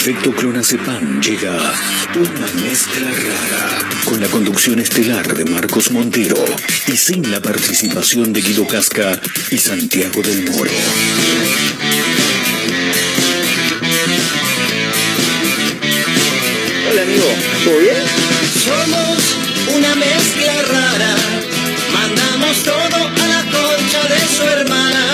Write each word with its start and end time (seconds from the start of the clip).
Efecto 0.00 0.32
Clonazepam 0.32 1.20
llega 1.20 1.52
una 2.14 2.62
mezcla 2.62 3.10
rara 3.10 3.78
con 4.06 4.18
la 4.18 4.28
conducción 4.28 4.78
estelar 4.78 5.34
de 5.34 5.44
Marcos 5.44 5.90
Montero 5.90 6.42
y 6.86 6.96
sin 6.96 7.30
la 7.30 7.38
participación 7.38 8.32
de 8.32 8.40
Guido 8.40 8.66
Casca 8.66 9.20
y 9.50 9.58
Santiago 9.58 10.22
del 10.22 10.50
Moro. 10.50 10.70
Hola 16.90 17.02
amigo, 17.02 17.26
¿todo 17.62 17.78
bien? 17.80 18.02
Somos 18.64 19.76
una 19.76 19.94
mezcla 19.96 20.62
rara, 20.62 21.14
mandamos 21.92 22.62
todo 22.62 23.06
a 23.06 23.26
la 23.28 23.42
concha 23.42 24.08
de 24.08 24.34
su 24.34 24.42
hermana. 24.44 25.04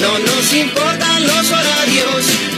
No 0.00 0.18
nos 0.18 0.54
importan 0.54 1.26
los 1.26 1.50
horarios 1.50 2.57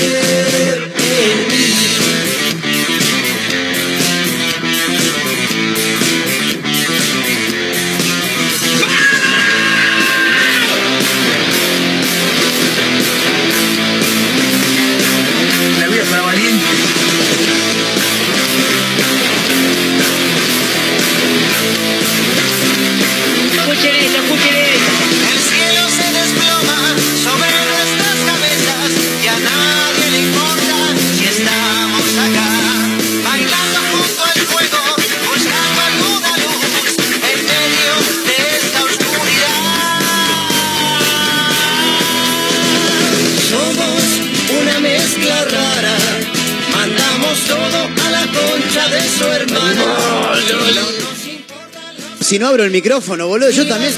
Si 52.31 52.39
no 52.39 52.47
abro 52.47 52.63
el 52.63 52.71
micrófono, 52.71 53.27
boludo, 53.27 53.49
yo 53.49 53.67
también. 53.67 53.93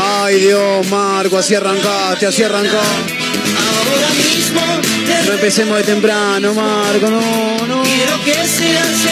Ay, 0.00 0.40
Dios, 0.40 0.84
Marco, 0.88 1.38
así 1.38 1.54
arrancaste, 1.54 2.26
así 2.26 2.42
arrancó. 2.42 2.80
No 5.24 5.32
empecemos 5.34 5.76
de 5.76 5.84
temprano, 5.84 6.52
Marco, 6.54 7.08
no, 7.08 7.66
no. 7.68 7.82
Quiero 7.84 8.20
que 8.24 8.34
seas 8.48 9.03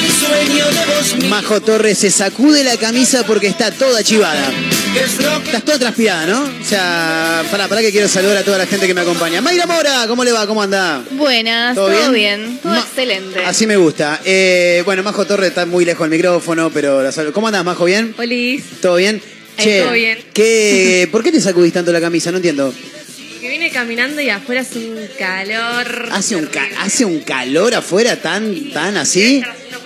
Majo 1.32 1.62
Torres 1.62 1.96
se 1.96 2.10
sacude 2.10 2.62
la 2.62 2.76
camisa 2.76 3.24
porque 3.26 3.46
está 3.46 3.70
toda 3.70 4.04
chivada. 4.04 4.52
Estás 5.46 5.62
toda 5.64 5.78
transpirada, 5.78 6.26
¿no? 6.26 6.42
O 6.42 6.62
sea, 6.64 7.42
pará, 7.50 7.68
pará 7.68 7.80
que 7.80 7.90
quiero 7.90 8.06
saludar 8.06 8.36
a 8.36 8.42
toda 8.44 8.58
la 8.58 8.66
gente 8.66 8.86
que 8.86 8.92
me 8.92 9.00
acompaña. 9.00 9.40
Mayra 9.40 9.64
Mora, 9.64 10.04
¿cómo 10.08 10.24
le 10.24 10.32
va? 10.32 10.46
¿Cómo 10.46 10.62
anda? 10.62 11.02
Buenas, 11.12 11.74
¿Todo 11.74 11.86
todo, 11.88 12.12
bien? 12.12 12.12
bien? 12.42 12.58
Todo 12.62 12.72
Ma- 12.74 12.80
excelente. 12.80 13.40
Así 13.46 13.66
me 13.66 13.78
gusta. 13.78 14.20
Eh, 14.26 14.82
bueno, 14.84 15.02
Majo 15.02 15.24
Torres 15.26 15.48
está 15.48 15.64
muy 15.64 15.86
lejos 15.86 16.06
del 16.06 16.18
micrófono, 16.18 16.68
pero 16.70 17.02
la 17.02 17.10
saludo. 17.10 17.32
¿Cómo 17.32 17.46
andás, 17.46 17.64
Majo? 17.64 17.86
¿Bien? 17.86 18.12
Polis, 18.12 18.64
¿Todo 18.82 18.96
bien? 18.96 19.22
Ahí 19.56 19.80
todo 19.80 19.92
bien. 19.92 20.18
¿qué, 20.34 21.08
¿Por 21.12 21.22
qué 21.22 21.32
te 21.32 21.40
sacudís 21.40 21.72
tanto 21.72 21.92
la 21.92 22.00
camisa? 22.02 22.30
No 22.30 22.36
entiendo. 22.36 22.74
que 23.40 23.48
viene 23.48 23.70
caminando 23.70 24.20
y 24.20 24.28
afuera 24.28 24.60
hace 24.60 24.78
un 24.80 24.98
calor. 25.18 26.08
¿Hace 26.12 26.36
un, 26.36 26.44
ca-. 26.44 26.68
¿Hace 26.80 27.06
un 27.06 27.20
calor 27.20 27.74
afuera 27.74 28.16
tan, 28.20 28.70
tan 28.70 28.98
así? 28.98 29.42
haciendo 29.42 29.81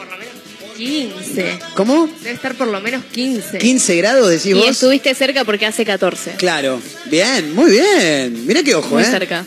15. 0.77 1.59
¿Cómo? 1.75 2.09
Debe 2.23 2.35
estar 2.35 2.55
por 2.55 2.69
lo 2.69 2.81
menos 2.81 3.05
15. 3.13 3.59
¿15 3.59 3.97
grados 3.99 4.29
decís 4.31 4.47
y 4.47 4.53
vos? 4.55 4.69
estuviste 4.69 5.15
cerca 5.15 5.45
porque 5.45 5.67
hace 5.67 5.85
14. 5.85 6.33
Claro. 6.33 6.81
Bien, 7.07 7.55
muy 7.55 7.71
bien. 7.71 8.47
Mirá 8.47 8.63
qué 8.63 8.75
ojo, 8.75 8.95
Muy 8.95 9.03
¿eh? 9.03 9.07
cerca. 9.07 9.45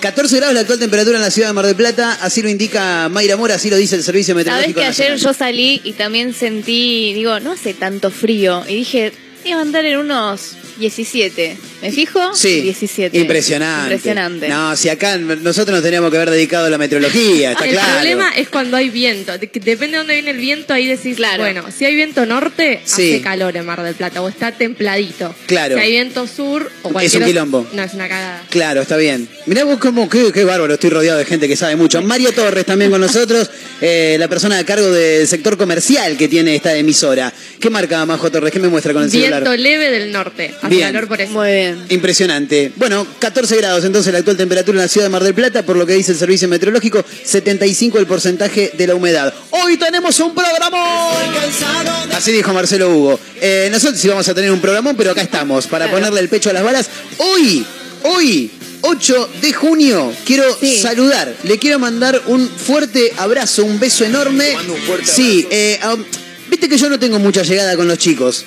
14 0.00 0.36
grados 0.36 0.54
la 0.54 0.60
actual 0.60 0.78
temperatura 0.78 1.16
en 1.16 1.22
la 1.22 1.30
ciudad 1.30 1.48
de 1.48 1.54
Mar 1.54 1.64
del 1.64 1.76
Plata, 1.76 2.18
así 2.20 2.42
lo 2.42 2.50
indica 2.50 3.08
Mayra 3.08 3.38
Mora, 3.38 3.54
así 3.54 3.70
lo 3.70 3.76
dice 3.76 3.96
el 3.96 4.02
Servicio 4.02 4.34
Sabes 4.34 4.44
Meteorológico 4.46 4.80
que 4.80 4.86
ayer 4.86 5.16
yo 5.16 5.32
salí 5.32 5.80
y 5.82 5.92
también 5.92 6.34
sentí, 6.34 7.14
digo, 7.14 7.40
no 7.40 7.52
hace 7.52 7.72
tanto 7.72 8.10
frío. 8.10 8.64
Y 8.68 8.74
dije, 8.74 9.12
iba 9.46 9.58
a 9.58 9.62
andar 9.62 9.86
en 9.86 9.98
unos 9.98 10.56
17. 10.78 11.56
¿Me 11.84 11.92
fijo? 11.92 12.34
Sí, 12.34 12.62
17. 12.62 13.18
impresionante. 13.18 13.94
Impresionante. 13.94 14.48
No, 14.48 14.74
si 14.74 14.88
acá 14.88 15.18
nosotros 15.18 15.74
nos 15.76 15.82
teníamos 15.82 16.10
que 16.10 16.16
haber 16.16 16.30
dedicado 16.30 16.66
a 16.66 16.70
la 16.70 16.78
meteorología, 16.78 17.52
está 17.52 17.64
el 17.66 17.72
claro. 17.72 17.92
problema 17.94 18.30
es 18.36 18.48
cuando 18.48 18.76
hay 18.78 18.88
viento. 18.88 19.36
Depende 19.36 19.88
de 19.88 19.96
dónde 19.98 20.14
viene 20.14 20.30
el 20.30 20.38
viento, 20.38 20.72
ahí 20.72 20.86
decís, 20.86 21.16
Claro. 21.16 21.42
bueno, 21.42 21.64
si 21.76 21.84
hay 21.84 21.94
viento 21.94 22.24
norte, 22.24 22.80
Sí. 22.84 23.12
hace 23.14 23.20
calor 23.22 23.54
en 23.56 23.66
Mar 23.66 23.82
del 23.82 23.94
Plata 23.94 24.22
o 24.22 24.28
está 24.30 24.52
templadito. 24.52 25.34
Claro. 25.46 25.76
Si 25.76 25.82
hay 25.82 25.90
viento 25.90 26.26
sur 26.26 26.70
o 26.82 26.88
cualquier 26.90 27.04
Es 27.14 27.20
un 27.20 27.24
quilombo. 27.26 27.66
No, 27.74 27.82
es 27.82 27.92
una 27.92 28.08
cagada. 28.08 28.42
Claro, 28.48 28.80
está 28.80 28.96
bien. 28.96 29.28
Mirá 29.44 29.64
vos 29.64 29.78
cómo, 29.78 30.08
qué, 30.08 30.32
qué 30.32 30.44
bárbaro, 30.44 30.72
estoy 30.74 30.88
rodeado 30.88 31.18
de 31.18 31.26
gente 31.26 31.48
que 31.48 31.56
sabe 31.56 31.76
mucho. 31.76 32.00
Mario 32.00 32.32
Torres 32.32 32.64
también 32.64 32.90
con 32.90 33.00
nosotros, 33.02 33.50
eh, 33.82 34.16
la 34.18 34.28
persona 34.28 34.58
a 34.58 34.64
cargo 34.64 34.90
del 34.90 35.28
sector 35.28 35.58
comercial 35.58 36.16
que 36.16 36.28
tiene 36.28 36.54
esta 36.56 36.74
emisora. 36.76 37.30
¿Qué 37.60 37.68
marca 37.68 38.04
Majo 38.06 38.30
Torres? 38.30 38.52
¿Qué 38.52 38.58
me 38.58 38.68
muestra 38.68 38.92
con 38.94 39.02
el 39.02 39.10
Viento 39.10 39.36
celular? 39.36 39.58
leve 39.58 39.90
del 39.90 40.12
norte. 40.12 40.54
Hace 40.62 40.68
Bien. 40.68 40.88
calor 40.92 41.08
por 41.08 41.20
eso. 41.20 41.32
Muy 41.32 41.50
bien. 41.50 41.73
Impresionante. 41.88 42.72
Bueno, 42.76 43.06
14 43.18 43.56
grados 43.56 43.84
entonces 43.84 44.12
la 44.12 44.18
actual 44.20 44.36
temperatura 44.36 44.76
en 44.78 44.82
la 44.82 44.88
ciudad 44.88 45.06
de 45.06 45.10
Mar 45.10 45.22
del 45.24 45.34
Plata, 45.34 45.62
por 45.64 45.76
lo 45.76 45.86
que 45.86 45.94
dice 45.94 46.12
el 46.12 46.18
servicio 46.18 46.48
meteorológico, 46.48 47.04
75 47.24 47.98
el 47.98 48.06
porcentaje 48.06 48.72
de 48.76 48.86
la 48.86 48.94
humedad. 48.94 49.32
Hoy 49.50 49.76
tenemos 49.76 50.18
un 50.20 50.34
de 50.34 52.14
Así 52.14 52.32
dijo 52.32 52.52
Marcelo 52.52 52.90
Hugo. 52.90 53.20
Eh, 53.40 53.68
nosotros 53.70 54.00
sí 54.00 54.08
vamos 54.08 54.28
a 54.28 54.34
tener 54.34 54.50
un 54.50 54.60
programón, 54.60 54.96
pero 54.96 55.10
acá 55.10 55.22
estamos, 55.22 55.66
para 55.66 55.86
Claro. 55.86 55.98
ponerle 55.98 56.20
el 56.20 56.28
pecho 56.28 56.50
a 56.50 56.52
las 56.52 56.62
balas. 56.62 56.88
Hoy, 57.18 57.64
hoy, 58.02 58.50
8 58.82 59.30
de 59.40 59.52
junio, 59.52 60.12
quiero 60.24 60.44
Sí. 60.60 60.78
saludar, 60.78 61.34
le 61.44 61.58
quiero 61.58 61.78
mandar 61.78 62.20
un 62.26 62.48
fuerte 62.48 63.12
abrazo, 63.16 63.64
un 63.64 63.78
beso 63.80 64.04
enorme. 64.04 64.52
mando 64.54 64.74
un 64.74 64.80
fuerte 64.80 65.06
sí, 65.06 65.46
eh, 65.50 65.78
um, 65.92 66.04
viste 66.50 66.68
que 66.68 66.76
yo 66.76 66.88
no 66.88 66.98
tengo 66.98 67.18
mucha 67.18 67.42
llegada 67.42 67.76
con 67.76 67.88
los 67.88 67.98
chicos. 67.98 68.44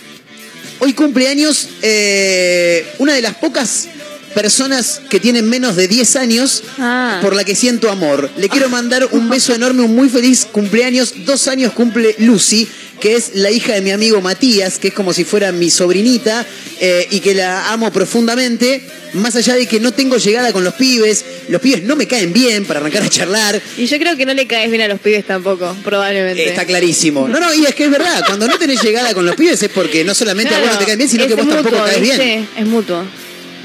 Hoy 0.80 0.94
cumple 0.94 1.28
años 1.28 1.70
eh, 1.82 2.86
una 3.00 3.14
de 3.14 3.22
las 3.22 3.36
pocas 3.36 3.88
personas 4.34 5.02
que 5.10 5.20
tienen 5.20 5.50
menos 5.50 5.76
de 5.76 5.88
10 5.88 6.16
años 6.18 6.64
Ah. 6.78 7.20
por 7.24 7.36
la 7.36 7.44
que 7.44 7.56
siento 7.56 7.90
amor. 7.90 8.30
Le 8.38 8.50
quiero 8.50 8.70
mandar 8.70 9.08
un 9.12 9.30
beso 9.32 9.54
enorme, 9.56 9.82
un 9.82 9.96
muy 9.96 10.10
feliz 10.10 10.46
cumpleaños. 10.52 11.14
Dos 11.26 11.48
años 11.48 11.74
cumple 11.74 12.16
Lucy, 12.20 12.68
que 13.00 13.16
es 13.16 13.32
la 13.36 13.52
hija 13.52 13.74
de 13.74 13.82
mi 13.82 13.92
amigo 13.92 14.22
Matías, 14.22 14.80
que 14.80 14.90
es 14.90 14.94
como 14.94 15.14
si 15.14 15.24
fuera 15.24 15.52
mi 15.52 15.70
sobrinita, 15.70 16.46
eh, 16.80 17.08
y 17.12 17.20
que 17.20 17.34
la 17.34 17.72
amo 17.72 17.92
profundamente, 17.92 18.82
más 19.14 19.36
allá 19.36 19.56
de 19.56 19.66
que 19.66 19.80
no 19.80 19.92
tengo 19.94 20.18
llegada 20.18 20.52
con 20.54 20.64
los 20.64 20.74
pibes, 20.76 21.26
los 21.50 21.62
pibes 21.62 21.84
no 21.84 21.96
me 21.96 22.08
caen 22.08 22.34
bien 22.34 22.66
para 22.66 22.80
arrancar 22.80 23.04
a 23.04 23.10
charlar. 23.10 23.62
Y 23.78 23.86
yo 23.86 23.98
creo 23.98 24.16
que 24.18 24.26
no 24.26 24.34
le 24.34 24.48
caes 24.48 24.70
bien 24.70 24.82
a 24.82 24.88
los 24.88 25.00
pibes 25.00 25.26
tampoco, 25.26 25.76
probablemente. 25.84 26.48
Está 26.48 26.66
clarísimo. 26.66 27.28
No, 27.28 27.40
no, 27.40 27.54
y 27.54 27.66
es 27.66 27.76
que 27.76 27.86
es 27.86 27.92
verdad, 27.92 28.24
cuando 28.26 28.48
no 28.48 28.58
tenés 28.58 28.82
llegada 28.82 29.14
con 29.14 29.26
los 29.26 29.36
pibes 29.36 29.62
es 29.62 29.70
porque 29.70 30.04
no 30.04 30.14
solamente 30.14 30.54
a 30.54 30.60
vos 30.60 30.72
no 30.72 30.78
te 30.78 30.86
caen 30.86 30.98
bien, 30.98 31.10
sino 31.10 31.28
que 31.28 31.36
vos 31.36 31.48
tampoco 31.48 31.78
caes 31.78 32.02
bien. 32.02 32.48
Es 32.58 32.66
mutuo. 32.66 33.04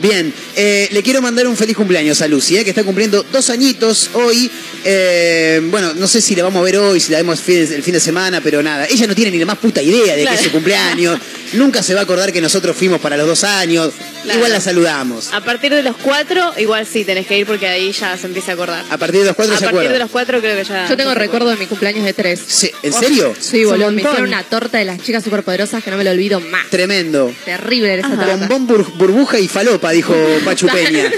Bien, 0.03 0.35
eh, 0.57 0.89
le 0.91 1.03
quiero 1.03 1.23
mandar 1.23 1.47
un 1.47 1.57
feliz 1.57 1.77
cumpleaños 1.77 2.21
a 2.23 2.27
Lucy, 2.29 2.57
eh, 2.59 2.65
que 2.65 2.71
está 2.71 2.83
cumpliendo 2.83 3.23
dos 3.33 3.49
añitos 3.51 4.11
hoy. 4.15 4.51
Eh, 4.85 5.61
bueno, 5.71 5.95
no 5.95 6.09
sé 6.09 6.21
si 6.21 6.35
la 6.35 6.43
vamos 6.43 6.61
a 6.61 6.65
ver 6.65 6.77
hoy, 6.79 6.99
si 6.99 7.13
la 7.13 7.19
vemos 7.19 7.41
fin- 7.41 7.59
el 7.73 7.83
fin 7.85 7.95
de 7.95 8.01
semana, 8.01 8.41
pero 8.41 8.63
nada. 8.63 8.87
Ella 8.87 9.07
no 9.07 9.15
tiene 9.15 9.31
ni 9.31 9.39
la 9.39 9.47
más 9.47 9.59
puta 9.59 9.81
idea 9.81 10.17
de 10.17 10.23
Claro. 10.23 10.37
que 10.37 10.41
es 10.43 10.47
su 10.49 10.53
cumpleaños. 10.53 11.21
Nunca 11.53 11.83
se 11.83 11.95
va 11.95 12.01
a 12.01 12.03
acordar 12.05 12.33
que 12.33 12.41
nosotros 12.41 12.77
fuimos 12.77 13.01
para 13.01 13.17
los 13.17 13.27
dos 13.27 13.45
años. 13.45 13.93
Claro. 14.23 14.39
Igual 14.39 14.53
la 14.53 14.61
saludamos. 14.61 15.33
A 15.33 15.41
partir 15.45 15.75
de 15.75 15.83
los 15.83 15.97
cuatro, 15.97 16.53
igual 16.57 16.87
sí 16.87 17.05
tenés 17.05 17.27
que 17.27 17.39
ir 17.39 17.47
porque 17.47 17.67
ahí 17.67 17.93
ya 17.93 18.17
se 18.17 18.27
empieza 18.27 18.53
a 18.53 18.55
acordar. 18.55 18.85
A 18.89 18.97
partir 18.97 19.21
de 19.21 19.27
los 19.27 19.37
cuatro 19.37 19.55
A 19.55 19.59
se 19.59 19.65
partir 19.65 19.79
acuerda. 19.81 19.93
de 19.93 19.99
los 19.99 20.11
cuatro 20.11 20.41
creo 20.41 20.57
que 20.57 20.65
ya. 20.65 20.89
Yo 20.89 20.97
tengo 20.97 21.13
recuerdo 21.15 21.51
de 21.51 21.57
mi 21.57 21.67
cumpleaños 21.67 22.05
de 22.05 22.13
tres. 22.15 22.41
Sí, 22.47 22.71
¿En 22.83 22.93
serio? 22.93 23.35
Sí, 23.39 23.65
boludo. 23.65 23.91
Me 23.93 24.01
hicieron 24.03 24.23
una 24.29 24.43
torta 24.45 24.79
de 24.79 24.85
las 24.85 25.01
chicas 25.03 25.23
superpoderosas 25.25 25.83
que 25.85 25.91
no 25.91 25.97
me 25.97 26.05
lo 26.05 26.11
olvido 26.13 26.41
más. 26.41 26.71
Tremendo. 26.71 27.33
Terrible 27.45 27.93
era 27.93 28.07
esa 28.07 28.17
torta. 28.17 28.47
Bombón, 28.47 28.69
bur- 28.69 28.93
burbuja 28.97 29.39
y 29.41 29.49
falopa, 29.49 29.92
dijo 29.93 30.15
Pachu 30.45 30.67
Peña. 30.69 31.11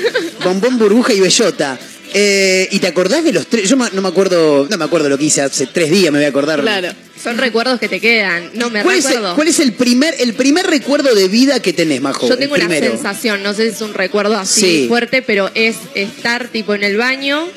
Bombón, 0.45 0.79
burbuja 0.79 1.13
y 1.13 1.21
bellota. 1.21 1.79
Eh, 2.17 2.69
¿Y 2.71 2.79
te 2.79 2.87
acordás 2.87 3.25
de 3.25 3.33
los 3.33 3.47
tres? 3.49 3.69
Yo 3.69 3.75
no 3.77 4.03
me 4.03 4.09
acuerdo, 4.09 4.69
no 4.71 4.77
me 4.77 4.85
acuerdo 4.85 5.09
lo 5.09 5.19
que 5.19 5.25
hice 5.25 5.41
hace 5.43 5.67
tres 5.67 5.91
días, 5.91 6.13
me 6.13 6.19
voy 6.21 6.27
a 6.27 6.29
acordar. 6.29 6.61
Claro. 6.61 6.89
Son 7.21 7.39
recuerdos 7.39 7.81
que 7.81 7.89
te 7.89 7.99
quedan. 8.01 8.51
No 8.55 8.71
me 8.71 8.83
¿Cuál 8.83 8.99
es, 8.99 9.05
el, 9.07 9.13
recuerdo. 9.15 9.35
cuál 9.35 9.49
es 9.49 9.59
el 9.59 9.73
primer, 9.73 10.15
el 10.21 10.35
primer 10.35 10.67
recuerdo 10.67 11.15
de 11.15 11.27
vida 11.27 11.61
que 11.61 11.73
tenés, 11.73 12.01
Majo? 12.03 12.29
Yo 12.29 12.37
tengo 12.37 12.55
una 12.55 12.69
sensación, 12.69 13.43
no 13.43 13.55
sé 13.55 13.71
si 13.71 13.75
es 13.77 13.81
un 13.81 13.95
recuerdo 13.95 14.37
así 14.37 14.61
Sí. 14.61 14.85
fuerte, 14.89 15.23
pero 15.23 15.51
es 15.55 15.77
estar 15.95 16.49
tipo 16.49 16.75
en 16.75 16.85
el 16.85 16.97
baño. 16.99 17.49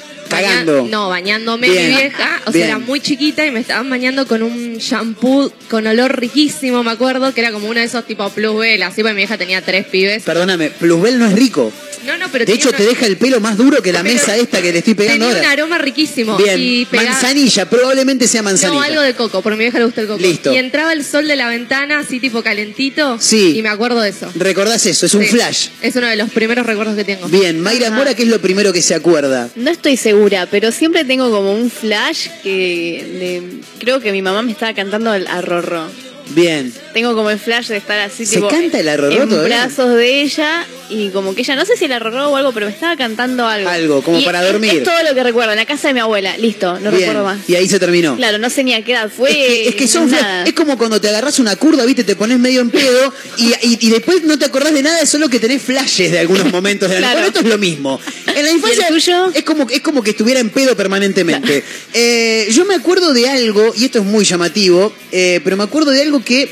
Cagando. 0.42 0.78
baña- 0.84 0.92
no, 0.92 1.10
bañándome 1.10 1.70
Bien. 1.70 1.90
mi 1.90 1.96
vieja. 1.98 2.42
O 2.46 2.52
Bien. 2.52 2.66
sea, 2.68 2.76
era 2.76 2.80
muy 2.86 3.00
chiquita 3.00 3.46
y 3.46 3.52
me 3.52 3.60
estaban 3.60 3.90
bañando 3.90 4.28
con 4.28 4.44
un 4.44 4.78
shampoo 4.78 5.52
con 5.70 5.86
olor 5.88 6.20
riquísimo, 6.20 6.84
me 6.84 6.92
acuerdo, 6.92 7.34
que 7.34 7.42
era 7.42 7.52
como 7.52 7.68
uno 7.68 7.80
de 7.80 7.86
esos 7.86 8.06
tipo 8.06 8.30
plus 8.30 8.58
vela, 8.60 8.88
así 8.88 9.02
porque 9.02 9.14
mi 9.14 9.18
vieja 9.22 9.38
tenía 9.38 9.62
tres 9.62 9.86
pibes. 9.88 10.24
Perdóname, 10.24 10.70
Plusbel 10.70 11.20
no 11.20 11.28
es 11.28 11.34
rico. 11.34 11.72
No, 12.06 12.16
no, 12.18 12.28
pero 12.32 12.46
De 12.46 12.54
hecho, 12.54 12.70
una- 12.70 12.78
te 12.78 12.86
deja 12.86 13.06
el 13.06 13.18
pelo 13.18 13.42
más 13.42 13.58
duro 13.58 13.82
que 13.82 13.92
la 13.92 14.02
pero 14.02 14.14
mesa 14.14 14.38
esta 14.38 14.62
que 14.62 14.72
le 14.72 14.78
estoy 14.80 14.94
pegando 14.94 15.26
Tenía 15.26 15.40
un 15.42 15.46
ahora. 15.46 15.52
aroma 15.52 15.78
riquísimo. 15.78 16.38
Bien, 16.38 16.58
y 16.58 16.86
pegaba- 16.86 17.10
manzanilla, 17.12 17.70
probablemente 17.70 18.28
sea 18.30 18.42
manzanilla. 18.44 18.80
No, 18.80 18.86
algo 18.86 19.02
de 19.02 19.14
coco, 19.14 19.42
porque 19.42 19.56
a 19.56 19.58
mi 19.58 19.64
vieja 19.66 19.80
le 19.80 19.86
gusta 19.86 20.02
el 20.02 20.08
coco. 20.08 20.20
Listo. 20.22 20.54
Y 20.54 20.58
entraba 20.58 20.94
el 20.94 21.04
sol 21.04 21.28
de 21.28 21.36
la 21.36 21.50
ventana, 21.50 22.00
así 22.00 22.20
tipo 22.22 22.42
calentito. 22.44 23.18
Sí. 23.20 23.58
Y 23.58 23.62
me 23.62 23.68
acuerdo 23.70 24.00
de 24.00 24.10
eso. 24.10 24.32
Recordás 24.36 24.86
eso, 24.86 25.06
es 25.06 25.14
un 25.16 25.24
Sí. 25.24 25.30
flash. 25.30 25.68
Es 25.82 25.96
uno 25.98 26.08
de 26.08 26.16
los 26.16 26.30
primeros 26.30 26.66
recuerdos 26.66 26.96
que 26.96 27.04
tengo. 27.04 27.28
Bien, 27.28 27.60
Mayra 27.60 27.90
Mora, 27.92 28.14
¿qué 28.16 28.24
es 28.24 28.30
lo 28.30 28.40
primero 28.40 28.72
que 28.72 28.82
se 28.82 28.96
acuerda? 28.96 29.50
No 29.56 29.70
estoy 29.72 29.98
segura, 29.98 30.27
pero 30.52 30.72
siempre 30.72 31.06
tengo 31.06 31.30
como 31.32 31.52
un 31.54 31.70
flash 31.70 32.28
que 32.44 33.06
de- 33.20 33.62
creo 33.80 34.00
que 34.00 34.12
mi 34.12 34.22
mamá 34.22 34.42
me 34.42 34.52
estaba 34.52 34.74
cantando 34.74 35.14
el 35.14 35.28
arrorro. 35.28 35.86
Bien. 36.30 36.74
Tengo 36.98 37.14
como 37.14 37.30
el 37.30 37.38
flash 37.38 37.68
de 37.68 37.78
estar 37.78 38.00
así 38.00 38.26
¿Se 38.26 38.38
tipo 38.38 38.48
canta 38.48 38.80
el 38.80 38.90
arrorró 38.90 39.22
en 39.22 39.30
todavía? 39.30 39.66
brazos 39.66 39.94
de 39.94 40.22
ella 40.24 40.66
y 40.90 41.10
como 41.10 41.36
que 41.36 41.42
ella 41.42 41.56
no 41.56 41.64
sé 41.64 41.78
si 41.78 41.86
el 41.86 41.92
arrorró 41.92 42.30
o 42.30 42.36
algo, 42.38 42.52
pero 42.54 42.66
me 42.66 42.72
estaba 42.72 42.96
cantando 42.98 43.46
algo. 43.46 43.70
Algo, 43.70 44.02
como 44.02 44.18
Y 44.18 44.26
para 44.26 44.44
es- 44.44 44.52
dormir. 44.52 44.78
Es, 44.78 44.84
todo 44.84 45.04
lo 45.08 45.14
que 45.14 45.22
recuerdo, 45.22 45.52
en 45.52 45.58
la 45.58 45.66
casa 45.68 45.90
de 45.90 45.94
mi 45.94 46.00
abuela, 46.00 46.36
listo, 46.38 46.74
no 46.80 46.90
Bien. 46.90 47.02
recuerdo 47.10 47.24
más. 47.26 47.38
Y 47.48 47.54
ahí 47.54 47.68
se 47.70 47.80
terminó. 47.80 48.16
Claro, 48.16 48.40
no 48.40 48.50
sé 48.50 48.64
ni 48.64 48.74
a 48.74 48.84
qué 48.84 48.94
edad 48.94 49.12
fue. 49.16 49.30
Es 49.30 49.36
que, 49.36 49.68
es 49.70 49.76
que 49.76 49.88
son 49.88 50.10
flash. 50.10 50.22
nada. 50.24 50.44
Es 50.46 50.54
como 50.54 50.76
cuando 50.76 51.00
te 51.00 51.08
agarras 51.10 51.38
una 51.38 51.56
curva, 51.56 51.86
viste, 51.86 52.04
te 52.04 52.16
pones 52.16 52.40
medio 52.40 52.62
en 52.62 52.72
pedo 52.72 53.14
y, 53.38 53.50
y- 53.62 53.78
y 53.80 53.90
después 53.92 54.24
no 54.24 54.40
te 54.40 54.46
acordás 54.46 54.74
de 54.74 54.82
nada, 54.82 55.06
solo 55.06 55.30
que 55.30 55.40
tenés 55.40 55.62
flashes 55.62 56.12
de 56.12 56.18
algunos 56.18 56.52
momentos 56.52 56.90
de 56.90 56.96
la 56.96 57.12
Claro. 57.12 57.14
Bueno, 57.20 57.28
esto 57.28 57.40
es 57.42 57.46
lo 57.46 57.58
mismo. 57.60 58.02
En 58.36 58.44
la 58.44 58.52
infancia 58.52 58.88
tuyo? 58.88 59.32
es 59.36 59.44
como 59.44 59.68
es 59.70 59.82
como 59.82 60.02
que 60.02 60.10
estuviera 60.12 60.40
en 60.40 60.50
pedo 60.50 60.76
permanentemente. 60.76 61.64
Eh, 61.94 62.48
yo 62.52 62.66
me 62.66 62.74
acuerdo 62.74 63.14
de 63.14 63.30
algo, 63.30 63.72
y 63.78 63.86
esto 63.86 64.00
es 64.00 64.06
muy 64.06 64.26
llamativo, 64.26 64.92
eh, 65.12 65.42
pero 65.44 65.58
me 65.58 65.64
acuerdo 65.64 65.92
de 65.92 66.02
algo 66.02 66.24
que, 66.24 66.50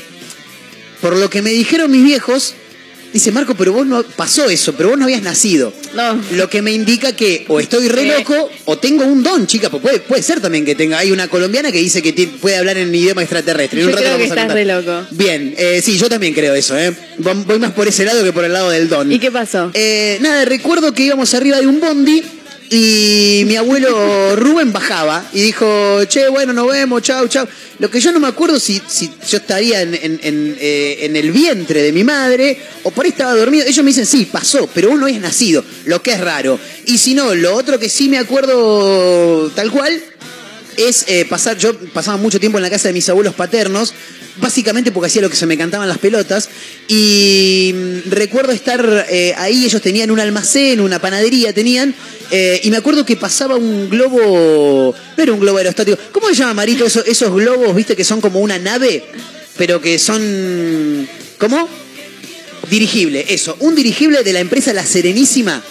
por 1.00 1.16
lo 1.16 1.28
que 1.30 1.42
me 1.42 1.50
dijeron 1.50 1.90
mis 1.90 2.04
viejos, 2.04 2.54
dice 3.12 3.32
Marco, 3.32 3.54
pero 3.54 3.72
vos 3.72 3.86
no 3.86 4.02
pasó 4.02 4.48
eso, 4.50 4.74
pero 4.74 4.90
vos 4.90 4.98
no 4.98 5.04
habías 5.04 5.22
nacido. 5.22 5.72
No. 5.94 6.20
Lo 6.32 6.50
que 6.50 6.60
me 6.60 6.72
indica 6.72 7.12
que 7.16 7.44
o 7.48 7.58
estoy 7.60 7.88
re 7.88 8.04
loco 8.18 8.50
o 8.66 8.76
tengo 8.78 9.04
un 9.04 9.22
don, 9.22 9.46
chica. 9.46 9.70
pues 9.70 9.82
Puede, 9.82 10.00
puede 10.00 10.22
ser 10.22 10.40
también 10.40 10.64
que 10.66 10.74
tenga. 10.74 10.98
Hay 10.98 11.10
una 11.12 11.28
colombiana 11.28 11.72
que 11.72 11.78
dice 11.78 12.02
que 12.02 12.12
puede 12.40 12.56
hablar 12.56 12.76
en 12.76 12.94
idioma 12.94 13.22
extraterrestre. 13.22 13.80
En 13.80 13.86
Yo 13.86 13.90
un 13.90 13.96
rato 13.96 14.04
creo 14.04 14.18
que 14.18 14.22
vamos 14.28 14.36
a 14.36 14.40
estás 14.42 14.46
contar. 14.46 14.56
re 14.56 14.96
loco. 15.00 15.08
Bien, 15.12 15.54
eh, 15.56 15.80
sí, 15.82 15.96
yo 15.96 16.08
también 16.10 16.34
creo 16.34 16.54
eso. 16.54 16.76
¿eh? 16.78 16.94
Voy 17.18 17.34
voy 17.46 17.58
más 17.58 17.72
por 17.72 17.88
ese 17.88 18.04
lado 18.04 18.22
que 18.22 18.32
por 18.32 18.44
el 18.44 18.52
lado 18.52 18.70
del 18.70 18.88
don. 18.90 19.10
¿Y 19.10 19.18
qué 19.18 19.30
pasó? 19.30 19.70
Eh, 19.72 20.18
nada, 20.20 20.44
recuerdo 20.44 20.92
que 20.92 21.04
íbamos 21.04 21.32
arriba 21.32 21.58
de 21.60 21.66
un 21.66 21.80
bondi 21.80 22.22
y 22.70 23.44
mi 23.46 23.56
abuelo 23.56 24.34
Rubén 24.36 24.72
bajaba 24.72 25.24
y 25.32 25.40
dijo, 25.40 26.04
che, 26.06 26.28
bueno, 26.28 26.52
nos 26.52 26.66
vemos, 26.68 27.02
chau, 27.02 27.28
chau. 27.28 27.46
Lo 27.78 27.90
que 27.90 28.00
yo 28.00 28.10
no 28.12 28.18
me 28.20 28.26
acuerdo 28.28 28.58
si, 28.58 28.80
si 28.88 29.10
yo 29.28 29.36
estaría 29.38 29.82
en, 29.82 29.94
en- 29.94 30.20
en, 30.22 30.56
eh, 30.60 30.98
en 31.02 31.14
el 31.16 31.30
vientre 31.30 31.82
de 31.82 31.92
mi 31.92 32.02
madre 32.04 32.58
o 32.82 32.90
por 32.90 33.04
ahí 33.04 33.10
estaba 33.10 33.34
dormido. 33.34 33.66
Ellos 33.66 33.84
me 33.84 33.90
dicen, 33.90 34.06
sí, 34.06 34.26
pasó, 34.30 34.68
pero 34.74 34.88
vos 34.90 34.98
no 34.98 35.04
habías 35.06 35.20
nacido, 35.20 35.64
lo 35.84 36.02
que 36.02 36.12
es 36.12 36.20
raro. 36.20 36.58
Y 36.86 36.98
si 36.98 37.14
no, 37.14 37.34
lo 37.34 37.54
otro 37.54 37.78
que 37.78 37.88
sí 37.88 38.08
me 38.08 38.18
acuerdo 38.18 39.50
tal 39.54 39.70
cual 39.70 40.00
es 40.76 41.04
eh, 41.08 41.24
pasar, 41.24 41.56
yo 41.58 41.78
pasaba 41.92 42.16
mucho 42.16 42.40
tiempo 42.40 42.58
en 42.58 42.62
la 42.62 42.70
casa 42.70 42.88
de 42.88 42.94
mis 42.94 43.08
abuelos 43.08 43.34
paternos, 43.34 43.94
básicamente 44.38 44.92
porque 44.92 45.06
hacía 45.06 45.22
lo 45.22 45.30
que 45.30 45.36
se 45.36 45.46
me 45.46 45.56
cantaban 45.56 45.88
las 45.88 45.96
pelotas, 45.98 46.50
y 46.88 47.72
mm, 47.74 48.10
recuerdo 48.10 48.52
estar 48.52 49.06
eh, 49.08 49.32
ahí, 49.38 49.64
ellos 49.64 49.80
tenían 49.80 50.10
un 50.10 50.20
almacén, 50.20 50.80
una 50.80 50.98
panadería 50.98 51.54
tenían, 51.54 51.94
eh, 52.30 52.60
y 52.64 52.70
me 52.70 52.76
acuerdo 52.76 53.04
que 53.04 53.16
pasaba 53.16 53.56
un 53.56 53.88
globo, 53.88 54.94
no 55.16 55.22
era 55.22 55.32
un 55.32 55.40
globo 55.40 55.58
aerostático, 55.58 55.98
¿cómo 56.12 56.28
se 56.28 56.34
llama, 56.34 56.54
Marito, 56.54 56.84
esos, 56.86 57.06
esos 57.06 57.34
globos, 57.34 57.74
viste, 57.74 57.94
que 57.94 58.04
son 58.04 58.20
como 58.20 58.40
una 58.40 58.58
nave, 58.58 59.04
pero 59.56 59.80
que 59.80 59.98
son, 59.98 61.08
¿cómo? 61.38 61.68
Dirigible, 62.70 63.24
eso, 63.28 63.56
un 63.60 63.74
dirigible 63.74 64.22
de 64.22 64.32
la 64.32 64.40
empresa 64.40 64.72
La 64.72 64.84
Serenísima. 64.84 65.62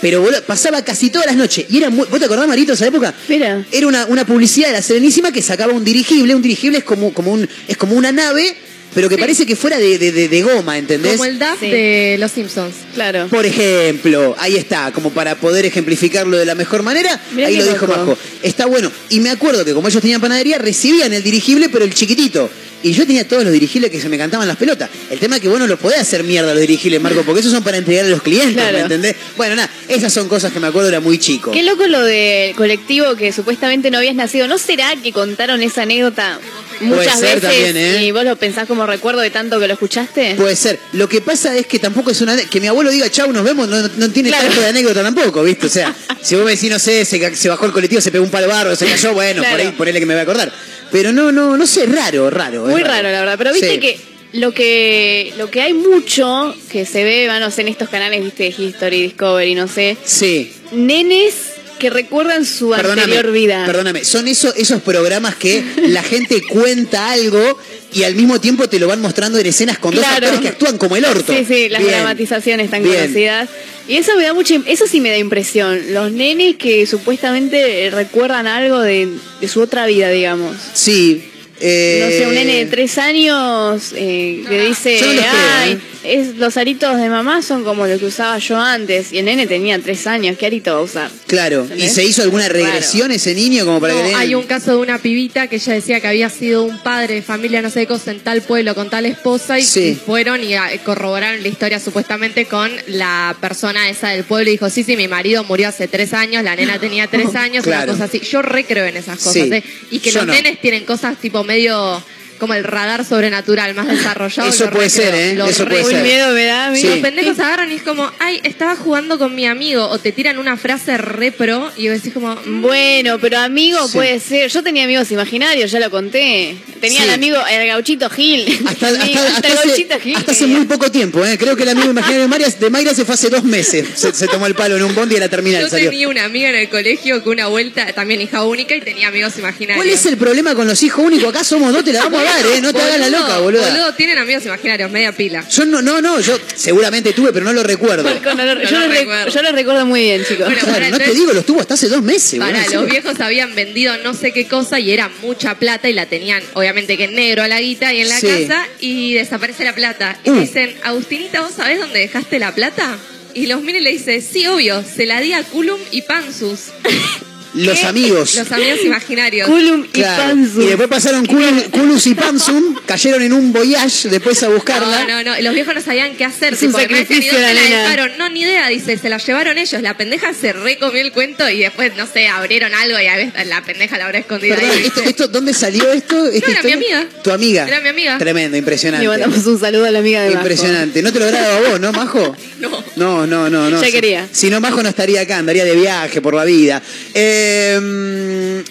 Pero 0.00 0.20
boludo, 0.20 0.42
pasaba 0.42 0.84
casi 0.84 1.08
todas 1.08 1.26
las 1.26 1.36
noches. 1.36 1.66
Y 1.70 1.78
era 1.78 1.88
muy, 1.88 2.06
¿Vos 2.08 2.18
te 2.18 2.26
acordás, 2.26 2.46
Marito, 2.46 2.72
de 2.72 2.74
esa 2.74 2.86
época? 2.86 3.14
Mira. 3.28 3.64
Era 3.72 3.86
una, 3.86 4.04
una 4.06 4.26
publicidad 4.26 4.68
de 4.68 4.74
la 4.74 4.82
Serenísima 4.82 5.32
que 5.32 5.40
sacaba 5.40 5.72
un 5.72 5.84
dirigible. 5.84 6.34
Un 6.34 6.42
dirigible 6.42 6.78
es 6.78 6.84
como, 6.84 7.14
como, 7.14 7.32
un, 7.32 7.48
es 7.66 7.76
como 7.76 7.96
una 7.96 8.12
nave, 8.12 8.54
pero 8.96 9.08
que 9.08 9.16
parece 9.18 9.44
que 9.46 9.54
fuera 9.54 9.78
de, 9.78 9.98
de- 9.98 10.10
de- 10.10 10.28
de 10.28 10.42
goma, 10.42 10.76
¿entendés? 10.78 11.12
Como 11.12 11.26
el 11.26 11.38
DAF 11.38 11.60
Sí. 11.60 11.70
de 11.70 12.16
Los 12.18 12.32
Simpsons. 12.32 12.74
Claro. 12.94 13.28
Por 13.28 13.44
ejemplo, 13.46 14.34
ahí 14.38 14.56
está, 14.56 14.90
como 14.92 15.10
para 15.10 15.36
poder 15.36 15.66
ejemplificarlo 15.66 16.36
de 16.38 16.46
la 16.46 16.54
mejor 16.54 16.82
manera, 16.82 17.20
Mirá 17.32 17.48
ahí 17.48 17.56
lo 17.58 17.64
dijo. 17.66 17.86
Majo. 17.86 18.16
Está 18.42 18.66
bueno. 18.66 18.90
Y 19.10 19.20
me 19.20 19.30
acuerdo 19.30 19.64
que 19.64 19.72
como 19.74 19.86
ellos 19.88 20.00
tenían 20.02 20.20
panadería, 20.20 20.58
recibían 20.58 21.12
el 21.12 21.22
dirigible, 21.22 21.68
pero 21.68 21.84
el 21.84 21.92
chiquitito. 21.94 22.50
Y 22.86 22.92
yo 22.92 23.04
tenía 23.04 23.26
todos 23.26 23.42
los 23.42 23.52
dirigibles 23.52 23.90
que 23.90 24.00
se 24.00 24.08
me 24.08 24.16
cantaban 24.16 24.46
las 24.46 24.56
pelotas. 24.56 24.88
El 25.10 25.18
tema 25.18 25.34
es 25.36 25.42
que 25.42 25.48
vos 25.48 25.58
no 25.58 25.66
los 25.66 25.76
podés 25.80 25.98
hacer 25.98 26.22
mierda 26.22 26.52
los 26.52 26.60
dirigibles, 26.60 27.00
Marco, 27.00 27.24
porque 27.24 27.40
esos 27.40 27.50
son 27.50 27.64
para 27.64 27.78
entregar 27.78 28.04
a 28.04 28.08
los 28.08 28.22
clientes, 28.22 28.52
Claro. 28.54 28.74
¿me 28.78 28.82
entendés? 28.84 29.16
Bueno, 29.36 29.56
nada, 29.56 29.68
esas 29.88 30.12
son 30.12 30.28
cosas 30.28 30.52
que 30.52 30.60
me 30.60 30.68
acuerdo 30.68 30.88
era 30.90 31.00
muy 31.00 31.18
chico. 31.18 31.50
Qué 31.50 31.64
loco 31.64 31.84
lo 31.88 32.00
del 32.04 32.54
colectivo 32.54 33.16
que 33.16 33.32
supuestamente 33.32 33.90
no 33.90 33.98
habías 33.98 34.14
nacido. 34.14 34.46
¿No 34.46 34.56
será 34.56 34.94
que 35.02 35.10
contaron 35.10 35.64
esa 35.64 35.82
anécdota 35.82 36.38
muchas 36.80 37.18
ser 37.18 37.40
veces 37.40 37.42
también, 37.42 37.76
¿eh? 37.76 38.04
y 38.04 38.12
vos 38.12 38.22
lo 38.22 38.36
pensás 38.36 38.68
como 38.68 38.86
recuerdo 38.86 39.20
de 39.20 39.30
tanto 39.30 39.58
que 39.58 39.66
lo 39.66 39.72
escuchaste? 39.72 40.36
Puede 40.36 40.54
ser. 40.54 40.78
Lo 40.92 41.08
que 41.08 41.20
pasa 41.20 41.56
es 41.56 41.66
que 41.66 41.80
tampoco 41.80 42.12
es 42.12 42.20
una. 42.20 42.36
Que 42.36 42.60
mi 42.60 42.68
abuelo 42.68 42.90
diga 42.92 43.10
chau, 43.10 43.32
nos 43.32 43.42
vemos, 43.42 43.66
no, 43.66 43.82
no 43.96 44.10
tiene 44.12 44.28
Claro. 44.28 44.46
tanto 44.46 44.60
de 44.60 44.66
anécdota 44.68 45.02
tampoco, 45.02 45.42
¿viste? 45.42 45.66
O 45.66 45.70
sea, 45.70 45.92
si 46.22 46.36
vos 46.36 46.44
me 46.44 46.52
decís, 46.52 46.70
no 46.70 46.78
sé, 46.78 47.04
se, 47.04 47.48
bajó 47.48 47.66
el 47.66 47.72
colectivo, 47.72 48.00
se 48.00 48.12
pegó 48.12 48.22
un 48.22 48.30
palo 48.30 48.46
barro, 48.46 48.76
se 48.76 48.86
cayó, 48.86 49.12
bueno, 49.12 49.42
por 49.42 49.58
ahí 49.58 49.72
ponele 49.76 49.98
que 49.98 50.06
me 50.06 50.14
voy 50.14 50.20
a 50.20 50.22
acordar. 50.22 50.52
Pero 50.92 51.12
no, 51.12 51.32
no, 51.32 51.56
no 51.56 51.66
sé, 51.66 51.84
raro, 51.86 52.30
raro. 52.30 52.68
es 52.68 52.75
Muy 52.80 52.88
raro, 52.88 53.10
la 53.10 53.20
verdad. 53.20 53.34
Pero 53.38 53.52
viste 53.52 53.74
Sí. 53.74 53.80
que 53.80 53.98
lo 54.32 54.52
que 54.52 55.32
lo 55.38 55.50
que 55.50 55.60
hay 55.62 55.72
mucho 55.72 56.54
que 56.70 56.84
se 56.84 57.04
ve, 57.04 57.26
bueno, 57.26 57.48
en 57.56 57.68
estos 57.68 57.88
canales, 57.88 58.22
viste, 58.22 58.48
History, 58.56 59.02
Discovery, 59.02 59.54
no 59.54 59.68
sé, 59.68 59.96
Sí. 60.04 60.52
nenes 60.72 61.34
que 61.78 61.90
recuerdan 61.90 62.46
su 62.46 62.72
anterior 62.72 63.30
vida. 63.32 63.64
Perdóname, 63.66 64.02
son 64.04 64.26
eso, 64.28 64.52
esos 64.56 64.80
programas 64.80 65.34
que 65.36 65.62
la 65.88 66.02
gente 66.02 66.42
cuenta 66.42 67.10
algo 67.12 67.58
y 67.92 68.04
al 68.04 68.14
mismo 68.14 68.40
tiempo 68.40 68.66
te 68.66 68.78
lo 68.78 68.88
van 68.88 69.00
mostrando 69.02 69.38
en 69.38 69.44
escenas 69.46 69.78
con 69.78 69.94
dos 69.94 70.04
actores 70.04 70.40
que 70.40 70.48
actúan 70.48 70.78
como 70.78 70.96
el 70.96 71.04
orto. 71.04 71.34
Sí, 71.34 71.44
sí, 71.46 71.68
las 71.68 71.82
Bien. 71.82 71.92
dramatizaciones 71.94 72.70
tan 72.70 72.82
Bien. 72.82 72.96
conocidas. 72.96 73.50
Y 73.88 73.96
eso 73.98 74.16
me 74.16 74.22
da 74.24 74.32
mucha, 74.34 74.54
eso 74.66 74.86
sí 74.86 75.00
me 75.00 75.10
da 75.10 75.18
impresión. 75.18 75.92
Los 75.92 76.10
nenes 76.12 76.56
que 76.56 76.86
supuestamente 76.86 77.90
recuerdan 77.92 78.46
algo 78.46 78.80
de, 78.80 79.08
de 79.40 79.48
su 79.48 79.60
otra 79.60 79.86
vida, 79.86 80.08
digamos. 80.10 80.56
Sí. 80.72 81.24
Eh, 81.60 82.00
No 82.04 82.10
sé, 82.10 82.26
un 82.26 82.34
nene 82.34 82.64
de 82.64 82.66
tres 82.66 82.98
años 82.98 83.92
eh, 83.96 84.44
que 84.48 84.60
dice, 84.66 85.00
no 85.00 85.08
ay, 85.08 85.72
¿eh? 85.72 85.78
es, 86.20 86.36
los 86.36 86.56
aritos 86.56 86.96
de 86.98 87.08
mamá 87.08 87.42
son 87.42 87.64
como 87.64 87.86
los 87.86 87.98
que 87.98 88.06
usaba 88.06 88.38
yo 88.38 88.58
antes. 88.58 89.12
Y 89.12 89.18
el 89.18 89.24
nene 89.24 89.46
tenía 89.46 89.78
tres 89.78 90.06
años, 90.06 90.36
¿qué 90.38 90.46
arito 90.46 90.72
va 90.74 90.80
a 90.80 90.82
usar? 90.82 91.10
Claro, 91.26 91.66
¿y 91.76 91.88
se 91.88 92.04
hizo 92.04 92.22
alguna 92.22 92.48
regresión 92.48 93.10
ese 93.10 93.34
niño 93.34 93.64
como 93.64 93.80
para 93.80 93.94
No, 93.94 94.02
que 94.06 94.14
hay 94.14 94.34
un 94.34 94.44
caso 94.44 94.72
de 94.72 94.76
una 94.78 94.98
pibita 94.98 95.46
que 95.48 95.56
ella 95.56 95.72
decía 95.72 96.00
que 96.00 96.06
había 96.08 96.28
sido 96.30 96.62
un 96.64 96.78
padre 96.82 97.14
de 97.14 97.22
familia 97.22 97.62
no 97.62 97.70
sé 97.70 97.80
qué 97.80 97.86
cosa 97.86 98.10
en 98.10 98.20
tal 98.20 98.42
pueblo 98.42 98.74
con 98.74 98.90
tal 98.90 99.06
esposa 99.06 99.58
y, 99.58 99.64
Sí. 99.64 99.80
y 99.88 99.94
fueron 99.94 100.44
y 100.44 100.54
ah, 100.54 100.70
corroboraron 100.84 101.42
la 101.42 101.48
historia 101.48 101.80
supuestamente 101.80 102.44
con 102.44 102.70
la 102.86 103.34
persona 103.40 103.88
esa 103.88 104.10
del 104.10 104.24
pueblo 104.24 104.48
y 104.50 104.52
dijo, 104.52 104.68
sí, 104.70 104.84
sí, 104.84 104.96
mi 104.96 105.08
marido 105.08 105.42
murió 105.44 105.68
hace 105.68 105.88
tres 105.88 106.12
años, 106.12 106.44
la 106.44 106.54
nena 106.54 106.78
tenía 106.78 107.06
tres 107.08 107.34
años, 107.34 107.64
Claro. 107.64 107.84
una 107.84 107.92
cosa 107.92 108.04
así. 108.04 108.20
Yo 108.20 108.42
recreo 108.42 108.84
en 108.86 108.96
esas 108.96 109.18
cosas. 109.18 109.32
Sí. 109.32 109.50
¿eh? 109.52 109.62
Y 109.90 109.98
que 110.00 110.10
Yo 110.10 110.18
los 110.20 110.26
no. 110.28 110.32
nenes 110.34 110.60
tienen 110.60 110.84
cosas 110.84 111.16
tipo 111.18 111.42
medio 111.46 112.02
como 112.36 112.54
el 112.54 112.64
radar 112.64 113.04
sobrenatural 113.04 113.74
más 113.74 113.86
desarrollado. 113.88 114.48
Eso 114.48 114.70
puede 114.70 114.88
recreo, 114.88 115.04
ser, 115.12 115.14
¿eh? 115.14 115.34
lo 115.34 115.46
Eso 115.46 115.64
puede 115.66 115.84
ser. 115.84 115.96
Un 115.96 116.02
miedo 116.02 116.32
me 116.32 116.44
da 116.44 116.66
a 116.66 116.70
mí. 116.70 116.80
Sí. 116.80 116.86
Los 116.88 116.98
pendejos 116.98 117.38
agarran 117.38 117.70
y 117.72 117.76
es 117.76 117.82
como, 117.82 118.10
ay, 118.18 118.40
estaba 118.44 118.76
jugando 118.76 119.18
con 119.18 119.34
mi 119.34 119.46
amigo. 119.46 119.84
O 119.88 119.98
te 119.98 120.12
tiran 120.12 120.38
una 120.38 120.56
frase 120.56 120.96
re 120.98 121.32
pro 121.32 121.70
y 121.76 121.88
vos 121.88 121.96
decís 121.98 122.12
como, 122.12 122.34
mm, 122.34 122.62
Bueno, 122.62 123.18
pero 123.20 123.38
amigo 123.38 123.86
Sí. 123.88 123.94
puede 123.94 124.20
ser. 124.20 124.50
Yo 124.50 124.62
tenía 124.62 124.84
amigos 124.84 125.10
imaginarios, 125.10 125.70
ya 125.70 125.80
lo 125.80 125.90
conté. 125.90 126.56
Tenía 126.80 126.98
Sí. 127.00 127.04
el 127.08 127.10
amigo, 127.14 127.38
el 127.50 127.66
gauchito 127.68 128.08
Gil. 128.10 128.46
Hasta, 128.66 128.90
Mi- 129.04 129.14
hasta- 129.14 129.36
hasta 129.36 129.48
el 129.48 129.58
hace, 129.58 129.68
gauchito 129.68 129.98
Gil. 130.00 130.16
hasta 130.16 130.32
hace 130.32 130.46
muy 130.46 130.64
poco 130.66 130.90
tiempo, 130.90 131.24
¿eh? 131.24 131.36
creo 131.38 131.56
que 131.56 131.62
el 131.62 131.70
amigo 131.70 131.90
imaginario 131.90 132.22
de 132.22 132.28
Mayra, 132.28 132.48
de 132.48 132.70
Mayra 132.70 132.94
se 132.94 133.04
fue 133.04 133.14
hace 133.14 133.28
dos 133.30 133.44
meses. 133.44 133.86
Se, 133.94 134.12
se 134.12 134.26
tomó 134.28 134.46
el 134.46 134.54
palo 134.54 134.76
en 134.76 134.82
un 134.82 134.94
bondi 134.94 135.16
y 135.16 135.18
la 135.18 135.28
terminal 135.28 135.62
Yo 135.62 135.68
salió. 135.68 135.90
tenía 135.90 136.08
una 136.08 136.24
amiga 136.24 136.48
en 136.50 136.56
el 136.56 136.68
colegio 136.68 137.22
que 137.22 137.28
una 137.30 137.46
vuelta, 137.46 137.92
también 137.94 138.20
hija 138.20 138.42
única, 138.44 138.74
y 138.76 138.80
tenía 138.80 139.08
amigos 139.08 139.38
imaginarios. 139.38 139.84
¿Cuál 139.84 139.88
es 139.94 140.06
el 140.06 140.16
problema 140.16 140.54
con 140.54 140.66
los 140.66 140.82
hijos 140.82 141.04
únicos? 141.04 141.28
Acá 141.28 141.44
somos 141.44 141.72
dos, 141.72 141.84
te 141.84 141.92
la 141.92 142.00
vamos 142.04 142.20
a 142.20 142.24
¿eh? 142.54 142.60
No 142.60 142.72
te 142.72 142.80
hagas 142.82 142.98
la 143.00 143.08
loca, 143.08 143.38
boluda. 143.38 143.68
Boludo, 143.70 143.94
tienen 143.94 144.18
amigos 144.18 144.44
imaginarios, 144.46 144.90
media 144.90 145.12
pila. 145.12 145.46
Yo 145.48 145.64
no, 145.64 145.80
no, 145.82 146.00
no, 146.00 146.20
yo 146.20 146.38
seguramente 146.54 147.12
tuve, 147.12 147.32
pero 147.32 147.44
no 147.44 147.52
lo 147.52 147.62
recuerdo. 147.62 148.04
Con 148.22 148.36
yo, 148.36 148.44
lo 148.44 148.44
lo 148.54 148.60
rec- 148.60 148.88
recuerdo. 148.98 149.28
yo 149.32 149.42
lo 149.42 149.52
recuerdo 149.52 149.86
muy 149.86 150.02
bien, 150.02 150.22
chicos. 150.24 150.46
Bueno, 150.46 150.60
Claro, 150.60 150.72
para, 150.74 150.90
no 150.90 150.96
te 150.98 151.04
entonces- 151.04 151.14
digo, 151.20 151.32
los 151.32 151.46
tuvo 151.46 151.60
hasta 151.60 151.74
hace 151.74 151.88
dos 151.88 152.02
meses. 152.02 152.38
Para, 152.38 152.62
boludo. 152.64 152.82
los 152.82 152.90
viejos 152.90 153.20
habían 153.20 153.54
vendido 153.54 153.96
no 153.98 154.14
sé 154.14 154.32
qué 154.32 154.46
cosa 154.46 154.78
y 154.80 154.90
era 154.92 155.10
mucha 155.22 155.54
plata 155.58 155.88
y 155.88 155.92
la 155.92 156.06
tenían, 156.06 156.42
obviamente 156.54 156.96
que 156.96 157.04
en 157.04 157.14
negro 157.14 157.42
a 157.42 157.48
la 157.48 157.60
guita 157.60 157.92
y 157.94 158.00
en 158.00 158.08
la 158.08 158.18
Sí. 158.20 158.26
casa 158.26 158.66
y 158.80 159.14
desaparece 159.14 159.64
la 159.64 159.74
plata. 159.74 160.18
Y 160.24 160.30
Uh. 160.30 160.40
dicen, 160.40 160.74
Agustinita, 160.84 161.40
¿vos 161.40 161.52
sabés 161.56 161.78
dónde 161.78 161.98
dejaste 162.00 162.38
la 162.38 162.54
plata? 162.54 162.96
Y 163.34 163.46
los 163.46 163.60
mira 163.62 163.78
y 163.78 163.82
le 163.82 163.90
dice, 163.92 164.20
sí, 164.22 164.46
obvio, 164.46 164.82
se 164.82 165.04
la 165.06 165.20
di 165.20 165.32
a 165.34 165.42
Culum 165.42 165.78
y 165.90 166.02
Pansus. 166.02 166.60
Los 167.56 167.84
amigos. 167.84 168.34
Los 168.36 168.52
amigos 168.52 168.78
imaginarios. 168.84 169.48
Culum 169.48 169.84
y 169.84 169.88
Claro. 169.88 170.22
Panzu. 170.22 170.62
Y 170.62 170.66
después 170.66 170.88
pasaron 170.88 171.26
Culu- 171.26 171.70
Culus 171.70 172.06
y 172.06 172.14
Pansum, 172.14 172.76
cayeron 172.86 173.22
en 173.22 173.32
un 173.32 173.52
voyage 173.52 174.08
después 174.08 174.42
a 174.42 174.48
buscarla. 174.48 175.04
No, 175.06 175.22
no, 175.22 175.34
no. 175.34 175.40
Los 175.40 175.54
viejos 175.54 175.74
no 175.74 175.80
sabían 175.80 176.16
qué 176.16 176.24
hacer. 176.24 176.54
Es 176.54 176.62
un 176.62 176.68
tipo, 176.68 176.78
me 176.78 176.84
dicen, 176.84 176.96
¿y 176.98 176.98
sacrificio 177.06 177.32
dónde 177.32 177.54
la 177.54 177.54
la 177.54 177.68
nena. 177.68 177.82
dejaron? 177.82 178.18
No, 178.18 178.28
ni 178.28 178.40
idea, 178.42 178.68
dice. 178.68 178.98
Se 178.98 179.08
la 179.08 179.18
llevaron 179.18 179.58
ellos. 179.58 179.82
La 179.82 179.96
pendeja 179.96 180.32
se 180.34 180.52
recomió 180.52 181.00
el 181.00 181.12
cuento 181.12 181.48
y 181.48 181.58
después, 181.60 181.96
no 181.96 182.06
sé, 182.06 182.28
abrieron 182.28 182.74
algo 182.74 182.98
y 183.00 183.06
a 183.06 183.16
veces 183.16 183.46
la 183.46 183.62
pendeja 183.64 183.96
la 183.98 184.06
habrá 184.06 184.18
escondido 184.18 184.56
Perdón, 184.56 184.70
ahí. 184.72 184.92
¿esto, 185.06 185.28
dónde 185.28 185.54
salió 185.54 185.90
esto? 185.92 186.26
Esta 186.28 186.50
era 186.50 186.62
mi 186.62 186.70
historia? 186.70 186.74
amiga. 187.00 187.22
¿Tu 187.22 187.30
amiga? 187.30 187.66
Era 187.66 187.80
mi 187.80 187.88
amiga. 187.88 188.18
Tremendo, 188.18 188.56
impresionante. 188.56 189.04
Le 189.04 189.08
mandamos 189.08 189.46
un 189.46 189.58
saludo 189.58 189.86
a 189.86 189.90
la 189.90 189.98
amiga 190.00 190.22
de 190.22 190.28
Majo. 190.30 190.40
Impresionante. 190.40 191.02
No 191.02 191.12
te 191.12 191.18
lo 191.20 191.26
grabo 191.26 191.46
a 191.66 191.70
vos, 191.70 191.80
¿no, 191.80 191.92
Majo? 191.92 192.36
No. 192.60 192.84
No, 192.96 193.26
no, 193.26 193.48
no, 193.50 193.70
no. 193.70 193.80
Ya 193.80 193.86
Si- 193.86 193.92
quería. 193.92 194.28
Si 194.32 194.50
no, 194.50 194.60
Majo 194.60 194.82
no 194.82 194.88
estaría 194.88 195.20
acá, 195.22 195.38
andaría 195.38 195.64
de 195.64 195.74
viaje 195.76 196.20
por 196.20 196.34
la 196.34 196.44
vida. 196.44 196.82
Eh, 197.14 197.45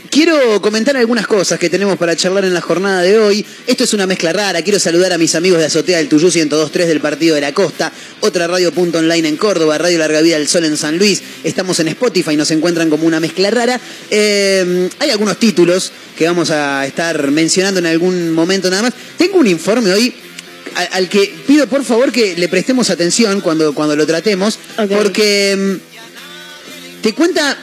quiero 0.09 0.61
comentar 0.61 0.95
algunas 0.97 1.27
cosas 1.27 1.59
que 1.59 1.69
tenemos 1.69 1.97
para 1.97 2.15
charlar 2.15 2.45
en 2.45 2.53
la 2.53 2.61
jornada 2.61 3.01
de 3.01 3.17
hoy. 3.19 3.45
Esto 3.67 3.83
es 3.83 3.93
una 3.93 4.07
mezcla 4.07 4.33
rara. 4.33 4.61
Quiero 4.61 4.79
saludar 4.79 5.13
a 5.13 5.17
mis 5.17 5.35
amigos 5.35 5.59
de 5.59 5.65
Azotea 5.65 5.97
del 5.97 6.07
Tuyú 6.07 6.31
1023 6.33 6.87
del 6.87 7.01
Partido 7.01 7.35
de 7.35 7.41
la 7.41 7.53
Costa, 7.53 7.91
otra 8.21 8.47
radio 8.47 8.71
punto 8.71 8.99
online 8.99 9.27
en 9.27 9.37
Córdoba, 9.37 9.77
Radio 9.77 9.99
Larga 9.99 10.21
Vida 10.21 10.37
del 10.37 10.47
Sol 10.47 10.65
en 10.65 10.77
San 10.77 10.97
Luis. 10.97 11.21
Estamos 11.43 11.79
en 11.79 11.89
Spotify, 11.89 12.35
nos 12.35 12.51
encuentran 12.51 12.89
como 12.89 13.05
una 13.05 13.19
mezcla 13.19 13.51
rara. 13.51 13.79
Eh, 14.09 14.89
hay 14.99 15.09
algunos 15.09 15.37
títulos 15.37 15.91
que 16.17 16.25
vamos 16.25 16.49
a 16.49 16.85
estar 16.85 17.29
mencionando 17.31 17.79
en 17.79 17.87
algún 17.87 18.31
momento 18.31 18.69
nada 18.69 18.83
más. 18.83 18.93
Tengo 19.17 19.37
un 19.37 19.47
informe 19.47 19.91
hoy 19.91 20.13
al, 20.75 20.89
al 20.91 21.09
que 21.09 21.33
pido 21.45 21.67
por 21.67 21.83
favor 21.83 22.11
que 22.11 22.35
le 22.35 22.47
prestemos 22.47 22.89
atención 22.89 23.41
cuando, 23.41 23.73
cuando 23.73 23.95
lo 23.95 24.05
tratemos, 24.05 24.59
porque 24.89 25.55
mm, 25.57 27.01
te 27.01 27.13
cuenta 27.13 27.57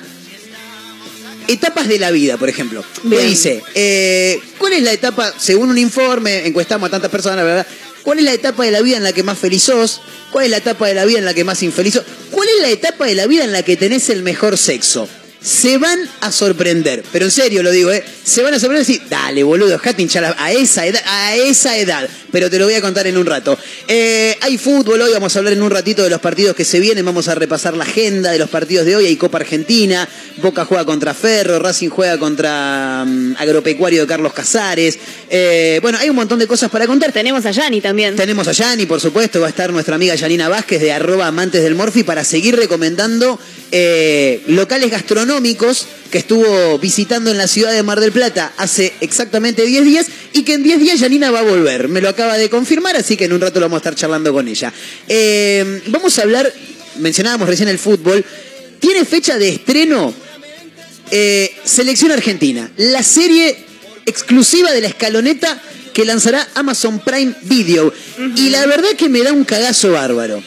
etapas 1.49 1.89
de 1.89 1.99
la 1.99 2.11
vida, 2.11 2.37
por 2.37 2.49
ejemplo. 2.49 2.85
Me 3.05 3.19
dice, 3.19 3.63
eh, 3.75 4.41
¿cuál 4.59 4.75
es 4.75 4.83
la 4.83 4.93
etapa, 4.93 5.33
según 5.39 5.71
un 5.71 5.79
informe, 5.79 6.47
encuestamos 6.47 6.89
a 6.89 6.91
tantas 6.91 7.11
personas, 7.11 7.39
la 7.39 7.45
verdad, 7.45 7.67
cuál 8.03 8.19
es 8.19 8.25
la 8.25 8.33
etapa 8.33 8.65
de 8.65 8.71
la 8.71 8.81
vida 8.81 8.97
en 8.97 9.05
la 9.05 9.13
que 9.13 9.23
más 9.23 9.39
feliz 9.39 9.65
sos? 9.65 10.01
¿Cuál 10.31 10.47
es 10.47 10.51
la 10.51 10.59
etapa 10.59 10.89
de 10.89 10.95
la 10.95 11.05
vida 11.05 11.19
en 11.19 11.25
la 11.25 11.35
que 11.35 11.45
más 11.45 11.63
infeliz 11.63 11.95
sos? 11.95 12.05
¿Cuál 12.31 12.49
es 12.49 12.63
la 12.63 12.71
etapa 12.71 13.07
de 13.07 13.15
la 13.15 13.27
vida 13.27 13.45
en 13.45 13.53
la 13.53 13.63
que 13.63 13.77
tenés 13.77 14.09
el 14.09 14.23
mejor 14.23 14.57
sexo? 14.57 15.09
Se 15.43 15.77
van 15.77 15.99
a 16.21 16.31
sorprender, 16.31 17.03
pero 17.13 17.25
en 17.25 17.31
serio 17.33 17.63
lo 17.65 17.71
digo, 17.73 17.91
¿eh? 17.91 18.05
Se 18.25 18.43
van 18.43 18.55
a 18.55 18.61
sorprender 18.61 18.89
y 18.89 18.93
decir, 18.93 19.09
dale, 19.11 19.43
boludo, 19.43 19.81
hinchar 19.99 20.37
a- 20.39 20.53
esa 20.53 20.87
edad, 20.87 21.03
a 21.05 21.35
esa 21.35 21.77
edad. 21.77 22.09
Pero 22.31 22.49
te 22.49 22.59
lo 22.59 22.65
voy 22.67 22.75
a 22.75 22.81
contar 22.81 23.07
en 23.09 23.19
un 23.19 23.27
rato. 23.27 23.59
Eh, 23.89 24.37
hay 24.41 24.57
fútbol, 24.57 25.01
hoy 25.03 25.13
vamos 25.13 25.35
a 25.35 25.41
hablar 25.41 25.53
en 25.55 25.63
un 25.63 25.71
ratito 25.71 26.03
de 26.05 26.11
los 26.11 26.21
partidos 26.21 26.55
que 26.55 26.65
se 26.65 26.79
vienen, 26.79 27.05
vamos 27.05 27.27
a 27.27 27.35
repasar 27.35 27.77
la 27.77 27.83
agenda 27.85 28.31
de 28.31 28.39
los 28.39 28.49
partidos 28.51 28.87
de 28.87 28.95
hoy. 28.95 29.07
Hay 29.07 29.17
Copa 29.17 29.39
Argentina, 29.39 30.09
Boca 30.41 30.65
juega 30.65 30.85
contra 30.85 31.13
Ferro, 31.13 31.59
Racing 31.59 31.89
juega 31.89 32.19
contra 32.19 33.05
mm, 33.05 33.35
Agropecuario 33.39 34.03
de 34.03 34.07
Carlos 34.07 34.33
Casares. 34.33 34.97
Eh, 35.29 35.81
bueno, 35.83 35.99
hay 35.99 36.09
un 36.09 36.17
montón 36.17 36.39
de 36.39 36.47
cosas 36.47 36.71
para 36.71 36.87
contar. 36.87 37.11
Tenemos 37.13 37.45
a 37.47 37.51
Yani 37.51 37.81
también. 37.81 38.15
Tenemos 38.15 38.47
a 38.47 38.53
Yani, 38.53 38.87
por 38.87 39.01
supuesto, 39.01 39.41
va 39.41 39.49
a 39.49 39.51
estar 39.51 39.73
nuestra 39.73 39.97
amiga 39.97 40.15
Yanina 40.15 40.49
Vázquez 40.49 40.81
de 40.81 40.93
arroba 40.93 41.27
amantes 41.27 41.63
del 41.65 41.75
Morfi 41.75 42.05
para 42.05 42.23
seguir 42.23 42.55
recomendando 42.57 43.39
eh, 43.73 44.43
locales 44.47 44.91
gastronómicos 44.91 45.32
que 46.11 46.19
estuvo 46.19 46.79
visitando 46.79 47.31
en 47.31 47.39
la 47.39 47.47
ciudad 47.47 47.73
de 47.73 47.83
Mar 47.83 48.01
del 48.01 48.13
Plata 48.13 48.53
hace 48.59 48.93
exactamente 49.01 49.65
10 49.65 49.85
días 49.85 50.07
y 50.33 50.43
que 50.43 50.55
en 50.55 50.63
10 50.63 50.81
días 50.81 51.01
Yanina 51.01 51.31
va 51.31 51.41
a 51.41 51.43
volver. 51.43 51.89
Me 51.89 52.01
lo 52.01 52.09
acaba 52.11 52.37
de 52.37 52.51
confirmar, 52.51 52.97
así 52.97 53.17
que 53.17 53.25
en 53.25 53.33
un 53.33 53.41
rato 53.41 53.59
lo 53.61 53.67
vamos 53.67 53.77
a 53.77 53.81
estar 53.81 53.95
charlando 53.95 54.33
con 54.33 54.47
ella. 54.47 54.73
Eh, 55.09 55.83
vamos 55.87 56.19
a 56.19 56.23
hablar, 56.23 56.53
mencionábamos 56.99 57.49
recién 57.49 57.69
el 57.69 57.79
fútbol, 57.79 58.25
tiene 58.79 59.05
fecha 59.05 59.39
de 59.39 59.49
estreno 59.49 60.13
eh, 61.11 61.55
Selección 61.65 62.11
Argentina, 62.11 62.71
la 62.77 63.03
serie 63.03 63.57
exclusiva 64.05 64.73
de 64.73 64.81
la 64.81 64.89
escaloneta 64.89 65.61
que 65.95 66.05
lanzará 66.05 66.47
Amazon 66.55 67.01
Prime 67.01 67.35
Video. 67.43 67.93
Y 68.37 68.51
la 68.51 68.67
verdad 68.67 68.91
que 68.99 69.09
me 69.09 69.23
da 69.23 69.33
un 69.33 69.45
cagazo 69.45 69.93
bárbaro. 69.93 70.43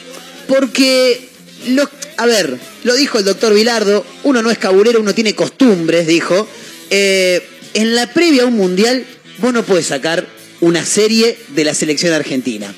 Porque, 0.46 1.25
lo, 1.68 1.88
a 2.16 2.26
ver, 2.26 2.58
lo 2.84 2.94
dijo 2.94 3.18
el 3.18 3.24
doctor 3.24 3.54
Vilardo, 3.54 4.04
uno 4.24 4.42
no 4.42 4.50
es 4.50 4.58
cabulero, 4.58 5.00
uno 5.00 5.14
tiene 5.14 5.34
costumbres, 5.34 6.06
dijo. 6.06 6.48
Eh, 6.90 7.42
en 7.74 7.94
la 7.94 8.12
previa 8.12 8.44
a 8.44 8.46
un 8.46 8.54
mundial, 8.54 9.04
vos 9.38 9.52
no 9.52 9.64
podés 9.64 9.86
sacar 9.86 10.26
una 10.60 10.84
serie 10.84 11.38
de 11.48 11.64
la 11.64 11.74
selección 11.74 12.12
argentina. 12.12 12.72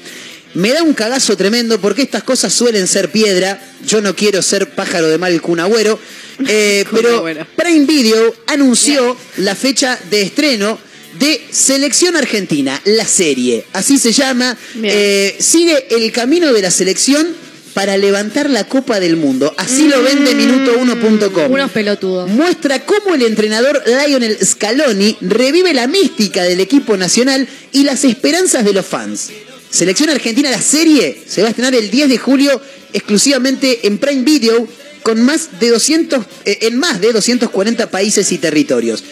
Me 0.55 0.73
da 0.73 0.83
un 0.83 0.95
cagazo 0.95 1.37
tremendo 1.37 1.81
porque 1.81 2.03
estas 2.03 2.23
cosas 2.23 2.53
suelen 2.53 2.89
ser 2.89 3.11
piedra. 3.11 3.61
Yo 3.87 4.01
no 4.01 4.17
quiero 4.17 4.43
ser 4.43 4.71
pájaro 4.71 5.09
de 5.09 5.19
mal 5.19 5.41
cunagüero. 5.41 5.99
Eh, 6.47 6.85
pero. 6.93 7.25
Prime 7.57 7.85
Video 7.85 8.33
anunció 8.47 9.17
la 9.39 9.57
fecha 9.57 9.99
de 10.09 10.23
estreno 10.23 10.79
de 11.19 11.45
Selección 11.51 12.15
Argentina, 12.15 12.81
la 12.85 13.09
serie. 13.09 13.65
Así 13.73 13.99
se 13.99 14.13
llama. 14.13 14.57
Eh, 14.81 15.37
sigue 15.41 15.89
el 15.91 16.13
camino 16.13 16.53
de 16.53 16.63
la 16.63 16.71
selección 16.71 17.35
para 17.79 17.97
levantar 17.97 18.51
la 18.51 18.65
Copa 18.65 18.99
del 18.99 19.17
Mundo. 19.17 19.55
Así 19.57 19.87
lo 19.87 20.03
vende 20.03 20.35
minuto1.com. 20.35 21.53
Unos 21.53 21.71
pelotudos. 21.71 22.29
Muestra 22.29 22.85
cómo 22.85 23.15
el 23.15 23.23
entrenador 23.23 23.81
Lionel 23.87 24.37
Scaloni 24.45 25.17
revive 25.21 25.73
la 25.73 25.87
mística 25.87 26.43
del 26.43 26.59
equipo 26.59 26.97
nacional 26.97 27.47
y 27.71 27.85
las 27.85 28.03
esperanzas 28.03 28.65
de 28.65 28.73
los 28.73 28.85
fans. 28.85 29.31
Selección 29.71 30.11
Argentina, 30.11 30.51
la 30.51 30.61
serie, 30.61 31.23
se 31.25 31.41
va 31.43 31.47
a 31.47 31.51
estrenar 31.51 31.77
el 31.77 31.89
10 31.89 32.09
de 32.09 32.19
julio 32.19 32.61
exclusivamente 32.93 33.87
en 33.87 33.99
Prime 33.99 34.25
Video 34.25 34.67
con 35.05 35.23
más 35.23 35.61
de 35.61 35.69
200, 35.71 36.25
eh, 36.47 36.59
en 36.63 36.79
más 36.79 37.01
de 37.01 37.13
240 37.13 37.93
países 37.93 38.33
y 38.33 38.39
territorios. 38.39 39.05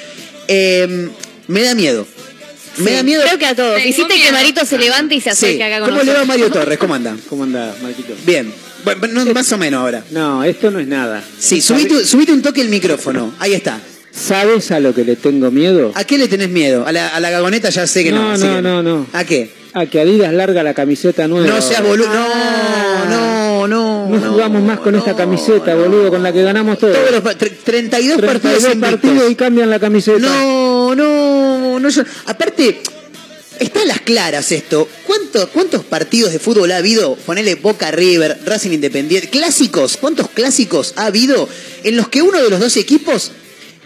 Eh, 0.48 1.08
me 1.46 1.62
da 1.62 1.76
miedo. 1.76 2.04
Me 2.78 2.90
Sí, 2.90 2.96
da 2.96 3.02
miedo. 3.02 3.22
Creo 3.22 3.38
que 3.38 3.46
a 3.46 3.54
todos. 3.54 3.74
Tengo 3.76 3.88
Hiciste 3.88 4.14
que 4.14 4.20
miedo. 4.20 4.32
Marito 4.32 4.64
se 4.64 4.78
levante 4.78 5.14
y 5.14 5.20
se 5.20 5.30
Sí. 5.34 5.46
acerque 5.46 5.64
acá 5.64 5.80
con 5.80 5.88
¿Cómo 5.90 6.02
le 6.02 6.06
va 6.12 6.18
nosotros. 6.18 6.28
Mario 6.28 6.50
Torres? 6.52 6.78
¿Cómo 6.78 6.94
anda? 6.94 7.16
¿Cómo 7.28 7.42
anda, 7.44 7.74
Marquito? 7.82 8.14
Bien. 8.26 8.52
Bueno, 8.84 9.24
no, 9.24 9.32
más 9.32 9.50
o 9.52 9.58
menos 9.58 9.80
ahora. 9.80 10.04
No, 10.10 10.44
esto 10.44 10.70
no 10.70 10.78
es 10.78 10.86
nada. 10.86 11.22
Sí, 11.38 11.60
subite, 11.60 12.04
subite 12.04 12.32
un 12.32 12.42
toque 12.42 12.60
el 12.60 12.68
micrófono. 12.68 13.34
Ahí 13.38 13.54
está. 13.54 13.80
¿Sabes 14.12 14.70
a 14.70 14.80
lo 14.80 14.94
que 14.94 15.04
le 15.04 15.16
tengo 15.16 15.50
miedo? 15.50 15.92
¿A 15.94 16.04
qué 16.04 16.16
le 16.18 16.28
tenés 16.28 16.48
miedo? 16.48 16.86
A 16.86 16.92
la, 16.92 17.08
a 17.08 17.20
la 17.20 17.30
gagoneta 17.30 17.68
ya 17.68 17.86
sé 17.86 18.02
que 18.04 18.12
no. 18.12 18.36
No, 18.36 18.38
no, 18.38 18.56
que- 18.56 18.62
no, 18.62 18.82
no. 18.82 19.06
¿A 19.12 19.24
qué? 19.24 19.50
A 19.78 19.84
que 19.84 20.00
Adidas 20.00 20.32
larga 20.32 20.62
la 20.62 20.72
camiseta 20.72 21.28
nueva. 21.28 21.46
No 21.48 21.60
seas 21.60 21.82
boludo. 21.82 22.08
Ah. 22.10 23.04
No, 23.10 23.66
no, 23.68 24.06
No, 24.06 24.08
no. 24.08 24.18
No 24.20 24.32
jugamos 24.32 24.62
más 24.62 24.78
con 24.80 24.94
esta 24.94 25.14
camiseta, 25.14 25.74
boludo, 25.74 26.08
con 26.08 26.22
la 26.22 26.32
que 26.32 26.42
ganamos 26.42 26.78
todo. 26.78 26.92
Todos 26.92 27.10
los 27.10 27.20
pa- 27.20 27.34
tre- 27.34 27.52
32 27.62 28.20
partidos 28.22 28.58
32 28.62 28.74
invictos. 28.74 28.90
partidos 28.90 29.30
y 29.30 29.34
cambian 29.34 29.68
la 29.68 29.78
camiseta. 29.78 30.18
No, 30.18 30.94
no, 30.94 31.78
no. 31.78 31.88
yo- 31.90 32.02
Aparte, 32.26 32.80
está 33.58 33.82
en 33.82 33.88
las 33.88 34.00
claras 34.00 34.50
esto. 34.52 34.88
¿Cuánto- 35.06 35.48
¿Cuántos 35.50 35.84
partidos 35.84 36.32
de 36.32 36.38
fútbol 36.38 36.72
ha 36.72 36.78
habido? 36.78 37.14
Ponele 37.16 37.56
Boca 37.56 37.90
River, 37.90 38.38
Racing 38.46 38.70
Independiente. 38.70 39.28
Clásicos. 39.28 39.98
¿Cuántos 39.98 40.30
clásicos 40.30 40.94
ha 40.96 41.06
habido 41.06 41.48
en 41.84 41.96
los 41.98 42.08
que 42.08 42.22
uno 42.22 42.40
de 42.42 42.48
los 42.48 42.60
dos 42.60 42.76
equipos 42.78 43.32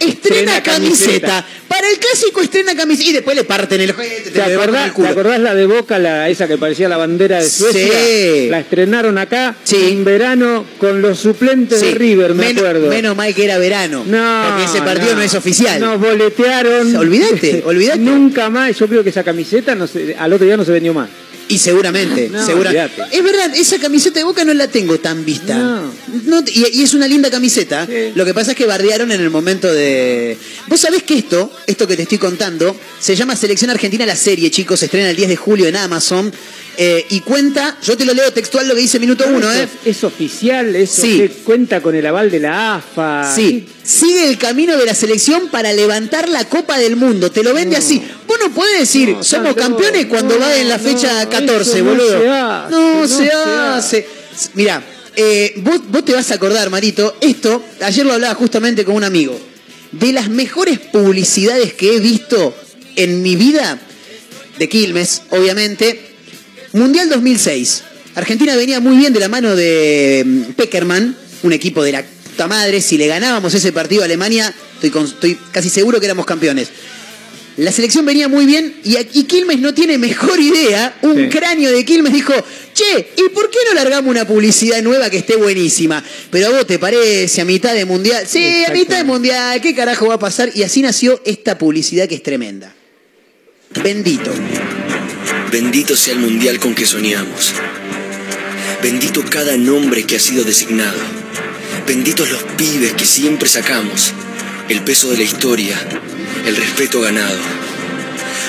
estrena 0.00 0.62
camiseta? 0.62 1.26
camiseta. 1.28 1.46
Para 1.68 1.88
el 1.88 1.98
clásico 1.98 2.40
estrena 2.40 2.74
camiseta 2.74 3.10
y 3.10 3.12
después 3.12 3.36
le 3.36 3.44
parten 3.44 3.80
el 3.80 3.90
ojete, 3.90 4.30
¿Te 4.30 4.42
acordás, 4.42 4.86
el 4.86 4.92
culo. 4.92 5.06
¿Te 5.06 5.12
acordás 5.12 5.40
la 5.40 5.54
de 5.54 5.66
Boca, 5.66 5.98
la, 5.98 6.28
esa 6.28 6.48
que 6.48 6.58
parecía 6.58 6.88
la 6.88 6.96
bandera 6.96 7.38
de 7.40 7.48
Suecia? 7.48 7.86
Sí. 7.86 8.48
La 8.50 8.60
estrenaron 8.60 9.16
acá 9.18 9.54
Sí. 9.62 9.76
en 9.90 10.04
verano 10.04 10.64
con 10.78 11.00
los 11.00 11.18
suplentes 11.20 11.78
Sí, 11.80 11.86
de 11.86 11.94
River, 11.94 12.34
me 12.34 12.48
acuerdo. 12.48 12.88
menos 12.88 13.16
mal 13.16 13.34
que 13.34 13.44
era 13.44 13.58
verano. 13.58 14.04
no, 14.06 14.44
porque 14.48 14.64
ese 14.64 14.82
partido 14.82 15.14
no, 15.14 15.22
es 15.22 15.34
oficial. 15.34 15.80
Nos 15.80 16.00
boletearon. 16.00 16.96
Olvídate, 16.96 17.62
olvídate. 17.66 17.98
Nunca 18.00 18.50
más. 18.50 18.76
Yo 18.78 18.88
creo 18.88 19.04
que 19.04 19.10
esa 19.10 19.22
camiseta 19.22 19.74
no 19.74 19.86
se- 19.86 20.16
al 20.18 20.32
otro 20.32 20.46
día 20.46 20.56
no 20.56 20.64
se 20.64 20.72
vendió 20.72 20.92
más. 20.92 21.08
Y 21.50 21.58
seguramente, 21.58 22.28
No, 22.30 22.44
seguramente. 22.46 23.02
Es 23.12 23.22
verdad, 23.22 23.54
esa 23.54 23.78
camiseta 23.78 24.20
de 24.20 24.24
Boca 24.24 24.44
no 24.44 24.54
la 24.54 24.68
tengo 24.68 24.98
tan 25.00 25.24
vista. 25.24 25.54
No. 25.56 25.92
No, 26.24 26.44
y, 26.46 26.78
y 26.78 26.82
es 26.82 26.94
una 26.94 27.06
linda 27.08 27.30
camiseta. 27.30 27.86
Sí. 27.86 28.12
Lo 28.14 28.24
que 28.24 28.32
pasa 28.32 28.52
es 28.52 28.56
que 28.56 28.66
bardearon 28.66 29.10
en 29.12 29.20
el 29.20 29.30
momento 29.30 29.72
de... 29.72 30.36
Vos 30.68 30.80
sabés 30.80 31.02
que 31.02 31.18
esto, 31.18 31.52
esto 31.66 31.86
que 31.86 31.96
te 31.96 32.02
estoy 32.02 32.18
contando, 32.18 32.74
se 33.00 33.14
llama 33.16 33.36
Selección 33.36 33.70
Argentina 33.70 34.06
la 34.06 34.16
serie, 34.16 34.50
chicos, 34.50 34.78
se 34.80 34.86
estrena 34.86 35.10
el 35.10 35.16
10 35.16 35.28
de 35.28 35.36
julio 35.36 35.66
en 35.66 35.76
Amazon. 35.76 36.32
eh, 36.76 37.04
y 37.10 37.20
cuenta, 37.20 37.76
yo 37.84 37.96
te 37.96 38.04
lo 38.06 38.14
leo 38.14 38.32
textual 38.32 38.66
lo 38.68 38.74
que 38.74 38.80
dice 38.80 38.98
minuto 38.98 39.24
uno, 39.28 39.52
¿eh? 39.52 39.68
es, 39.84 39.96
es 39.98 40.04
oficial, 40.04 40.74
eso 40.76 41.02
Sí. 41.02 41.28
cuenta 41.44 41.82
con 41.82 41.94
el 41.94 42.06
aval 42.06 42.30
de 42.30 42.38
la 42.40 42.76
AFA. 42.76 43.34
Sí, 43.34 43.66
sigue 43.82 44.28
el 44.28 44.38
camino 44.38 44.76
de 44.78 44.86
la 44.86 44.94
selección 44.94 45.48
para 45.50 45.72
levantar 45.74 46.28
la 46.28 46.44
Copa 46.48 46.78
del 46.78 46.96
Mundo. 46.96 47.30
Te 47.30 47.42
lo 47.42 47.52
vende 47.52 47.76
así. 47.76 48.00
No 48.42 48.50
podés 48.54 48.80
decir, 48.80 49.10
No, 49.10 49.24
somos 49.24 49.54
campeones 49.54 50.06
cuando 50.06 50.34
No, 50.34 50.40
va 50.40 50.56
en 50.56 50.68
la 50.68 50.78
fecha 50.78 51.24
no, 51.24 51.30
14, 51.30 51.62
eso 51.70 51.78
no 51.84 51.90
boludo. 51.90 52.20
se 52.20 52.28
hace, 52.30 52.70
no, 52.70 53.08
se, 53.08 53.16
se 53.16 53.32
hace. 53.32 54.06
Mirá, 54.54 54.82
eh, 55.16 55.54
vos, 55.58 55.80
vos 55.88 56.04
te 56.04 56.12
vas 56.12 56.30
a 56.30 56.34
acordar, 56.34 56.70
Marito, 56.70 57.16
esto, 57.20 57.62
ayer 57.82 58.06
lo 58.06 58.12
hablaba 58.14 58.34
justamente 58.34 58.84
con 58.84 58.94
un 58.94 59.04
amigo. 59.04 59.38
De 59.92 60.12
las 60.12 60.28
mejores 60.30 60.78
publicidades 60.78 61.74
que 61.74 61.96
he 61.96 62.00
visto 62.00 62.56
en 62.96 63.22
mi 63.22 63.36
vida, 63.36 63.78
de 64.58 64.68
Quilmes, 64.68 65.22
obviamente, 65.30 66.00
Mundial 66.72 67.08
2006. 67.08 67.82
Argentina 68.14 68.54
venía 68.56 68.80
muy 68.80 68.96
bien 68.96 69.12
de 69.12 69.20
la 69.20 69.28
mano 69.28 69.56
de 69.56 70.22
mm, 70.24 70.42
Peckerman, 70.52 71.16
un 71.42 71.52
equipo 71.52 71.82
de 71.82 71.92
la 71.92 72.02
puta 72.04 72.46
madre. 72.46 72.80
Si 72.80 72.96
le 72.96 73.06
ganábamos 73.08 73.52
ese 73.54 73.72
partido 73.72 74.02
a 74.02 74.04
Alemania, 74.04 74.54
estoy, 74.74 74.90
con- 74.90 75.04
estoy 75.06 75.36
casi 75.52 75.68
seguro 75.70 75.98
que 75.98 76.06
éramos 76.06 76.26
campeones. 76.26 76.68
La 77.60 77.72
selección 77.72 78.06
venía 78.06 78.26
muy 78.26 78.46
bien 78.46 78.74
y 78.84 78.96
aquí 78.96 79.24
Quilmes 79.24 79.58
no 79.60 79.74
tiene 79.74 79.98
mejor 79.98 80.40
idea. 80.40 80.96
Un 81.02 81.14
Sí. 81.24 81.28
cráneo 81.28 81.70
de 81.70 81.84
Quilmes 81.84 82.10
dijo, 82.10 82.32
che, 82.72 83.10
¿y 83.18 83.28
por 83.28 83.50
qué 83.50 83.58
no 83.68 83.74
largamos 83.74 84.10
una 84.10 84.26
publicidad 84.26 84.80
nueva 84.80 85.10
que 85.10 85.18
esté 85.18 85.36
buenísima? 85.36 86.02
Pero 86.30 86.46
a 86.46 86.50
vos 86.52 86.66
te 86.66 86.78
parece 86.78 87.42
a 87.42 87.44
mitad 87.44 87.74
de 87.74 87.84
mundial. 87.84 88.26
Sí, 88.26 88.64
a 88.66 88.72
mitad 88.72 88.96
de 88.96 89.04
mundial, 89.04 89.60
¿qué 89.60 89.74
carajo 89.74 90.06
va 90.06 90.14
a 90.14 90.18
pasar? 90.18 90.50
Y 90.54 90.62
así 90.62 90.80
nació 90.80 91.20
esta 91.26 91.58
publicidad 91.58 92.08
que 92.08 92.14
es 92.14 92.22
tremenda. 92.22 92.74
Bendito. 93.84 94.30
Bendito 95.52 95.98
sea 95.98 96.14
el 96.14 96.20
mundial 96.20 96.58
con 96.60 96.74
que 96.74 96.86
soñamos. 96.86 97.52
Bendito 98.82 99.22
cada 99.28 99.58
nombre 99.58 100.04
que 100.04 100.16
ha 100.16 100.20
sido 100.20 100.44
designado. 100.44 100.98
Benditos 101.86 102.30
los 102.30 102.42
pibes 102.56 102.94
que 102.94 103.04
siempre 103.04 103.50
sacamos. 103.50 104.14
El 104.70 104.80
peso 104.82 105.10
de 105.10 105.18
la 105.18 105.24
historia, 105.24 105.76
el 106.46 106.56
respeto 106.56 107.00
ganado. 107.00 107.38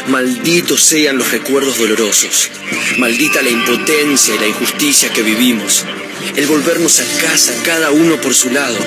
Malditos 0.08 0.82
sean 0.82 1.18
los 1.18 1.32
recuerdos 1.32 1.78
dolorosos. 1.78 2.50
Maldita 2.98 3.42
la 3.42 3.50
impotencia 3.50 4.36
y 4.36 4.40
la 4.40 4.48
injusticia 4.48 5.12
que 5.14 5.22
vivimos. 5.22 5.86
El 6.36 6.48
volvernos 6.48 7.00
a 7.00 7.22
casa 7.22 7.54
cada 7.64 7.92
uno 7.92 8.18
por 8.18 8.34
su 8.34 8.50
lado. 8.50 8.78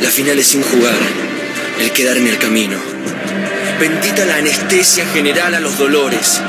Las 0.00 0.14
finales 0.14 0.46
sin 0.46 0.62
jugar. 0.62 0.98
El 1.80 1.92
quedar 1.92 2.16
en 2.16 2.28
el 2.28 2.38
camino. 2.38 2.78
Bendita 3.78 4.24
la 4.24 4.36
anestesia 4.36 5.06
general 5.06 5.54
a 5.54 5.60
los 5.60 5.78
dolores, 5.78 6.40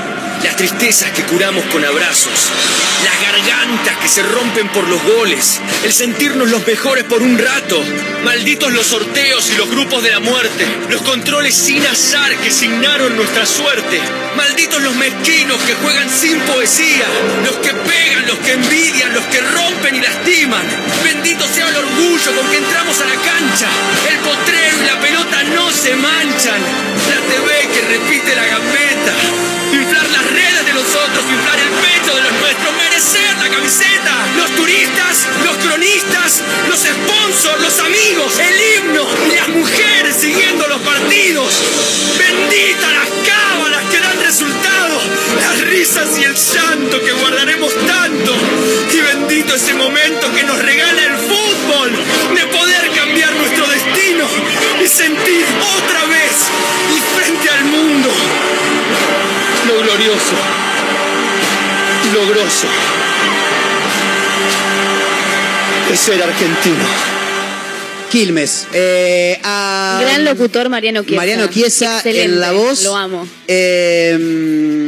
las 0.43 0.55
tristezas 0.55 1.11
que 1.11 1.23
curamos 1.23 1.63
con 1.65 1.83
abrazos, 1.83 2.51
las 3.03 3.21
gargantas 3.21 3.97
que 3.97 4.07
se 4.07 4.23
rompen 4.23 4.69
por 4.69 4.87
los 4.87 5.01
goles, 5.03 5.59
el 5.83 5.91
sentirnos 5.91 6.49
los 6.49 6.65
mejores 6.65 7.03
por 7.05 7.21
un 7.21 7.37
rato. 7.37 7.83
Malditos 8.23 8.71
los 8.71 8.85
sorteos 8.85 9.49
y 9.51 9.55
los 9.55 9.69
grupos 9.69 10.03
de 10.03 10.11
la 10.11 10.19
muerte, 10.19 10.65
los 10.89 11.01
controles 11.01 11.53
sin 11.53 11.85
azar 11.85 12.35
que 12.37 12.51
signaron 12.51 13.15
nuestra 13.15 13.45
suerte. 13.45 13.99
Malditos 14.35 14.81
los 14.81 14.95
mezquinos 14.95 15.57
que 15.63 15.73
juegan 15.75 16.09
sin 16.09 16.39
poesía, 16.41 17.05
los 17.45 17.55
que 17.57 17.73
pegan, 17.73 18.27
los 18.27 18.37
que 18.39 18.53
envidian, 18.53 19.13
los 19.13 19.25
que 19.25 19.41
rompen 19.41 19.95
y 19.95 20.01
lastiman. 20.01 20.65
Bendito 21.03 21.47
sea 21.47 21.67
el 21.69 21.75
orgullo 21.75 22.35
con 22.35 22.49
que 22.49 22.57
entramos 22.57 22.99
a 23.01 23.05
la 23.05 23.15
cancha. 23.15 23.67
El 24.09 24.17
potrero 24.19 24.77
y 24.83 24.85
la 24.85 24.99
pelota 24.99 25.43
no 25.55 25.71
se 25.71 25.95
manchan. 25.95 26.61
La 27.09 27.19
TV 27.27 27.67
que 27.73 27.81
repite 27.81 28.35
la 28.35 28.45
gambeta. 28.45 29.68
Inflar 29.79 30.09
las 30.09 30.25
redes 30.29 30.65
de 30.65 30.73
los 30.73 30.83
otros, 30.83 31.23
inflar 31.23 31.57
el 31.57 31.69
pecho 31.69 32.13
de 32.13 32.21
los 32.21 32.33
nuestros, 32.33 32.75
merecer 32.75 33.37
la 33.37 33.49
camiseta. 33.49 34.13
Los 34.35 34.51
turistas, 34.51 35.27
los 35.45 35.57
cronistas, 35.57 36.43
los 36.67 36.79
sponsors, 36.79 37.61
los 37.61 37.79
amigos, 37.79 38.39
el 38.39 38.55
himno 38.59 39.07
y 39.31 39.35
las 39.35 39.47
mujeres 39.47 40.15
siguiendo 40.19 40.67
los 40.67 40.81
partidos. 40.81 41.63
Bendita 42.17 42.87
las 42.91 43.09
cábalas 43.25 43.83
que 43.89 43.99
dan 43.99 44.19
resultado, 44.19 44.99
las 45.39 45.61
risas 45.61 46.09
y 46.19 46.25
el 46.25 46.35
llanto 46.35 46.99
que 46.99 47.13
guardaremos 47.13 47.73
tanto. 47.87 48.35
Y 48.91 48.99
bendito 48.99 49.55
ese 49.55 49.75
momento 49.75 50.33
que 50.33 50.43
nos 50.43 50.59
regala 50.59 51.05
el 51.05 51.17
fútbol 51.17 51.91
de 52.35 52.45
poder 52.47 52.91
cambiar 52.91 53.33
nuestro 53.33 53.65
destino 53.67 54.25
y 54.83 54.87
sentir 54.87 55.45
otra 55.77 56.05
vez 56.05 56.31
y 56.95 57.15
frente 57.15 57.49
al 57.49 57.63
mundo 57.63 58.09
lo 59.67 59.81
glorioso, 59.83 60.35
lo 62.13 62.27
grosso 62.29 62.67
es 65.91 65.99
ser 65.99 66.21
argentino. 66.21 66.85
Quilmes. 68.11 68.65
Eh, 68.73 69.39
a- 69.43 69.99
Gran 70.01 70.25
locutor 70.25 70.69
Mariano 70.69 71.03
Chiesa. 71.03 71.15
Mariano 71.15 71.47
Chiesa 71.47 71.97
Excelente, 71.97 72.23
en 72.25 72.39
la 72.39 72.51
voz. 72.51 72.83
Lo 72.83 72.95
amo. 72.95 73.27
Eh, 73.47 74.87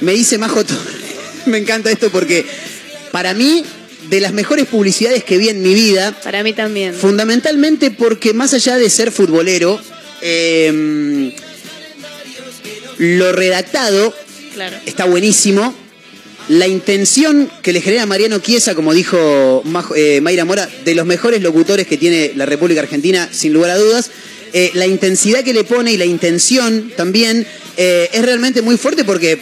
me 0.00 0.12
dice 0.12 0.38
Majo. 0.38 0.62
Me 1.46 1.58
encanta 1.58 1.90
esto 1.90 2.08
porque 2.10 2.46
para 3.10 3.34
mí, 3.34 3.64
de 4.08 4.20
las 4.20 4.32
mejores 4.32 4.66
publicidades 4.66 5.24
que 5.24 5.38
vi 5.38 5.48
en 5.48 5.60
mi 5.62 5.74
vida, 5.74 6.12
Para 6.22 6.42
mí 6.44 6.52
también. 6.52 6.94
fundamentalmente 6.94 7.90
porque 7.90 8.32
más 8.32 8.54
allá 8.54 8.76
de 8.76 8.88
ser 8.88 9.10
futbolero, 9.10 9.80
eh, 10.20 11.34
lo 12.98 13.32
redactado 13.32 14.14
Claro. 14.54 14.76
está 14.86 15.04
buenísimo. 15.04 15.74
La 16.48 16.66
intención 16.66 17.50
que 17.62 17.72
le 17.72 17.80
genera 17.80 18.04
Mariano 18.04 18.38
Chiesa, 18.40 18.74
como 18.74 18.92
dijo 18.92 19.62
eh, 19.94 20.20
Mayra 20.20 20.44
Mora, 20.44 20.68
de 20.84 20.94
los 20.94 21.06
mejores 21.06 21.40
locutores 21.40 21.86
que 21.86 21.96
tiene 21.96 22.32
la 22.34 22.46
República 22.46 22.80
Argentina, 22.80 23.28
sin 23.32 23.52
lugar 23.52 23.70
a 23.70 23.78
dudas. 23.78 24.10
Eh, 24.52 24.70
la 24.74 24.86
intensidad 24.86 25.44
que 25.44 25.54
le 25.54 25.64
pone 25.64 25.92
y 25.92 25.96
la 25.96 26.04
intención 26.04 26.92
también 26.96 27.46
eh, 27.76 28.10
es 28.12 28.22
realmente 28.22 28.60
muy 28.60 28.76
fuerte 28.76 29.04
porque 29.04 29.38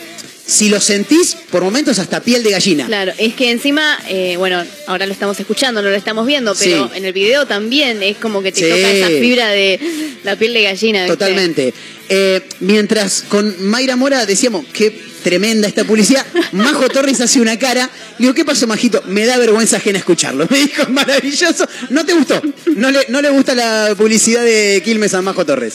si 0.50 0.68
lo 0.68 0.80
sentís, 0.80 1.36
por 1.50 1.62
momentos 1.62 1.98
hasta 1.98 2.20
piel 2.20 2.42
de 2.42 2.50
gallina. 2.50 2.86
Claro, 2.86 3.12
es 3.18 3.34
que 3.34 3.50
encima, 3.50 3.98
eh, 4.08 4.34
bueno, 4.36 4.62
ahora 4.86 5.06
lo 5.06 5.12
estamos 5.12 5.38
escuchando, 5.38 5.80
no 5.80 5.88
lo 5.90 5.94
estamos 5.96 6.26
viendo, 6.26 6.54
pero 6.58 6.88
Sí. 6.90 6.98
en 6.98 7.04
el 7.04 7.12
video 7.12 7.46
también 7.46 8.02
es 8.02 8.16
como 8.16 8.42
que 8.42 8.50
te 8.52 8.60
Sí. 8.60 8.68
toca 8.68 8.90
esa 8.90 9.06
fibra 9.08 9.48
de 9.48 9.78
la 10.24 10.36
piel 10.36 10.52
de 10.52 10.62
gallina. 10.62 11.00
¿viste? 11.04 11.16
Totalmente. 11.16 11.74
Eh, 12.08 12.42
mientras 12.60 13.22
con 13.28 13.54
Mayra 13.64 13.94
Mora 13.96 14.26
decíamos, 14.26 14.64
qué 14.72 14.90
tremenda 15.22 15.68
esta 15.68 15.84
publicidad, 15.84 16.26
Majo 16.52 16.88
Torres 16.88 17.20
hace 17.20 17.40
una 17.40 17.58
cara. 17.58 17.88
Digo, 18.18 18.34
¿qué 18.34 18.44
pasó, 18.44 18.66
Majito? 18.66 19.02
Me 19.06 19.26
da 19.26 19.36
vergüenza 19.38 19.76
ajena 19.76 19.98
escucharlo. 19.98 20.46
Me 20.50 20.58
dijo, 20.58 20.88
maravilloso. 20.88 21.68
¿No 21.90 22.04
te 22.04 22.14
gustó? 22.14 22.42
¿No 22.74 22.90
le, 22.90 23.06
no 23.08 23.22
le 23.22 23.30
gusta 23.30 23.54
la 23.54 23.94
publicidad 23.96 24.42
de 24.42 24.82
Quilmes 24.84 25.14
a 25.14 25.22
Majo 25.22 25.46
Torres? 25.46 25.74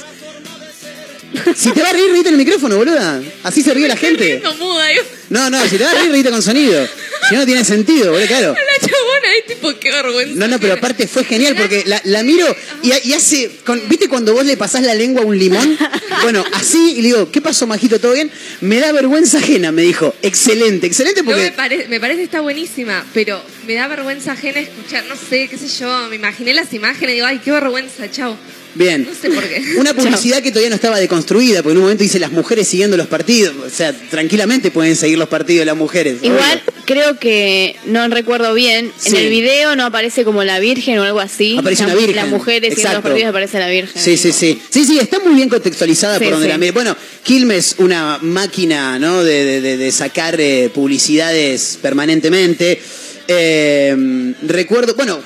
Si 1.55 1.71
te 1.71 1.81
va 1.81 1.89
a 1.89 1.93
reír, 1.93 2.11
reíte 2.11 2.29
en 2.29 2.35
el 2.35 2.39
micrófono, 2.39 2.77
boluda. 2.77 3.21
Así 3.43 3.61
se 3.61 3.73
ríe 3.73 3.87
la 3.87 3.97
gente. 3.97 4.39
No 4.43 4.53
muda, 4.55 4.91
yo- 4.93 5.01
No, 5.29 5.49
no, 5.49 5.61
si 5.67 5.77
te 5.77 5.83
va 5.83 5.91
a 5.91 5.95
reír, 5.95 6.11
reíte 6.11 6.29
con 6.29 6.41
sonido. 6.41 6.87
Si 7.27 7.33
no, 7.33 7.39
no 7.41 7.45
tiene 7.47 7.65
sentido, 7.65 8.11
boludo, 8.11 8.27
claro. 8.27 8.53
la 8.53 8.87
chabona 8.87 9.15
Ay, 9.35 9.41
tipo, 9.47 9.73
qué 9.79 9.91
vergüenza. 9.91 10.35
No, 10.35 10.47
no, 10.47 10.59
pero 10.59 10.73
aparte 10.75 11.07
fue 11.07 11.23
genial 11.23 11.55
porque 11.57 11.83
la, 11.87 11.99
la 12.05 12.21
miro 12.23 12.45
y, 12.83 12.91
y 13.09 13.13
hace. 13.13 13.49
con- 13.65 13.81
¿Viste 13.89 14.07
cuando 14.07 14.33
vos 14.33 14.45
le 14.45 14.55
pasás 14.55 14.83
la 14.83 14.93
lengua 14.93 15.23
a 15.23 15.25
un 15.25 15.37
limón? 15.37 15.77
Bueno, 16.21 16.43
así 16.53 16.91
y 16.91 17.01
le 17.01 17.07
digo, 17.07 17.31
¿qué 17.31 17.41
pasó, 17.41 17.65
Majito? 17.65 17.99
¿Todo 17.99 18.13
bien? 18.13 18.31
Me 18.61 18.79
da 18.79 18.91
vergüenza 18.91 19.39
ajena, 19.39 19.71
me 19.71 19.81
dijo. 19.81 20.13
Excelente, 20.21 20.85
excelente 20.87 21.23
No 21.23 21.31
me, 21.31 21.35
porque. 21.35 21.51
pare- 21.51 21.87
me 21.89 21.99
parece 21.99 22.19
que 22.19 22.25
está 22.25 22.41
buenísima, 22.41 23.03
pero 23.15 23.41
me 23.67 23.73
da 23.73 23.87
vergüenza 23.87 24.33
ajena 24.33 24.59
escuchar, 24.59 25.03
no 25.09 25.15
sé, 25.15 25.47
qué 25.49 25.57
sé 25.57 25.67
yo, 25.67 26.07
me 26.09 26.15
imaginé 26.17 26.53
las 26.53 26.71
imágenes 26.73 27.09
y 27.09 27.13
digo, 27.15 27.25
ay, 27.25 27.41
qué 27.43 27.49
vergüenza, 27.51 28.09
chao. 28.11 28.37
Bien. 28.75 29.07
No 29.09 29.15
sé 29.19 29.29
por 29.29 29.43
qué. 29.47 29.63
Una 29.79 29.93
publicidad 29.93 30.41
que 30.43 30.51
todavía 30.51 30.69
no 30.69 30.75
estaba 30.75 30.99
deconstruida, 30.99 31.63
porque 31.63 31.71
en 31.71 31.77
un 31.77 31.83
momento 31.83 32.03
dice 32.03 32.19
las 32.19 32.31
mujeres 32.31 32.67
siguiendo 32.67 32.97
los 32.97 33.07
partidos. 33.07 33.55
O 33.65 33.69
sea, 33.69 33.93
tranquilamente 33.93 34.69
pueden 34.71 34.95
seguir 34.95 35.17
los 35.17 35.29
partidos 35.29 35.61
de 35.61 35.65
las 35.65 35.77
mujeres. 35.77 36.17
Igual 36.21 36.61
creo 36.85 37.17
que 37.17 37.75
no 37.85 38.07
recuerdo 38.09 38.53
bien. 38.53 38.91
Sí. 38.97 39.09
En 39.09 39.15
el 39.15 39.29
video 39.29 39.75
no 39.75 39.85
aparece 39.85 40.23
como 40.25 40.43
la 40.43 40.59
Virgen 40.59 40.99
o 40.99 41.03
algo 41.03 41.19
así. 41.21 41.57
Aparece 41.57 41.83
La- 41.83 41.87
una 41.93 41.95
virgen. 41.95 42.15
Las 42.17 42.27
mujeres 42.27 42.73
Exacto. 42.73 42.95
los 42.97 43.03
partidos 43.03 43.29
aparece 43.29 43.59
la 43.59 43.69
Virgen. 43.69 44.01
Sí, 44.01 44.17
sí, 44.17 44.31
sí. 44.31 44.61
Sí, 44.69 44.85
sí, 44.85 44.99
está 44.99 45.19
muy 45.19 45.35
bien 45.35 45.47
contextualizada 45.49 46.17
Sí, 46.19 46.25
por 46.25 46.33
donde 46.33 46.47
sí. 46.47 46.51
la 46.51 46.57
mire. 46.57 46.71
Bueno, 46.71 46.95
Quilmes, 47.23 47.75
una 47.79 48.19
máquina, 48.21 48.99
¿no? 48.99 49.23
De, 49.23 49.45
de- 49.45 49.61
de- 49.61 49.77
de 49.77 49.91
sacar 49.91 50.39
eh, 50.39 50.69
publicidades 50.73 51.79
permanentemente. 51.81 52.79
Eh, 53.27 54.33
recuerdo, 54.43 54.93
bueno, 54.95 55.19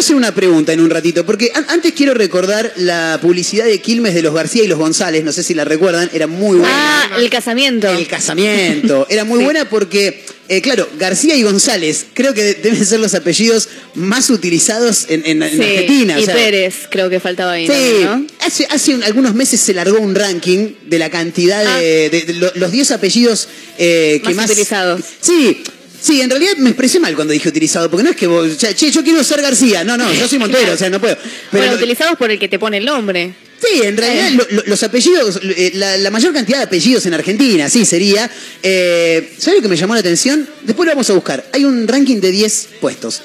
quiero 0.00 0.06
hacer 0.06 0.16
una 0.16 0.34
pregunta 0.34 0.72
en 0.72 0.80
un 0.80 0.88
ratito, 0.88 1.26
porque 1.26 1.52
an- 1.54 1.66
antes 1.68 1.92
quiero 1.92 2.14
recordar 2.14 2.72
la 2.76 3.18
publicidad 3.20 3.66
de 3.66 3.80
Quilmes 3.82 4.14
de 4.14 4.22
los 4.22 4.32
García 4.34 4.64
y 4.64 4.66
los 4.66 4.78
González, 4.78 5.22
no 5.24 5.30
sé 5.32 5.42
si 5.42 5.52
la 5.52 5.66
recuerdan, 5.66 6.08
era 6.14 6.26
muy 6.26 6.56
buena. 6.56 6.72
Ah, 7.12 7.18
el 7.18 7.28
casamiento. 7.28 7.86
El 7.88 8.06
casamiento. 8.06 9.06
Era 9.10 9.24
muy 9.24 9.40
Sí. 9.40 9.44
buena 9.44 9.68
porque, 9.68 10.24
eh, 10.48 10.62
claro, 10.62 10.88
García 10.98 11.36
y 11.36 11.42
González 11.42 12.06
creo 12.14 12.32
que 12.32 12.54
deben 12.54 12.86
ser 12.86 12.98
los 13.00 13.12
apellidos 13.12 13.68
más 13.94 14.30
utilizados 14.30 15.04
en, 15.10 15.22
en- 15.26 15.42
en 15.42 15.50
Sí, 15.50 15.62
Argentina. 15.62 16.16
o 16.16 16.20
Y 16.20 16.24
sea, 16.24 16.34
Pérez, 16.34 16.74
creo 16.90 17.10
que 17.10 17.20
faltaba 17.20 17.52
ahí. 17.52 17.66
Sí, 17.66 18.06
hace, 18.40 18.66
hace 18.70 18.94
un- 18.94 19.02
algunos 19.02 19.34
meses 19.34 19.60
se 19.60 19.74
largó 19.74 19.98
un 20.00 20.14
ranking 20.14 20.70
de 20.86 20.98
la 20.98 21.10
cantidad 21.10 21.62
Ah. 21.66 21.78
de, 21.78 22.08
de- 22.08 22.22
de 22.22 22.32
lo- 22.34 22.52
los 22.54 22.72
10 22.72 22.90
apellidos 22.90 23.48
eh, 23.76 24.20
que 24.22 24.28
Más 24.30 24.36
más... 24.36 24.50
utilizados. 24.50 25.02
Sí, 25.20 25.62
sí, 26.00 26.20
en 26.20 26.30
realidad 26.30 26.56
me 26.58 26.70
expresé 26.70 26.98
mal 27.00 27.14
cuando 27.14 27.32
dije 27.32 27.48
utilizado, 27.48 27.90
porque 27.90 28.04
no 28.04 28.10
es 28.10 28.16
que 28.16 28.26
vos, 28.26 28.56
che, 28.56 28.74
che, 28.74 28.90
yo 28.90 29.02
quiero 29.02 29.22
ser 29.24 29.40
García, 29.42 29.84
no, 29.84 29.96
no, 29.96 30.12
yo 30.12 30.26
soy 30.28 30.38
Montero, 30.38 30.72
o 30.72 30.76
sea, 30.76 30.90
no 30.90 31.00
puedo. 31.00 31.16
Pero 31.50 31.64
bueno, 31.64 31.76
utilizados 31.76 32.16
por 32.16 32.30
el 32.30 32.38
que 32.38 32.48
te 32.48 32.58
pone 32.58 32.78
el 32.78 32.84
nombre. 32.84 33.34
Sí, 33.62 33.82
en 33.82 33.96
realidad 33.96 34.30
lo- 34.30 34.56
lo- 34.56 34.62
los 34.66 34.82
apellidos, 34.82 35.38
eh, 35.42 35.72
la, 35.74 35.96
la 35.98 36.10
mayor 36.10 36.32
cantidad 36.32 36.58
de 36.58 36.64
apellidos 36.64 37.04
en 37.04 37.12
Argentina, 37.14 37.68
sí, 37.68 37.84
sería. 37.84 38.30
Eh, 38.62 39.34
¿Sabes 39.38 39.58
lo 39.58 39.62
que 39.62 39.68
me 39.68 39.76
llamó 39.76 39.92
la 39.94 40.00
atención? 40.00 40.48
Después 40.62 40.86
lo 40.86 40.92
vamos 40.92 41.10
a 41.10 41.12
buscar. 41.12 41.44
Hay 41.52 41.64
un 41.66 41.86
ranking 41.86 42.20
de 42.20 42.30
10 42.30 42.68
puestos. 42.80 43.20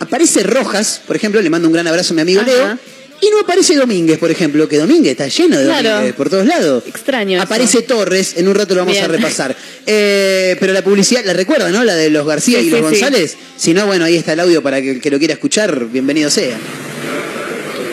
Aparece 0.00 0.42
Rojas, 0.42 1.02
por 1.06 1.16
ejemplo, 1.16 1.40
le 1.42 1.50
mando 1.50 1.68
un 1.68 1.74
gran 1.74 1.86
abrazo 1.86 2.12
a 2.12 2.16
mi 2.16 2.22
amigo 2.22 2.40
Ajá. 2.40 2.50
Leo. 2.50 2.78
Y 3.24 3.30
no 3.30 3.38
aparece 3.40 3.76
Domínguez, 3.76 4.18
por 4.18 4.30
ejemplo, 4.32 4.68
que 4.68 4.76
Domínguez 4.78 5.12
está 5.12 5.28
lleno 5.28 5.56
de 5.56 5.64
Claro. 5.64 5.90
Domínguez 5.90 6.14
por 6.14 6.28
todos 6.28 6.44
lados. 6.44 6.82
Extraño 6.86 7.36
eso. 7.36 7.44
Aparece 7.44 7.82
Torres, 7.82 8.34
en 8.36 8.48
un 8.48 8.54
rato 8.56 8.74
lo 8.74 8.80
vamos 8.80 8.94
Bien. 8.94 9.04
a 9.04 9.08
repasar. 9.08 9.56
Eh, 9.86 10.56
pero 10.58 10.72
la 10.72 10.82
publicidad, 10.82 11.24
la 11.24 11.32
recuerda, 11.32 11.70
¿no? 11.70 11.84
La 11.84 11.94
de 11.94 12.10
los 12.10 12.26
García 12.26 12.58
Sí, 12.60 12.66
y 12.66 12.70
los 12.70 12.80
sí, 12.80 12.96
sí. 12.96 13.00
González. 13.00 13.36
Si 13.56 13.74
no, 13.74 13.86
bueno, 13.86 14.04
ahí 14.04 14.16
está 14.16 14.32
el 14.32 14.40
audio 14.40 14.60
para 14.60 14.82
que 14.82 14.90
el 14.90 15.00
que 15.00 15.10
lo 15.10 15.18
quiera 15.20 15.34
escuchar, 15.34 15.86
bienvenido 15.86 16.30
sea. 16.30 16.56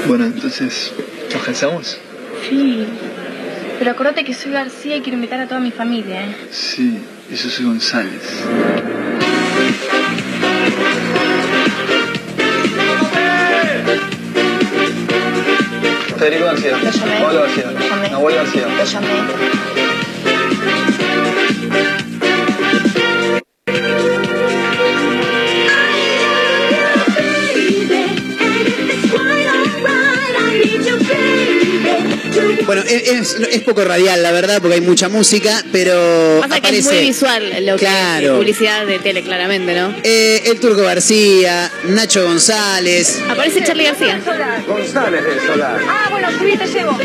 Bueno, 0.07 0.25
entonces, 0.25 0.91
¿nos 1.31 1.43
casamos? 1.43 1.97
Sí. 2.49 2.85
Pero 3.77 3.91
acuérdate 3.91 4.25
que 4.25 4.33
soy 4.33 4.51
García 4.51 4.97
y 4.97 5.01
quiero 5.01 5.15
invitar 5.15 5.39
a 5.39 5.47
toda 5.47 5.59
mi 5.61 5.69
familia, 5.71 6.25
¿eh? 6.25 6.35
Sí, 6.51 6.97
y 7.31 7.35
yo 7.35 7.49
soy 7.49 7.65
González. 7.65 8.21
Federico 16.19 16.45
García. 16.47 16.77
Pablo 17.21 17.41
García. 17.41 17.71
Nahuel 18.11 18.35
García. 18.35 18.67
Bueno, 32.65 32.83
es, 32.87 33.35
poco 33.65 33.83
radial, 33.83 34.21
la 34.23 34.31
verdad, 34.31 34.61
porque 34.61 34.75
hay 34.75 34.81
mucha 34.81 35.09
música, 35.09 35.63
pero 35.71 36.39
Pasa 36.41 36.59
que 36.61 36.77
es 36.77 36.85
aparece 36.85 36.95
muy 36.95 37.07
visual 37.07 37.65
lo 37.65 37.75
que 37.75 37.85
Claro. 37.85 38.27
es 38.27 38.31
publicidad 38.39 38.85
de 38.85 38.99
tele, 38.99 39.23
claramente, 39.23 39.75
¿no? 39.75 39.95
eh, 40.03 40.43
el 40.45 40.59
Turco 40.59 40.83
García, 40.83 41.71
Nacho 41.85 42.23
González. 42.25 43.19
Aparece 43.29 43.63
Charlie 43.63 43.85
García. 43.85 44.19
González 44.67 45.23
del 45.23 45.39
Solar. 45.41 45.79
Ah, 45.87 46.07
bueno, 46.11 46.27
subí, 46.37 46.57
te 46.57 46.67
llevo. 46.67 46.97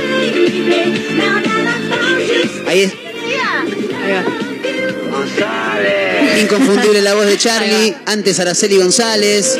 Ahí 2.66 2.80
es 2.82 2.92
va. 2.92 4.24
inconfundible 6.40 7.00
la 7.02 7.14
voz 7.14 7.26
de 7.26 7.38
Charlie. 7.38 7.94
Antes 8.06 8.40
Araceli 8.40 8.78
González. 8.78 9.56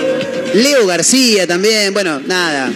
Leo 0.55 0.87
García 0.87 1.47
también. 1.47 1.93
Bueno, 1.93 2.21
nada. 2.27 2.73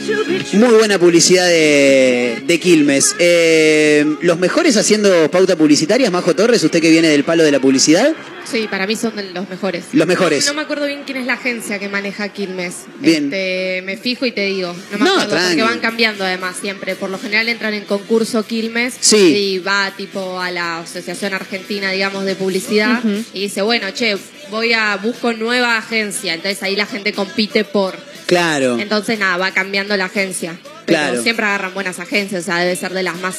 Muy 0.53 0.75
buena 0.75 0.99
publicidad 0.99 1.47
de, 1.47 2.43
de 2.47 2.61
Quilmes. 2.61 3.15
Eh, 3.19 4.05
Los 4.23 4.39
mejores 4.39 4.77
haciendo 4.77 5.31
pauta 5.31 5.57
publicitaria, 5.57 6.11
Majo 6.11 6.35
Torres, 6.35 6.63
usted 6.65 6.81
que 6.81 6.91
viene 6.91 7.09
del 7.09 7.25
palo 7.25 7.43
de 7.45 7.53
la 7.53 7.61
publicidad. 7.61 8.13
Sí, 8.51 8.67
para 8.71 8.87
mí 8.87 8.97
son 8.97 9.13
los 9.35 9.49
mejores. 9.51 9.85
Los 9.93 10.07
mejores. 10.07 10.47
No 10.47 10.55
me 10.55 10.63
acuerdo 10.63 10.87
bien 10.87 11.03
quién 11.05 11.19
es 11.19 11.27
la 11.27 11.35
agencia 11.35 11.79
que 11.79 11.89
maneja 11.91 12.31
Quilmes. 12.31 12.75
Bien. 12.99 13.25
Este, 13.25 13.83
me 13.85 13.97
fijo 13.99 14.25
y 14.25 14.33
te 14.33 14.47
digo. 14.47 14.75
No 14.93 14.99
me 14.99 15.05
No, 15.05 15.11
acuerdo 15.13 15.31
tranqui. 15.33 15.49
porque 15.49 15.63
van 15.63 15.81
cambiando 15.81 16.25
además 16.25 16.57
siempre. 16.59 16.95
Por 16.95 17.11
lo 17.11 17.19
general 17.19 17.49
entran 17.51 17.75
en 17.75 17.85
concurso 17.85 18.47
Quilmes 18.47 18.95
Sí. 19.01 19.17
y 19.17 19.59
va 19.59 19.93
tipo 19.97 20.41
a 20.41 20.51
la 20.51 20.79
Asociación 20.81 21.35
Argentina, 21.35 21.91
digamos, 21.91 22.25
de 22.25 22.37
publicidad 22.37 23.03
y 23.35 23.41
dice, 23.43 23.61
bueno, 23.61 23.91
che, 23.93 24.17
voy 24.51 24.73
a 24.73 24.97
busco 24.97 25.33
nueva 25.33 25.77
agencia. 25.79 26.35
Entonces 26.35 26.63
ahí 26.63 26.77
la 26.77 26.87
gente 26.87 27.13
compite 27.13 27.65
por. 27.65 27.97
Claro. 28.27 28.79
Entonces 28.79 29.19
nada, 29.19 29.37
va 29.37 29.51
cambiando 29.53 29.97
la 29.97 30.07
agencia. 30.07 30.59
Pero 30.87 30.99
Claro. 30.99 31.23
siempre 31.23 31.45
agarran 31.47 31.75
buenas 31.75 31.99
agencias, 31.99 32.43
o 32.43 32.45
sea, 32.45 32.59
debe 32.61 32.75
ser 32.77 32.93
de 32.93 33.03
las 33.03 33.17
más 33.21 33.37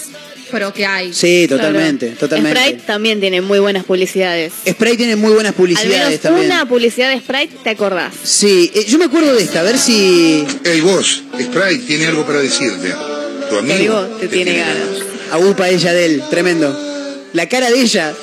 pro 0.51 0.73
que 0.73 0.85
hay. 0.85 1.13
Sí, 1.13 1.45
totalmente, 1.47 2.07
Claro. 2.07 2.19
totalmente. 2.21 2.59
Sprite 2.59 2.83
también 2.87 3.19
tiene 3.19 3.41
muy 3.41 3.59
buenas 3.59 3.83
publicidades. 3.85 4.53
Spray 4.67 4.97
tiene 4.97 5.15
muy 5.15 5.31
buenas 5.33 5.51
Al 5.51 5.55
publicidades 5.55 6.07
menos 6.07 6.19
también. 6.21 6.45
una 6.47 6.67
publicidad 6.67 7.09
de 7.09 7.19
Sprite 7.19 7.55
te 7.63 7.69
acordás. 7.71 8.13
Sí, 8.23 8.71
eh, 8.73 8.85
yo 8.87 8.97
me 8.97 9.05
acuerdo 9.05 9.33
de 9.35 9.43
esta, 9.43 9.59
a 9.59 9.63
ver 9.63 9.77
si 9.77 10.45
Hey 10.63 10.81
vos, 10.81 11.23
Sprite 11.39 11.85
tiene 11.85 12.07
algo 12.07 12.25
para 12.25 12.39
decirte. 12.39 12.93
Tu 13.49 13.57
amigo, 13.57 14.01
te 14.19 14.27
tiene 14.27 14.57
ganas. 14.57 14.77
agupa 15.31 15.69
ella 15.69 15.91
de 15.93 16.05
él, 16.05 16.23
tremendo. 16.31 17.27
La 17.33 17.47
cara 17.47 17.69
de 17.69 17.79
ella, 17.81 18.13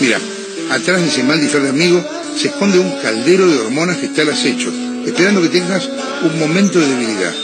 Mira, 0.00 0.18
atrás 0.74 1.00
de 1.00 1.08
ese 1.08 1.22
mal 1.22 1.40
disfraz 1.40 1.62
de 1.62 1.70
amigo 1.70 2.04
se 2.36 2.48
esconde 2.48 2.78
un 2.78 2.90
caldero 3.00 3.48
de 3.48 3.58
hormonas 3.58 3.98
que 3.98 4.06
está 4.06 4.22
al 4.22 4.30
acecho, 4.30 4.72
esperando 5.06 5.40
que 5.40 5.48
tengas 5.48 5.88
un 6.22 6.38
momento 6.38 6.80
de 6.80 6.88
debilidad. 6.88 7.34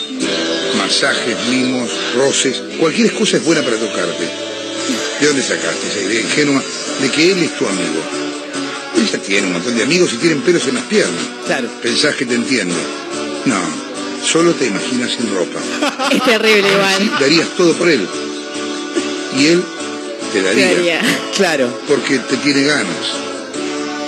Masajes, 0.76 1.36
mimos, 1.48 1.90
roces, 2.16 2.62
cualquier 2.78 3.06
excusa 3.08 3.36
es 3.36 3.44
buena 3.44 3.62
para 3.62 3.76
tocarte. 3.76 4.24
¿De 5.20 5.26
dónde 5.26 5.42
sacaste 5.42 5.86
esa 5.86 6.00
idea 6.00 6.20
ingenua 6.22 6.62
de 7.00 7.10
que 7.10 7.32
él 7.32 7.38
es 7.42 7.56
tu 7.56 7.66
amigo? 7.66 8.02
Ella 8.96 9.18
tiene 9.22 9.46
un 9.46 9.52
montón 9.54 9.76
de 9.76 9.82
amigos 9.84 10.12
y 10.12 10.16
tienen 10.16 10.40
pelos 10.42 10.66
en 10.66 10.74
las 10.74 10.84
piernas. 10.84 11.22
Claro. 11.46 11.68
¿Pensás 11.82 12.14
que 12.16 12.26
te 12.26 12.34
entiende? 12.34 12.74
No, 13.44 13.60
solo 14.24 14.52
te 14.54 14.66
imaginas 14.66 15.12
sin 15.12 15.32
ropa. 15.34 15.60
Es 16.10 16.24
terrible 16.24 16.68
igual. 16.68 17.20
Darías 17.20 17.48
todo 17.56 17.74
por 17.74 17.88
él. 17.88 18.06
Y 19.38 19.46
él 19.46 19.62
te 20.32 20.42
daría. 20.42 20.68
Te 20.68 20.74
daría. 20.74 21.00
claro. 21.36 21.80
Porque 21.86 22.18
te 22.18 22.36
tiene 22.38 22.64
ganas. 22.64 23.16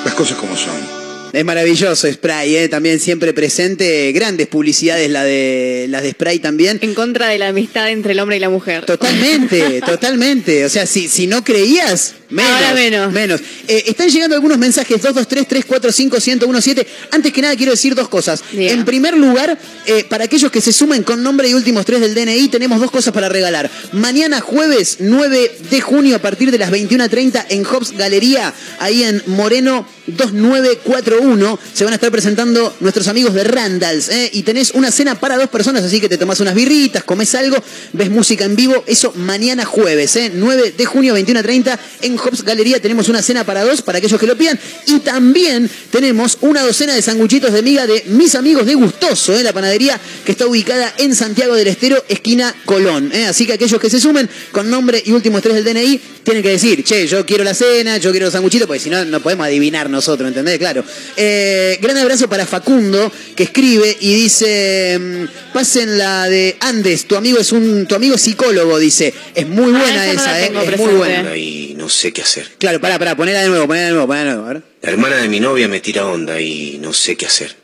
Las 0.05 0.15
cosas 0.15 0.37
como 0.39 0.57
son. 0.57 1.03
Es 1.33 1.47
maravilloso 1.47 2.13
Spray, 2.13 2.57
¿eh? 2.57 2.69
también 2.69 3.01
siempre 3.01 3.33
presente. 3.33 4.13
Grandes 4.13 4.49
publicidades 4.49 5.09
la 5.09 5.25
de, 5.25 5.87
las 5.89 6.03
de 6.03 6.11
Spray 6.11 6.41
también. 6.41 6.79
En 6.83 6.93
contra 6.93 7.29
de 7.29 7.39
la 7.39 7.49
amistad 7.49 7.91
entre 7.91 8.13
el 8.13 8.21
hombre 8.21 8.37
y 8.37 8.41
la 8.41 8.51
mujer. 8.51 8.85
Totalmente, 8.85 9.81
totalmente. 9.87 10.67
O 10.67 10.69
sea, 10.69 10.85
si, 10.85 11.09
si 11.09 11.27
no 11.27 11.43
creías, 11.43 12.17
menos. 12.33 12.51
Ahora 12.51 13.09
menos. 13.11 13.41
Eh, 13.69 13.85
están 13.87 14.09
llegando 14.09 14.35
algunos 14.35 14.59
mensajes, 14.59 15.01
223-345-1017. 15.03 16.87
Antes 17.11 17.33
que 17.33 17.43
nada 17.43 17.57
quiero 17.57 17.73
decir 17.73 17.95
dos 17.95 18.09
cosas. 18.09 18.43
En 18.53 18.85
primer 18.85 19.17
lugar, 19.17 19.59
eh, 19.87 20.05
para 20.05 20.25
aquellos 20.25 20.51
que 20.51 20.61
se 20.61 20.73
sumen 20.73 21.03
con 21.03 21.23
nombre 21.23 21.49
y 21.49 21.55
últimos 21.55 21.85
tres 21.85 22.01
del 22.01 22.15
DNI, 22.15 22.49
tenemos 22.49 22.81
dos 22.81 22.91
cosas 22.91 23.13
para 23.13 23.29
regalar. 23.29 23.71
Mañana 23.93 24.41
jueves 24.41 24.97
9 25.01 25.59
de 25.71 25.81
junio 25.81 26.17
a 26.17 26.19
partir 26.19 26.51
de 26.51 26.59
las 26.59 26.71
21.30 26.71 27.47
en 27.51 27.65
Hobbs 27.65 27.93
Galería, 27.93 28.53
ahí 28.79 29.03
en 29.03 29.23
Moreno 29.27 29.87
2941, 30.07 31.59
se 31.73 31.85
van 31.85 31.93
a 31.93 31.97
estar 31.97 32.11
presentando 32.11 32.75
nuestros 32.81 33.09
amigos 33.09 33.35
de 33.35 33.45
Randalls. 33.45 34.09
¿eh? 34.09 34.31
Y 34.33 34.43
tenés 34.43 34.73
una 34.73 34.91
cena 34.91 35.15
para 35.15 35.37
dos 35.37 35.49
personas, 35.49 35.85
así 35.85 36.01
que 36.01 36.09
te 36.09 36.19
tomás 36.19 36.41
unas 36.41 36.55
birritas, 36.55 37.05
comes 37.05 37.35
algo, 37.35 37.57
ves 37.93 38.11
música 38.11 38.45
en 38.45 38.57
vivo. 38.57 38.83
Eso 38.87 39.13
mañana 39.17 39.65
jueves, 39.65 40.17
¿eh? 40.17 40.33
9 40.35 40.75
de 40.77 40.85
junio 40.87 41.17
21.30 41.17 41.79
en 42.03 42.17
Hops 42.25 42.43
Galería 42.43 42.81
tenemos 42.81 43.09
una 43.09 43.23
cena 43.23 43.45
para 43.45 43.65
dos 43.65 43.83
para 43.83 43.99
aquellos 43.99 44.19
que 44.19 44.27
lo 44.27 44.37
pidan. 44.37 44.59
Y 44.87 45.01
también 45.01 45.69
tenemos 45.91 46.39
una 46.41 46.63
docena 46.63 46.95
de 46.95 47.03
sanguchitos 47.03 47.53
de 47.53 47.63
miga 47.63 47.87
de 47.87 48.05
mis 48.09 48.35
amigos 48.35 48.67
de 48.67 48.75
Gustoso, 48.75 49.35
¿eh? 49.35 49.43
la 49.43 49.53
panadería 49.53 49.99
que 50.25 50.33
está 50.33 50.47
ubicada 50.47 50.95
en 50.99 51.15
Santiago 51.15 51.55
del 51.55 51.69
Estero, 51.69 52.05
esquina 52.09 52.55
Colón. 52.65 53.11
¿eh? 53.13 53.27
Así 53.27 53.47
que 53.47 53.55
aquellos 53.55 53.81
que 53.81 53.91
se 53.91 54.01
sumen 54.01 54.29
con 54.53 54.71
nombre 54.71 55.03
y 55.05 55.13
últimos 55.13 55.43
tres 55.43 55.55
del 55.55 55.65
DNI 55.65 56.01
tienen 56.23 56.43
que 56.43 56.51
decir, 56.51 56.85
che, 56.85 57.07
yo 57.07 57.27
quiero 57.27 57.43
la 57.43 57.55
cena, 57.55 57.99
yo 57.99 58.11
quiero 58.11 58.27
los 58.27 58.33
sanguchitos, 58.33 58.67
porque 58.67 58.81
si 58.81 58.91
no, 58.91 59.05
no 59.05 59.21
podemos 59.21 59.47
adivinar 59.47 59.91
nosotros, 59.91 60.29
¿entendés? 60.29 60.59
Claro. 60.59 60.85
Eh, 61.17 61.79
gran 61.81 61.97
abrazo 61.97 62.29
para 62.29 62.47
Facundo, 62.47 63.11
que 63.35 63.45
escribe 63.45 63.97
y 64.01 64.15
dice, 64.15 64.99
mm, 65.01 65.53
pasen 65.53 65.99
la 65.99 66.29
de 66.29 66.57
Andes, 66.61 67.07
tu 67.07 67.17
amigo 67.17 67.39
es 67.39 67.51
un, 67.53 67.87
tu 67.87 67.95
amigo 67.95 68.15
es 68.15 68.23
psicólogo, 68.23 68.79
dice. 68.79 69.13
Es 69.35 69.49
muy 69.49 69.73
buena 69.73 70.11
esa 70.11 70.49
no 70.51 70.63
¿eh? 70.63 70.71
Es 70.73 70.79
muy 70.79 70.95
buena. 70.95 71.37
Y 71.37 71.75
no 71.77 71.89
sé 71.89 72.12
qué 72.13 72.23
hacer. 72.23 72.51
Claro, 72.59 72.81
pará, 72.81 72.99
pará, 72.99 73.17
ponela 73.17 73.43
de 73.43 73.49
nuevo, 73.49 73.67
ponela 73.67 73.87
de 73.87 73.93
nuevo, 73.93 74.07
ponela 74.07 74.25
de 74.25 74.31
nuevo. 74.37 74.49
a 74.49 74.53
ver. 74.55 74.63
La 74.83 74.91
hermana 74.91 75.17
de 75.17 75.29
mi 75.29 75.41
novia 75.41 75.69
me 75.69 75.81
tira 75.81 76.07
onda 76.07 76.41
y 76.41 76.79
no 76.81 76.93
sé 76.93 77.17
qué 77.17 77.27
hacer. 77.27 77.57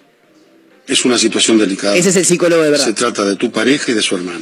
Es 0.86 1.04
una 1.04 1.18
situación 1.18 1.58
delicada. 1.58 1.96
Ese 1.96 2.08
es 2.08 2.16
el 2.16 2.24
psicólogo 2.24 2.62
de 2.62 2.70
verdad. 2.70 2.86
Se 2.86 2.94
trata 2.94 3.24
de 3.26 3.36
tu 3.36 3.52
pareja 3.52 3.90
y 3.90 3.94
de 3.94 4.00
su 4.00 4.16
hermana. 4.16 4.40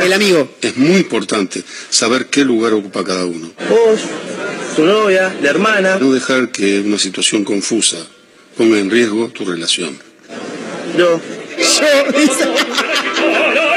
El 0.00 0.12
amigo. 0.12 0.54
Es 0.60 0.76
muy 0.76 0.98
importante 0.98 1.64
saber 1.90 2.26
qué 2.26 2.44
lugar 2.44 2.74
ocupa 2.74 3.02
cada 3.02 3.26
uno. 3.26 3.50
Vos, 3.68 4.00
tu 4.76 4.84
novia, 4.84 5.34
la 5.42 5.50
hermana. 5.50 5.96
No 5.98 6.12
dejar 6.12 6.52
que 6.52 6.78
una 6.80 6.98
situación 6.98 7.42
confusa 7.42 7.96
ponga 8.56 8.78
en 8.78 8.88
riesgo 8.88 9.30
tu 9.30 9.44
relación. 9.44 9.98
Yo. 10.96 11.20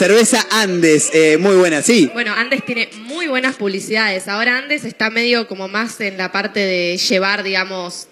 Cerveza 0.00 0.46
Andes, 0.50 1.10
eh, 1.12 1.36
muy 1.36 1.56
buena, 1.56 1.82
sí. 1.82 2.08
Bueno, 2.14 2.32
Andes 2.32 2.64
tiene 2.64 2.88
muy 3.02 3.26
buenas 3.28 3.56
publicidades. 3.56 4.28
Ahora 4.28 4.56
Andes 4.56 4.86
está 4.86 5.10
medio 5.10 5.46
como 5.46 5.68
más 5.68 6.00
en 6.00 6.16
la 6.16 6.32
parte 6.32 6.58
de 6.60 6.96
llevar, 6.96 7.42
digamos, 7.42 8.08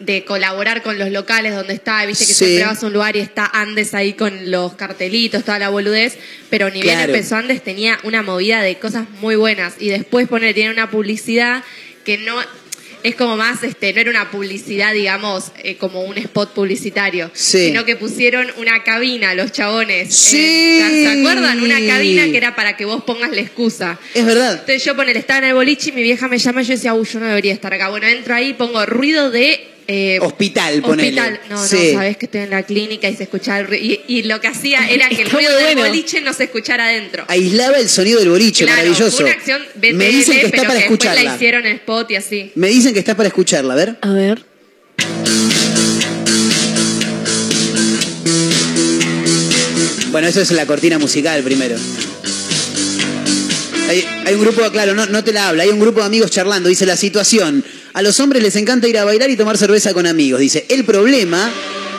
de 0.00 0.24
colaborar 0.24 0.82
con 0.82 0.98
los 0.98 1.12
locales 1.12 1.54
donde 1.54 1.74
está. 1.74 2.04
Viste 2.04 2.26
que 2.26 2.34
Sí. 2.34 2.46
siempre 2.46 2.66
vas 2.66 2.82
a 2.82 2.86
un 2.88 2.94
lugar 2.94 3.14
y 3.14 3.20
está 3.20 3.46
Andes 3.46 3.94
ahí 3.94 4.14
con 4.14 4.50
los 4.50 4.74
cartelitos, 4.74 5.44
toda 5.44 5.60
la 5.60 5.68
boludez. 5.68 6.18
Pero 6.50 6.68
ni 6.68 6.82
bien 6.82 6.98
empezó 6.98 7.36
Andes 7.36 7.62
tenía 7.62 8.00
una 8.02 8.22
movida 8.24 8.60
de 8.60 8.76
cosas 8.80 9.08
muy 9.20 9.36
buenas. 9.36 9.74
Y 9.78 9.90
después 9.90 10.26
pone, 10.26 10.52
tiene 10.52 10.72
una 10.72 10.90
publicidad 10.90 11.62
que 12.04 12.18
no... 12.18 12.34
Es 13.02 13.14
como 13.14 13.36
más, 13.36 13.62
este, 13.62 13.92
no 13.92 14.00
era 14.00 14.10
una 14.10 14.30
publicidad, 14.30 14.92
digamos, 14.92 15.52
eh, 15.62 15.76
como 15.76 16.02
un 16.02 16.18
spot 16.18 16.52
publicitario, 16.54 17.30
Sí. 17.34 17.66
sino 17.66 17.84
que 17.84 17.96
pusieron 17.96 18.46
una 18.56 18.82
cabina, 18.82 19.34
los 19.34 19.52
chabones. 19.52 20.14
Sí. 20.14 20.80
Eh, 20.82 21.04
¿Se 21.04 21.20
acuerdan? 21.20 21.60
Una 21.62 21.78
cabina 21.86 22.24
que 22.24 22.36
era 22.36 22.54
para 22.56 22.76
que 22.76 22.84
vos 22.84 23.04
pongas 23.04 23.30
la 23.30 23.40
excusa. 23.40 23.98
Es 24.14 24.24
verdad. 24.26 24.52
Entonces 24.52 24.84
yo 24.84 24.96
ponele, 24.96 25.18
estaba 25.18 25.38
en 25.38 25.44
el 25.46 25.54
boliche 25.54 25.90
y 25.90 25.92
mi 25.92 26.02
vieja 26.02 26.28
me 26.28 26.38
llama 26.38 26.62
y 26.62 26.64
yo 26.64 26.72
decía, 26.74 26.94
uy, 26.94 27.06
yo 27.12 27.20
no 27.20 27.26
debería 27.26 27.52
estar 27.52 27.72
acá. 27.72 27.88
Bueno, 27.88 28.06
entro 28.06 28.34
ahí, 28.34 28.52
pongo 28.54 28.84
ruido 28.86 29.30
de... 29.30 29.68
eh, 29.90 30.18
Hospital, 30.20 30.82
ponele. 30.82 31.18
Hospital. 31.20 31.40
No, 31.48 31.66
Sí. 31.66 31.76
no, 31.94 31.98
sabés 31.98 32.16
que 32.18 32.26
estoy 32.26 32.42
en 32.42 32.50
la 32.50 32.62
clínica 32.62 33.08
y 33.08 33.16
se 33.16 33.22
escuchaba 33.24 33.60
el 33.60 33.66
ruido. 33.68 33.84
Y, 34.06 34.18
y 34.18 34.22
lo 34.24 34.38
que 34.40 34.48
hacía 34.48 34.86
era 34.88 35.08
que 35.08 35.22
el 35.22 35.30
ruido 35.30 35.50
del 35.56 35.74
bueno. 35.76 35.88
boliche 35.88 36.20
no 36.20 36.32
se 36.34 36.44
escuchara 36.44 36.84
adentro. 36.88 37.24
Aislaba 37.26 37.78
el 37.78 37.88
sonido 37.88 38.18
del 38.20 38.28
boliche, 38.28 38.64
Claro, 38.66 38.82
maravilloso. 38.82 39.16
fue 39.16 39.24
una 39.24 39.32
acción 39.34 39.62
BTL, 39.76 39.94
Me 39.94 40.08
dicen 40.08 40.34
que 40.40 40.46
está 40.46 40.50
pero 40.58 40.62
para 40.68 40.74
que 40.74 40.88
después 40.90 41.04
la 41.04 41.10
escucharla. 41.14 41.34
hicieron 41.36 41.66
en 41.66 41.72
spot 41.76 42.10
y 42.10 42.16
así. 42.16 42.52
Me 42.54 42.68
dicen 42.68 42.92
que 42.92 42.98
está 42.98 43.16
para 43.16 43.28
escucharla, 43.28 43.72
a 43.72 43.76
ver. 43.76 43.96
A 44.02 44.10
ver. 44.12 44.44
Bueno, 50.10 50.26
eso 50.28 50.40
es 50.40 50.50
la 50.52 50.66
cortina 50.66 50.98
musical 50.98 51.42
primero. 51.42 51.76
Hay, 53.88 54.04
hay 54.26 54.34
un 54.34 54.40
grupo, 54.40 54.62
claro, 54.70 54.94
no, 54.94 55.06
no 55.06 55.24
te 55.24 55.32
la 55.32 55.48
habla, 55.48 55.62
hay 55.62 55.70
un 55.70 55.80
grupo 55.80 56.00
de 56.00 56.06
amigos 56.06 56.30
charlando, 56.30 56.68
dice 56.68 56.86
la 56.86 56.96
situación. 56.96 57.64
A 57.94 58.02
los 58.02 58.20
hombres 58.20 58.42
les 58.42 58.56
encanta 58.56 58.86
ir 58.88 58.98
a 58.98 59.04
bailar 59.04 59.30
y 59.30 59.36
tomar 59.36 59.58
cerveza 59.58 59.92
con 59.94 60.06
amigos. 60.06 60.40
Dice, 60.40 60.66
el 60.68 60.84
problema, 60.84 61.50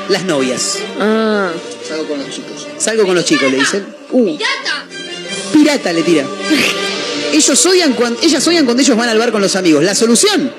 las 0.09 0.23
novias. 0.23 0.77
Ah. 0.99 1.51
Salgo 1.87 2.07
con 2.07 2.19
los 2.19 2.29
chicos. 2.29 2.67
Salgo 2.77 3.05
con 3.05 3.15
los 3.15 3.25
chicos, 3.25 3.51
le 3.51 3.57
dicen. 3.57 3.85
Uh. 4.11 4.37
Pirata 5.53 5.93
le 5.93 6.03
tira. 6.03 6.25
Ellos 7.33 7.65
odian 7.65 7.93
cuando, 7.93 8.21
ellas 8.21 8.45
odian 8.47 8.65
cuando 8.65 8.81
ellos 8.81 8.97
van 8.97 9.09
al 9.09 9.17
bar 9.17 9.31
con 9.31 9.41
los 9.41 9.55
amigos. 9.55 9.83
La 9.83 9.95
solución. 9.95 10.51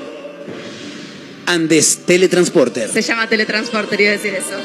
Andes 1.46 2.00
Teletransporter. 2.06 2.90
Se 2.92 3.02
llama 3.02 3.28
teletransporter, 3.28 4.00
iba 4.00 4.10
a 4.10 4.12
decir 4.12 4.34
eso. 4.34 4.56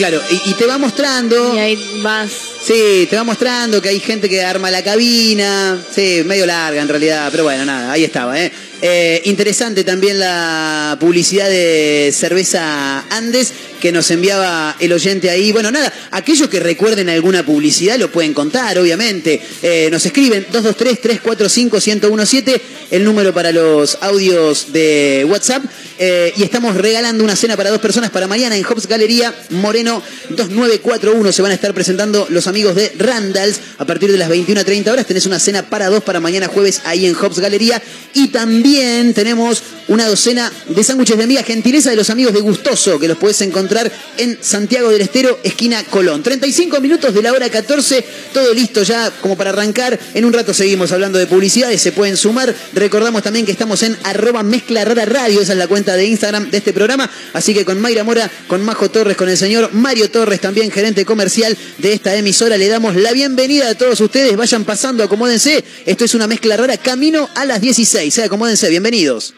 Claro, 0.00 0.18
y, 0.30 0.50
y 0.50 0.54
te 0.54 0.64
va 0.64 0.78
mostrando. 0.78 1.54
Y 1.54 1.58
ahí 1.58 2.00
vas. 2.02 2.30
Sí, 2.62 3.06
te 3.10 3.16
va 3.16 3.22
mostrando 3.22 3.82
que 3.82 3.90
hay 3.90 4.00
gente 4.00 4.30
que 4.30 4.42
arma 4.42 4.70
la 4.70 4.82
cabina. 4.82 5.78
Sí, 5.94 6.22
medio 6.24 6.46
larga 6.46 6.80
en 6.80 6.88
realidad, 6.88 7.28
pero 7.30 7.44
bueno, 7.44 7.66
nada, 7.66 7.92
ahí 7.92 8.04
estaba, 8.04 8.40
¿eh? 8.40 8.50
Eh, 8.80 9.20
interesante 9.26 9.84
también 9.84 10.18
la 10.18 10.96
publicidad 10.98 11.50
de 11.50 12.14
cerveza 12.16 13.04
Andes 13.10 13.52
que 13.80 13.92
nos 13.92 14.10
enviaba 14.10 14.76
el 14.78 14.92
oyente 14.92 15.30
ahí. 15.30 15.52
Bueno, 15.52 15.70
nada, 15.70 15.90
aquellos 16.10 16.48
que 16.48 16.60
recuerden 16.60 17.08
alguna 17.08 17.42
publicidad 17.44 17.98
lo 17.98 18.12
pueden 18.12 18.34
contar, 18.34 18.78
obviamente. 18.78 19.40
Eh, 19.62 19.88
nos 19.90 20.04
escriben 20.06 20.46
223-345-1017, 20.52 22.60
el 22.90 23.04
número 23.04 23.32
para 23.34 23.52
los 23.52 23.98
audios 24.00 24.72
de 24.72 25.26
WhatsApp. 25.28 25.64
Eh, 26.02 26.32
y 26.36 26.44
estamos 26.44 26.76
regalando 26.76 27.22
una 27.22 27.36
cena 27.36 27.58
para 27.58 27.68
dos 27.70 27.80
personas 27.80 28.10
para 28.10 28.26
mañana 28.26 28.56
en 28.56 28.62
Hobbs 28.62 28.86
Galería 28.86 29.34
Moreno 29.50 30.02
2941. 30.30 31.32
Se 31.32 31.42
van 31.42 31.50
a 31.50 31.54
estar 31.54 31.74
presentando 31.74 32.26
los 32.30 32.46
amigos 32.46 32.74
de 32.74 32.90
Randalls 32.96 33.60
a 33.78 33.84
partir 33.84 34.10
de 34.10 34.16
las 34.16 34.30
21 34.30 34.60
a 34.60 34.64
30 34.64 34.92
horas. 34.92 35.06
Tenés 35.06 35.26
una 35.26 35.38
cena 35.38 35.68
para 35.68 35.88
dos 35.88 36.02
para 36.02 36.20
mañana 36.20 36.48
jueves 36.48 36.80
ahí 36.84 37.06
en 37.06 37.14
Hobbs 37.14 37.38
Galería. 37.38 37.82
Y 38.14 38.28
también 38.28 39.14
tenemos 39.14 39.62
una 39.88 40.08
docena 40.08 40.52
de 40.68 40.84
sándwiches 40.84 41.18
de 41.18 41.26
miga, 41.26 41.42
gentileza 41.42 41.90
de 41.90 41.96
los 41.96 42.10
amigos 42.10 42.32
de 42.32 42.40
Gustoso, 42.40 42.98
que 42.98 43.08
los 43.08 43.18
puedes 43.18 43.40
encontrar 43.42 43.69
en 44.18 44.38
Santiago 44.40 44.90
del 44.90 45.00
Estero, 45.00 45.38
esquina 45.44 45.84
Colón. 45.84 46.24
35 46.24 46.80
minutos 46.80 47.14
de 47.14 47.22
la 47.22 47.32
hora 47.32 47.48
14, 47.48 48.04
todo 48.32 48.52
listo 48.52 48.82
ya 48.82 49.12
como 49.20 49.36
para 49.36 49.50
arrancar. 49.50 49.98
En 50.14 50.24
un 50.24 50.32
rato 50.32 50.52
seguimos 50.52 50.90
hablando 50.90 51.18
de 51.18 51.26
publicidades, 51.26 51.80
se 51.80 51.92
pueden 51.92 52.16
sumar. 52.16 52.52
Recordamos 52.72 53.22
también 53.22 53.46
que 53.46 53.52
estamos 53.52 53.82
en 53.84 53.96
arroba 54.02 54.42
mezcla 54.42 54.84
rara 54.84 55.04
radio, 55.04 55.40
esa 55.40 55.52
es 55.52 55.58
la 55.58 55.68
cuenta 55.68 55.94
de 55.94 56.04
Instagram 56.06 56.50
de 56.50 56.58
este 56.58 56.72
programa. 56.72 57.08
Así 57.32 57.54
que 57.54 57.64
con 57.64 57.80
Mayra 57.80 58.02
Mora, 58.02 58.28
con 58.48 58.64
Majo 58.64 58.90
Torres, 58.90 59.16
con 59.16 59.28
el 59.28 59.36
señor 59.36 59.70
Mario 59.72 60.10
Torres, 60.10 60.40
también 60.40 60.70
gerente 60.72 61.04
comercial 61.04 61.56
de 61.78 61.92
esta 61.92 62.16
emisora, 62.16 62.56
le 62.56 62.66
damos 62.66 62.96
la 62.96 63.12
bienvenida 63.12 63.70
a 63.70 63.74
todos 63.76 64.00
ustedes. 64.00 64.36
Vayan 64.36 64.64
pasando, 64.64 65.04
acomódense. 65.04 65.62
Esto 65.86 66.04
es 66.04 66.14
una 66.14 66.26
mezcla 66.26 66.56
rara, 66.56 66.76
camino 66.76 67.28
a 67.36 67.44
las 67.44 67.60
16. 67.60 68.18
Eh, 68.18 68.24
acomódense, 68.24 68.68
bienvenidos. 68.68 69.34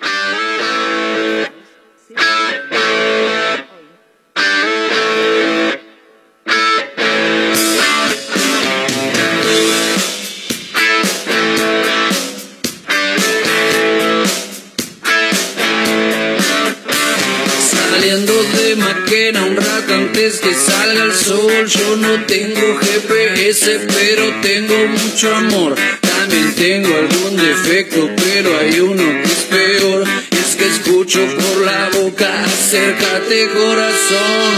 Que 20.41 20.55
salga 20.55 21.05
el 21.05 21.15
sol. 21.15 21.67
Yo 21.67 21.97
no 21.97 22.25
tengo 22.27 22.79
GPS, 22.79 23.81
pero 23.89 24.41
tengo 24.41 24.89
mucho 24.89 25.35
amor. 25.35 25.75
También 26.01 26.55
tengo 26.55 26.89
algún 26.97 27.37
defecto, 27.37 28.09
pero 28.17 28.59
hay 28.59 28.81
uno 28.81 29.03
que 29.03 29.33
es 29.33 29.45
peor. 29.51 30.05
Es 30.31 30.57
que 30.57 30.67
escucho 30.67 31.21
por 31.27 31.65
la 31.65 31.91
boca, 31.91 32.45
acércate 32.45 33.49
corazón. 33.49 34.53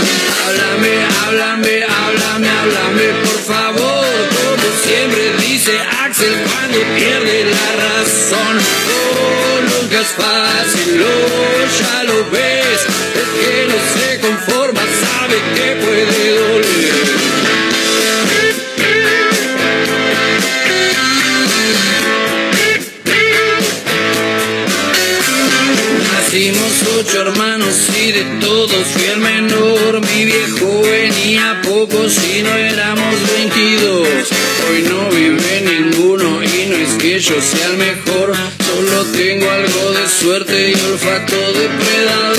Háblame, 0.46 0.94
háblame, 1.22 1.84
háblame, 1.84 2.48
háblame, 2.48 3.06
por 3.24 3.40
favor. 3.54 4.04
Como 4.38 4.68
siempre 4.84 5.32
dice 5.48 5.78
Axel 6.04 6.34
cuando 6.44 6.78
pierde 6.96 7.44
la 7.44 7.68
razón. 7.84 8.58
Oh, 8.90 9.80
nunca 9.80 10.00
es 10.00 10.08
fácil, 10.08 11.02
oh, 11.02 11.78
ya 11.78 12.02
lo 12.04 12.30
ves. 12.30 12.53
Puede 15.80 16.36
doler. 16.36 16.94
Nacimos 26.12 26.72
ocho 26.98 27.20
hermanos 27.22 27.74
y 28.00 28.12
de 28.12 28.24
todos 28.40 28.86
fui 28.88 29.04
el 29.04 29.18
menor. 29.18 30.00
Mi 30.00 30.24
viejo 30.24 30.82
venía 30.82 31.60
poco 31.62 32.08
si 32.08 32.42
no 32.42 32.54
éramos 32.54 33.14
22. 33.36 34.08
Hoy 34.68 34.82
no 34.88 35.08
vive 35.10 35.60
ninguno 35.62 36.42
y 36.42 36.66
no 36.70 36.76
es 36.76 36.94
que 37.00 37.20
yo 37.20 37.40
sea 37.40 37.66
el 37.68 37.76
mejor. 37.76 38.34
Solo 38.66 39.04
tengo 39.16 39.50
algo 39.50 39.92
de 39.92 40.08
suerte 40.08 40.70
y 40.70 40.74
olfato 40.74 41.36
depredador. 41.52 42.33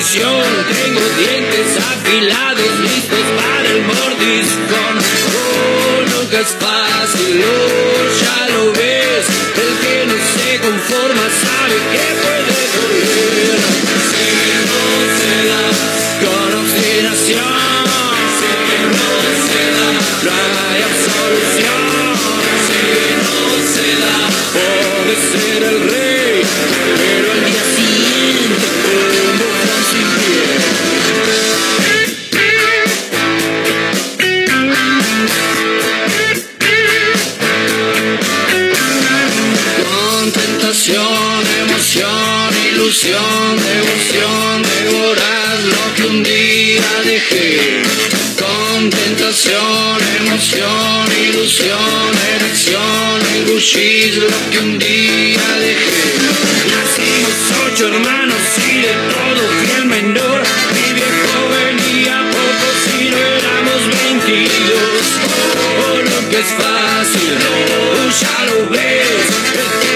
Tengo 0.00 1.00
dientes 1.18 1.76
afilados 1.76 2.78
listos 2.78 3.18
para 3.36 3.68
el 3.68 3.82
mordiscón. 3.82 4.94
Oh, 5.34 6.20
nunca 6.20 6.38
es 6.38 6.56
fácil, 6.60 7.44
devoción, 43.18 44.62
devorar 44.62 45.58
lo 45.64 45.94
que 45.94 46.02
un 46.04 46.22
día 46.22 46.90
dejé. 47.04 47.82
Con 48.38 48.90
tentación, 48.90 49.98
emoción, 50.20 51.04
ilusión, 51.26 52.10
erección, 52.36 53.16
engullir 53.36 54.16
lo 54.18 54.50
que 54.50 54.58
un 54.58 54.78
día 54.78 55.46
dejé. 55.60 56.02
Nacimos 56.74 57.36
ocho 57.66 57.88
hermanos 57.88 58.42
y 58.70 58.80
de 58.82 58.94
todo 59.12 59.42
fui 59.56 59.70
el 59.80 59.86
menor. 59.86 60.42
Mi 60.74 60.92
viejo 60.98 61.38
venía 61.58 62.30
poco 62.30 62.66
si 62.84 63.10
no 63.10 63.16
éramos 63.16 63.80
veintidós. 63.94 65.06
Oh, 65.66 65.96
lo 66.10 66.28
que 66.30 66.38
es 66.38 66.50
fácil, 66.62 67.36
oh, 67.36 68.10
ya 68.22 68.44
lo 68.46 68.70
ves. 68.70 69.87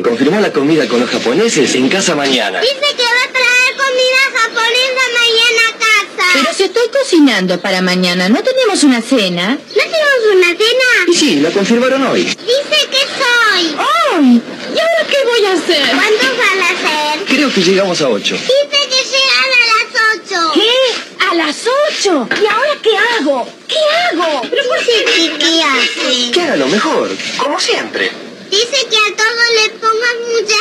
Se 0.00 0.08
confirmó 0.08 0.40
la 0.40 0.50
comida 0.50 0.88
con 0.88 0.98
los 0.98 1.10
japoneses 1.10 1.74
en 1.74 1.86
casa 1.90 2.14
mañana. 2.14 2.58
Dice 2.62 2.74
que 2.74 3.02
va 3.02 3.22
a 3.22 3.32
traer 3.32 3.76
comida 3.76 4.20
japonesa 4.34 5.02
mañana 5.12 5.62
a 5.68 5.72
casa. 5.78 6.28
Pero 6.32 6.54
si 6.54 6.62
estoy 6.62 6.88
cocinando 6.88 7.60
para 7.60 7.82
mañana, 7.82 8.30
¿no 8.30 8.42
tenemos 8.42 8.82
una 8.82 9.02
cena? 9.02 9.58
¿No 9.58 9.82
tenemos 9.82 10.36
una 10.36 10.46
cena? 10.46 11.06
Y 11.06 11.14
sí, 11.14 11.40
la 11.40 11.50
confirmaron 11.50 12.02
hoy. 12.06 12.22
Dice 12.22 12.88
que 12.90 12.96
soy. 12.96 13.76
¡Ay! 13.76 14.42
¿Y 14.74 14.78
ahora 14.78 15.06
qué 15.10 15.16
voy 15.26 15.44
a 15.44 15.52
hacer? 15.52 15.82
¿Cuántos 15.94 16.38
van 16.38 16.62
a 16.62 17.16
ser? 17.18 17.24
Creo 17.26 17.52
que 17.52 17.60
llegamos 17.62 18.00
a 18.00 18.08
ocho. 18.08 18.36
Dice 18.36 18.88
que 18.88 19.04
llegan 19.04 19.50
a 19.52 19.66
las 19.66 20.30
8. 20.30 20.52
¿Qué? 20.54 21.26
¿A 21.28 21.34
las 21.34 21.56
ocho? 21.90 22.26
¿Y 22.42 22.46
ahora 22.46 22.78
qué 22.82 22.96
hago? 22.96 23.46
¿Qué 23.68 23.76
hago? 24.14 24.40
¿Pero 24.48 24.62
por 24.66 24.78
qué? 24.78 25.04
¿Qué, 25.14 25.32
qué 25.38 25.62
hace? 25.62 26.30
Que 26.30 26.40
haga 26.40 26.56
lo 26.56 26.68
mejor, 26.68 27.10
como 27.36 27.60
siempre. 27.60 28.10
Dice 28.50 28.84
que 28.90 28.96
a 28.96 29.16
todo 29.16 29.42
le 29.54 29.68
pongas 29.78 30.16
mucha 30.26 30.60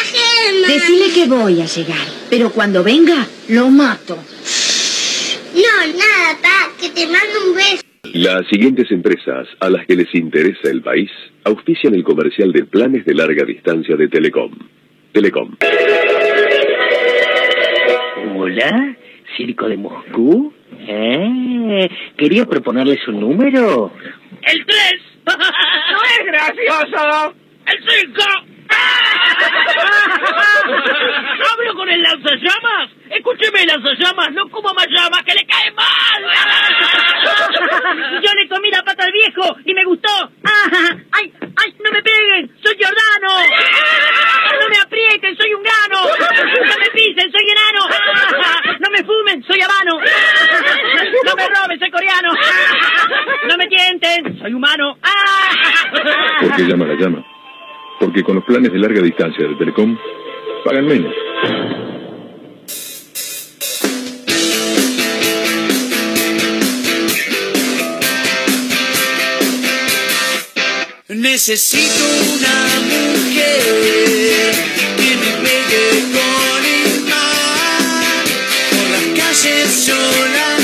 gema. 0.70 0.82
Decirle 0.82 1.14
que 1.14 1.28
voy 1.28 1.62
a 1.62 1.66
llegar, 1.66 2.08
pero 2.30 2.52
cuando 2.52 2.84
venga, 2.84 3.28
lo 3.50 3.70
mato. 3.70 4.18
No, 5.56 5.98
nada, 5.98 6.38
pa, 6.42 6.72
que 6.80 6.90
te 6.90 7.06
mando 7.08 7.50
un 7.50 7.56
beso. 7.56 7.84
Las 8.14 8.48
siguientes 8.48 8.90
empresas 8.92 9.48
a 9.60 9.70
las 9.70 9.86
que 9.86 9.96
les 9.96 10.14
interesa 10.16 10.70
el 10.70 10.82
país 10.82 11.12
auspician 11.44 11.94
el 11.94 12.04
comercial 12.04 12.52
de 12.52 12.66
planes 12.66 13.06
de 13.06 13.14
larga 13.14 13.46
distancia 13.46 13.96
de 13.96 14.08
Telecom. 14.08 14.52
Telecom. 15.12 15.58
Hola, 18.36 18.98
Circo 19.38 19.68
de 19.68 19.78
Moscú. 19.78 20.54
¿Eh? 20.88 21.90
¿Quería 22.18 22.46
proponerles 22.46 23.06
un 23.08 23.20
número? 23.20 23.92
¡El 24.42 24.66
3! 24.66 24.78
¡No 25.26 26.02
es 26.04 26.26
gracioso! 26.26 27.34
¡El 27.66 28.08
5! 28.08 28.59
¿Hablo 31.52 31.76
con 31.76 31.90
el 31.90 32.02
lanzallamas? 32.02 32.90
Escúcheme, 33.10 33.66
lanzallamas, 33.66 34.32
no 34.32 34.50
como 34.50 34.74
más 34.74 34.88
llamas, 34.88 35.24
que 35.24 35.34
le 35.34 35.46
cae 35.46 35.72
mal. 35.72 36.24
Yo 38.24 38.34
le 38.34 38.48
comí 38.48 38.70
la 38.70 38.84
pata 38.84 39.04
al 39.06 39.12
viejo 39.12 39.58
y 39.66 39.74
me 39.74 39.84
gustó. 39.86 40.32
¡Ay, 41.12 41.34
ay, 41.42 41.76
no 41.84 41.92
me 41.92 42.02
peguen! 42.04 42.52
¡Soy 42.64 42.76
Giordano! 42.78 43.34
¡No 44.62 44.70
me 44.70 44.78
aprieten! 44.78 45.38
¡Soy 45.38 45.54
un 45.54 45.64
gano! 45.64 46.02
¡No 46.66 46.78
me 46.78 46.90
pisen! 46.92 47.32
¡Soy 47.32 47.46
enano! 47.50 47.88
¡No 48.80 48.90
me 48.92 49.04
fumen! 49.04 49.44
¡Soy 49.44 49.62
habano! 49.62 50.00
¡No 51.26 51.36
me 51.36 51.48
roben! 51.48 51.80
¡Soy 51.80 51.92
coreano! 51.92 52.30
¡No 53.48 53.58
me 53.58 53.68
tienten! 53.68 54.40
¡Soy 54.40 54.54
humano! 54.54 54.98
¿Por 56.42 56.56
qué 56.56 56.64
llama 56.64 56.86
la 56.86 56.94
llama? 56.94 57.26
Porque 58.00 58.24
con 58.24 58.36
los 58.36 58.44
planes 58.46 58.72
de 58.72 58.80
larga 58.80 59.02
distancia 59.02 59.48
de 59.48 59.56
Telecom 59.56 59.98
pagan 60.64 60.86
menos. 60.88 61.14
Necesito 71.08 72.04
una 72.34 72.58
mujer 72.82 74.54
que 74.98 75.16
me 75.16 75.32
pegue 75.44 75.86
con 76.14 76.66
el 76.66 77.02
mar 77.06 78.26
por 78.70 78.88
las 78.92 79.06
calles 79.18 79.70
solas. 79.86 80.59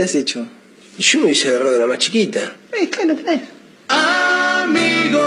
hubieras 0.00 0.14
hecho? 0.14 0.46
Yo 0.98 1.18
me 1.18 1.26
hubiese 1.26 1.48
agarrado 1.48 1.78
la 1.78 1.86
más 1.86 1.98
chiquita. 1.98 2.56
Eh, 2.72 2.88
claro, 2.88 3.16
claro. 3.16 3.40
Amigo. 3.88 5.20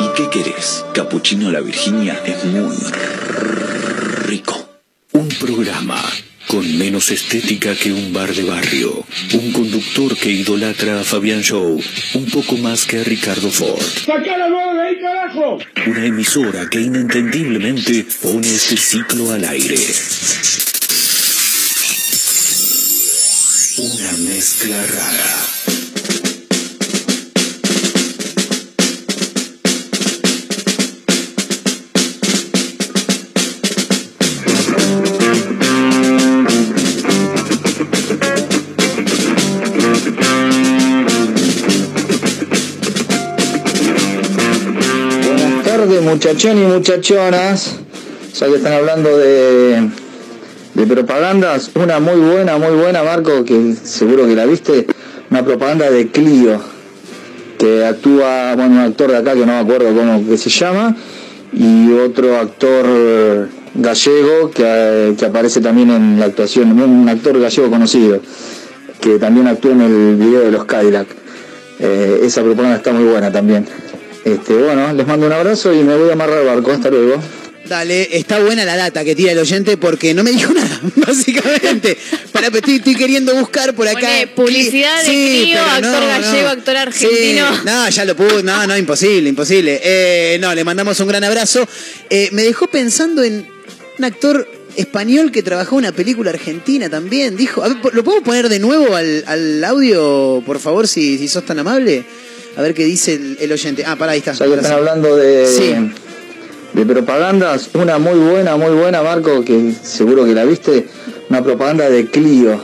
¿Y 0.00 0.16
qué 0.16 0.28
querés? 0.30 0.84
Capuchino 0.92 1.48
a 1.48 1.52
la 1.52 1.60
Virginia 1.60 2.20
es 2.26 2.44
muy 2.44 2.76
rico. 4.26 4.68
Un 5.12 5.28
programa 5.28 6.02
con 6.48 6.78
menos 6.78 7.10
estética 7.10 7.74
que 7.74 7.92
un 7.92 8.12
bar 8.12 8.34
de 8.34 8.42
barrio, 8.42 9.06
un 9.34 9.52
conductor 9.52 10.16
que 10.16 10.30
idolatra 10.30 11.00
a 11.00 11.04
Fabián 11.04 11.42
Show, 11.42 11.80
un 12.14 12.26
poco 12.26 12.56
más 12.56 12.84
que 12.86 12.98
a 12.98 13.04
Ricardo 13.04 13.50
Ford. 13.50 13.80
¡Sacá 13.80 14.36
la 14.36 14.48
mano 14.48 14.74
de 14.74 14.88
ahí, 14.88 15.00
carajo! 15.00 15.58
Una 15.86 16.04
emisora 16.04 16.68
que 16.68 16.80
inentendiblemente 16.80 18.04
pone 18.20 18.48
este 18.48 18.76
ciclo 18.76 19.30
al 19.32 19.44
aire. 19.44 19.76
mezcla 24.20 24.76
rara. 24.86 25.50
muchachón 46.02 46.58
y 46.58 46.66
muchachonas, 46.66 47.76
ya 48.34 48.46
están 48.46 48.72
hablando 48.72 49.16
de 49.16 49.90
de 50.74 50.86
propagandas, 50.86 51.70
una 51.74 51.98
muy 52.00 52.20
buena, 52.20 52.58
muy 52.58 52.76
buena, 52.76 53.02
Marco, 53.02 53.44
que 53.44 53.74
seguro 53.82 54.26
que 54.26 54.34
la 54.34 54.46
viste, 54.46 54.86
una 55.30 55.44
propaganda 55.44 55.90
de 55.90 56.08
Clio, 56.08 56.60
que 57.58 57.84
actúa, 57.84 58.54
bueno, 58.54 58.76
un 58.76 58.80
actor 58.80 59.10
de 59.10 59.16
acá 59.18 59.34
que 59.34 59.40
no 59.40 59.46
me 59.46 59.58
acuerdo 59.58 59.94
cómo 59.94 60.26
que 60.26 60.38
se 60.38 60.50
llama, 60.50 60.96
y 61.52 61.92
otro 61.92 62.38
actor 62.38 63.48
gallego 63.74 64.50
que, 64.50 65.14
que 65.18 65.24
aparece 65.24 65.60
también 65.60 65.90
en 65.90 66.20
la 66.20 66.26
actuación, 66.26 66.80
un 66.80 67.08
actor 67.08 67.38
gallego 67.40 67.70
conocido, 67.70 68.20
que 69.00 69.18
también 69.18 69.48
actúa 69.48 69.72
en 69.72 69.80
el 69.80 70.16
video 70.16 70.40
de 70.40 70.50
los 70.50 70.64
Cadillac. 70.64 71.06
Eh, 71.78 72.20
esa 72.24 72.42
propaganda 72.42 72.76
está 72.76 72.92
muy 72.92 73.04
buena 73.04 73.32
también. 73.32 73.66
Este, 74.24 74.54
bueno, 74.54 74.92
les 74.92 75.06
mando 75.06 75.26
un 75.26 75.32
abrazo 75.32 75.72
y 75.72 75.82
me 75.82 75.96
voy 75.96 76.10
a 76.10 76.12
amarrar 76.12 76.40
el 76.40 76.46
barco. 76.46 76.72
Hasta 76.72 76.90
luego. 76.90 77.16
Dale, 77.70 78.16
está 78.18 78.40
buena 78.40 78.64
la 78.64 78.74
data 78.76 79.04
que 79.04 79.14
tira 79.14 79.30
el 79.30 79.38
oyente 79.38 79.76
porque 79.76 80.12
no 80.12 80.24
me 80.24 80.32
dijo 80.32 80.52
nada, 80.54 80.80
básicamente. 80.96 81.96
Para, 82.32 82.48
estoy, 82.48 82.76
estoy 82.78 82.96
queriendo 82.96 83.32
buscar 83.36 83.76
por 83.76 83.86
acá. 83.86 84.00
Pone 84.00 84.26
publicidad 84.26 85.04
de 85.04 85.08
Sí, 85.08 85.52
actor 85.54 85.82
no, 85.82 86.06
gallego, 86.08 86.42
no. 86.42 86.48
actor 86.48 86.76
argentino. 86.76 87.54
Sí, 87.54 87.60
no, 87.64 87.88
ya 87.88 88.04
lo 88.04 88.16
pude. 88.16 88.42
No, 88.42 88.66
no, 88.66 88.76
imposible, 88.76 89.28
imposible. 89.28 89.80
Eh, 89.84 90.38
no, 90.40 90.52
le 90.52 90.64
mandamos 90.64 90.98
un 90.98 91.06
gran 91.06 91.22
abrazo. 91.22 91.64
Eh, 92.10 92.28
me 92.32 92.42
dejó 92.42 92.66
pensando 92.66 93.22
en 93.22 93.46
un 93.98 94.04
actor 94.04 94.50
español 94.74 95.30
que 95.30 95.44
trabajó 95.44 95.76
en 95.76 95.84
una 95.84 95.92
película 95.92 96.30
argentina 96.30 96.90
también. 96.90 97.36
Dijo, 97.36 97.62
a 97.62 97.68
ver, 97.68 97.76
¿lo 97.92 98.02
puedo 98.02 98.20
poner 98.24 98.48
de 98.48 98.58
nuevo 98.58 98.96
al, 98.96 99.22
al 99.28 99.62
audio, 99.62 100.42
por 100.44 100.58
favor, 100.58 100.88
si, 100.88 101.18
si 101.18 101.28
sos 101.28 101.46
tan 101.46 101.60
amable? 101.60 102.04
A 102.56 102.62
ver 102.62 102.74
qué 102.74 102.84
dice 102.84 103.14
el, 103.14 103.36
el 103.40 103.52
oyente. 103.52 103.84
Ah, 103.86 103.94
pará, 103.94 104.10
ahí 104.10 104.18
está. 104.18 104.32
Que 104.32 104.42
Ahora 104.42 104.56
están 104.60 104.72
hablando 104.78 105.14
de, 105.16 105.46
Sí. 105.46 105.72
De 106.72 106.86
propagandas, 106.86 107.70
una 107.74 107.98
muy 107.98 108.18
buena, 108.18 108.56
muy 108.56 108.72
buena, 108.74 109.02
Marco, 109.02 109.44
que 109.44 109.72
seguro 109.82 110.24
que 110.24 110.34
la 110.34 110.44
viste, 110.44 110.86
una 111.28 111.42
propaganda 111.42 111.88
de 111.90 112.06
Clio, 112.06 112.60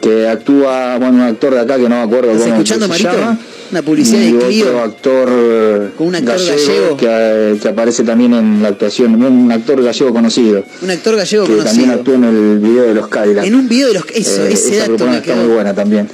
que 0.00 0.28
actúa, 0.28 0.98
bueno, 0.98 1.14
un 1.14 1.20
actor 1.22 1.54
de 1.54 1.60
acá 1.60 1.76
que 1.76 1.88
no 1.88 1.96
me 1.96 2.02
acuerdo 2.02 2.32
¿Estás 2.32 2.42
cómo 2.48 2.54
escuchando, 2.54 2.86
se 2.86 2.90
Marito? 2.90 3.20
llama, 3.20 3.38
Una 3.70 3.82
publicidad 3.82 4.20
y 4.20 4.30
de 4.32 4.36
otro 4.36 4.48
Clio. 4.48 4.80
actor, 4.82 5.92
Con 5.96 6.06
un 6.08 6.14
actor 6.14 6.36
gallego. 6.38 6.96
Que, 6.96 7.06
eh, 7.08 7.58
que 7.60 7.68
aparece 7.68 8.02
también 8.04 8.34
en 8.34 8.62
la 8.62 8.68
actuación, 8.68 9.22
un 9.22 9.50
actor 9.50 9.82
gallego 9.82 10.12
conocido, 10.12 10.64
Un 10.82 10.90
actor 10.90 11.16
gallego 11.16 11.44
que 11.46 11.54
también 11.56 11.90
conocido. 11.90 11.94
actúa 12.00 12.14
en 12.14 12.24
el 12.24 12.58
video 12.58 12.82
de 12.84 12.94
los 12.94 13.08
Cadillac. 13.08 13.44
En 13.46 13.54
un 13.54 13.68
video 13.68 13.88
de 13.88 13.94
los. 13.94 14.04
Eso, 14.14 14.44
Eh, 14.44 14.52
ese 14.52 14.76
esa 14.78 14.88
dato 14.88 15.06
me 15.06 15.16
está 15.18 15.34
muy 15.34 15.48
buena 15.54 15.74
también. 15.74 16.08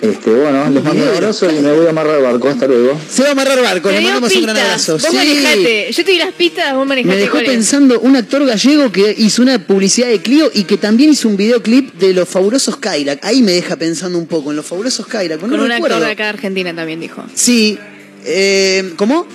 Este, 0.00 0.30
bueno, 0.30 0.68
les 0.70 0.84
mando 0.84 1.02
un 1.02 1.08
abrazo 1.08 1.48
y 1.50 1.60
me 1.60 1.72
voy 1.72 1.86
a 1.86 1.90
amarrar 1.90 2.16
el 2.18 2.22
barco. 2.22 2.48
Hasta 2.48 2.66
luego. 2.66 2.98
Se 3.10 3.22
va 3.22 3.28
a 3.28 3.32
amarrar 3.32 3.60
barco, 3.62 3.90
le 3.90 4.00
mandamos 4.00 4.34
un 4.34 4.42
gran 4.42 4.54
pistas. 4.56 4.70
abrazo. 4.88 4.92
Vos 4.94 5.02
Sí. 5.10 5.16
manejate. 5.16 5.92
Yo 5.92 6.04
te 6.04 6.10
di 6.12 6.18
las 6.18 6.32
pistas, 6.32 6.74
vos 6.74 6.86
manejate. 6.86 7.14
Me 7.14 7.20
dejó 7.20 7.38
pensando 7.38 8.00
un 8.00 8.16
actor 8.16 8.44
gallego 8.44 8.92
que 8.92 9.14
hizo 9.18 9.42
una 9.42 9.58
publicidad 9.58 10.08
de 10.08 10.20
Clio 10.20 10.50
y 10.54 10.64
que 10.64 10.76
también 10.76 11.10
hizo 11.10 11.28
un 11.28 11.36
videoclip 11.36 11.94
de 11.94 12.12
los 12.14 12.28
fabulosos 12.28 12.76
Cadillac. 12.76 13.24
Ahí 13.24 13.42
me 13.42 13.52
deja 13.52 13.76
pensando 13.76 14.18
un 14.18 14.26
poco 14.26 14.50
en 14.50 14.56
los 14.56 14.66
fabulosos 14.66 15.06
Cadillac. 15.06 15.40
No 15.42 15.48
Con 15.48 15.60
un 15.60 15.68
recuerdo. 15.68 15.96
actor 15.96 16.06
de 16.06 16.12
acá 16.12 16.22
de 16.24 16.28
Argentina 16.30 16.74
también 16.74 16.87
dijo. 16.96 17.24
Sí. 17.34 17.78
Eh, 18.24 18.92
¿Cómo? 18.96 19.26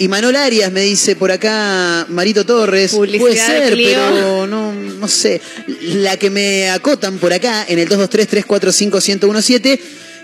Y 0.00 0.06
Manuel 0.06 0.36
Arias 0.36 0.70
me 0.70 0.82
dice 0.82 1.16
por 1.16 1.32
acá 1.32 2.06
Marito 2.08 2.46
Torres. 2.46 2.92
Publicidad 2.92 3.20
Puede 3.20 3.36
ser, 3.36 3.72
Clio. 3.72 3.88
pero 4.12 4.46
no, 4.46 4.72
no 4.72 5.08
sé. 5.08 5.40
La 5.82 6.16
que 6.16 6.30
me 6.30 6.70
acotan 6.70 7.18
por 7.18 7.32
acá 7.32 7.64
en 7.68 7.80
el 7.80 7.88
223-345-1017 7.88 9.80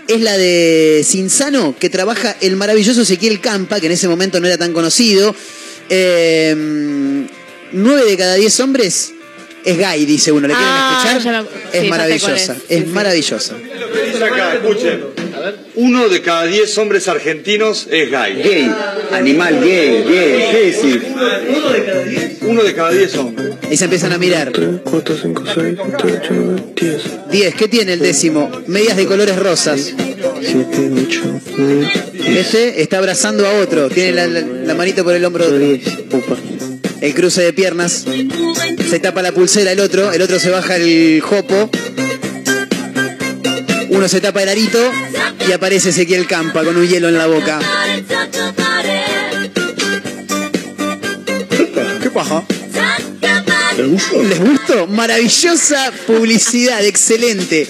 es 0.07 0.21
la 0.21 0.37
de 0.37 1.01
Cinzano, 1.05 1.75
que 1.77 1.89
trabaja 1.89 2.37
el 2.39 2.55
maravilloso 2.55 3.01
Ezequiel 3.01 3.41
Campa, 3.41 3.79
que 3.81 3.87
en 3.87 3.91
ese 3.93 4.07
momento 4.07 4.39
no 4.39 4.47
era 4.47 4.57
tan 4.57 4.71
conocido. 4.71 5.35
Eh, 5.89 7.25
nueve 7.73 8.05
de 8.09 8.15
cada 8.17 8.35
diez 8.35 8.57
hombres 8.61 9.11
es 9.65 9.77
gay, 9.77 10.05
dice 10.05 10.31
uno. 10.31 10.47
¿Le 10.47 10.53
quieren 10.53 10.71
Ah, 10.71 11.09
escuchar? 11.17 11.43
me- 11.43 11.49
es 11.77 11.83
sí, 11.83 11.89
maravillosa, 11.89 12.33
es. 12.35 12.49
es 12.49 12.55
Sí, 12.69 12.75
sí. 12.85 12.85
maravillosa. 12.93 13.55
Dice 13.57 14.19
escuchen. 15.49 15.71
Uno 15.75 16.09
de 16.09 16.21
cada 16.21 16.45
diez 16.45 16.77
hombres 16.77 17.07
argentinos 17.07 17.87
es 17.91 18.09
gay. 18.11 18.41
Gay, 18.43 18.71
animal 19.11 19.59
gay, 19.61 20.03
gay, 20.07 20.47
¿qué 20.51 20.59
decir? 20.71 21.03
Uno 21.15 21.69
de 21.71 21.83
cada 21.85 22.03
diez. 22.03 22.37
Uno 22.41 22.63
de 22.63 22.73
cada 22.73 22.91
diez 22.91 23.15
hombres. 23.17 23.55
Y 23.71 23.77
se 23.77 23.83
empiezan 23.85 24.13
a 24.13 24.17
mirar. 24.17 24.51
4, 24.83 25.15
5, 25.21 25.43
6, 25.45 25.55
7, 25.55 25.77
8, 26.03 26.19
9, 26.31 26.63
10. 26.75 27.01
10, 27.31 27.55
¿qué 27.55 27.67
tiene 27.67 27.93
el 27.93 27.99
décimo? 27.99 28.51
Medias 28.67 28.95
de 28.97 29.05
colores 29.05 29.35
rosas. 29.37 29.93
7, 30.41 30.91
8, 31.07 31.21
9, 31.57 31.87
Este 32.37 32.81
está 32.81 32.97
abrazando 32.99 33.45
a 33.47 33.53
otro, 33.61 33.89
tiene 33.89 34.11
la, 34.13 34.27
la- 34.27 34.41
la 34.41 34.73
manito 34.75 35.03
por 35.03 35.13
el 35.15 35.25
hombro. 35.25 35.45
El 37.01 37.13
cruce 37.13 37.41
de 37.41 37.53
piernas. 37.53 38.05
Se 38.89 38.99
tapa 38.99 39.21
la 39.21 39.31
pulsera 39.31 39.71
el 39.71 39.79
otro, 39.79 40.11
el 40.11 40.21
otro 40.21 40.39
se 40.39 40.49
baja 40.49 40.75
el 40.77 41.19
jopo. 41.21 41.69
Uno 43.89 44.07
se 44.07 44.19
tapa 44.21 44.43
el 44.43 44.49
arito 44.49 44.79
y 45.47 45.51
aparece 45.51 45.89
Ezequiel 45.89 46.27
Campa 46.27 46.63
con 46.63 46.75
un 46.75 46.87
hielo 46.87 47.09
en 47.09 47.17
la 47.17 47.27
boca. 47.27 47.59
¿Qué 52.01 52.09
paja? 52.09 52.43
¿Les 53.77 53.87
gustó? 53.89 54.23
¿Les 54.23 54.39
gustó? 54.39 54.87
Maravillosa 54.87 55.91
publicidad, 56.07 56.83
excelente. 56.85 57.67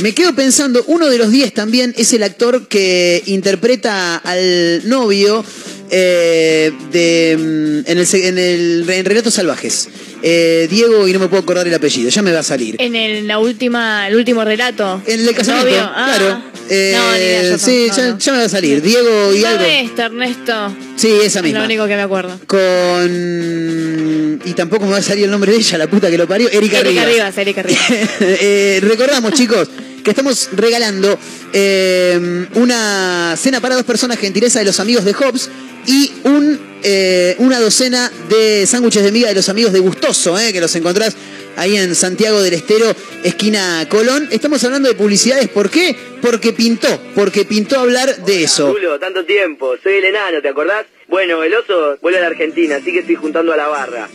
Me 0.00 0.14
quedo 0.14 0.34
pensando, 0.34 0.82
uno 0.86 1.08
de 1.08 1.18
los 1.18 1.30
10 1.30 1.52
también 1.52 1.94
es 1.96 2.12
el 2.14 2.22
actor 2.22 2.68
que 2.68 3.22
interpreta 3.26 4.16
al 4.16 4.88
novio 4.88 5.44
eh, 5.90 6.72
de, 6.90 7.36
mm, 7.36 7.90
en, 7.90 7.98
el, 7.98 8.14
en, 8.14 8.38
el, 8.38 8.86
en 8.88 9.04
Relatos 9.04 9.34
Salvajes. 9.34 9.88
Eh, 10.22 10.66
Diego, 10.70 11.08
y 11.08 11.12
no 11.12 11.18
me 11.18 11.28
puedo 11.28 11.42
acordar 11.42 11.66
el 11.66 11.74
apellido, 11.74 12.10
ya 12.10 12.22
me 12.22 12.32
va 12.32 12.40
a 12.40 12.42
salir. 12.42 12.76
En 12.78 12.94
el, 12.94 13.26
la 13.26 13.38
última, 13.38 14.06
el 14.08 14.16
último 14.16 14.44
relato. 14.44 15.02
En 15.06 15.20
el 15.20 15.34
casamiento. 15.34 15.90
Ah. 15.94 16.14
claro. 16.16 16.42
Eh, 16.68 16.92
no, 16.94 17.12
ni 17.12 17.18
idea, 17.18 17.58
sí, 17.58 17.86
no, 17.88 17.96
ya, 17.96 18.06
no. 18.10 18.18
ya 18.18 18.32
me 18.32 18.38
va 18.38 18.44
a 18.44 18.48
salir. 18.48 18.80
Diego 18.80 19.34
y 19.34 19.44
algo. 19.44 19.64
Ernesto, 19.64 20.02
Ernesto. 20.02 20.76
Sí, 20.96 21.08
esa 21.24 21.40
Es 21.40 21.44
misma. 21.44 21.58
lo 21.60 21.64
único 21.64 21.86
que 21.86 21.96
me 21.96 22.02
acuerdo. 22.02 22.38
Con. 22.46 24.40
Y 24.44 24.52
tampoco 24.54 24.84
me 24.86 24.92
va 24.92 24.98
a 24.98 25.02
salir 25.02 25.24
el 25.24 25.30
nombre 25.30 25.52
de 25.52 25.58
ella, 25.58 25.78
la 25.78 25.88
puta 25.88 26.10
que 26.10 26.16
lo 26.18 26.28
parió. 26.28 26.48
Erika, 26.48 26.78
Erika 26.78 27.04
Rivas. 27.04 27.06
Rivas, 27.06 27.38
Erika 27.38 27.62
Rivas. 27.62 27.80
Eh, 28.20 28.78
recordamos, 28.82 29.32
chicos, 29.32 29.68
que 30.04 30.10
estamos 30.10 30.50
regalando 30.52 31.18
eh, 31.52 32.46
una 32.54 33.34
cena 33.36 33.60
para 33.60 33.74
dos 33.74 33.84
personas, 33.84 34.18
gentileza 34.18 34.60
de 34.60 34.66
los 34.66 34.78
amigos 34.80 35.04
de 35.04 35.12
Hobbs, 35.12 35.50
y 35.86 36.12
un, 36.24 36.58
eh, 36.82 37.34
una 37.38 37.60
docena 37.60 38.10
de 38.28 38.66
sándwiches 38.66 39.02
de 39.02 39.12
miga 39.12 39.28
de 39.28 39.34
los 39.34 39.48
amigos 39.48 39.72
de 39.72 39.80
Gustoso, 39.80 40.38
eh, 40.38 40.52
que 40.52 40.60
los 40.60 40.74
encontrás 40.76 41.16
ahí 41.56 41.76
en 41.76 41.94
Santiago 41.94 42.40
del 42.42 42.54
Estero, 42.54 42.94
esquina 43.22 43.86
Colón. 43.88 44.28
Estamos 44.30 44.62
hablando 44.64 44.88
de 44.88 44.94
publicidades, 44.94 45.48
¿por 45.48 45.70
qué? 45.70 45.96
Porque 46.22 46.52
pintó, 46.52 46.88
porque 47.14 47.44
pintó 47.44 47.78
hablar 47.78 48.24
de 48.24 48.44
eso. 48.44 48.72
Rulo, 48.72 48.98
tanto 48.98 49.24
tiempo. 49.24 49.74
Soy 49.82 49.94
el 49.94 50.04
enano, 50.04 50.40
¿te 50.40 50.48
acordás? 50.48 50.86
Bueno, 51.08 51.42
el 51.42 51.54
oso 51.54 51.98
vuelve 52.00 52.18
a 52.18 52.22
la 52.22 52.28
Argentina, 52.28 52.76
así 52.76 52.92
que 52.92 53.00
estoy 53.00 53.16
juntando 53.16 53.52
a 53.52 53.56
la 53.56 53.68
barra. 53.68 54.08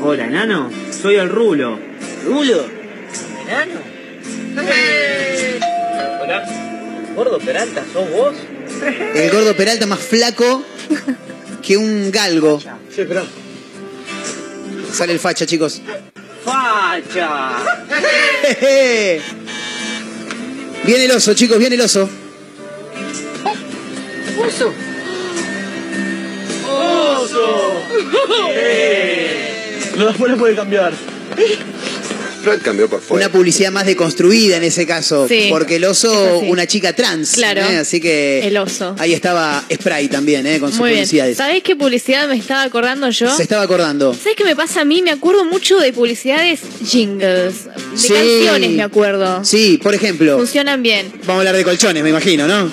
Hola, 0.00 0.26
enano. 0.26 0.70
Soy 1.02 1.16
el 1.16 1.28
Rulo. 1.28 1.78
¿Rulo? 2.24 2.66
¿Enano? 3.46 3.80
Hola. 6.22 6.44
Gordo 7.16 7.38
Peralta, 7.38 7.84
¿sos 7.92 8.10
vos? 8.10 8.34
El 9.14 9.30
gordo 9.30 9.54
Peralta 9.54 9.86
más 9.86 10.00
flaco 10.00 10.64
que 11.64 11.76
un 11.76 12.10
galgo. 12.10 12.60
Sí, 12.60 13.00
espera. 13.00 13.24
Sale 14.92 15.12
el 15.14 15.18
facha, 15.18 15.46
chicos. 15.46 15.80
¡Facha! 16.44 17.56
Viene 20.84 21.06
el 21.06 21.10
oso, 21.12 21.32
chicos, 21.32 21.58
viene 21.58 21.76
el 21.76 21.80
oso. 21.80 22.10
¡Oso! 24.46 24.74
¡Oso! 26.68 27.72
No, 29.96 30.06
después 30.06 30.30
le 30.30 30.36
puede 30.36 30.54
cambiar. 30.54 30.92
Cambió 32.62 32.88
por 32.88 33.00
fuera. 33.00 33.26
Una 33.26 33.32
publicidad 33.32 33.72
más 33.72 33.86
deconstruida 33.86 34.56
en 34.56 34.64
ese 34.64 34.86
caso. 34.86 35.26
Sí, 35.28 35.46
porque 35.50 35.76
el 35.76 35.84
oso, 35.84 36.38
una 36.40 36.66
chica 36.66 36.92
trans. 36.94 37.32
Claro. 37.32 37.60
¿eh? 37.62 37.78
Así 37.78 38.00
que. 38.00 38.46
El 38.46 38.56
oso. 38.56 38.94
Ahí 38.98 39.12
estaba 39.12 39.64
Spray 39.72 40.08
también, 40.08 40.46
¿eh? 40.46 40.58
con 40.60 40.70
sus 40.70 40.80
Muy 40.80 40.90
publicidades. 40.92 41.36
¿Sabés 41.36 41.62
qué 41.62 41.76
publicidad 41.76 42.28
me 42.28 42.36
estaba 42.36 42.62
acordando 42.62 43.08
yo? 43.10 43.34
Se 43.34 43.42
estaba 43.42 43.62
acordando. 43.62 44.14
¿Sabes 44.14 44.36
qué 44.36 44.44
me 44.44 44.54
pasa 44.56 44.82
a 44.82 44.84
mí? 44.84 45.02
Me 45.02 45.10
acuerdo 45.10 45.44
mucho 45.44 45.78
de 45.78 45.92
publicidades 45.92 46.60
jingles. 46.84 47.64
De 47.64 47.98
Sí. 47.98 48.12
canciones 48.12 48.70
me 48.70 48.82
acuerdo. 48.82 49.44
Sí, 49.44 49.78
por 49.82 49.94
ejemplo. 49.94 50.36
Funcionan 50.36 50.82
bien. 50.82 51.10
Vamos 51.20 51.36
a 51.36 51.38
hablar 51.38 51.56
de 51.56 51.64
colchones, 51.64 52.02
me 52.02 52.10
imagino, 52.10 52.46
¿no? 52.46 52.70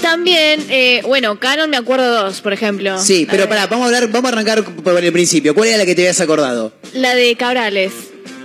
También, 0.00 0.64
eh, 0.70 1.02
bueno, 1.06 1.40
Canon 1.40 1.68
me 1.70 1.76
acuerdo 1.76 2.22
dos, 2.24 2.40
por 2.40 2.52
ejemplo. 2.52 3.02
Sí, 3.02 3.26
pero 3.28 3.48
pará, 3.48 3.66
vamos 3.66 3.84
a 3.84 3.86
hablar, 3.86 4.08
vamos 4.08 4.30
a 4.30 4.34
arrancar 4.34 4.64
por 4.64 5.02
el 5.02 5.12
principio. 5.12 5.54
¿Cuál 5.54 5.70
era 5.70 5.78
la 5.78 5.86
que 5.86 5.94
te 5.96 6.02
habías 6.02 6.20
acordado? 6.20 6.72
La 6.92 7.14
de 7.16 7.34
Cabrales, 7.34 7.90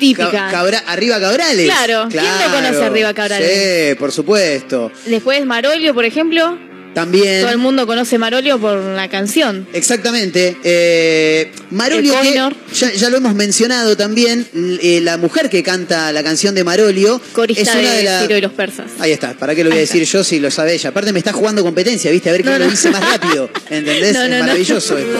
típica. 0.07 0.31
Ca- 0.31 0.51
Cabra- 0.51 0.83
arriba 0.87 1.19
Cabrales. 1.19 1.65
Claro, 1.65 2.07
¿quién 2.09 2.23
no 2.23 2.51
conoce 2.55 2.83
Arriba 2.83 3.13
Cabrales? 3.13 3.89
Sí, 3.89 3.95
por 3.95 4.11
supuesto. 4.11 4.91
Después 5.05 5.45
Marolio, 5.45 5.93
por 5.93 6.05
ejemplo. 6.05 6.57
También. 6.93 7.41
Todo 7.41 7.49
el 7.51 7.57
mundo 7.57 7.87
conoce 7.87 8.19
Marolio 8.19 8.59
por 8.59 8.77
la 8.77 9.09
canción. 9.09 9.67
Exactamente. 9.73 10.55
Eh, 10.63 11.51
Marolio, 11.71 12.13
El 12.21 12.33
que 12.53 12.55
ya, 12.75 12.91
ya 12.93 13.09
lo 13.09 13.17
hemos 13.17 13.33
mencionado 13.33 13.97
también, 13.97 14.47
eh, 14.53 14.99
la 15.01 15.17
mujer 15.17 15.49
que 15.49 15.63
canta 15.63 16.11
la 16.11 16.21
canción 16.21 16.53
de 16.53 16.63
Marolio 16.63 17.19
Corista 17.31 17.61
es 17.63 17.69
una 17.69 17.89
de, 17.91 17.97
de 17.97 18.03
las... 18.03 18.21
Ciro 18.21 18.37
y 18.37 18.41
los 18.41 18.51
persas. 18.51 18.91
Ahí 18.99 19.11
está, 19.11 19.33
¿para 19.33 19.55
qué 19.55 19.63
lo 19.63 19.71
voy 19.71 19.79
a 19.79 19.81
decir 19.81 20.03
yo 20.03 20.23
si 20.23 20.39
lo 20.39 20.51
sabe 20.51 20.75
ella? 20.75 20.91
Aparte 20.91 21.11
me 21.13 21.17
está 21.17 21.33
jugando 21.33 21.63
competencia, 21.63 22.11
¿viste? 22.11 22.29
A 22.29 22.33
ver 22.33 22.43
quién 22.43 22.53
No, 22.59 22.65
lo 22.65 22.69
dice 22.69 22.91
más 22.91 23.01
rápido, 23.09 23.49
¿entendés? 23.71 24.13
No, 24.13 24.21
es 24.25 24.39
maravilloso 24.39 24.95
esto. 24.95 25.19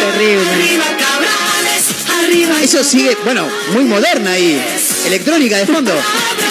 Terrible. 0.00 0.80
Eso 2.62 2.82
sigue, 2.82 3.16
bueno, 3.24 3.48
muy 3.72 3.84
moderna 3.84 4.32
ahí. 4.32 4.60
Electrónica 5.06 5.58
de 5.58 5.66
fondo. 5.66 5.92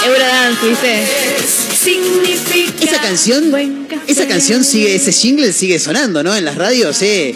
Eurodance, 0.05 0.67
dice. 0.67 1.03
Esa 2.81 3.01
canción, 3.01 3.53
esa 4.07 4.27
canción 4.27 4.63
sigue, 4.63 4.95
ese 4.95 5.11
jingle 5.11 5.51
sigue 5.51 5.77
sonando, 5.77 6.23
¿no? 6.23 6.35
En 6.35 6.45
las 6.45 6.55
radios, 6.55 6.97
sí. 6.97 7.35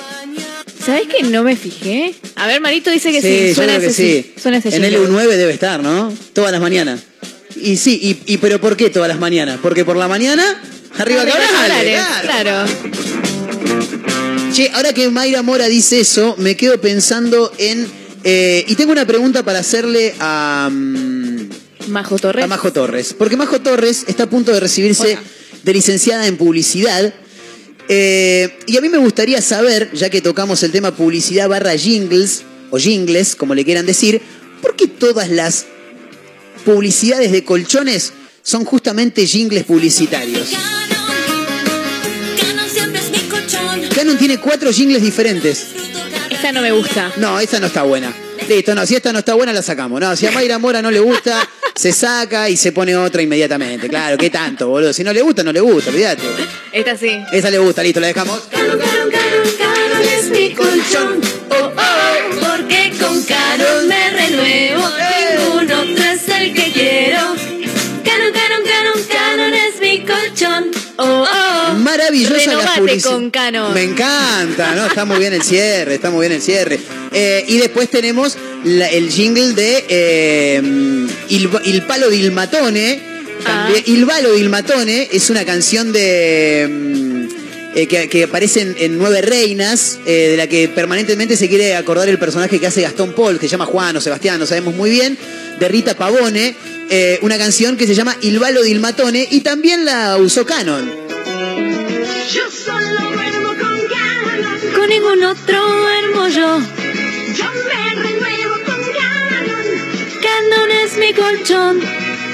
¿Sabes 0.85 1.07
que 1.07 1.23
no 1.23 1.43
me 1.43 1.55
fijé? 1.55 2.15
A 2.35 2.47
ver, 2.47 2.61
Marito 2.61 2.89
dice 2.89 3.11
que 3.11 3.21
sí. 3.21 3.27
Sí, 3.27 3.47
yo 3.49 3.55
suena 3.55 3.79
que 3.79 3.91
sí. 3.91 4.33
Suena 4.41 4.57
ese 4.57 4.69
En 4.69 4.83
jingle. 4.83 4.99
LU9 4.99 5.27
debe 5.35 5.53
estar, 5.53 5.83
¿no? 5.83 6.13
Todas 6.33 6.51
las 6.51 6.61
mañanas. 6.61 7.01
Y 7.61 7.75
sí, 7.75 7.99
y, 8.01 8.33
y 8.33 8.37
pero 8.37 8.61
¿por 8.61 8.77
qué 8.77 8.89
todas 8.89 9.09
las 9.09 9.19
mañanas? 9.19 9.59
Porque 9.61 9.83
por 9.83 9.97
la 9.97 10.07
mañana, 10.07 10.43
arriba 10.97 11.21
Arriba 11.23 11.37
Cabrales, 11.51 11.99
claro. 12.23 12.65
claro. 12.71 14.53
Che, 14.53 14.71
ahora 14.73 14.93
que 14.93 15.09
Mayra 15.09 15.43
Mora 15.43 15.67
dice 15.67 15.99
eso, 15.99 16.35
me 16.37 16.55
quedo 16.55 16.79
pensando 16.79 17.51
en... 17.57 17.98
eh, 18.23 18.65
y 18.67 18.75
tengo 18.75 18.91
una 18.91 19.05
pregunta 19.05 19.43
para 19.43 19.59
hacerle 19.59 20.13
a... 20.19 20.69
mm, 20.71 21.49
Majo 21.87 22.17
Torres. 22.17 22.43
a 22.43 22.47
Majo 22.47 22.71
Torres. 22.71 23.15
Porque 23.17 23.37
Majo 23.37 23.61
Torres 23.61 24.05
está 24.07 24.23
a 24.23 24.29
punto 24.29 24.51
de 24.51 24.59
recibirse 24.59 25.17
de 25.63 25.73
licenciada 25.73 26.27
en 26.27 26.37
publicidad. 26.37 27.13
Eh, 27.87 28.59
y 28.67 28.77
a 28.77 28.81
mí 28.81 28.89
me 28.89 28.99
gustaría 28.99 29.41
saber, 29.41 29.89
ya 29.93 30.09
que 30.09 30.21
tocamos 30.21 30.61
el 30.63 30.71
tema 30.71 30.95
publicidad 30.95 31.49
barra 31.49 31.75
jingles, 31.75 32.43
o 32.69 32.77
jingles, 32.77 33.35
como 33.35 33.55
le 33.55 33.65
quieran 33.65 33.85
decir, 33.85 34.21
¿por 34.61 34.75
qué 34.75 34.87
todas 34.87 35.29
las 35.29 35.65
publicidades 36.65 37.31
de 37.31 37.43
colchones 37.43 38.13
son 38.43 38.63
justamente 38.65 39.25
jingles 39.25 39.63
publicitarios? 39.63 40.49
Canon 43.95 44.17
tiene 44.17 44.39
cuatro 44.39 44.71
jingles 44.71 45.01
diferentes. 45.01 45.88
Esta 46.39 46.53
no 46.53 46.61
me 46.61 46.71
gusta. 46.71 47.11
No, 47.17 47.37
esta 47.37 47.59
no 47.59 47.67
está 47.67 47.83
buena. 47.83 48.13
Listo, 48.47 48.73
no, 48.73 48.85
si 48.85 48.95
esta 48.95 49.11
no 49.11 49.19
está 49.19 49.33
buena 49.33 49.51
la 49.51 49.61
sacamos. 49.61 49.99
No, 49.99 50.15
si 50.15 50.25
a 50.25 50.31
Mayra 50.31 50.57
Mora 50.57 50.81
no 50.81 50.89
le 50.89 51.01
gusta, 51.01 51.37
se 51.75 51.91
saca 51.91 52.49
y 52.49 52.55
se 52.55 52.71
pone 52.71 52.95
otra 52.95 53.21
inmediatamente. 53.21 53.89
Claro, 53.89 54.17
¿qué 54.17 54.29
tanto, 54.29 54.69
boludo? 54.69 54.93
Si 54.93 55.03
no 55.03 55.11
le 55.11 55.21
gusta, 55.21 55.43
no 55.43 55.51
le 55.51 55.59
gusta, 55.59 55.89
olvídate. 55.89 56.23
Esta 56.71 56.95
sí. 56.95 57.21
Esa 57.33 57.49
le 57.49 57.57
gusta, 57.57 57.83
listo, 57.83 57.99
la 57.99 58.07
dejamos. 58.07 58.41
es 60.01 60.29
mi 60.29 60.53
colchón. 60.53 61.19
Oh, 61.49 61.73
oh, 61.75 62.39
porque 62.39 62.93
con 62.97 63.21
Canon 63.23 63.87
me 63.89 64.09
renuevo. 64.11 65.18
Maravillosa 72.11 72.53
la 72.53 72.73
publicidad. 72.75 73.11
con 73.11 73.29
Canon. 73.29 73.73
Me 73.73 73.83
encanta, 73.83 74.75
¿no? 74.75 74.85
Está 74.85 75.05
muy 75.05 75.17
bien 75.19 75.33
el 75.33 75.43
cierre, 75.43 75.95
está 75.95 76.09
muy 76.09 76.21
bien 76.27 76.31
el 76.33 76.41
cierre. 76.41 76.79
Eh, 77.11 77.45
y 77.47 77.57
después 77.57 77.89
tenemos 77.89 78.35
la- 78.63 78.87
el 78.89 79.09
jingle 79.11 79.53
de 79.53 79.85
eh, 79.89 80.61
Il, 81.29 81.49
Il 81.65 81.81
Palo 81.83 82.09
del 82.09 82.31
Matone. 82.31 83.01
También, 83.43 83.83
Il 83.87 84.05
Balo 84.05 84.33
del 84.33 84.49
Matone 84.49 85.07
es 85.11 85.29
una 85.29 85.45
canción 85.45 85.93
de. 85.93 86.67
mm, 86.69 87.09
eh, 87.75 87.87
que, 87.87 88.09
que 88.09 88.23
aparece 88.23 88.61
en, 88.61 88.75
en 88.79 88.97
Nueve 88.97 89.21
Reinas, 89.21 89.99
eh, 90.05 90.29
de 90.31 90.37
la 90.37 90.47
que 90.47 90.67
permanentemente 90.67 91.37
se 91.37 91.47
quiere 91.47 91.75
acordar 91.75 92.09
el 92.09 92.17
personaje 92.17 92.59
que 92.59 92.65
hace 92.67 92.81
Gastón 92.81 93.13
Paul, 93.13 93.39
que 93.39 93.47
se 93.47 93.51
llama 93.51 93.65
Juan 93.67 93.95
o 93.95 94.01
Sebastián, 94.01 94.39
no 94.39 94.45
sabemos 94.47 94.73
muy 94.75 94.89
bien, 94.89 95.17
de 95.59 95.67
Rita 95.69 95.95
Pavone, 95.95 96.55
eh, 96.89 97.19
una 97.21 97.37
canción 97.37 97.77
que 97.77 97.85
se 97.85 97.93
llama 97.93 98.17
Il 98.21 98.39
Balo 98.39 98.63
del 98.63 98.79
Matone, 98.79 99.27
y 99.29 99.41
también 99.41 99.85
la 99.85 100.17
usó 100.17 100.45
Canon. 100.45 100.91
Yo 102.31 102.43
solo 102.51 103.11
duermo 103.11 103.49
con 103.59 103.79
Canon. 103.87 104.73
Con 104.75 104.89
ningún 104.89 105.23
otro 105.23 105.65
duermo 105.65 106.27
yo. 106.27 106.59
Yo 106.59 107.45
me 107.65 108.03
renuevo 108.03 108.55
con 108.67 108.81
Canon. 108.99 109.65
Canon 110.21 110.71
es 110.83 110.97
mi 110.97 111.13
colchón. 111.13 111.79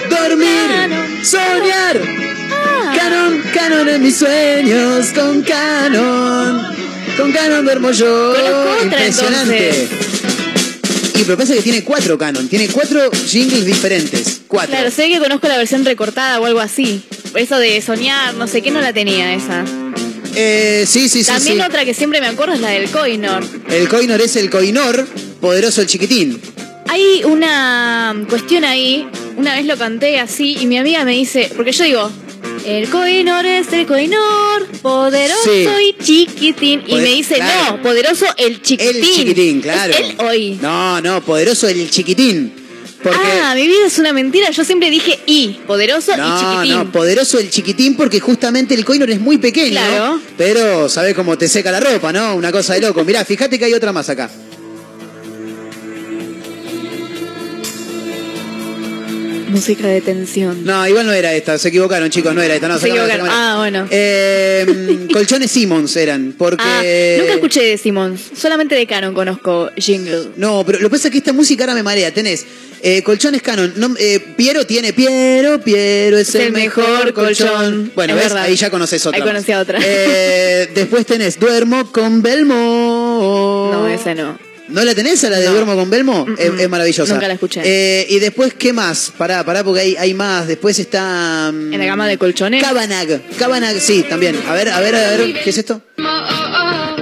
Dormir, 0.10 1.24
soñar. 1.24 2.02
Canon, 2.94 3.42
Canon 3.54 3.88
en 3.88 4.04
mis 4.04 4.18
sueños, 4.18 5.08
con 5.16 5.42
Canon. 5.44 6.76
Con 7.16 7.32
Canon 7.32 7.64
duermo 7.64 7.92
yo. 7.92 8.32
otra, 8.32 8.84
Impresionante. 8.84 9.88
Y 11.16 11.24
pero 11.24 11.38
pasa 11.38 11.54
que 11.54 11.62
tiene 11.62 11.86
cuatro 11.86 12.18
Canon, 12.18 12.50
tiene 12.50 12.68
cuatro 12.68 13.10
jingles 13.12 13.66
diferentes. 13.66 14.42
Cuatro. 14.50 14.72
Claro, 14.72 14.92
sé 14.92 15.08
que 15.08 15.20
conozco 15.20 15.48
la 15.48 15.58
versión 15.58 15.86
recortada 15.86 16.42
o 16.42 16.46
algo 16.46 16.60
así. 16.60 17.02
Eso 17.34 17.58
de 17.58 17.82
soñar, 17.82 18.34
no 18.34 18.48
sé 18.48 18.62
qué, 18.62 18.72
no 18.72 18.82
la 18.82 18.92
tenía 18.92 19.34
esa. 19.34 19.64
Eh, 20.36 20.86
sí, 20.88 21.08
sí, 21.10 21.24
sí. 21.24 21.32
También 21.32 21.58
sí. 21.58 21.64
otra 21.64 21.86
que 21.86 21.94
siempre 21.94 22.20
me 22.22 22.28
acuerdo 22.28 22.54
es 22.56 22.62
la 22.62 22.70
del 22.70 22.90
Coinor. 22.90 23.44
El 23.70 23.88
Coinor 23.88 24.22
es 24.22 24.36
el 24.36 24.50
Coinor, 24.50 25.08
poderoso 25.40 25.82
el 25.82 25.88
chiquitín. 25.88 26.42
Hay 26.88 27.24
una 27.24 28.16
cuestión 28.30 28.64
ahí, 28.64 29.08
una 29.38 29.56
vez 29.56 29.66
lo 29.66 29.78
canté 29.78 30.20
así 30.20 30.58
y 30.60 30.68
mi 30.68 30.78
amiga 30.78 31.04
me 31.04 31.14
dice, 31.14 31.52
porque 31.56 31.72
yo 31.72 31.84
digo, 31.84 32.12
el 32.66 32.90
Coinor 32.90 33.46
es 33.46 33.72
el 33.74 33.86
Coinor, 33.86 34.68
poderoso 34.82 35.42
Sí. 35.44 35.68
y 36.00 36.04
chiquitín. 36.04 36.84
y 36.86 36.96
me 36.96 37.04
dice, 37.06 37.36
claro. 37.36 37.78
no, 37.78 37.82
poderoso 37.82 38.26
el 38.38 38.62
chiquitín. 38.62 38.96
El 38.96 39.02
chiquitín, 39.04 39.62
claro. 39.62 39.94
Es 39.94 40.00
él 40.00 40.16
hoy. 40.20 40.60
No, 40.62 41.02
no, 41.02 41.22
poderoso 41.24 41.68
el 41.68 41.90
chiquitín. 41.90 42.65
Porque. 43.06 43.20
Ah, 43.44 43.54
mi 43.54 43.68
vida 43.68 43.86
es 43.86 44.00
una 44.00 44.14
mentira. 44.14 44.50
Yo 44.50 44.66
siempre 44.66 44.90
dije 44.90 45.20
I, 45.28 45.60
poderoso 45.68 46.12
y 46.14 46.18
No, 46.18 46.40
chiquitín. 46.40 46.78
no, 46.78 46.92
poderoso 46.92 47.38
el 47.38 47.50
chiquitín 47.52 47.96
porque 47.96 48.20
justamente 48.20 48.74
el 48.74 48.84
Coinor 48.84 49.12
es 49.12 49.20
muy 49.20 49.38
pequeño. 49.38 49.72
Claro. 49.72 50.20
Pero 50.38 50.90
sabes 50.90 51.14
cómo 51.14 51.38
te 51.38 51.48
seca 51.48 51.72
la 51.72 51.80
ropa, 51.80 52.12
¿no? 52.12 52.36
Una 52.36 52.52
cosa 52.52 52.74
de 52.74 52.82
loco. 52.82 53.04
Mirá, 53.06 53.24
fíjate 53.24 53.60
que 53.60 53.66
hay 53.66 53.74
otra 53.76 53.94
más 53.94 54.10
acá. 54.10 54.30
Música 59.56 59.88
de 59.88 60.02
tensión. 60.02 60.64
No, 60.66 60.88
igual 60.88 61.06
no 61.06 61.14
era 61.14 61.34
esta, 61.34 61.58
se 61.58 61.70
equivocaron, 61.70 62.10
chicos, 62.10 62.34
no 62.34 62.42
era 62.42 62.56
esta, 62.56 62.68
no, 62.68 62.78
Se 62.78 62.90
equivocaron. 62.90 63.28
Ah, 63.30 63.56
bueno. 63.58 63.88
Eh, 63.90 65.08
colchones 65.12 65.52
Simmons 65.52 65.96
eran, 65.96 66.36
porque. 66.38 66.64
Ah, 66.64 67.18
nunca 67.20 67.34
escuché 67.34 67.64
de 67.64 67.78
Simons. 67.78 68.22
Solamente 68.36 68.76
de 68.76 68.86
Canon 68.86 69.14
conozco 69.14 69.72
Jingle. 69.78 70.30
No, 70.38 70.64
pero 70.66 70.80
lo 70.80 70.90
que 70.90 70.96
pasa 70.96 71.08
es 71.08 71.12
que 71.12 71.20
esta 71.20 71.34
música 71.34 71.64
ahora 71.64 71.74
me 71.74 71.84
marea. 71.84 72.14
Tenés 72.14 72.46
eh, 72.82 73.02
colchones 73.02 73.42
Canon. 73.42 73.74
No, 73.78 73.96
eh, 73.98 74.20
Piero 74.36 74.66
tiene 74.68 74.94
Piero, 74.94 75.60
Piero 75.60 76.18
es, 76.18 76.36
el, 76.36 76.52
mejor 76.52 77.14
colchón. 77.14 77.92
Bueno, 77.96 78.14
Es 78.14 78.20
¿ves? 78.20 78.30
verdad. 78.30 78.44
Ahí 78.44 78.56
ya 78.56 78.70
conoces 78.70 79.06
otra. 79.06 79.18
Ahí 79.18 79.28
conocí 79.28 79.52
a 79.52 79.60
otra. 79.60 79.80
Eh, 79.82 80.70
después 80.74 81.06
tenés 81.06 81.40
Duermo 81.40 81.92
con 81.92 82.22
Belmo. 82.22 83.72
No, 83.74 83.88
esa 83.88 84.14
no. 84.14 84.38
¿No 84.68 84.84
la 84.84 84.96
tenés 84.96 85.24
a 85.24 85.30
la 85.30 85.38
de 85.40 85.48
Duermo 85.48 85.76
con 85.76 85.90
Belmo? 85.90 86.26
Es, 86.38 86.52
es 86.60 86.70
maravillosa. 86.70 87.14
Nunca 87.14 87.28
la 87.28 87.36
escuché. 87.36 87.62
Eh, 87.64 88.08
y 88.10 88.20
después, 88.20 88.54
¿qué 88.56 88.74
más? 88.74 89.12
Pará, 89.18 89.44
pará, 89.46 89.64
porque 89.64 89.82
hay, 89.82 89.96
hay 89.96 90.14
más. 90.14 90.48
Después 90.48 90.80
está. 90.80 91.52
mm, 91.54 91.74
En 91.74 91.80
la 91.80 91.86
gama 91.86 92.08
de 92.08 92.18
colchones. 92.18 92.64
Cabanag. 92.64 93.22
Cabanag, 93.38 93.80
sí, 93.80 94.04
también. 94.10 94.36
A 94.48 94.54
ver, 94.54 94.70
a 94.70 94.80
ver, 94.80 94.96
a 94.96 95.18
ver, 95.18 95.34
¿qué 95.44 95.50
es 95.50 95.58
esto? 95.58 95.82
Oh, 96.00 96.04
oh. 96.04 96.96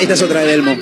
Esta 0.00 0.14
es 0.14 0.22
otra 0.22 0.40
de 0.40 0.46
Belmo. 0.46 0.76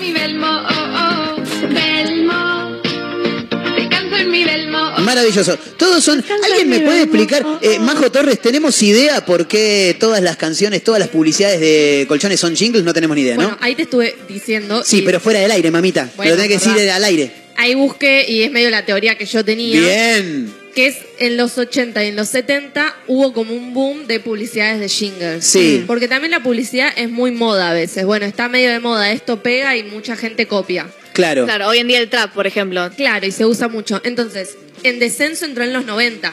Maravilloso. 5.07 5.57
Todos 5.78 6.04
son. 6.04 6.22
¿Alguien 6.44 6.68
me 6.68 6.80
puede 6.80 7.02
explicar? 7.02 7.44
Eh, 7.62 7.78
Majo 7.78 8.11
Torres, 8.12 8.40
¿tenemos 8.40 8.82
idea 8.82 9.24
por 9.24 9.46
qué 9.48 9.96
todas 9.98 10.22
las 10.22 10.36
canciones, 10.36 10.84
todas 10.84 11.00
las 11.00 11.09
publicidades 11.09 11.61
de 11.61 12.04
colchones 12.09 12.38
son 12.38 12.54
jingles? 12.54 12.84
No 12.84 12.92
tenemos 12.92 13.16
ni 13.16 13.22
idea, 13.22 13.36
¿no? 13.36 13.44
Bueno, 13.44 13.59
ahí 13.61 13.74
te 13.74 13.82
estuve 13.82 14.16
diciendo. 14.28 14.82
sí, 14.84 14.98
y 14.98 15.02
pero 15.02 15.20
fuera 15.20 15.40
del 15.40 15.50
aire, 15.50 15.70
mamita. 15.70 16.11
Bueno, 16.16 16.32
Lo 16.32 16.36
tenés 16.42 16.61
que 16.61 16.70
decir 16.70 16.90
al 16.90 17.04
aire. 17.04 17.30
Ahí 17.57 17.74
busqué 17.74 18.26
y 18.28 18.42
es 18.42 18.50
medio 18.50 18.68
la 18.68 18.84
teoría 18.84 19.16
que 19.16 19.24
yo 19.24 19.42
tenía. 19.44 19.80
Bien. 19.80 20.52
Que 20.74 20.88
es 20.88 20.96
en 21.18 21.38
los 21.38 21.57
80 21.57 22.04
y 22.04 22.09
en 22.09 22.16
los 22.16 22.28
70 22.28 22.94
hubo 23.07 23.32
como 23.32 23.54
un 23.54 23.72
boom 23.72 24.07
de 24.07 24.20
publicidades 24.20 24.78
de 24.78 24.90
jingles. 24.90 25.42
Sí. 25.42 25.82
Porque 25.86 26.07
también 26.07 26.32
la 26.32 26.42
publicidad 26.42 26.90
es 26.96 27.09
muy 27.09 27.30
moda 27.30 27.70
a 27.70 27.72
veces. 27.72 28.04
Bueno, 28.04 28.26
está 28.26 28.50
medio 28.50 28.70
de 28.70 28.78
moda, 28.80 29.11
esto 29.11 29.42
pega 29.42 29.74
y 29.74 29.84
mucha 29.84 30.16
gente 30.16 30.46
copia. 30.46 30.86
Claro. 31.16 31.44
Claro, 31.44 31.66
hoy 31.68 31.78
en 31.78 31.88
día 31.88 31.98
el 31.98 32.08
trap, 32.08 32.32
por 32.32 32.46
ejemplo. 32.46 32.90
Claro, 32.96 33.26
y 33.26 33.32
se 33.32 33.44
usa 33.44 33.66
mucho. 33.68 34.00
Entonces, 34.04 34.56
en 34.84 34.98
descenso 35.00 35.44
entró 35.44 35.64
en 35.64 35.72
los 35.72 35.84
90. 35.84 36.32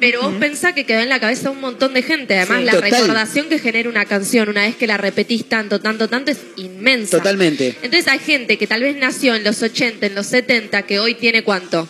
Pero 0.00 0.22
vos 0.22 0.34
pensás 0.38 0.74
que 0.74 0.84
quedó 0.86 1.00
en 1.00 1.08
la 1.08 1.18
cabeza 1.18 1.50
un 1.50 1.60
montón 1.60 1.92
de 1.92 2.02
gente. 2.02 2.36
Además, 2.36 2.58
Sí. 2.60 2.64
la 2.66 2.72
Total. 2.72 2.90
recordación 2.92 3.48
que 3.48 3.58
genera 3.58 3.88
una 3.88 4.04
canción 4.04 4.48
una 4.48 4.62
vez 4.62 4.76
que 4.76 4.86
la 4.86 4.96
repetís 4.96 5.46
tanto, 5.48 5.80
tanto, 5.80 6.08
tanto 6.08 6.30
es 6.30 6.38
inmensa. 6.56 7.16
Totalmente. 7.18 7.74
Entonces 7.82 8.06
hay 8.06 8.20
gente 8.20 8.58
que 8.58 8.68
tal 8.68 8.82
vez 8.82 8.96
nació 8.96 9.34
en 9.34 9.42
los 9.42 9.60
80, 9.60 10.06
en 10.06 10.14
los 10.14 10.26
70, 10.26 10.82
que 10.82 11.00
hoy 11.00 11.14
tiene 11.14 11.42
cuánto? 11.42 11.88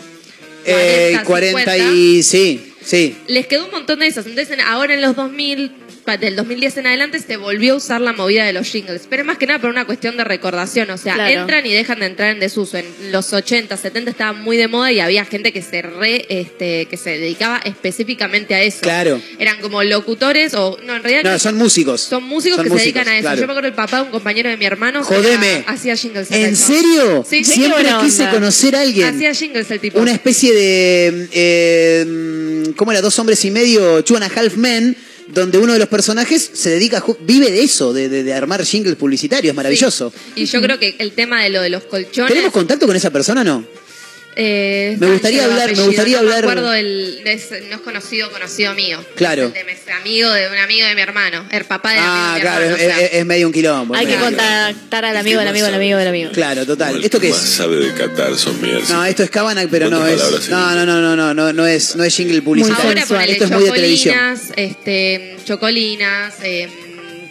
Eh, 0.65 1.19
40, 1.25 1.53
40 1.63 1.77
y. 1.95 2.23
Sí. 2.23 2.73
Sí. 2.83 3.15
Les 3.27 3.47
quedó 3.47 3.67
un 3.67 3.71
montón 3.73 3.99
de 3.99 4.07
esos. 4.07 4.25
Entonces, 4.27 4.55
en- 4.55 4.63
ahora 4.63 4.95
en 4.95 5.03
los 5.03 5.15
2000, 5.15 5.71
pa- 5.71 5.88
del 6.17 6.37
2010 6.37 6.77
en 6.79 6.87
adelante, 6.87 7.19
se 7.21 7.37
volvió 7.37 7.75
a 7.75 7.77
usar 7.77 8.01
la 8.01 8.13
movida 8.13 8.45
de 8.47 8.53
los 8.53 8.67
jingles. 8.67 9.03
Pero 9.11 9.25
más 9.25 9.37
que 9.39 9.47
nada 9.47 9.59
por 9.61 9.71
una 9.71 9.85
cuestión 9.85 10.17
de 10.17 10.25
recordación. 10.25 10.91
O 10.91 10.97
sea, 10.99 11.15
Claro. 11.15 11.41
entran 11.41 11.67
y 11.67 11.73
dejan 11.73 12.01
de 12.01 12.07
entrar 12.07 12.31
en 12.31 12.41
desuso. 12.41 12.79
En 12.79 12.87
los 13.13 13.33
80, 13.33 13.77
70 13.77 14.11
estaba 14.11 14.33
muy 14.33 14.57
de 14.57 14.69
moda 14.69 14.91
y 14.93 15.01
había 15.01 15.25
gente 15.25 15.53
que 15.53 15.63
se 15.63 15.83
re, 15.83 16.27
este, 16.29 16.87
que 16.87 16.97
se 16.97 17.11
dedicaba 17.19 17.61
específicamente 17.65 18.55
a 18.55 18.63
eso. 18.63 18.79
Claro. 18.81 19.21
Eran 19.39 19.61
como 19.61 19.83
locutores 19.83 20.55
o, 20.55 20.79
no, 20.85 20.97
en 20.97 21.03
realidad 21.03 21.31
No, 21.33 21.39
son 21.39 21.57
músicos. 21.57 22.01
son 22.01 22.25
músicos 22.25 22.57
Son 22.57 22.65
que 22.65 22.71
músicos, 22.71 22.93
se 22.93 22.99
dedican 23.01 23.09
a 23.13 23.19
eso. 23.19 23.23
claro. 23.23 23.41
Yo 23.41 23.47
me 23.47 23.53
acuerdo 23.53 23.69
el 23.69 23.75
papá 23.75 23.97
de 23.99 24.03
un 24.05 24.11
compañero 24.11 24.49
de 24.51 24.57
mi 24.57 24.65
hermano. 24.65 25.01
que 25.01 25.15
Jodeme. 25.15 25.53
era- 25.59 25.71
Hacía 25.73 25.97
jingles. 25.97 26.31
¿En 26.31 26.57
serio? 26.57 27.25
Sí, 27.29 27.45
Siempre 27.45 27.85
quise 28.03 28.29
conocer 28.31 28.77
a 28.77 28.81
alguien. 28.83 29.07
Hacía 29.15 29.35
jingles 29.35 29.71
el 29.71 29.81
tipo. 29.81 29.99
Una 30.01 30.13
especie 30.13 30.53
de. 30.53 31.29
Eh, 31.33 32.73
¿Cómo 32.77 32.93
era? 32.93 33.01
Dos 33.01 33.19
hombres 33.19 33.45
y 33.45 33.51
medio, 33.51 34.03
Two 34.05 34.17
and 34.17 34.25
a 34.25 34.41
Half 34.41 34.57
Men, 34.57 34.97
donde 35.33 35.59
uno 35.59 35.73
de 35.75 35.79
los 35.79 35.89
personajes 35.89 36.51
se 36.53 36.71
dedica, 36.71 37.01
ju- 37.03 37.17
vive 37.21 37.51
de 37.51 37.63
eso, 37.63 37.93
de, 37.93 38.09
de- 38.09 38.25
de 38.25 38.33
armar 38.35 38.65
jingles 38.65 38.97
publicitarios. 38.97 39.55
Maravilloso. 39.55 40.13
Y 40.35 40.47
yo 40.47 40.61
creo 40.63 40.79
que 40.79 40.97
el 40.99 41.13
tema 41.13 41.43
de 41.43 41.51
lo 41.51 41.61
de 41.63 41.71
los 41.71 41.85
colchones. 41.85 42.33
¿Tenemos 42.33 42.53
contacto 42.53 42.87
con 42.87 42.97
esa 42.97 43.11
persona 43.11 43.43
o 43.43 43.45
no? 43.45 43.65
Eh, 44.41 44.97
Me 44.99 45.07
gustaría 45.09 45.45
hablar- 45.45 45.77
me 45.77 45.83
gustaría 45.83 46.17
no 46.17 46.21
hablar- 46.23 46.45
Me 46.47 46.51
acuerdo 46.53 46.71
del, 46.71 47.21
de 47.25 47.33
ese- 47.33 47.61
no 47.63 47.75
es 47.77 47.83
conocido, 47.83 48.31
conocido 48.31 48.73
mío. 48.75 49.05
Claro. 49.17 49.51
De- 49.51 49.79
amigo 49.99 50.31
de 50.31 50.49
un 50.49 50.57
amigo 50.59 50.87
de 50.87 50.95
mi 50.95 51.01
hermano. 51.01 51.45
El 51.51 51.65
papá 51.65 51.93
de 51.93 51.99
Ah, 51.99 52.05
amigo 52.05 52.29
de 52.29 52.35
mi 52.35 52.41
claro, 52.41 52.65
hermano. 52.65 52.77
es, 52.77 52.93
o 52.93 52.97
sea. 52.97 53.05
es- 53.07 53.15
es 53.15 53.27
medio 53.27 53.47
un 53.49 53.53
quilombo. 53.53 53.95
Hay 53.97 54.07
que 54.07 54.15
contactar 54.17 55.05
al 55.05 55.17
amigo, 55.17 55.41
del 55.41 55.49
amigo, 55.49 55.67
del 55.67 55.75
amigo, 55.75 55.99
del 55.99 56.09
amigo. 56.09 56.31
Claro, 56.33 56.65
total. 56.67 57.03
¿Esto 57.05 57.19
qué 57.19 57.31
es? 57.31 57.37
sabe 57.37 57.77
de 57.77 57.93
Qatar 57.95 58.37
son 58.37 58.61
mías. 58.63 58.89
No, 58.91 59.05
esto 59.05 59.23
es 59.25 59.31
Cabana, 59.31 59.67
pero 59.71 59.91
no 59.91 59.99
¿Cuántas 60.01 60.33
es. 60.45 60.49
No, 60.51 60.75
no, 60.75 60.87
no, 60.87 61.01
no, 61.01 61.17
no, 61.17 61.35
no, 61.35 61.53
no 61.53 61.67
es, 61.67 61.97
no 61.97 62.05
es 62.05 62.15
jingle 62.15 62.43
publicitario. 62.43 62.91
Ahora 62.91 63.01
Esto 63.25 63.45
es 63.45 63.51
muy 63.51 63.65
de 63.65 63.71
televisión. 63.73 64.15
chocolinas, 64.15 64.53
este, 64.57 65.37
chocolinas, 65.45 66.35
eh, 66.45 66.69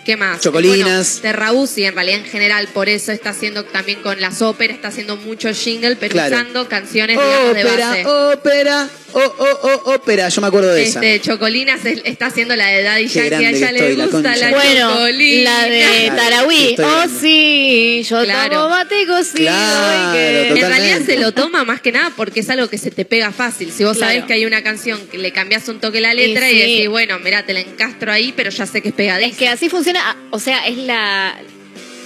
¿qué 0.07 0.15
más? 0.17 0.39
Chocolinas. 0.41 1.19
Bueno, 1.19 1.21
Terrabusi 1.21 1.83
en 1.83 1.93
realidad 1.93 2.19
en 2.21 2.25
general, 2.25 2.67
por 2.73 2.87
eso 2.89 3.11
está 3.11 3.31
haciendo 3.31 3.65
también 3.65 4.01
con 4.01 4.19
las 4.21 4.41
óperas, 4.41 4.75
está 4.77 4.87
haciendo 4.87 5.17
mucho 5.17 5.53
jingle, 5.53 5.97
pero 5.97 6.13
Claro. 6.13 6.35
usando 6.35 6.67
canciones 6.69 7.17
digamos, 7.19 7.53
de 7.53 7.63
base. 7.65 8.05
ópera, 8.05 8.87
oh, 9.13 9.19
oh, 9.37 9.59
oh, 9.85 9.93
ópera. 9.95 10.29
Yo 10.29 10.39
me 10.41 10.47
acuerdo 10.47 10.73
de 10.73 10.83
esa. 10.83 11.03
Este, 11.03 11.19
Chocolinas 11.29 11.83
es- 11.85 12.01
está 12.05 12.27
haciendo 12.27 12.55
la 12.55 12.67
de 12.67 12.83
Daddy 12.83 13.07
Yankee, 13.07 13.33
a 13.45 13.49
ella 13.51 13.71
le 13.73 13.79
estoy, 13.79 13.95
la 13.97 14.03
gusta 14.05 14.21
concha. 14.31 14.35
la 14.37 14.49
Bueno, 14.57 14.93
chocolina. 14.93 15.51
la 15.67 15.69
de 15.69 16.11
Tarahui. 16.15 16.75
Oh, 16.81 17.03
sí, 17.19 18.05
yo 18.09 18.23
Claro. 18.23 18.49
tomo 18.55 18.69
mate 18.69 19.05
cocido 19.05 19.35
Claro, 19.51 20.13
que... 20.13 20.47
En 20.49 20.55
realidad 20.69 20.99
se 21.05 21.17
lo 21.17 21.31
toma 21.33 21.63
más 21.65 21.81
que 21.81 21.91
nada 21.91 22.11
porque 22.15 22.39
es 22.39 22.49
algo 22.49 22.69
que 22.69 22.77
se 22.77 22.91
te 22.91 23.03
pega 23.03 23.31
fácil. 23.31 23.71
Si 23.75 23.83
vos 23.83 23.97
Claro. 23.97 24.13
sabés 24.13 24.25
que 24.25 24.33
hay 24.33 24.45
una 24.45 24.63
canción 24.63 24.99
que 25.11 25.17
le 25.17 25.31
cambias 25.33 25.67
un 25.67 25.79
toque 25.81 25.99
la 25.99 26.13
letra 26.13 26.49
Y 26.49 26.55
y, 26.55 26.61
sí. 26.61 26.71
decís, 26.71 26.89
bueno, 26.89 27.19
mira, 27.19 27.45
te 27.45 27.53
la 27.53 27.59
encastro 27.59 28.11
ahí, 28.11 28.33
pero 28.35 28.49
ya 28.51 28.65
sé 28.65 28.81
que 28.81 28.89
es 28.89 28.93
pegadiza. 28.93 29.29
Es 29.31 29.37
que 29.37 29.49
así 29.49 29.67
funciona, 29.69 29.96
o 30.31 30.39
sea, 30.39 30.65
es 30.67 30.77
la, 30.77 31.35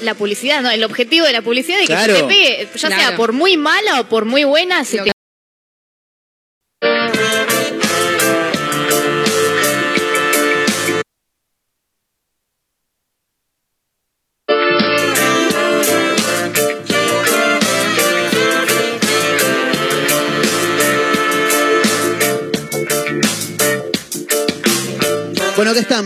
la 0.02 0.14
publicidad, 0.16 0.62
¿no? 0.62 0.70
El 0.70 0.84
objetivo 0.84 1.26
de 1.26 1.34
la 1.34 1.42
publicidad 1.42 1.78
de 1.78 1.84
que 1.84 1.94
Claro. 1.94 2.16
se 2.16 2.22
te 2.22 2.28
pegue, 2.28 2.68
ya 2.76 2.88
Claro. 2.88 2.96
sea 3.04 3.16
por 3.18 3.34
muy 3.34 3.58
mala 3.58 4.02
o 4.02 4.10
por 4.10 4.26
muy 4.26 4.44
buena, 4.44 4.84
se 4.84 4.98
Lo 4.98 5.04
te... 5.06 5.12
Bueno, 6.82 7.12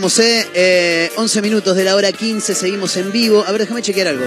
estamos, 0.06 0.18
¿eh? 0.20 0.46
Eh, 0.54 1.10
11 1.16 1.42
minutos 1.42 1.76
de 1.76 1.84
la 1.84 1.96
hora 1.96 2.12
15, 2.12 2.54
seguimos 2.54 2.96
en 2.96 3.10
vivo. 3.12 3.44
A 3.46 3.50
ver, 3.52 3.62
déjame 3.62 3.82
chequear 3.82 4.08
algo. 4.08 4.24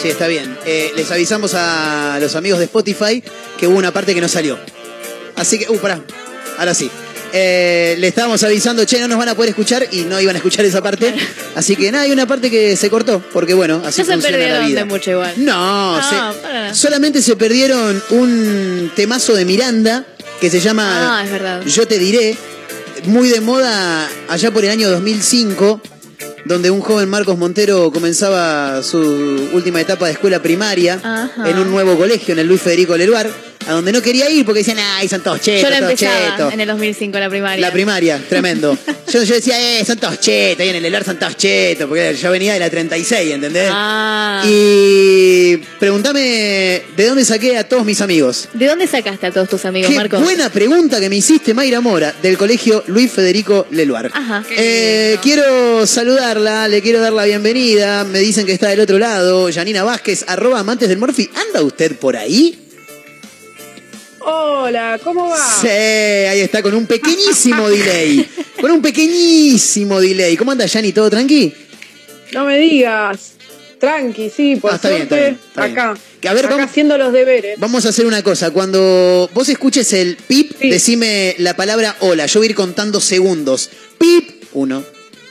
Sí, 0.00 0.08
está 0.08 0.28
bien. 0.28 0.56
Eh, 0.64 0.92
les 0.96 1.10
avisamos 1.10 1.52
a 1.54 2.18
los 2.20 2.34
amigos 2.36 2.58
de 2.60 2.66
Spotify 2.66 3.22
que 3.58 3.66
hubo 3.66 3.76
una 3.76 3.92
parte 3.92 4.14
que 4.14 4.20
no 4.20 4.28
salió. 4.28 4.58
Así 5.36 5.58
que, 5.58 5.68
uh, 5.70 5.78
pará. 5.78 6.00
Ahora 6.58 6.74
sí. 6.74 6.90
Eh, 7.32 7.94
le 7.98 8.08
estábamos 8.08 8.42
avisando, 8.42 8.84
che, 8.84 8.98
no 9.00 9.06
nos 9.08 9.18
van 9.18 9.28
a 9.28 9.34
poder 9.36 9.50
escuchar 9.50 9.86
y 9.92 10.00
no 10.02 10.20
iban 10.20 10.34
a 10.34 10.38
escuchar 10.38 10.64
esa 10.64 10.82
parte. 10.82 11.14
Así 11.54 11.76
que 11.76 11.90
nada, 11.92 12.04
hay 12.04 12.10
una 12.12 12.26
parte 12.26 12.50
que 12.50 12.76
se 12.76 12.90
cortó, 12.90 13.20
porque 13.32 13.54
bueno, 13.54 13.82
así 13.84 13.98
Ya 13.98 14.04
se 14.04 14.12
funciona 14.12 14.36
la 14.36 14.42
perdieron 14.44 14.66
vida. 14.68 14.78
de 14.80 14.84
mucho 14.86 15.10
igual. 15.12 15.32
No, 15.36 15.96
No, 15.96 16.02
se- 16.32 16.40
para 16.40 16.74
solamente 16.74 17.22
se 17.22 17.34
perdieron 17.36 18.02
un 18.10 18.90
temazo 18.96 19.34
de 19.34 19.44
Miranda 19.44 20.04
que 20.40 20.48
se 20.50 20.58
llama 20.60 21.18
Ah, 21.18 21.24
es 21.24 21.30
verdad. 21.30 21.62
Yo 21.66 21.86
te 21.86 21.98
diré, 21.98 22.36
muy 23.04 23.28
de 23.28 23.40
moda 23.40 24.08
allá 24.28 24.50
por 24.50 24.64
el 24.64 24.70
año 24.70 24.90
2005, 24.90 25.80
donde 26.44 26.70
un 26.70 26.80
joven 26.80 27.08
Marcos 27.08 27.38
Montero 27.38 27.90
comenzaba 27.92 28.82
su 28.82 28.98
última 29.52 29.80
etapa 29.80 30.06
de 30.06 30.12
escuela 30.12 30.40
primaria 30.42 31.00
Ajá. 31.02 31.48
en 31.48 31.58
un 31.58 31.70
nuevo 31.70 31.96
colegio, 31.96 32.32
en 32.32 32.40
el 32.40 32.46
Luis 32.46 32.60
Federico 32.60 32.96
Leluar, 32.96 33.30
a 33.66 33.72
donde 33.72 33.92
no 33.92 34.00
quería 34.02 34.30
ir 34.30 34.44
porque 34.44 34.60
decían, 34.60 34.78
ay, 34.80 35.08
son 35.08 35.22
todos 35.22 35.40
chetos, 35.40 35.62
Yo 35.62 35.70
la 35.70 35.78
todos 35.80 35.90
empezaba 35.92 36.30
chetos. 36.36 36.52
en 36.54 36.60
el 36.60 36.68
2005, 36.68 37.18
la 37.18 37.28
primaria. 37.28 37.66
La 37.66 37.72
primaria, 37.72 38.20
tremendo. 38.28 38.76
Yo, 39.12 39.24
yo 39.24 39.34
decía, 39.34 39.80
eh, 39.80 39.84
son 39.84 39.98
todos 39.98 40.20
chetos, 40.20 40.60
ahí 40.60 40.68
en 40.68 40.76
el 40.76 40.82
Leluar 40.84 41.02
son 41.02 41.18
todos 41.18 41.36
chetos, 41.36 41.88
porque 41.88 42.14
yo 42.14 42.30
venía 42.30 42.52
de 42.52 42.60
la 42.60 42.70
36, 42.70 43.32
¿entendés? 43.32 43.68
Ah. 43.72 44.40
Y 44.46 45.56
pregúntame 45.80 46.20
de 46.96 47.06
dónde 47.08 47.24
saqué 47.24 47.56
a 47.56 47.68
todos 47.68 47.84
mis 47.84 48.00
amigos. 48.00 48.48
¿De 48.52 48.66
dónde 48.68 48.86
sacaste 48.86 49.26
a 49.26 49.32
todos 49.32 49.48
tus 49.48 49.64
amigos, 49.64 49.90
Qué 49.90 49.96
Marcos? 49.96 50.22
buena 50.22 50.48
pregunta 50.48 51.00
que 51.00 51.08
me 51.08 51.16
hiciste, 51.16 51.54
Mayra 51.54 51.80
Mora, 51.80 52.14
del 52.22 52.38
colegio 52.38 52.84
Luis 52.86 53.10
Federico 53.10 53.66
Leluar. 53.72 54.12
Ajá. 54.14 54.44
Eh, 54.50 55.18
quiero 55.22 55.84
saludarla, 55.88 56.68
le 56.68 56.80
quiero 56.80 57.00
dar 57.00 57.12
la 57.12 57.24
bienvenida. 57.24 58.04
Me 58.04 58.20
dicen 58.20 58.46
que 58.46 58.52
está 58.52 58.68
del 58.68 58.78
otro 58.78 59.00
lado. 59.00 59.50
Janina 59.52 59.82
Vázquez, 59.82 60.24
arroba 60.28 60.60
amantes 60.60 60.88
del 60.88 60.98
Morphy. 60.98 61.28
¿Anda 61.34 61.62
usted 61.62 61.96
por 61.96 62.16
ahí? 62.16 62.56
Hola, 64.20 65.00
¿cómo 65.02 65.28
va? 65.28 65.60
Sí, 65.60 65.66
ahí 65.68 66.40
está, 66.40 66.62
con 66.62 66.74
un 66.74 66.86
pequeñísimo 66.86 67.68
delay. 67.68 68.28
Con 68.60 68.70
un 68.72 68.82
pequeñísimo 68.82 69.98
delay. 70.00 70.36
¿Cómo 70.36 70.52
anda, 70.52 70.68
Jani? 70.68 70.92
¿Todo 70.92 71.08
tranqui? 71.08 71.54
No 72.32 72.44
me 72.44 72.58
digas. 72.58 73.32
Tranqui, 73.78 74.28
sí, 74.28 74.56
por 74.56 74.72
Ah, 74.72 74.74
está 74.76 74.90
bien, 74.90 75.02
está 75.04 75.16
bien, 75.16 75.38
está 75.48 75.64
acá. 75.64 75.94
A 76.28 76.34
ver, 76.34 76.44
acá 76.44 76.56
vamos- 76.56 76.70
haciendo 76.70 76.98
los 76.98 77.10
deberes. 77.14 77.58
Vamos 77.58 77.86
a 77.86 77.88
hacer 77.88 78.04
una 78.04 78.22
cosa. 78.22 78.50
Cuando 78.50 79.30
vos 79.32 79.48
escuches 79.48 79.90
el 79.94 80.16
pip, 80.16 80.52
decime 80.60 81.34
la 81.38 81.56
palabra 81.56 81.96
hola. 82.00 82.26
Yo 82.26 82.40
voy 82.40 82.48
a 82.48 82.50
ir 82.50 82.54
contando 82.54 83.00
segundos. 83.00 83.70
Pip. 83.98 84.44
Uno, 84.52 84.84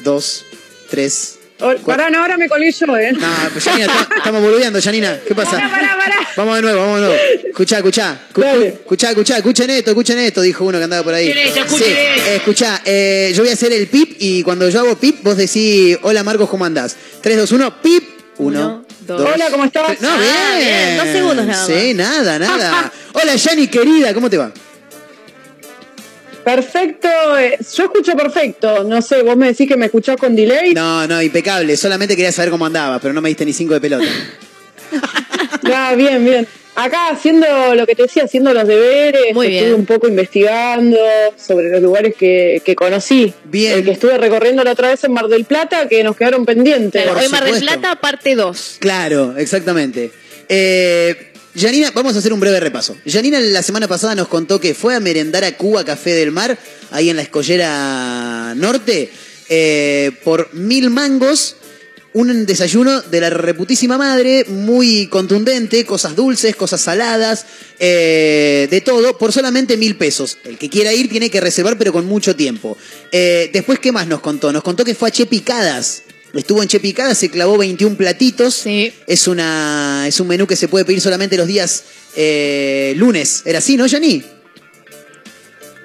dos, 0.04 0.46
tres. 0.90 1.38
Pará, 1.86 2.10
no, 2.10 2.22
ahora 2.22 2.38
me 2.38 2.47
colgué 2.47 2.72
yo, 2.72 2.97
¿eh? 2.97 3.12
No, 3.12 3.28
pues 3.51 3.64
Janina, 3.66 4.07
estamos 4.16 4.41
boludeando, 4.41 4.82
Janina. 4.82 5.20
¿Qué 5.28 5.36
pasa? 5.36 5.51
Pará, 5.51 5.70
pará, 5.70 5.97
pará. 5.97 6.16
Vamos 6.38 6.55
de 6.55 6.62
nuevo, 6.62 6.80
vamos 6.80 7.01
de 7.01 7.07
nuevo. 7.07 7.22
Escuchá, 7.49 7.78
escuchá. 7.78 8.20
Cu- 8.34 8.41
Escuchá, 8.43 9.10
escuchá, 9.10 9.38
escuchen 9.38 9.70
esto, 9.70 9.91
escuchen 9.91 10.18
esto, 10.20 10.41
dijo 10.41 10.64
uno 10.64 10.78
que 10.78 10.84
andaba 10.86 11.03
por 11.03 11.14
ahí. 11.14 11.28
Escuchen 11.28 11.47
esto, 11.47 11.60
escuchen 11.66 11.86
Sí, 11.88 11.93
esto. 11.93 12.30
eh, 12.30 12.36
escuchá, 12.38 12.82
eh, 12.86 13.32
yo 13.36 13.43
voy 13.43 13.49
a 13.49 13.53
hacer 13.53 13.74
el 13.74 13.88
pip 13.88 14.16
y 14.20 14.41
cuando 14.43 14.70
yo 14.70 14.80
hago 14.80 14.95
pip, 14.97 15.22
vos 15.22 15.36
decís, 15.36 15.97
hola 16.01 16.24
Marcos, 16.24 16.49
¿cómo 16.49 16.64
andás? 16.64 16.95
3, 17.22 17.38
2, 17.38 17.51
1, 17.51 17.82
pip. 17.82 18.03
Uno, 18.38 18.86
dos. 19.01 19.20
Hola, 19.22 19.47
¿cómo 19.51 19.66
estás? 19.66 19.99
No, 19.99 20.07
Ah, 20.10 20.18
bien. 20.57 20.66
bien, 20.66 20.97
dos 20.97 21.07
segundos 21.07 21.45
nada 21.45 21.66
Sí, 21.66 21.93
nada, 21.93 22.39
nada. 22.39 22.91
hola, 23.14 23.36
Yani, 23.36 23.68
querida, 23.68 24.14
¿cómo 24.14 24.30
te 24.30 24.38
va? 24.38 24.49
Perfecto, 26.56 27.08
eh, 27.38 27.58
yo 27.76 27.84
escucho 27.84 28.14
perfecto. 28.16 28.84
No 28.84 29.04
sé, 29.04 29.22
vos 29.22 29.38
me 29.38 29.47
decís 29.47 29.68
que 29.68 29.78
me 29.78 29.86
escuchás 29.86 30.18
con 30.18 30.36
delay. 30.36 30.74
No, 30.74 31.06
no, 31.06 31.22
impecable. 31.22 31.78
Solamente 31.78 32.16
quería 32.16 32.32
saber 32.32 32.50
cómo 32.50 32.66
andabas, 32.66 33.00
pero 33.02 33.14
no 33.14 33.22
me 33.22 33.30
diste 33.30 33.45
ni 33.45 33.54
cinco 33.54 33.74
de 33.76 33.82
pelota. 33.82 34.06
Ah, 35.72 35.93
bien, 35.95 36.26
bien. 36.26 36.47
Acá 36.76 37.10
haciendo 37.10 37.45
lo 37.76 37.86
que 37.86 37.93
te 37.93 38.04
decía, 38.04 38.24
haciendo 38.24 38.54
los 38.54 38.68
deberes, 38.68 39.36
Muy 39.36 39.47
estuve 39.47 39.68
bien. 39.68 39.74
un 39.76 39.86
poco 39.86 40.08
investigando 40.08 40.97
sobre 41.38 41.70
los 41.70 41.82
lugares 41.82 42.16
que, 42.18 42.64
que 42.66 42.76
conocí. 42.76 43.32
Bien. 43.43 43.74
El 43.78 43.86
que 43.86 43.91
estuve 43.91 44.18
recorriendo 44.18 44.64
la 44.64 44.72
otra 44.72 44.88
vez 44.88 45.04
en 45.04 45.12
Mar 45.12 45.28
del 45.28 45.45
Plata, 45.45 45.88
que 45.88 46.04
nos 46.04 46.16
quedaron 46.16 46.45
pendientes. 46.45 47.04
Claro, 47.04 47.20
hoy 47.20 47.30
Mar 47.30 47.43
del. 47.43 47.60
Plata, 47.60 47.97
parte 47.97 48.34
2. 48.34 48.78
Claro, 48.80 49.38
exactamente. 49.38 50.12
Eh, 50.47 51.29
Janina, 51.60 51.91
vamos 51.93 52.16
a 52.16 52.20
hacer 52.20 52.32
un 52.32 52.39
breve 52.39 52.60
repaso. 52.60 52.95
Janina 53.05 53.39
la 53.39 53.62
semana 53.62 53.88
pasada 53.88 54.16
nos 54.16 54.30
contó 54.30 54.62
que 54.62 54.74
fue 54.74 54.95
a 54.95 54.99
merendar 55.01 55.43
a 55.43 55.57
Cuba 55.57 55.84
Café 55.84 56.12
del 56.12 56.32
Mar, 56.32 56.57
ahí 56.91 57.10
en 57.10 57.18
la 57.18 57.22
Escollera 57.22 58.53
Norte, 58.55 59.12
eh, 59.49 60.12
por 60.24 60.53
mil 60.53 60.89
mangos. 60.89 61.57
Un 62.12 62.47
desayuno 62.47 63.01
de 63.01 63.22
la 63.22 63.30
reputísima 63.30 63.97
madre, 63.97 64.43
muy 64.47 65.07
contundente, 65.07 65.86
cosas 65.86 66.16
dulces, 66.16 66.55
cosas 66.55 66.82
saladas, 66.82 67.45
eh, 67.78 68.68
de 68.72 68.82
todo, 68.82 69.18
por 69.18 69.32
solamente 69.32 69.78
mil 69.78 69.95
pesos. 69.95 70.39
El 70.43 70.57
que 70.57 70.70
quiera 70.70 70.91
ir 70.91 71.07
tiene 71.07 71.30
que 71.30 71.39
reservar, 71.39 71.78
pero 71.78 71.93
con 71.93 72.07
mucho 72.07 72.36
tiempo. 72.36 72.78
Eh, 73.12 73.51
después, 73.53 73.78
¿qué 73.80 73.91
más 73.91 74.07
nos 74.07 74.22
contó? 74.22 74.51
Nos 74.51 74.64
contó 74.64 74.84
que 74.84 74.95
fue 74.95 75.10
a 75.10 75.12
Che 75.12 75.28
Picadas. 75.28 76.03
Estuvo 76.34 76.62
en 76.62 76.68
Che 76.68 76.80
Picadas, 76.80 77.18
se 77.18 77.30
clavó 77.30 77.58
21 77.58 77.96
platitos. 77.96 78.64
Es, 78.66 79.28
una, 79.28 80.06
es 80.08 80.20
un 80.20 80.28
menú 80.28 80.46
que 80.46 80.56
se 80.56 80.68
puede 80.68 80.86
pedir 80.86 81.02
solamente 81.02 81.38
los 81.38 81.48
días 81.48 81.84
eh, 82.16 82.94
lunes. 82.98 83.42
¿Era 83.46 83.58
así, 83.60 83.78
no, 83.78 83.88
Jani? 83.90 84.24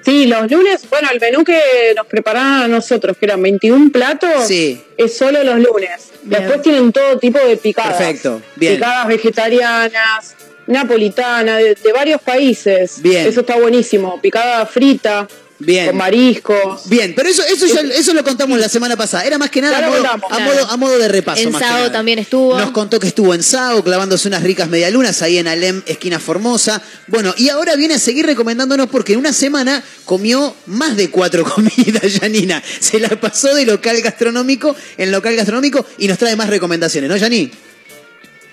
Sí, 0.03 0.27
los 0.27 0.51
lunes, 0.51 0.81
bueno, 0.87 1.09
el 1.11 1.19
menú 1.19 1.43
que 1.43 1.59
nos 1.95 2.05
prepararon 2.05 2.61
a 2.63 2.67
nosotros, 2.67 3.17
que 3.17 3.25
eran 3.25 3.41
21 3.41 3.91
platos, 3.91 4.45
Sí. 4.47 4.79
es 4.97 5.17
solo 5.17 5.43
los 5.43 5.55
lunes. 5.59 6.09
Bien. 6.21 6.41
Después 6.43 6.61
tienen 6.61 6.91
todo 6.91 7.17
tipo 7.17 7.39
de 7.39 7.57
picadas. 7.57 7.97
Perfecto, 7.97 8.39
bien. 8.55 8.75
Picadas 8.75 9.07
vegetarianas, 9.07 10.35
napolitana, 10.67 11.57
de, 11.57 11.73
de 11.73 11.91
varios 11.91 12.21
países. 12.21 13.01
Bien. 13.01 13.25
Eso 13.25 13.39
está 13.39 13.55
buenísimo. 13.57 14.21
Picada 14.21 14.63
frita, 14.67 15.27
Bien. 15.57 15.87
con 15.87 15.97
mariscos. 15.97 16.89
Bien, 16.89 17.13
pero 17.15 17.29
eso, 17.29 17.41
eso, 17.43 17.65
ya- 17.65 17.79
eso 17.93 18.13
lo 18.13 18.23
contamos 18.25 18.59
la 18.59 18.67
semana 18.67 18.97
pasada. 18.97 19.23
Era 19.23 19.37
más 19.37 19.49
que 19.49 19.61
nada 19.61 19.77
a 19.77 19.81
modo, 19.87 19.97
contamos, 20.01 20.31
a 20.31 20.39
modo- 20.39 20.69
a 20.71 20.77
modo 20.77 20.97
de 20.99 21.07
repaso. 21.07 21.41
En 21.41 21.51
más 21.51 21.61
que 21.61 21.67
Sao 21.67 21.77
nada. 21.77 21.91
también 21.93 22.19
estuvo. 22.19 22.59
Nos 22.59 22.71
contó 22.71 22.99
que 22.99 23.07
estuvo 23.07 23.33
en 23.33 23.41
Sao 23.41 23.81
clavándose 23.83 24.27
unas 24.27 24.43
ricas 24.43 24.67
medialunas 24.67 25.21
ahí 25.21 25.37
en 25.37 25.47
Alem, 25.47 25.81
esquina 25.85 26.19
Formosa. 26.19 26.81
Bueno, 27.07 27.33
y 27.37 27.47
ahora 27.49 27.75
viene 27.77 27.93
a 27.93 27.99
seguir 27.99 28.25
recomendándonos 28.25 28.87
porque 28.89 29.13
en 29.13 29.19
una 29.19 29.31
semana 29.31 29.81
comió 30.03 30.53
más 30.65 30.97
de 30.97 31.09
cuatro 31.09 31.43
comidas, 31.55 32.19
Janina. 32.19 32.61
Se 32.81 32.99
la 32.99 33.09
pasó 33.09 33.55
de 33.55 33.65
local 33.65 34.01
gastronómico 34.01 34.75
en 34.97 35.11
local 35.11 35.35
gastronómico 35.37 35.85
y 35.97 36.07
nos 36.09 36.17
trae 36.17 36.35
más 36.35 36.49
recomendaciones, 36.49 37.09
¿no, 37.09 37.15
Yani? 37.15 37.49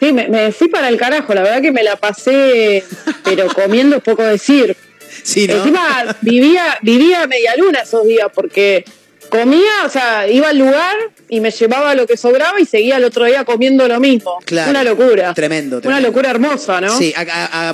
Sí, 0.00 0.12
me, 0.12 0.28
me 0.28 0.52
fui 0.52 0.68
para 0.68 0.88
el 0.88 0.96
carajo. 0.98 1.32
La 1.34 1.42
verdad 1.42 1.62
que 1.62 1.70
me 1.72 1.82
la 1.82 1.96
pasé, 1.96 2.84
pero 3.24 3.46
comiendo 3.52 3.96
es 3.96 4.02
poco 4.02 4.22
decir. 4.22 4.76
Sí, 5.22 5.46
¿no? 5.46 5.54
Encima 5.56 6.16
vivía, 6.20 6.78
vivía 6.82 7.26
media 7.26 7.54
luna 7.56 7.80
esos 7.80 8.06
días 8.06 8.28
porque 8.34 8.84
comía, 9.28 9.84
o 9.86 9.88
sea, 9.88 10.28
iba 10.28 10.48
al 10.50 10.58
lugar 10.58 10.94
y 11.28 11.40
me 11.40 11.50
llevaba 11.50 11.94
lo 11.94 12.06
que 12.06 12.16
sobraba 12.18 12.60
y 12.60 12.66
seguía 12.66 12.96
el 12.98 13.04
otro 13.04 13.24
día 13.24 13.44
comiendo 13.44 13.88
lo 13.88 13.98
mismo. 13.98 14.38
Claro. 14.44 14.70
Una 14.70 14.84
locura. 14.84 15.32
Tremendo, 15.32 15.76
Una 15.76 15.82
tremendo. 15.82 16.08
locura 16.08 16.30
hermosa, 16.30 16.80
¿no? 16.80 16.98
Sí, 16.98 17.14
a- 17.16 17.70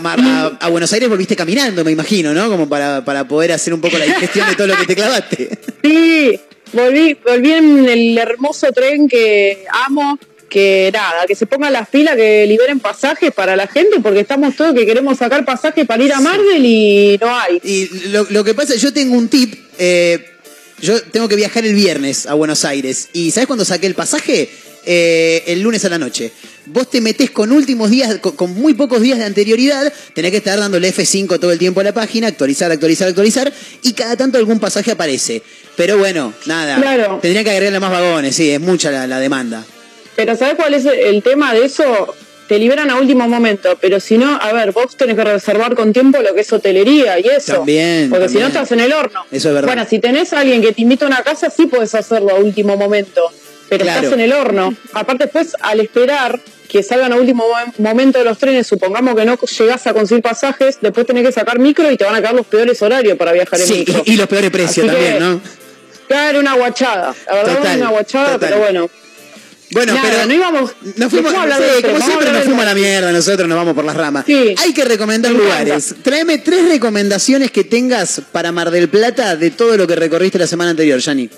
a 0.60 0.68
Buenos 0.68 0.92
Aires 0.92 1.08
volviste 1.08 1.34
caminando, 1.34 1.84
me 1.84 1.90
imagino, 1.90 2.32
¿no? 2.32 2.48
Como 2.48 2.68
para, 2.68 3.04
para 3.04 3.26
poder 3.26 3.52
hacer 3.52 3.74
un 3.74 3.80
poco 3.80 3.98
la 3.98 4.04
digestión 4.04 4.48
de 4.48 4.54
todo 4.54 4.66
lo 4.68 4.76
que 4.76 4.86
te 4.86 4.94
clavaste. 4.94 5.48
Sí, 5.82 6.38
volví, 6.72 7.14
volví 7.26 7.52
en 7.52 7.88
el 7.88 8.18
hermoso 8.18 8.70
tren 8.72 9.08
que 9.08 9.64
amo, 9.86 10.18
que 10.48 10.90
nada, 10.92 11.26
que 11.26 11.34
se 11.34 11.46
pongan 11.46 11.72
las 11.72 11.88
pilas, 11.88 12.16
que 12.16 12.46
liberen 12.46 12.80
pasajes 12.80 13.32
para 13.32 13.54
la 13.56 13.66
gente, 13.66 14.00
porque 14.02 14.20
estamos 14.20 14.56
todos 14.56 14.74
que 14.74 14.86
queremos 14.86 15.18
sacar 15.18 15.44
pasajes 15.44 15.86
para 15.86 16.02
ir 16.02 16.12
a 16.12 16.20
Marvel 16.20 16.64
y 16.64 17.18
no 17.20 17.38
hay. 17.38 17.60
Y 17.62 18.08
lo, 18.08 18.26
lo 18.30 18.44
que 18.44 18.54
pasa, 18.54 18.74
yo 18.76 18.92
tengo 18.92 19.16
un 19.16 19.28
tip. 19.28 19.54
eh, 19.78 20.32
yo 20.80 21.02
tengo 21.02 21.26
que 21.28 21.34
viajar 21.34 21.66
el 21.66 21.74
viernes 21.74 22.26
a 22.26 22.34
Buenos 22.34 22.64
Aires. 22.64 23.08
¿Y 23.12 23.32
sabes 23.32 23.48
cuándo 23.48 23.64
saqué 23.64 23.88
el 23.88 23.94
pasaje? 23.96 24.48
Eh, 24.86 25.42
el 25.48 25.60
lunes 25.60 25.84
a 25.84 25.88
la 25.88 25.98
noche. 25.98 26.30
Vos 26.66 26.88
te 26.88 27.00
metés 27.00 27.30
con 27.30 27.50
últimos 27.50 27.90
días, 27.90 28.18
con, 28.20 28.36
con 28.36 28.54
muy 28.54 28.74
pocos 28.74 29.02
días 29.02 29.18
de 29.18 29.24
anterioridad, 29.24 29.92
tenés 30.14 30.30
que 30.30 30.36
estar 30.36 30.58
dándole 30.58 30.94
F5 30.94 31.40
todo 31.40 31.50
el 31.50 31.58
tiempo 31.58 31.80
a 31.80 31.84
la 31.84 31.92
página, 31.92 32.28
actualizar, 32.28 32.70
actualizar, 32.70 33.08
actualizar, 33.08 33.52
y 33.82 33.92
cada 33.92 34.16
tanto 34.16 34.38
algún 34.38 34.60
pasaje 34.60 34.92
aparece. 34.92 35.42
Pero 35.76 35.98
bueno, 35.98 36.32
nada. 36.46 36.80
Claro. 36.80 37.18
Tendría 37.20 37.42
que 37.42 37.50
agregarle 37.50 37.80
más 37.80 37.90
vagones, 37.90 38.36
sí, 38.36 38.50
es 38.50 38.60
mucha 38.60 38.90
la, 38.90 39.06
la 39.06 39.18
demanda. 39.18 39.64
Pero 40.18 40.34
¿sabes 40.34 40.56
cuál 40.56 40.74
es 40.74 40.84
el 40.84 41.22
tema 41.22 41.54
de 41.54 41.64
eso? 41.64 42.12
Te 42.48 42.58
liberan 42.58 42.90
a 42.90 42.96
último 42.96 43.28
momento, 43.28 43.78
pero 43.80 44.00
si 44.00 44.18
no, 44.18 44.36
a 44.36 44.52
ver, 44.52 44.72
vos 44.72 44.96
tenés 44.96 45.14
que 45.14 45.22
reservar 45.22 45.76
con 45.76 45.92
tiempo 45.92 46.20
lo 46.20 46.34
que 46.34 46.40
es 46.40 46.52
hotelería 46.52 47.16
y 47.20 47.28
eso. 47.28 47.52
También, 47.58 48.10
Porque 48.10 48.28
si 48.28 48.38
no 48.38 48.48
estás 48.48 48.72
en 48.72 48.80
el 48.80 48.92
horno. 48.92 49.24
Eso 49.30 49.48
es 49.50 49.54
verdad. 49.54 49.68
Bueno, 49.68 49.86
si 49.88 50.00
tenés 50.00 50.32
a 50.32 50.40
alguien 50.40 50.60
que 50.60 50.72
te 50.72 50.82
invita 50.82 51.04
a 51.04 51.08
una 51.08 51.22
casa, 51.22 51.50
sí 51.50 51.66
puedes 51.66 51.94
hacerlo 51.94 52.30
a 52.32 52.34
último 52.34 52.76
momento. 52.76 53.22
Pero 53.68 53.84
Claro. 53.84 53.98
estás 54.00 54.12
en 54.14 54.20
el 54.24 54.32
horno. 54.32 54.74
Aparte, 54.92 55.24
después, 55.26 55.54
al 55.60 55.78
esperar 55.78 56.40
que 56.68 56.82
salgan 56.82 57.12
a 57.12 57.16
último 57.16 57.44
mo- 57.46 57.72
momento 57.90 58.18
de 58.18 58.24
los 58.24 58.38
trenes, 58.38 58.66
supongamos 58.66 59.14
que 59.14 59.24
no 59.24 59.38
llegás 59.38 59.86
a 59.86 59.92
conseguir 59.94 60.22
pasajes, 60.24 60.78
después 60.80 61.06
tenés 61.06 61.26
que 61.26 61.32
sacar 61.32 61.60
micro 61.60 61.88
y 61.92 61.96
te 61.96 62.04
van 62.04 62.16
a 62.16 62.20
quedar 62.20 62.34
los 62.34 62.46
peores 62.46 62.82
horarios 62.82 63.16
para 63.16 63.30
viajar 63.32 63.60
en 63.60 63.66
Sí, 63.68 63.74
micro. 63.74 64.02
y, 64.04 64.14
y 64.14 64.16
los 64.16 64.26
peores 64.26 64.50
precios 64.50 64.88
Así 64.88 64.96
que- 64.96 65.10
también, 65.12 65.18
¿no? 65.34 65.40
Claro, 66.08 66.40
una 66.40 66.54
guachada. 66.54 67.14
La 67.26 67.34
verdad, 67.34 67.56
Total, 67.58 67.76
una 67.82 67.90
guachada, 67.90 68.32
total. 68.32 68.48
pero 68.48 68.58
bueno. 68.60 68.90
Bueno, 69.70 69.94
Nada, 69.94 70.08
pero 70.10 70.26
no 70.26 70.34
íbamos. 70.34 70.70
Nos 70.96 71.10
fuimos, 71.10 71.32
de 71.32 71.82
como 71.82 72.04
siempre 72.04 72.32
nos 72.32 72.44
fuimos 72.44 72.62
a 72.62 72.66
la 72.66 72.74
mierda, 72.74 73.12
nosotros 73.12 73.48
nos 73.48 73.56
vamos 73.56 73.74
por 73.74 73.84
las 73.84 73.96
ramas. 73.96 74.24
Sí. 74.26 74.54
Hay 74.56 74.72
que 74.72 74.84
recomendar 74.84 75.32
lugares. 75.32 75.94
Tráeme 76.02 76.38
tres 76.38 76.68
recomendaciones 76.68 77.50
que 77.50 77.64
tengas 77.64 78.22
para 78.32 78.50
Mar 78.52 78.70
del 78.70 78.88
Plata 78.88 79.36
de 79.36 79.50
todo 79.50 79.76
lo 79.76 79.86
que 79.86 79.96
recorriste 79.96 80.38
la 80.38 80.46
semana 80.46 80.70
anterior, 80.70 80.98
Yani. 81.00 81.28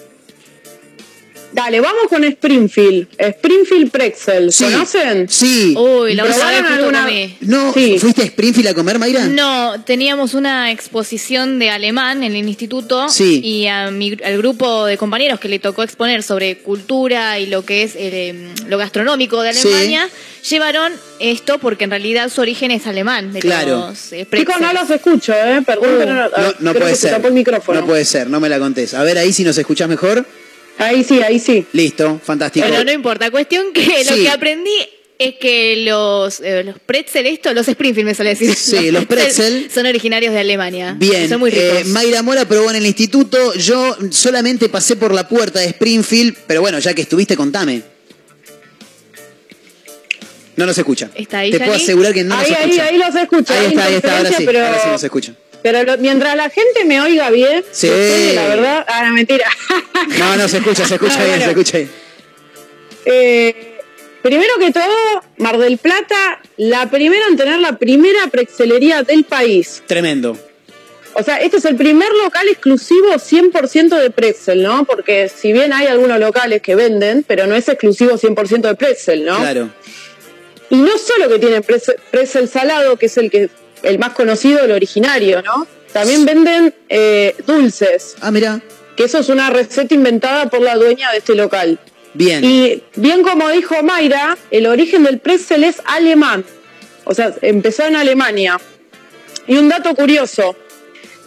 Dale, 1.53 1.80
vamos 1.80 2.03
con 2.09 2.22
Springfield. 2.22 3.09
Springfield 3.18 3.90
Pretzel. 3.90 4.53
Sí. 4.53 4.64
¿Conocen? 4.64 5.28
Sí. 5.28 5.74
Uy, 5.76 6.14
la 6.14 6.22
vez 6.22 6.36
¿Probaron 6.36 6.66
alguna- 6.66 7.05
comí. 7.07 7.36
No, 7.40 7.72
Sí. 7.72 7.98
¿fuiste 7.98 8.22
a 8.22 8.24
Springfield 8.26 8.68
a 8.68 8.74
comer, 8.74 8.98
Mayra? 9.01 9.26
No, 9.26 9.82
teníamos 9.84 10.34
una 10.34 10.70
exposición 10.70 11.59
de 11.59 11.70
alemán 11.70 12.22
en 12.22 12.36
el 12.36 12.46
instituto 12.48 13.09
Sí. 13.09 13.40
y 13.42 13.66
a 13.66 13.90
mi- 13.90 14.16
al 14.24 14.38
grupo 14.38 14.84
de 14.86 14.96
compañeros 14.96 15.40
que 15.40 15.48
le 15.48 15.59
tocó 15.59 15.82
exponer 15.82 16.22
sobre 16.22 16.59
cultura 16.59 17.38
y 17.40 17.46
lo 17.46 17.64
que 17.64 17.82
es 17.82 17.92
eh, 17.96 18.53
lo 18.68 18.78
gastronómico 18.78 19.42
de 19.42 19.53
Sí. 19.53 19.66
Alemania, 19.68 20.09
llevaron 20.48 20.92
esto 21.18 21.59
porque 21.59 21.84
en 21.84 21.90
realidad 21.90 22.28
su 22.30 22.40
origen 22.42 22.70
es 22.70 22.86
alemán. 22.86 23.32
De 23.32 23.40
Claro. 23.40 23.88
los, 23.88 24.12
eh, 24.12 24.26
Chicos, 24.32 24.55
no 24.61 24.72
los 24.72 24.88
escucho, 24.88 25.32
¿eh? 25.34 25.62
Perdón, 25.66 25.96
pero 25.98 26.14
no, 26.14 26.22
No, 26.28 26.28
no 26.61 26.70
creo 26.70 26.74
puede 26.82 26.94
se 26.94 27.01
ser. 27.03 27.11
tapó 27.12 27.26
el 27.28 27.34
micrófono. 27.34 27.80
No 27.80 27.86
puede 27.86 28.05
ser, 28.05 28.28
no 28.30 28.38
me 28.38 28.48
la 28.48 28.59
contés. 28.61 28.94
A 28.94 29.03
ver 29.03 29.18
ahí 29.18 29.32
si 29.32 29.42
nos 29.42 29.59
escuchás 29.59 29.88
mejor. 29.88 30.24
Ahí 30.81 31.05
sí, 31.05 31.20
ahí 31.22 31.39
sí. 31.39 31.64
Listo, 31.72 32.20
fantástico. 32.24 32.66
Bueno, 32.66 32.85
no 32.85 32.93
importa. 32.93 33.31
Cuestión 33.31 33.72
que 33.72 33.85
lo 34.05 34.14
Sí. 34.14 34.22
que 34.22 34.31
aprendí 34.31 34.74
es 35.18 35.35
que 35.35 35.85
los, 35.87 36.41
eh, 36.41 36.64
los 36.64 36.78
pretzel, 36.81 37.26
esto, 37.26 37.53
los 37.53 37.68
Springfield 37.68 38.07
me 38.09 38.14
suele 38.14 38.31
decir. 38.31 38.55
Sí, 38.55 38.91
los 38.91 39.05
pretzel. 39.07 39.70
Son 39.70 39.85
originarios 39.87 40.33
de 40.33 40.41
Alemania. 40.41 40.95
Bien, 40.99 41.28
Son 41.28 41.39
muy 41.39 41.51
ricos. 41.51 41.81
eh, 41.81 41.85
Mayra 41.85 42.22
Mora 42.22 42.47
probó 42.47 42.70
en 42.70 42.76
el 42.76 42.87
instituto. 42.87 43.53
Yo 43.55 43.97
solamente 44.11 44.68
pasé 44.70 44.97
por 44.97 45.12
la 45.12 45.28
puerta 45.28 45.61
de 45.61 45.66
Springfield, 45.66 46.35
pero 46.47 46.62
bueno, 46.62 46.78
ya 46.78 46.95
que 46.95 47.03
estuviste, 47.03 47.37
contame. 47.37 47.83
No 50.57 50.66
nos 50.66 50.76
escucha. 50.76 51.11
¿Está 51.14 51.39
ahí, 51.41 51.51
Te 51.51 51.59
puedo 51.59 51.72
asegurar 51.74 52.12
que 52.12 52.24
no 52.24 52.35
ahí, 52.35 52.51
nos 52.51 52.59
ahí, 52.59 52.64
escucha. 52.70 52.85
ahí 52.87 52.99
los 52.99 53.14
escucho. 53.14 53.53
Ahí 53.55 53.66
está, 53.66 53.85
ahí 53.85 53.95
está, 53.95 54.16
ahora 54.18 54.33
sí, 54.33 54.43
pero, 54.47 54.66
ahora 54.66 54.81
sí 54.83 54.89
nos 54.91 55.05
escucha. 55.05 55.35
Pero 55.62 55.82
lo- 55.84 55.98
mientras 55.98 56.36
la 56.36 56.48
gente 56.50 56.84
me 56.84 57.00
oiga 57.00 57.30
bien, 57.30 57.64
Sí. 57.70 57.88
la 58.34 58.46
verdad, 58.48 58.84
ah, 58.88 59.04
no, 59.06 59.14
mentira. 59.14 59.46
No, 60.18 60.36
no, 60.36 60.48
se 60.48 60.58
escucha, 60.58 60.86
se 60.86 60.94
escucha 60.94 61.14
No, 61.18 61.24
bien, 61.24 61.30
bueno. 61.38 61.44
se 61.44 61.50
escucha 61.50 61.78
bien. 61.78 61.90
Eh, 63.04 63.78
primero 64.22 64.52
que 64.58 64.70
todo, 64.72 64.94
Mar 65.38 65.58
del 65.58 65.78
Plata, 65.78 66.40
la 66.56 66.90
primera 66.90 67.26
en 67.28 67.36
tener 67.36 67.58
la 67.61 67.78
primera 67.78 68.26
prexelería 68.28 69.02
del 69.02 69.24
país. 69.24 69.82
Tremendo. 69.86 70.36
O 71.14 71.22
sea, 71.24 71.38
este 71.40 71.56
es 71.56 71.64
el 71.64 71.74
primer 71.76 72.08
local 72.24 72.46
exclusivo 72.48 73.14
100% 73.18 73.98
de 74.00 74.11
pretzel, 74.11 74.62
¿no? 74.62 74.84
Porque 74.84 75.28
si 75.28 75.52
bien 75.52 75.72
hay 75.72 75.88
algunos 75.88 76.20
locales 76.20 76.62
que 76.62 76.76
venden, 76.76 77.24
pero 77.26 77.46
no 77.48 77.56
es 77.56 77.68
exclusivo 77.68 78.12
100% 78.16 78.61
de 78.68 78.74
pretzel, 78.76 79.24
¿no? 79.24 79.36
Claro. 79.38 79.70
Y 80.70 80.76
no 80.76 80.96
solo 80.98 81.28
que 81.28 81.40
tienen 81.40 81.62
pretzel, 81.64 81.96
pretzel 82.12 82.48
salado, 82.48 82.96
que 82.96 83.06
es 83.06 83.16
el 83.16 83.28
que 83.28 83.50
el 83.83 83.99
más 83.99 84.12
conocido, 84.12 84.64
el 84.64 84.72
originario, 84.72 85.43
¿no? 85.43 85.66
También 85.93 86.24
venden 86.24 86.74
eh, 86.89 87.35
dulces. 87.47 88.16
Ah, 88.20 88.31
mira. 88.31 88.61
Que 88.97 89.05
eso 89.05 89.18
es 89.18 89.28
una 89.28 89.51
receta 89.51 89.95
inventada 89.95 90.51
por 90.51 90.61
la 90.61 90.76
dueña 90.76 91.11
de 91.12 91.18
este 91.18 91.35
local. 91.35 91.78
Bien. 92.14 92.45
Y 92.45 92.83
bien 92.97 93.22
como 93.22 93.49
dijo 93.49 93.83
Mayra, 93.83 94.37
el 94.51 94.66
origen 94.66 95.05
del 95.05 95.18
pretzel 95.18 95.64
es 95.64 95.81
alemán. 95.85 96.45
O 97.05 97.14
sea, 97.14 97.35
empezó 97.43 97.85
en 97.87 97.97
Alemania. 97.97 98.59
Y 99.47 99.57
un 99.57 99.68
dato 99.68 99.95
curioso, 99.95 100.55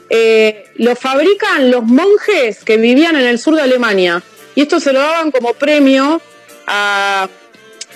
eh, 0.09 0.65
lo 0.75 0.95
fabrican 0.95 1.71
los 1.71 1.83
monjes 1.83 2.63
que 2.63 2.77
vivían 2.77 3.15
en 3.15 3.25
el 3.27 3.39
sur 3.39 3.55
de 3.55 3.61
Alemania. 3.61 4.21
Y 4.55 4.61
esto 4.61 4.79
se 4.79 4.93
lo 4.93 4.99
daban 4.99 5.31
como 5.31 5.53
premio 5.53 6.21
a... 6.67 7.27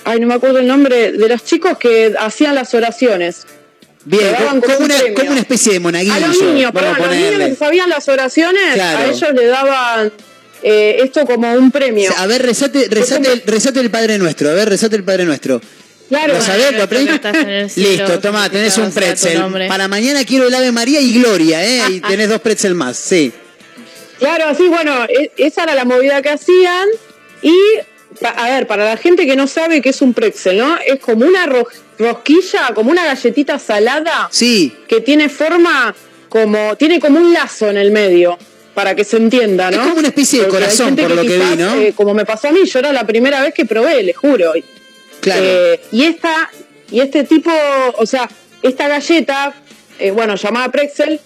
Ay, 0.04 0.20
no 0.20 0.26
me 0.26 0.34
acuerdo 0.34 0.58
el 0.58 0.66
nombre 0.66 1.12
de 1.12 1.28
los 1.28 1.44
chicos 1.44 1.76
que 1.78 2.14
hacían 2.18 2.54
las 2.54 2.72
oraciones. 2.74 3.46
Bien, 4.08 4.34
como, 4.36 4.60
como 4.62 4.76
un 4.78 4.84
una, 4.84 4.94
como 5.14 5.30
una 5.32 5.40
especie 5.40 5.72
de 5.74 5.80
monaguillo. 5.80 6.14
A 6.14 6.20
los 6.20 6.42
niños, 6.42 6.72
perdón, 6.72 6.94
a 6.94 6.98
los 6.98 7.10
niños 7.16 7.48
que 7.50 7.54
sabían 7.56 7.88
las 7.90 8.08
oraciones, 8.08 8.74
Claro. 8.74 8.98
a 8.98 9.06
ellos 9.06 9.32
le 9.34 9.46
daban 9.46 10.12
eh, 10.62 10.96
esto 11.02 11.24
como 11.26 11.52
un 11.52 11.70
premio. 11.70 12.10
A 12.16 12.26
ver, 12.26 12.42
rezate, 12.42 12.88
rezate, 12.90 13.42
rezate 13.46 13.80
el 13.80 13.90
Padre 13.90 14.18
Nuestro. 14.18 14.50
A 14.50 14.54
ver, 14.54 14.68
rezate 14.68 14.96
el 14.96 15.04
Padre 15.04 15.24
Nuestro. 15.24 15.60
Claro. 16.08 16.34
¿Lo 16.34 16.40
sabés? 16.40 16.72
¿Lo 16.72 16.84
el 16.84 17.70
Listo, 17.76 18.18
toma, 18.20 18.48
tenés 18.48 18.78
un 18.78 18.90
pretzel. 18.90 19.42
Para 19.68 19.88
mañana 19.88 20.24
quiero 20.24 20.48
el 20.48 20.54
Ave 20.54 20.72
María 20.72 21.00
y 21.00 21.12
Gloria, 21.20 21.62
¿eh? 21.64 21.82
Y 21.90 22.00
tenés 22.08 22.28
dos 22.30 22.40
pretzel 22.40 22.74
más, 22.74 22.96
sí. 22.96 23.30
Claro, 24.18 24.46
así, 24.46 24.66
bueno, 24.68 25.04
e- 25.04 25.30
esa 25.36 25.64
era 25.64 25.74
la 25.74 25.84
movida 25.84 26.22
que 26.22 26.30
hacían. 26.30 26.88
Y, 27.42 27.54
a 28.24 28.48
ver, 28.50 28.66
para 28.66 28.84
la 28.86 28.96
gente 28.96 29.26
que 29.26 29.36
no 29.36 29.46
sabe 29.46 29.80
qué 29.82 29.90
es 29.90 30.00
un 30.02 30.14
pretzel, 30.14 30.58
¿no? 30.58 30.76
Es 30.84 30.98
como 30.98 31.26
una 31.26 31.44
ro- 31.46 31.68
rosquilla, 31.98 32.70
como 32.74 32.90
una 32.90 33.04
galletita 33.04 33.58
salada 33.58 34.28
Sí. 34.30 34.74
que 34.88 35.00
tiene 35.00 35.28
forma 35.28 35.94
como, 36.28 36.76
tiene 36.76 37.00
como 37.00 37.18
un 37.18 37.32
lazo 37.32 37.68
en 37.70 37.76
el 37.78 37.90
medio, 37.90 38.38
para 38.74 38.94
que 38.94 39.02
se 39.04 39.16
entienda, 39.16 39.70
¿no? 39.70 39.78
Es 39.78 39.86
como 39.88 39.98
una 39.98 40.08
especie 40.08 40.40
de 40.40 40.46
Porque 40.46 40.60
corazón, 40.60 40.94
por 40.94 41.10
lo 41.10 41.22
que 41.22 41.38
vi, 41.38 41.56
¿no? 41.56 41.74
eh, 41.74 41.92
como 41.96 42.14
me 42.14 42.24
pasó 42.24 42.48
a 42.48 42.52
mí, 42.52 42.60
yo 42.64 42.78
era 42.78 42.92
la 42.92 43.04
primera 43.06 43.40
vez 43.42 43.52
que 43.54 43.64
probé, 43.64 44.02
les 44.02 44.16
juro. 44.16 44.52
Claro. 45.20 45.42
Eh, 45.44 45.80
y 45.90 46.04
esta, 46.04 46.50
y 46.90 47.00
este 47.00 47.24
tipo, 47.24 47.50
o 47.96 48.06
sea, 48.06 48.28
esta 48.62 48.86
galleta, 48.86 49.52
eh, 49.98 50.10
bueno, 50.12 50.36
llamada 50.36 50.70
pretzel, 50.70 51.18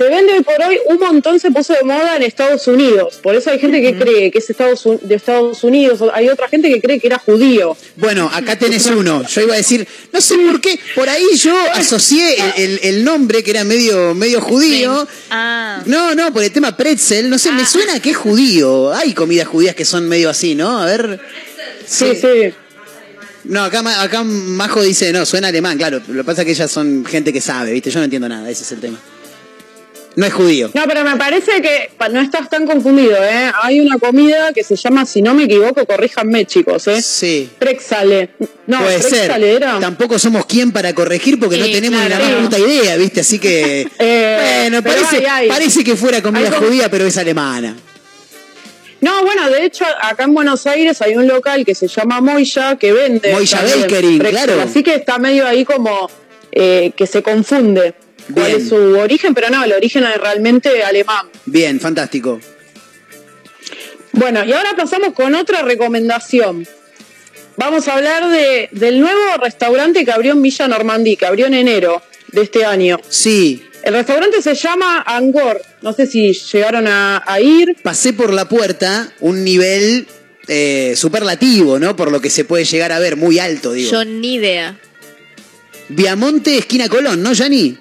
se 0.00 0.08
vende 0.08 0.32
hoy 0.32 0.42
por 0.42 0.54
hoy, 0.66 0.78
un 0.86 0.96
montón 0.98 1.38
se 1.38 1.50
puso 1.50 1.74
de 1.74 1.82
moda 1.84 2.16
en 2.16 2.22
Estados 2.22 2.66
Unidos. 2.66 3.20
Por 3.22 3.34
eso 3.34 3.50
hay 3.50 3.58
gente 3.58 3.82
que 3.82 3.98
cree 3.98 4.30
que 4.30 4.38
es 4.38 4.48
Estados, 4.48 4.82
de 5.02 5.14
Estados 5.14 5.62
Unidos, 5.62 6.00
hay 6.14 6.30
otra 6.30 6.48
gente 6.48 6.72
que 6.72 6.80
cree 6.80 6.98
que 6.98 7.06
era 7.08 7.18
judío. 7.18 7.76
Bueno, 7.96 8.30
acá 8.32 8.58
tenés 8.58 8.86
uno. 8.86 9.22
Yo 9.28 9.42
iba 9.42 9.52
a 9.52 9.56
decir, 9.58 9.86
no 10.10 10.22
sé 10.22 10.38
por 10.38 10.58
qué, 10.62 10.80
por 10.94 11.06
ahí 11.10 11.36
yo 11.36 11.54
asocié 11.74 12.34
el, 12.36 12.52
el- 12.64 12.80
el 12.82 13.04
nombre 13.04 13.42
que 13.42 13.50
era 13.50 13.62
medio, 13.64 14.14
medio 14.14 14.40
judío. 14.40 15.06
Ah. 15.30 15.82
No, 15.84 16.14
no, 16.14 16.32
por 16.32 16.42
el 16.44 16.50
tema 16.50 16.74
pretzel, 16.74 17.28
no 17.28 17.38
sé, 17.38 17.52
me 17.52 17.66
suena 17.66 18.00
que 18.00 18.10
es 18.12 18.16
judío. 18.16 18.94
Hay 18.94 19.12
comidas 19.12 19.48
judías 19.48 19.74
que 19.74 19.84
son 19.84 20.08
medio 20.08 20.30
así, 20.30 20.54
¿no? 20.54 20.78
A 20.80 20.86
ver. 20.86 21.20
Sí, 21.86 22.16
sí. 22.16 22.54
No, 23.44 23.64
acá, 23.64 23.82
acá 24.02 24.22
Majo 24.24 24.82
dice, 24.82 25.12
no, 25.12 25.26
suena 25.26 25.48
alemán, 25.48 25.76
claro. 25.76 26.00
Lo 26.08 26.22
que 26.22 26.24
pasa 26.24 26.40
es 26.42 26.46
que 26.46 26.52
ellas 26.52 26.70
son 26.70 27.04
gente 27.04 27.32
que 27.34 27.40
sabe, 27.42 27.72
¿viste? 27.72 27.90
Yo 27.90 27.98
no 27.98 28.04
entiendo 28.04 28.28
nada, 28.30 28.48
ese 28.48 28.62
es 28.62 28.72
el 28.72 28.80
tema. 28.80 28.98
No 30.16 30.26
es 30.26 30.32
judío. 30.32 30.70
No, 30.74 30.82
pero 30.86 31.04
me 31.04 31.16
parece 31.16 31.62
que 31.62 31.90
no 32.10 32.20
estás 32.20 32.50
tan 32.50 32.66
confundido, 32.66 33.16
¿eh? 33.16 33.50
Hay 33.62 33.80
una 33.80 33.98
comida 33.98 34.52
que 34.52 34.64
se 34.64 34.76
llama, 34.76 35.06
si 35.06 35.22
no 35.22 35.34
me 35.34 35.44
equivoco, 35.44 35.86
corríjanme, 35.86 36.44
chicos, 36.46 36.88
¿eh? 36.88 37.00
Sí. 37.00 37.48
Prexale. 37.58 38.30
No, 38.66 38.80
Puede 38.80 39.00
ser. 39.02 39.10
Prexale 39.10 39.54
era. 39.54 39.78
Tampoco 39.78 40.18
somos 40.18 40.46
quien 40.46 40.72
para 40.72 40.92
corregir 40.94 41.38
porque 41.38 41.58
no 41.58 41.64
tenemos 41.66 42.02
ni 42.02 42.08
la 42.08 42.18
más 42.18 42.32
puta 42.42 42.58
idea, 42.58 42.96
¿viste? 42.96 43.20
Así 43.20 43.38
que. 43.38 43.88
Eh, 44.02 44.68
bueno, 44.70 44.82
parece, 44.82 45.16
hay, 45.18 45.26
hay. 45.26 45.48
parece 45.48 45.84
que 45.84 45.94
fuera 45.94 46.22
comida 46.22 46.48
Hay 46.48 46.54
judía, 46.54 46.90
pero 46.90 47.06
es 47.06 47.16
alemana. 47.18 47.76
No, 49.00 49.24
bueno, 49.24 49.50
de 49.50 49.64
hecho, 49.64 49.84
acá 50.00 50.24
en 50.24 50.34
Buenos 50.34 50.66
Aires 50.66 51.00
hay 51.02 51.16
un 51.16 51.26
local 51.26 51.64
que 51.64 51.74
se 51.74 51.86
llama 51.86 52.20
Moya 52.20 52.76
que 52.76 52.92
vende. 52.92 53.32
Moya 53.32 53.58
Prexel. 53.60 54.20
claro. 54.30 54.60
Así 54.62 54.82
que 54.82 54.94
está 54.94 55.18
medio 55.18 55.46
ahí 55.46 55.64
como 55.64 56.10
eh, 56.52 56.92
que 56.96 57.06
se 57.06 57.22
confunde 57.22 57.94
cuál 58.32 58.46
Bien. 58.46 58.60
es 58.60 58.68
su 58.68 58.76
origen, 58.76 59.34
pero 59.34 59.50
no, 59.50 59.64
el 59.64 59.72
origen 59.72 60.04
es 60.04 60.16
realmente 60.16 60.82
alemán. 60.82 61.28
Bien, 61.46 61.80
fantástico. 61.80 62.40
Bueno, 64.12 64.44
y 64.44 64.52
ahora 64.52 64.74
pasamos 64.76 65.14
con 65.14 65.34
otra 65.34 65.62
recomendación. 65.62 66.66
Vamos 67.56 67.88
a 67.88 67.94
hablar 67.94 68.28
de, 68.30 68.68
del 68.72 69.00
nuevo 69.00 69.20
restaurante 69.42 70.04
que 70.04 70.12
abrió 70.12 70.32
en 70.32 70.42
Villa 70.42 70.66
Normandí, 70.66 71.16
que 71.16 71.26
abrió 71.26 71.46
en 71.46 71.54
enero 71.54 72.02
de 72.32 72.42
este 72.42 72.64
año. 72.64 72.98
Sí. 73.08 73.64
El 73.82 73.94
restaurante 73.94 74.42
se 74.42 74.54
llama 74.54 75.02
Angor. 75.06 75.62
No 75.82 75.92
sé 75.92 76.06
si 76.06 76.32
llegaron 76.32 76.86
a, 76.86 77.22
a 77.26 77.40
ir. 77.40 77.76
Pasé 77.82 78.12
por 78.12 78.32
la 78.32 78.48
puerta 78.48 79.12
un 79.20 79.44
nivel 79.44 80.06
eh, 80.48 80.94
superlativo, 80.96 81.78
¿no? 81.78 81.96
Por 81.96 82.10
lo 82.10 82.20
que 82.20 82.28
se 82.28 82.44
puede 82.44 82.64
llegar 82.64 82.92
a 82.92 82.98
ver, 82.98 83.16
muy 83.16 83.38
alto, 83.38 83.72
digo. 83.72 83.90
Yo 83.90 84.04
ni 84.04 84.34
idea. 84.34 84.78
Viamonte, 85.88 86.58
esquina 86.58 86.88
Colón, 86.88 87.22
¿no, 87.22 87.32
Yani? 87.32 87.78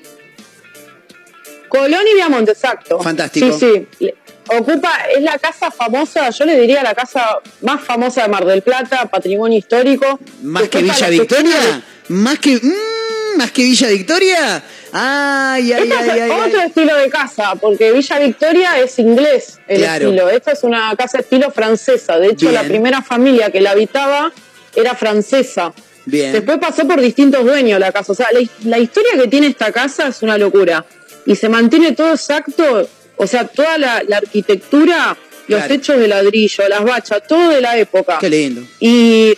Colón 1.69 2.01
y 2.11 2.15
Viamonte, 2.15 2.51
exacto. 2.51 2.99
Fantástico. 2.99 3.57
Sí, 3.57 3.87
sí. 3.97 4.13
Ocupa, 4.51 4.91
es 5.15 5.21
la 5.21 5.37
casa 5.37 5.69
famosa, 5.69 6.31
yo 6.31 6.43
le 6.45 6.59
diría 6.59 6.81
la 6.81 6.95
casa 6.95 7.37
más 7.61 7.81
famosa 7.81 8.23
de 8.23 8.29
Mar 8.29 8.45
del 8.45 8.63
Plata, 8.63 9.05
patrimonio 9.05 9.57
histórico. 9.59 10.19
¿Más 10.41 10.67
que 10.69 10.81
Villa 10.81 11.07
Victoria? 11.09 11.81
¿Más 12.07 12.39
que, 12.39 12.55
mm, 12.55 13.37
¿Más 13.37 13.51
que 13.51 13.61
Villa 13.61 13.87
Victoria? 13.89 14.63
Ay, 14.91 15.71
ay, 15.71 15.73
ay, 15.73 15.91
es 15.91 16.09
ay, 16.09 16.19
ay. 16.21 16.31
otro 16.31 16.61
estilo 16.61 16.95
de 16.97 17.09
casa, 17.11 17.53
porque 17.61 17.91
Villa 17.91 18.17
Victoria 18.17 18.79
es 18.79 18.97
inglés 18.97 19.59
el 19.67 19.81
Claro. 19.81 20.05
estilo. 20.07 20.29
Esta 20.31 20.51
es 20.53 20.63
una 20.63 20.95
casa 20.97 21.19
estilo 21.19 21.51
francesa. 21.51 22.17
De 22.17 22.29
hecho, 22.29 22.49
Bien. 22.49 22.55
la 22.55 22.63
primera 22.63 23.03
familia 23.03 23.51
que 23.51 23.61
la 23.61 23.71
habitaba 23.71 24.31
era 24.75 24.95
francesa. 24.95 25.71
Bien. 26.05 26.33
Después 26.33 26.57
pasó 26.57 26.87
por 26.87 26.99
distintos 26.99 27.45
dueños 27.45 27.79
la 27.79 27.91
casa. 27.91 28.13
O 28.13 28.15
sea, 28.15 28.29
la, 28.31 28.39
la 28.63 28.79
historia 28.79 29.11
que 29.21 29.27
tiene 29.27 29.45
esta 29.45 29.71
casa 29.71 30.07
es 30.07 30.23
una 30.23 30.39
locura. 30.39 30.83
Y 31.25 31.35
se 31.35 31.49
mantiene 31.49 31.91
todo 31.93 32.11
exacto. 32.13 32.87
O 33.17 33.27
sea, 33.27 33.45
toda 33.47 33.77
la, 33.77 34.03
la 34.07 34.17
arquitectura, 34.17 35.17
los 35.47 35.59
Claro. 35.59 35.73
techos 35.75 35.99
de 35.99 36.07
ladrillo, 36.07 36.67
las 36.69 36.83
bachas, 36.83 37.21
todo 37.27 37.49
de 37.49 37.61
la 37.61 37.77
época. 37.77 38.17
Qué 38.19 38.29
lindo. 38.29 38.61
Y, 38.79 39.33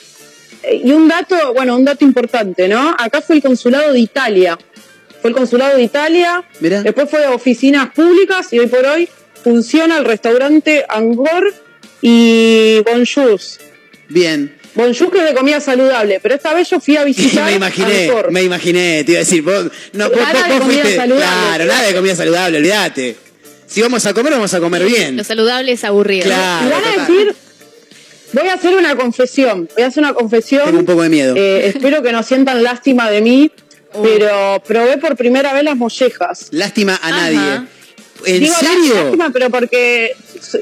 y 0.83 0.91
un 0.91 1.07
dato, 1.07 1.53
bueno, 1.53 1.75
un 1.75 1.85
dato 1.85 2.05
importante, 2.05 2.67
¿no? 2.67 2.95
Acá 2.97 3.21
fue 3.21 3.37
el 3.37 3.41
consulado 3.41 3.91
de 3.93 3.99
Italia. 3.99 4.57
Fue 5.21 5.29
el 5.31 5.35
consulado 5.35 5.77
de 5.77 5.83
Italia, 5.83 6.43
Mirá. 6.59 6.81
después 6.81 7.09
fue 7.09 7.23
a 7.25 7.31
oficinas 7.31 7.91
públicas 7.93 8.51
y 8.53 8.59
hoy 8.59 8.67
por 8.67 8.83
hoy 8.85 9.07
funciona 9.43 9.97
el 9.99 10.05
restaurante 10.05 10.83
Angor 10.89 11.53
y 12.01 12.79
Bonjour. 12.85 13.39
Bien. 14.09 14.57
Bonjour 14.73 15.11
que 15.11 15.17
es 15.19 15.25
de 15.25 15.33
comida 15.33 15.59
saludable, 15.59 16.19
pero 16.21 16.35
esta 16.35 16.53
vez 16.53 16.69
yo 16.69 16.79
fui 16.79 16.95
a 16.97 17.03
visitar 17.05 17.45
me 17.49 17.55
imaginé, 17.55 18.11
me 18.29 18.43
imaginé, 18.43 19.03
te 19.03 19.11
iba 19.11 19.19
a 19.19 19.23
decir, 19.23 19.41
vos, 19.41 19.65
no, 19.93 20.09
vos, 20.09 20.17
Nada 20.17 20.33
vos- 20.33 20.47
de 20.47 20.59
comida 20.59 20.81
fuiste, 20.81 20.95
saludable, 20.95 21.25
claro, 21.25 21.65
nada 21.65 21.87
de 21.87 21.93
comida 21.95 22.15
saludable, 22.15 22.57
olvídate. 22.57 23.15
Si 23.67 23.81
vamos 23.81 24.05
a 24.05 24.13
comer, 24.13 24.33
vamos 24.33 24.53
a 24.53 24.59
comer 24.59 24.83
bien. 24.85 25.15
Lo 25.17 25.23
saludable 25.23 25.71
es 25.71 25.83
aburrido. 25.85 26.25
Claro. 26.25 26.67
Y 26.67 26.71
van 26.71 26.83
a 26.83 27.01
decir, 27.07 27.35
voy 28.33 28.47
a 28.49 28.53
hacer 28.53 28.75
una 28.75 28.95
confesión, 28.95 29.69
voy 29.75 29.83
a 29.83 29.87
hacer 29.87 30.03
una 30.03 30.13
confesión. 30.13 30.65
Tengo 30.65 30.79
un 30.79 30.85
poco 30.85 31.03
de 31.03 31.09
miedo. 31.09 31.35
Eh, 31.37 31.67
espero 31.73 32.01
que 32.03 32.11
no 32.11 32.21
sientan 32.23 32.63
lástima 32.63 33.09
de 33.09 33.21
mí, 33.21 33.51
pero 34.03 34.61
probé 34.65 34.97
por 34.97 35.15
primera 35.15 35.53
vez 35.53 35.63
las 35.63 35.75
mollejas. 35.77 36.47
Lástima 36.51 36.95
a 37.01 37.07
Ajá. 37.09 37.17
nadie. 37.29 37.67
¿En 38.25 38.39
Digo, 38.41 38.53
serio? 38.59 38.93
lástima, 39.03 39.29
pero 39.31 39.49
porque, 39.49 40.15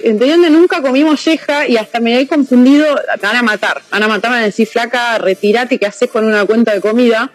¿entienden? 0.03 0.53
Nunca 0.53 0.81
comí 0.81 1.03
molleja 1.03 1.67
y 1.67 1.77
hasta 1.77 1.99
me 1.99 2.19
he 2.19 2.27
confundido, 2.27 2.85
me 2.95 3.21
van 3.27 3.35
a 3.37 3.43
matar, 3.43 3.81
van 3.89 4.03
a 4.03 4.07
matar, 4.07 4.31
van 4.31 4.41
a 4.41 4.45
decir, 4.45 4.67
flaca, 4.67 5.17
retirate, 5.17 5.77
¿qué 5.77 5.85
haces 5.85 6.09
con 6.09 6.25
una 6.25 6.45
cuenta 6.45 6.73
de 6.73 6.81
comida? 6.81 7.31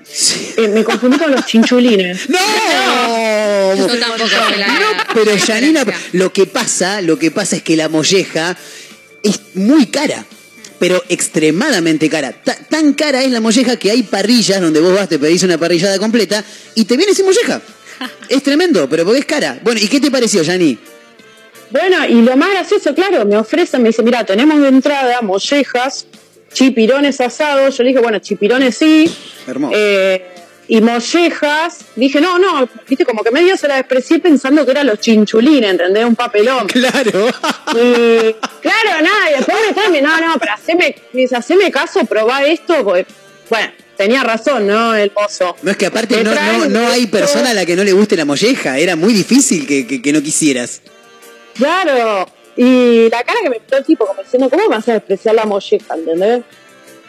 Eh, 0.57 0.69
me 0.69 0.85
confundí 0.85 1.19
con 1.19 1.31
los 1.31 1.45
chinchulines. 1.47 2.29
¡No! 2.29 3.75
Yo 3.77 3.87
tampoco 3.99 4.29
sé 4.29 4.57
la 4.59 5.07
Pero 5.15 5.33
Janina, 5.39 5.85
lo 6.13 6.33
que 6.33 6.47
pasa, 6.47 7.01
lo 7.01 7.19
que 7.19 7.31
pasa 7.31 7.57
es 7.57 7.63
que 7.63 7.77
la 7.77 7.89
molleja 7.89 8.57
es 9.23 9.41
muy 9.55 9.87
cara, 9.87 10.25
pero 10.79 11.03
extremadamente 11.09 12.09
cara. 12.11 12.33
Ta- 12.33 12.57
tan 12.69 12.93
cara 12.95 13.23
es 13.23 13.31
la 13.31 13.41
molleja 13.41 13.77
que 13.77 13.91
hay 13.91 14.03
parrillas 14.03 14.61
donde 14.61 14.81
vos 14.81 14.95
vas, 14.95 15.09
te 15.09 15.19
pedís 15.19 15.43
una 15.43 15.59
parrillada 15.59 15.99
completa 15.99 16.45
y 16.75 16.85
te 16.85 16.97
viene 16.97 17.15
sin 17.15 17.25
molleja. 17.25 17.61
Es 18.29 18.43
tremendo, 18.43 18.89
pero 18.89 19.05
porque 19.05 19.21
es 19.21 19.27
cara. 19.27 19.59
Bueno, 19.63 19.81
¿y 19.83 19.89
qué 19.89 20.01
te 20.01 20.11
pareció, 20.11 20.43
Yani? 20.43 20.77
Bueno, 21.71 22.07
y 22.09 22.23
lo 22.23 22.37
más 22.37 22.51
gracioso, 22.51 22.95
claro, 22.95 23.25
me 23.25 23.37
ofrecen, 23.37 23.83
me 23.83 23.89
dice, 23.89 24.03
mira, 24.03 24.25
tenemos 24.25 24.61
de 24.61 24.69
entrada 24.69 25.21
mollejas, 25.23 26.07
chipirones 26.53 27.21
asados. 27.21 27.77
Yo 27.77 27.83
le 27.83 27.89
dije, 27.91 28.01
bueno, 28.01 28.19
chipirones 28.21 28.77
sí. 28.77 29.13
Hermoso. 29.47 29.75
Eh, 29.77 30.25
y 30.67 30.81
mollejas, 30.81 31.79
dije, 31.95 32.21
no, 32.23 32.39
no, 32.39 32.67
viste, 32.89 33.05
como 33.05 33.23
que 33.23 33.31
medio 33.31 33.55
se 33.57 33.69
la 33.69 33.77
desprecié 33.77 34.19
pensando 34.19 34.65
que 34.65 34.71
eran 34.71 34.87
los 34.87 34.99
chinchulines, 34.99 35.73
¿entendés? 35.73 36.05
Un 36.07 36.17
papelón. 36.17 36.67
Claro. 36.69 37.29
Y, 37.75 38.35
claro, 38.63 39.03
nada, 39.03 39.31
y 39.31 39.37
después 39.37 39.57
me 39.91 39.99
estaba 40.01 40.21
no, 40.21 40.29
no, 40.29 40.35
pero 40.39 40.53
haceme, 40.55 40.95
haceme 41.37 41.71
caso, 41.71 42.05
probá 42.07 42.45
esto, 42.45 42.83
porque, 42.83 43.05
bueno, 43.51 43.73
tenía 43.97 44.23
razón, 44.23 44.67
¿no? 44.67 44.95
El 44.95 45.13
mozo. 45.15 45.55
No 45.63 45.71
es 45.71 45.77
que 45.77 45.87
aparte 45.87 46.17
Te 46.17 46.25
no, 46.25 46.33
no, 46.35 46.67
no 46.67 46.89
hay 46.89 47.07
persona 47.09 47.51
a 47.51 47.55
la 47.55 47.67
que 47.67 47.77
no 47.77 47.85
le 47.85 47.93
guste 47.93 48.17
la 48.17 48.25
molleja. 48.25 48.79
Era 48.79 48.97
muy 48.97 49.13
difícil 49.13 49.67
que, 49.67 49.87
que- 49.87 50.01
que 50.01 50.13
no 50.15 50.23
quisieras. 50.23 50.81
Claro, 51.55 52.27
y 52.57 53.09
la 53.11 53.23
cara 53.25 53.41
que 53.43 53.51
me 53.51 53.61
puso 53.61 53.77
el 53.77 53.85
tipo, 53.85 54.07
como 54.07 54.23
diciendo, 54.23 54.49
¿cómo 54.49 54.63
me 54.63 54.77
vas 54.77 54.89
a 54.89 54.95
despreciar 54.95 55.35
la 55.35 55.45
molleja, 55.45 55.95
¿entendés? 55.95 56.43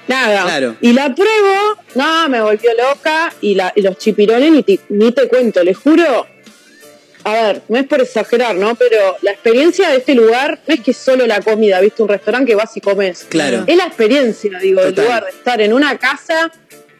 Nada. 0.08 0.44
Claro. 0.44 0.76
Y 0.82 0.94
la 0.94 1.14
pruebo, 1.14 1.78
no, 1.96 2.30
me 2.30 2.42
volvió 2.42 2.72
loca, 2.74 3.34
y, 3.42 3.56
la, 3.56 3.72
y 3.76 3.82
los 3.82 3.98
chipirones 3.98 4.52
ni 4.52 4.64
te, 4.64 4.80
ni 4.90 5.12
te 5.12 5.28
cuento, 5.28 5.64
les 5.64 5.78
juro. 5.78 6.28
A 7.24 7.34
ver, 7.34 7.62
no 7.70 7.80
es 7.80 7.88
por 7.88 8.02
exagerar, 8.02 8.56
¿no? 8.56 8.76
Pero 8.76 9.18
la 9.24 9.32
experiencia 9.32 9.90
de 9.90 9.98
este 9.98 10.14
lugar 10.14 10.60
no 10.68 10.76
es 10.76 10.82
que 10.82 10.94
solo 10.94 11.26
la 11.26 11.42
comida, 11.42 11.80
¿viste? 11.82 12.04
Un 12.04 12.10
restaurante 12.10 12.52
que 12.52 12.56
vas 12.56 12.78
y 12.78 12.82
comes. 12.82 13.26
Claro. 13.30 13.64
Es 13.66 13.76
la 13.76 13.86
experiencia, 13.86 14.60
digo, 14.60 14.82
del 14.82 14.94
Total. 14.94 15.06
lugar, 15.06 15.24
de 15.24 15.30
estar 15.32 15.62
en 15.62 15.74
una 15.74 15.98
casa 15.98 16.52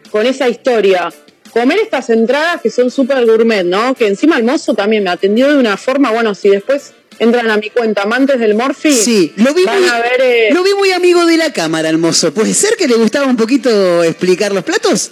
con 0.10 0.26
esa 0.26 0.50
historia. 0.50 1.14
Comer 1.54 1.78
estas 1.78 2.10
entradas 2.10 2.60
que 2.62 2.72
son 2.72 2.90
súper 2.90 3.24
gourmet, 3.26 3.64
¿no? 3.64 3.94
Que 3.94 4.08
encima 4.08 4.38
el 4.38 4.44
mozo 4.44 4.74
también 4.74 5.04
me 5.04 5.12
atendió 5.12 5.48
de 5.48 5.60
una 5.60 5.78
forma, 5.78 6.12
bueno, 6.12 6.34
si 6.34 6.50
después 6.50 6.94
entran 7.20 7.50
a 7.50 7.58
mi 7.58 7.70
cuenta 7.70 8.04
amantes 8.04 8.40
del 8.40 8.56
Morphy, 8.56 8.92
Sí, 8.94 9.34
lo 9.38 9.54
vi, 9.54 9.64
van 9.66 9.80
muy, 9.80 9.90
a 9.90 9.98
ver... 10.00 10.22
eh, 10.22 10.50
lo 10.54 10.64
vi 10.64 10.74
muy 10.74 10.92
amigo 10.92 11.26
de 11.26 11.38
la 11.38 11.52
cámara, 11.54 11.90
el 11.90 11.98
mozo. 11.98 12.34
¿Puede 12.34 12.54
ser 12.54 12.76
que 12.78 12.88
le 12.88 12.96
gustaba 12.96 13.26
un 13.28 13.38
poquito 13.38 14.04
explicar 14.04 14.52
los 14.54 14.64
platos? 14.64 15.12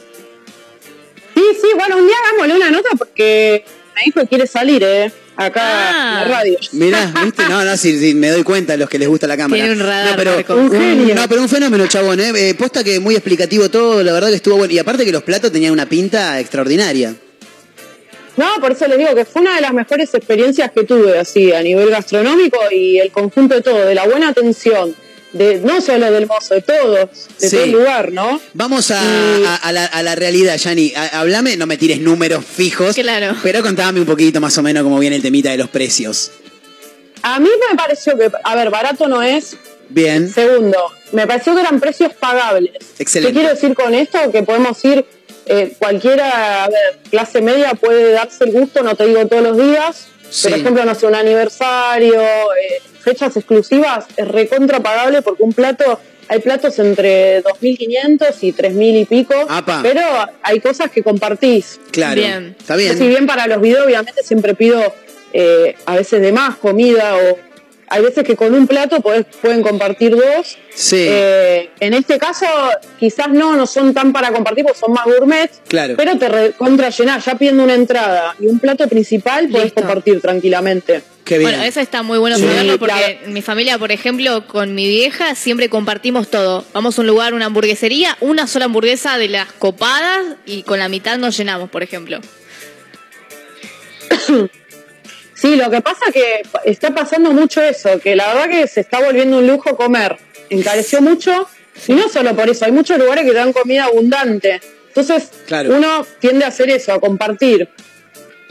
Sí, 1.35 1.41
sí, 1.61 1.67
bueno, 1.75 1.97
un 1.97 2.05
día 2.07 2.15
hagámosle 2.25 2.55
una 2.55 2.69
nota 2.71 2.89
porque 2.97 3.65
me 3.95 4.01
dijo 4.05 4.21
que 4.21 4.27
quiere 4.27 4.47
salir, 4.47 4.83
¿eh? 4.83 5.11
Acá 5.35 5.61
Ah. 5.63 6.21
en 6.25 6.29
la 6.31 6.37
radio. 6.37 6.57
Mirá, 6.73 7.13
¿viste? 7.23 7.43
No, 7.49 7.65
no, 7.65 7.75
sí, 7.75 7.97
sí, 7.99 8.13
me 8.13 8.29
doy 8.29 8.43
cuenta 8.43 8.73
a 8.73 8.77
los 8.77 8.87
que 8.87 8.99
les 8.99 9.07
gusta 9.07 9.25
la 9.25 9.35
cámara. 9.35 9.63
Tiene 9.63 9.73
un 9.81 9.85
radar, 9.87 10.11
no, 10.11 10.15
pero. 10.43 10.55
Un 10.61 10.71
genio. 10.71 11.15
no, 11.15 11.27
pero 11.27 11.41
un 11.41 11.49
fenómeno, 11.49 11.87
chabón, 11.87 12.19
¿eh? 12.19 12.31
Eh, 12.35 12.53
Posta 12.53 12.83
que 12.83 12.99
muy 12.99 13.15
explicativo 13.15 13.69
todo, 13.69 14.03
la 14.03 14.13
verdad 14.13 14.29
que 14.29 14.35
estuvo 14.35 14.57
bueno. 14.57 14.71
Y 14.73 14.77
aparte 14.77 15.03
que 15.05 15.11
los 15.11 15.23
platos 15.23 15.51
tenían 15.51 15.73
una 15.73 15.87
pinta 15.87 16.39
extraordinaria. 16.39 17.15
No, 18.37 18.47
por 18.59 18.71
eso 18.71 18.87
les 18.87 18.97
digo 18.97 19.13
que 19.15 19.25
fue 19.25 19.41
una 19.43 19.55
de 19.55 19.61
las 19.61 19.73
mejores 19.73 20.13
experiencias 20.13 20.71
que 20.71 20.83
tuve, 20.83 21.19
así, 21.19 21.51
a 21.51 21.61
nivel 21.61 21.89
gastronómico 21.89 22.59
y 22.71 22.97
el 22.99 23.11
conjunto 23.11 23.55
de 23.55 23.61
todo, 23.61 23.85
de 23.85 23.93
la 23.93 24.05
buena 24.05 24.29
atención, 24.29 24.95
de 25.33 25.59
no 25.59 25.81
solo 25.81 26.11
del 26.11 26.25
mozo, 26.27 26.55
de 26.55 26.61
todos, 26.61 27.09
de 27.39 27.49
Sí. 27.49 27.55
todo 27.55 27.63
el 27.65 27.71
lugar, 27.71 28.11
¿no? 28.11 28.39
Vamos 28.53 28.89
a, 28.91 29.01
Y- 29.03 29.45
a- 29.45 29.55
a 29.55 29.71
la, 29.71 29.85
a 29.85 30.01
la 30.03 30.15
realidad, 30.15 30.57
Yani. 30.57 30.93
Hablame, 31.11 31.57
no 31.57 31.67
me 31.67 31.77
tires 31.77 31.99
números 31.99 32.43
fijos. 32.45 32.95
Claro. 32.95 33.35
Pero 33.43 33.61
contame 33.61 33.99
un 33.99 34.05
poquito 34.07 34.41
más 34.41 34.57
o 34.57 34.63
menos 34.63 34.83
cómo 34.83 34.97
viene 34.99 35.15
el 35.17 35.21
temita 35.21 35.51
de 35.51 35.57
los 35.57 35.69
precios. 35.69 36.31
A 37.21 37.39
mí 37.39 37.49
me 37.69 37.77
pareció 37.77 38.17
que, 38.17 38.29
a 38.43 38.55
ver, 38.55 38.69
barato 38.69 39.07
no 39.07 39.21
es. 39.21 39.55
Bien. 39.89 40.31
Segundo, 40.33 40.77
me 41.11 41.27
pareció 41.27 41.53
que 41.53 41.61
eran 41.61 41.79
precios 41.79 42.13
pagables. 42.13 42.73
Excelente. 42.97 43.31
¿Qué 43.33 43.39
quiero 43.39 43.53
decir 43.53 43.75
con 43.75 43.93
esto? 43.93 44.17
Que 44.31 44.41
podemos 44.43 44.83
ir, 44.85 45.05
eh, 45.45 45.73
cualquiera, 45.77 46.63
a 46.63 46.69
ver, 46.69 46.99
clase 47.09 47.41
media 47.41 47.73
puede 47.73 48.11
darse 48.11 48.45
el 48.45 48.51
gusto, 48.51 48.83
no 48.83 48.95
te 48.95 49.05
digo 49.07 49.25
todos 49.27 49.43
los 49.43 49.57
días. 49.57 50.07
Sí. 50.29 50.49
Por 50.49 50.57
ejemplo, 50.59 50.85
no 50.85 50.95
sé, 50.95 51.05
un 51.05 51.15
aniversario, 51.15 52.21
eh, 52.21 52.81
fechas 53.01 53.35
exclusivas, 53.37 54.05
es 54.17 54.27
recontra 54.27 54.79
pagable 54.79 55.21
porque 55.21 55.43
un 55.43 55.53
plato, 55.53 55.99
hay 56.27 56.39
platos 56.39 56.79
entre 56.79 57.43
2.500 57.43 58.35
y 58.41 58.53
3.000 58.53 59.01
y 59.01 59.05
pico, 59.05 59.35
Apa. 59.47 59.81
pero 59.83 60.01
hay 60.41 60.59
cosas 60.59 60.89
que 60.89 61.03
compartís. 61.03 61.79
Claro. 61.91 62.15
Bien. 62.19 62.55
Está 62.57 62.75
bien. 62.75 62.97
Si 62.97 63.07
bien 63.07 63.27
para 63.27 63.45
los 63.47 63.61
videos, 63.61 63.85
obviamente, 63.85 64.23
siempre 64.23 64.55
pido 64.55 64.81
eh, 65.33 65.75
a 65.85 65.95
veces 65.95 66.21
de 66.21 66.31
más 66.31 66.55
comida 66.55 67.15
o 67.15 67.37
hay 67.93 68.01
veces 68.03 68.23
que 68.23 68.35
con 68.35 68.53
un 68.53 68.65
plato 68.67 68.97
podés- 69.01 69.25
pueden 69.41 69.61
compartir 69.61 70.15
dos. 70.15 70.57
Sí. 70.73 71.05
Eh, 71.07 71.69
en 71.79 71.93
este 71.93 72.17
caso, 72.17 72.45
quizás 72.99 73.29
no, 73.29 73.55
no 73.55 73.67
son 73.67 73.93
tan 73.93 74.11
para 74.11 74.31
compartir 74.31 74.63
porque 74.65 74.79
son 74.79 74.93
más 74.93 75.05
gourmet, 75.05 75.51
Claro. 75.67 75.93
pero 75.95 76.17
te 76.17 76.51
contra 76.53 76.89
llenás, 76.89 77.23
ya 77.25 77.35
pidiendo 77.35 77.63
una 77.63 77.75
entrada 77.75 78.35
y 78.39 78.47
un 78.47 78.59
plato 78.59 78.87
principal, 78.87 79.47
podés 79.49 79.65
Listo. 79.65 79.81
compartir 79.81 80.19
tranquilamente. 80.21 81.03
Qué 81.23 81.37
bien. 81.37 81.51
Bueno, 81.51 81.63
eso 81.63 81.79
está 81.79 82.03
muy 82.03 82.17
bueno 82.17 82.35
Sí, 82.35 82.43
saberlo 82.43 82.77
porque 82.79 83.19
la- 83.23 83.29
mi 83.31 83.41
familia, 83.41 83.77
por 83.77 83.91
ejemplo, 83.93 84.45
con 84.47 84.75
mi 84.75 84.87
vieja 84.89 85.35
siempre 85.35 85.69
compartimos 85.69 86.29
todo. 86.29 86.65
Vamos 86.73 86.97
a 86.97 87.01
un 87.01 87.07
lugar, 87.07 87.33
una 87.33 87.45
hamburguesería, 87.45 88.17
una 88.19 88.45
sola 88.47 88.65
hamburguesa 88.65 89.17
de 89.17 89.29
las 89.29 89.51
copadas 89.53 90.19
y 90.45 90.63
con 90.63 90.79
la 90.79 90.89
mitad 90.89 91.17
nos 91.17 91.37
llenamos, 91.37 91.69
por 91.69 91.81
ejemplo. 91.83 92.19
Sí, 95.43 95.57
lo 95.57 95.69
que 95.69 95.81
pasa 95.81 96.05
que 96.13 96.41
está 96.63 96.95
pasando 96.95 97.33
mucho 97.33 97.61
eso, 97.61 97.99
que 97.99 98.15
la 98.15 98.33
verdad 98.33 98.49
que 98.49 98.65
se 98.65 98.79
está 98.79 99.01
volviendo 99.03 99.39
un 99.39 99.45
lujo 99.45 99.75
comer. 99.75 100.15
Encareció 100.49 101.01
mucho 101.01 101.49
y 101.85 101.91
no 101.91 102.07
solo 102.07 102.33
por 102.33 102.49
eso, 102.49 102.63
hay 102.63 102.71
muchos 102.71 102.97
lugares 102.97 103.25
que 103.25 103.33
dan 103.33 103.51
comida 103.51 103.83
abundante. 103.83 104.61
Entonces, 104.87 105.31
Claro. 105.45 105.75
uno 105.75 106.07
tiende 106.21 106.45
a 106.45 106.47
hacer 106.47 106.69
eso, 106.69 106.93
a 106.93 107.01
compartir 107.01 107.67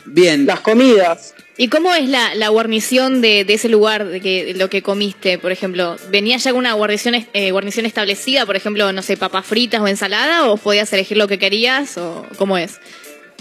Bien. 0.05 0.45
las 0.45 0.61
comidas. 0.61 1.33
¿Y 1.57 1.69
cómo 1.69 1.95
es 1.95 2.11
la, 2.11 2.35
la 2.35 2.51
guarnición 2.51 3.23
de, 3.23 3.47
de 3.47 3.55
ese 3.55 3.71
lugar, 3.71 4.07
de, 4.09 4.21
que, 4.21 4.45
de 4.45 4.55
lo 4.55 4.69
que 4.69 4.83
comiste, 4.83 5.39
por 5.39 5.51
ejemplo? 5.51 5.97
¿Venía 6.11 6.37
ya 6.37 6.51
con 6.51 6.59
una 6.59 6.75
guarnición, 6.75 7.15
eh, 7.33 7.53
guarnición 7.53 7.87
establecida, 7.87 8.45
por 8.45 8.57
ejemplo, 8.57 8.93
no 8.93 9.01
sé, 9.01 9.17
papas 9.17 9.47
fritas 9.47 9.81
o 9.81 9.89
ensalada, 9.89 10.51
o 10.51 10.59
podías 10.59 10.93
elegir 10.93 11.17
lo 11.17 11.27
que 11.27 11.39
querías, 11.39 11.97
o 11.97 12.27
cómo 12.37 12.59
es? 12.59 12.81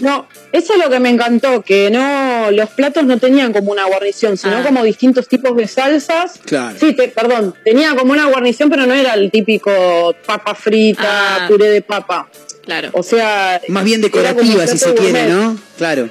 No, 0.00 0.26
eso 0.52 0.72
es 0.74 0.78
lo 0.82 0.90
que 0.90 0.98
me 0.98 1.10
encantó, 1.10 1.62
que 1.62 1.90
no 1.90 2.50
los 2.50 2.70
platos 2.70 3.04
no 3.04 3.18
tenían 3.18 3.52
como 3.52 3.70
una 3.72 3.84
guarnición, 3.84 4.36
sino 4.36 4.56
Ah. 4.58 4.62
como 4.64 4.82
distintos 4.82 5.28
tipos 5.28 5.56
de 5.56 5.68
salsas. 5.68 6.40
Claro. 6.44 6.76
Sí, 6.80 6.92
te- 6.94 7.08
perdón, 7.08 7.54
tenía 7.64 7.94
como 7.94 8.12
una 8.12 8.26
guarnición, 8.26 8.68
pero 8.70 8.86
no 8.86 8.94
era 8.94 9.14
el 9.14 9.30
típico 9.30 10.14
papa 10.26 10.54
frita, 10.54 11.44
Ah. 11.44 11.48
puré 11.48 11.68
de 11.70 11.82
papa. 11.82 12.28
Claro. 12.64 12.90
O 12.92 13.02
sea, 13.02 13.60
Más 13.68 13.84
bien 13.84 14.00
decorativa, 14.00 14.66
si 14.66 14.78
se 14.78 14.94
quiere. 14.94 15.28
¿no? 15.28 15.56
Claro. 15.78 16.08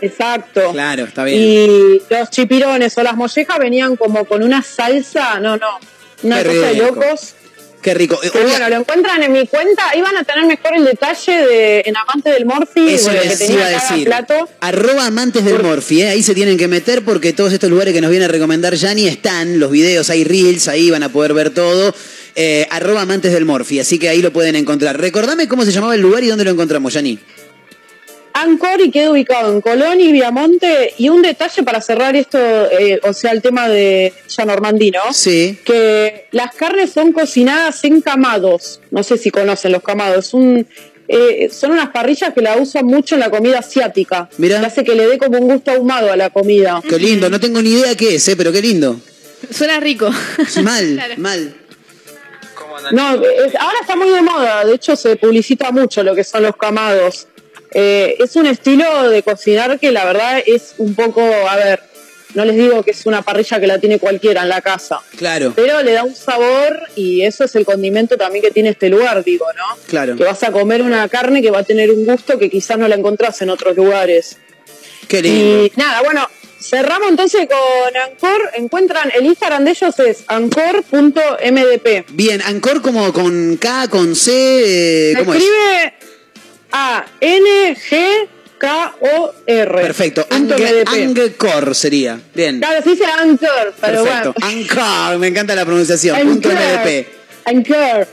Exacto. 0.00 0.70
Claro, 0.72 1.04
está 1.04 1.24
bien. 1.24 1.38
Y 1.40 2.02
los 2.08 2.30
chipirones 2.30 2.96
o 2.98 3.02
las 3.02 3.16
mollejas 3.16 3.58
venían 3.58 3.96
como 3.96 4.24
con 4.24 4.42
una 4.42 4.62
salsa, 4.62 5.40
no, 5.40 5.56
no, 5.56 5.66
una 6.22 6.42
Qué 6.42 6.48
cosa 6.48 6.66
de 6.68 6.74
locos. 6.76 7.34
Qué 7.88 7.94
rico. 7.94 8.20
Bueno, 8.34 8.68
lo 8.68 8.76
encuentran 8.76 9.22
en 9.22 9.32
mi 9.32 9.46
cuenta, 9.46 9.96
iban 9.96 10.14
a 10.14 10.22
tener 10.22 10.44
mejor 10.44 10.76
el 10.76 10.84
detalle 10.84 11.32
de 11.32 11.82
en 11.86 11.96
Amante 11.96 12.28
del 12.28 12.44
Morphy, 12.44 12.86
Eso 12.86 13.10
les 13.10 13.48
iba 13.48 13.64
a 13.64 13.68
decir. 13.70 14.04
plato. 14.04 14.34
Arroba 14.60 15.06
amantes 15.06 15.42
del 15.42 15.62
Morphy, 15.62 16.02
¿eh? 16.02 16.08
ahí 16.10 16.22
se 16.22 16.34
tienen 16.34 16.58
que 16.58 16.68
meter 16.68 17.02
porque 17.02 17.32
todos 17.32 17.50
estos 17.50 17.70
lugares 17.70 17.94
que 17.94 18.02
nos 18.02 18.10
viene 18.10 18.26
a 18.26 18.28
recomendar 18.28 18.74
Yani 18.74 19.08
están, 19.08 19.58
los 19.58 19.70
videos, 19.70 20.10
hay 20.10 20.24
reels, 20.24 20.68
ahí 20.68 20.90
van 20.90 21.02
a 21.02 21.08
poder 21.08 21.32
ver 21.32 21.48
todo. 21.48 21.94
Eh, 22.36 22.66
arroba 22.70 23.00
amantes 23.00 23.32
del 23.32 23.46
Morphy, 23.46 23.80
así 23.80 23.98
que 23.98 24.10
ahí 24.10 24.20
lo 24.20 24.34
pueden 24.34 24.54
encontrar. 24.54 25.00
Recordame 25.00 25.48
cómo 25.48 25.64
se 25.64 25.72
llamaba 25.72 25.94
el 25.94 26.02
lugar 26.02 26.22
y 26.22 26.26
dónde 26.26 26.44
lo 26.44 26.50
encontramos, 26.50 26.92
Yani. 26.92 27.18
Ancor 28.42 28.80
y 28.80 28.90
queda 28.90 29.10
ubicado 29.10 29.52
en 29.52 29.60
Colón 29.60 30.00
y 30.00 30.12
Viamonte. 30.12 30.94
Y 30.98 31.08
un 31.08 31.22
detalle 31.22 31.62
para 31.62 31.80
cerrar 31.80 32.16
esto, 32.16 32.38
eh, 32.38 33.00
o 33.02 33.12
sea, 33.12 33.32
el 33.32 33.42
tema 33.42 33.68
de 33.68 34.12
Villa 34.26 34.44
Normandino. 34.44 35.00
Sí. 35.12 35.58
Que 35.64 36.26
las 36.32 36.54
carnes 36.54 36.90
son 36.92 37.12
cocinadas 37.12 37.82
en 37.84 38.00
camados. 38.00 38.80
No 38.90 39.02
sé 39.02 39.18
si 39.18 39.30
conocen 39.30 39.72
los 39.72 39.82
camados. 39.82 40.34
Un, 40.34 40.66
eh, 41.08 41.48
son 41.52 41.72
unas 41.72 41.88
parrillas 41.90 42.34
que 42.34 42.40
la 42.42 42.56
usan 42.56 42.84
mucho 42.86 43.14
en 43.14 43.20
la 43.20 43.30
comida 43.30 43.58
asiática. 43.60 44.28
Mirá. 44.38 44.60
Que 44.60 44.66
hace 44.66 44.84
que 44.84 44.94
le 44.94 45.06
dé 45.06 45.18
como 45.18 45.38
un 45.38 45.48
gusto 45.48 45.70
ahumado 45.70 46.12
a 46.12 46.16
la 46.16 46.30
comida. 46.30 46.82
Qué 46.88 46.98
lindo, 46.98 47.28
no 47.30 47.40
tengo 47.40 47.62
ni 47.62 47.70
idea 47.72 47.94
qué 47.96 48.14
es, 48.16 48.28
¿eh? 48.28 48.36
pero 48.36 48.52
qué 48.52 48.60
lindo. 48.62 49.00
Suena 49.50 49.80
rico. 49.80 50.10
Mal, 50.62 50.94
Claro. 50.94 51.14
mal. 51.18 51.54
No, 52.92 53.14
es- 53.22 53.54
ahora 53.56 53.78
está 53.80 53.96
muy 53.96 54.08
de 54.10 54.22
moda. 54.22 54.64
De 54.64 54.74
hecho, 54.74 54.96
se 54.96 55.16
publicita 55.16 55.70
mucho 55.72 56.02
lo 56.02 56.14
que 56.14 56.24
son 56.24 56.42
los 56.42 56.56
camados. 56.56 57.26
Eh, 57.72 58.16
es 58.18 58.36
un 58.36 58.46
estilo 58.46 59.10
de 59.10 59.22
cocinar 59.22 59.78
que 59.78 59.92
la 59.92 60.04
verdad 60.04 60.42
es 60.44 60.74
un 60.78 60.94
poco, 60.94 61.20
a 61.22 61.56
ver, 61.56 61.80
no 62.34 62.44
les 62.44 62.56
digo 62.56 62.82
que 62.82 62.92
es 62.92 63.06
una 63.06 63.22
parrilla 63.22 63.60
que 63.60 63.66
la 63.66 63.78
tiene 63.78 63.98
cualquiera 63.98 64.42
en 64.42 64.48
la 64.48 64.60
casa, 64.60 65.00
Claro, 65.16 65.52
pero 65.54 65.82
le 65.82 65.92
da 65.92 66.04
un 66.04 66.14
sabor 66.14 66.80
y 66.94 67.22
eso 67.22 67.44
es 67.44 67.54
el 67.56 67.64
condimento 67.64 68.16
también 68.16 68.44
que 68.44 68.50
tiene 68.50 68.70
este 68.70 68.88
lugar, 68.88 69.22
digo, 69.24 69.46
¿no? 69.56 69.78
claro. 69.86 70.16
Que 70.16 70.24
vas 70.24 70.42
a 70.42 70.52
comer 70.52 70.82
una 70.82 71.08
carne 71.08 71.42
que 71.42 71.50
va 71.50 71.60
a 71.60 71.64
tener 71.64 71.90
un 71.90 72.04
gusto 72.06 72.38
que 72.38 72.50
quizás 72.50 72.78
no 72.78 72.88
la 72.88 72.94
encontrás 72.96 73.40
en 73.42 73.50
otros 73.50 73.76
lugares. 73.76 74.36
Qué 75.06 75.22
lindo. 75.22 75.64
Y 75.64 75.72
nada, 75.76 76.02
bueno, 76.02 76.28
cerramos 76.60 77.08
entonces 77.08 77.48
con 77.48 77.96
Ancor. 77.96 78.50
Encuentran, 78.54 79.10
el 79.14 79.24
Instagram 79.26 79.64
de 79.64 79.70
ellos 79.70 79.98
es 80.00 80.24
ancor.mdp. 80.26 82.10
Bien, 82.10 82.42
Ancor 82.42 82.82
como 82.82 83.12
con 83.12 83.56
K, 83.56 83.88
con 83.88 84.14
C, 84.14 84.32
eh, 84.32 85.12
escribe 85.12 85.94
N 87.20 87.76
G 87.76 88.28
K 88.58 88.94
O 89.00 89.32
R. 89.46 89.82
Perfecto. 89.82 90.26
Angkor 90.30 91.74
sería. 91.74 92.20
Bien. 92.34 92.58
Claro, 92.60 92.82
se 92.82 92.90
dice 92.90 93.04
Anchor, 93.04 93.74
pero 93.80 94.04
Perfecto. 94.04 94.34
bueno. 94.40 94.60
Ancor, 94.68 95.18
me 95.18 95.26
encanta 95.28 95.54
la 95.54 95.64
pronunciación. 95.64 96.18
Punto. 96.20 96.48
MDP. 96.48 97.06
Anchor. 97.44 98.08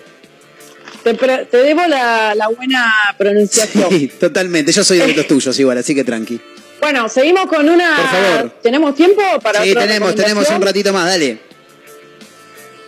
Te, 1.04 1.14
te 1.14 1.58
debo 1.58 1.86
la, 1.88 2.34
la 2.36 2.48
buena 2.48 2.92
pronunciación. 3.18 3.90
Sí, 3.90 4.08
totalmente. 4.08 4.72
Yo 4.72 4.84
soy 4.84 4.98
de 5.00 5.08
los 5.16 5.28
tuyos 5.28 5.58
igual, 5.60 5.78
así 5.78 5.94
que 5.94 6.04
tranqui. 6.04 6.40
Bueno, 6.82 7.10
seguimos 7.10 7.46
con 7.48 7.68
una. 7.68 7.96
Por 7.96 8.08
favor. 8.08 8.52
¿Tenemos 8.62 8.96
tiempo 8.96 9.22
para 9.42 9.64
Sí, 9.64 9.72
otra 9.72 9.84
tenemos, 9.84 10.16
tenemos 10.16 10.50
un 10.50 10.62
ratito 10.62 10.94
más, 10.94 11.06
dale. 11.06 11.40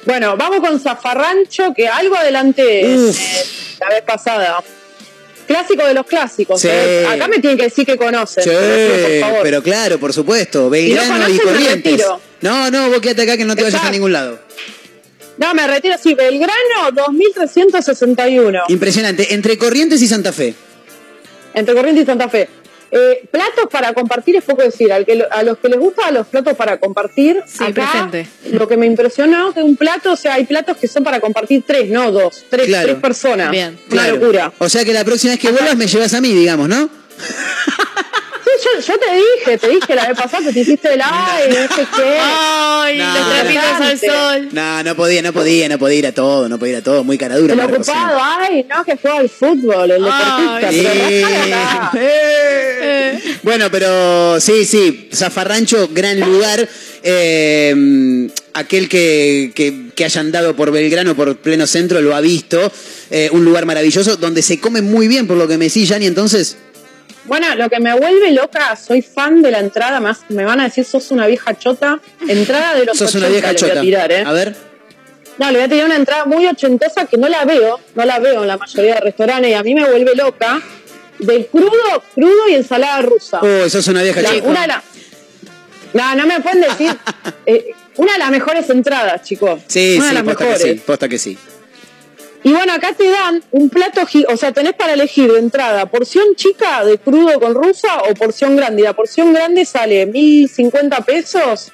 Bueno, 0.06 0.38
vamos 0.38 0.60
con 0.62 0.80
Zafarrancho, 0.80 1.74
que 1.76 1.88
algo 1.88 2.16
adelante 2.16 2.82
eh, 2.86 3.14
la 3.80 3.90
vez 3.90 4.02
pasada. 4.06 4.64
Clásico 5.48 5.86
de 5.86 5.94
los 5.94 6.06
clásicos. 6.06 6.60
Sí. 6.62 6.68
¿eh? 6.70 7.06
Acá 7.08 7.28
me 7.28 7.40
tienen 7.40 7.58
que 7.58 7.64
decir 7.66 7.86
que 7.86 7.98
conocen. 7.98 8.44
Sí, 8.44 8.50
por 8.50 9.20
favor. 9.22 9.40
pero 9.44 9.64
claro, 9.64 9.98
por 9.98 10.14
supuesto. 10.14 10.70
Belgrano 10.70 11.30
y 11.30 11.34
me 11.34 11.40
Corrientes. 11.40 12.06
No, 12.42 12.70
no, 12.70 12.90
vos 12.90 13.00
quédate 13.00 13.22
acá 13.24 13.38
que 13.38 13.46
no 13.46 13.56
te 13.56 13.64
vayas 13.64 13.76
a 13.76 13.78
Exacto. 13.78 13.94
ningún 13.94 14.12
lado. 14.12 14.40
No, 15.38 15.54
me 15.54 15.68
retiro, 15.68 15.96
sí, 16.02 16.14
Belgrano 16.14 16.92
2361. 16.94 18.64
Impresionante. 18.68 19.34
Entre 19.34 19.58
Corrientes 19.58 20.02
y 20.02 20.08
Santa 20.08 20.34
Fe. 20.34 20.54
Entre 21.54 21.74
Corrientes 21.74 22.04
y 22.04 22.06
Santa 22.06 22.28
Fe. 22.28 22.50
Eh, 22.92 23.28
platos 23.32 23.66
para 23.72 23.94
compartir 23.94 24.36
es 24.38 24.44
poco 24.44 24.62
decir. 24.64 24.92
Al 24.94 25.06
que 25.06 25.16
lo- 25.16 25.32
a 25.32 25.44
los 25.44 25.58
que 25.58 25.68
les 25.70 25.80
gusta 25.80 26.10
los 26.12 26.28
platos 26.28 26.56
para 26.56 26.80
compartir, 26.80 27.42
Sí, 27.46 27.64
acá, 27.64 27.92
presente. 27.92 28.28
lo 28.52 28.68
que 28.68 28.78
me 28.78 28.86
impresionó 28.86 29.54
que 29.54 29.62
un 29.62 29.76
plato, 29.76 30.14
o 30.14 30.16
sea, 30.16 30.36
hay 30.36 30.46
platos 30.46 30.78
que 30.78 30.88
son 30.88 31.04
para 31.04 31.20
compartir 31.20 31.64
tres, 31.68 31.90
no 31.90 32.12
dos, 32.12 32.46
tres, 32.50 32.68
Claro. 32.68 32.88
tres 32.88 33.00
personas. 33.00 33.52
Bien. 33.52 33.78
Una 33.92 34.02
Claro. 34.04 34.18
locura. 34.18 34.54
O 34.60 34.70
sea 34.70 34.86
que 34.86 34.94
la 34.94 35.04
próxima 35.04 35.34
vez 35.34 35.40
que 35.42 35.52
vuelvas 35.52 35.76
me 35.76 35.88
llevas 35.88 36.14
a 36.14 36.22
mí, 36.22 36.34
digamos, 36.34 36.70
¿no? 36.70 36.90
Sí, 38.58 38.68
yo, 38.76 38.82
yo 38.82 39.00
te 39.00 39.16
dije, 39.16 39.58
te 39.58 39.68
dije 39.70 39.96
la 39.96 40.08
vez 40.08 40.18
pasada 40.18 40.44
que 40.48 40.54
te 40.54 40.60
hiciste 40.62 40.94
el 40.94 41.02
ay, 41.04 41.50
no 41.50 41.76
sé 41.76 41.88
qué. 41.96 42.18
Ay, 42.20 42.98
No, 42.98 43.14
los 43.14 43.34
trapitos 43.34 43.82
al 43.82 44.00
sol. 44.00 44.50
No, 44.52 44.84
no 44.84 44.96
podía, 44.96 45.22
no 45.22 45.34
podía, 45.34 45.70
no 45.70 45.78
podía 45.78 46.00
ir 46.00 46.08
a 46.08 46.12
todo, 46.12 46.50
no 46.50 46.58
podía 46.58 46.74
ir 46.74 46.80
a 46.80 46.84
todo. 46.84 47.04
Muy 47.04 47.18
cara 47.18 47.38
dura. 47.38 47.54
El 47.54 47.60
Marcos, 47.60 47.88
ocupado, 47.88 48.20
ay, 48.22 48.66
no, 48.70 48.84
que 48.84 48.98
juega 48.98 49.18
al 49.18 49.30
fútbol, 49.30 49.92
el 49.92 50.04
deportista. 50.04 50.72
Sí. 50.72 50.88
pero 51.24 51.28
acá. 51.28 51.92
Eh. 51.96 53.20
Bueno, 53.44 53.70
pero 53.72 54.40
sí, 54.40 54.66
sí, 54.66 55.10
Zafarrancho, 55.14 55.90
gran 55.92 56.20
lugar. 56.20 56.68
Eh, 57.04 58.28
aquel 58.54 58.90
que, 58.90 59.52
que, 59.56 59.90
que 59.96 60.06
haya 60.06 60.20
andado 60.22 60.56
por 60.56 60.72
Belgrano, 60.72 61.16
por 61.16 61.38
pleno 61.38 61.68
centro, 61.68 62.02
lo 62.02 62.16
ha 62.16 62.22
visto. 62.22 62.72
Eh, 63.10 63.30
un 63.32 63.46
lugar 63.46 63.66
maravilloso 63.66 64.18
donde 64.18 64.42
se 64.42 64.60
come 64.60 64.82
muy 64.82 65.08
bien, 65.08 65.28
por 65.28 65.38
lo 65.38 65.48
que 65.48 65.58
me 65.58 65.66
decís, 65.66 65.88
Yani. 65.88 66.08
Entonces, 66.08 66.58
Bueno, 67.28 67.54
lo 67.56 67.70
que 67.70 67.80
me 67.80 67.94
vuelve 67.98 68.32
loca, 68.32 68.76
soy 68.76 69.02
fan 69.02 69.42
de 69.42 69.52
la 69.52 69.60
entrada, 69.60 70.00
más 70.00 70.20
me 70.30 70.46
van 70.46 70.62
a 70.62 70.64
decir 70.66 70.86
sos 70.86 71.12
una 71.12 71.28
vieja 71.28 71.58
chota. 71.58 72.00
Entrada 72.28 72.74
de 72.76 72.86
los 72.86 72.98
sos 72.98 73.14
una 73.16 73.28
80 73.28 73.30
vieja 73.32 73.48
le 73.48 73.54
voy 73.54 73.68
chota. 73.70 73.80
a 73.80 73.82
tirar, 73.84 74.12
¿eh? 74.12 74.24
A 74.26 74.32
ver. 74.32 74.56
No, 75.38 75.48
le 75.52 75.58
voy 75.58 75.66
a 75.66 75.70
tirar 75.70 75.86
una 75.86 75.96
entrada 75.98 76.26
muy 76.26 76.48
ochentosa 76.48 77.06
que 77.06 77.18
no 77.18 77.28
la 77.28 77.44
veo, 77.46 77.80
no 77.96 78.06
la 78.06 78.20
veo 78.20 78.42
en 78.42 78.48
la 78.48 78.58
mayoría 78.58 78.96
de 78.96 79.02
restaurantes 79.02 79.52
y 79.52 79.54
a 79.54 79.62
mí 79.64 79.76
me 79.76 79.88
vuelve 79.88 80.16
loca. 80.16 80.62
Del 81.20 81.48
crudo, 81.48 82.04
crudo 82.14 82.48
y 82.50 82.54
ensalada 82.56 83.02
rusa. 83.02 83.40
Oh, 83.42 83.66
eso 83.66 83.80
es 83.80 83.88
una 83.88 84.04
vieja 84.04 84.22
La- 84.22 84.30
chica. 84.32 84.48
una 84.48 84.62
de 84.62 84.68
la- 84.68 84.84
No, 85.94 86.16
no 86.16 86.28
me 86.28 86.40
pueden 86.42 86.62
decir. 86.62 86.96
eh, 87.46 87.72
una 87.98 88.14
de 88.14 88.20
las 88.20 88.30
mejores 88.30 88.70
entradas, 88.70 89.24
chicos. 89.24 89.62
Sí, 89.68 89.96
una 89.98 90.04
sí, 90.04 90.10
de 90.10 90.14
las 90.14 90.24
posta 90.24 90.38
que 90.46 90.50
mejores. 90.52 90.72
sí, 90.74 90.84
posta 90.86 91.10
que 91.10 91.18
sí. 91.18 91.38
Y 92.44 92.54
bueno, 92.54 92.74
acá 92.74 92.94
te 92.94 93.10
dan 93.10 93.44
un 93.52 93.70
plato, 93.70 94.02
o 94.30 94.38
sea, 94.38 94.52
tenés 94.52 94.74
para 94.74 94.94
elegir 94.94 95.32
de 95.32 95.40
entrada 95.40 95.86
porción 95.88 96.36
chica 96.36 96.86
de 96.86 96.98
crudo 96.98 97.40
con 97.40 97.56
rusa 97.56 98.04
o 98.10 98.14
porción 98.14 98.56
grande. 98.56 98.82
Y 98.82 98.86
la 98.86 98.94
porción 98.94 99.34
grande 99.34 99.66
sale 99.66 100.06
1050 100.06 101.02
pesos, 101.02 101.72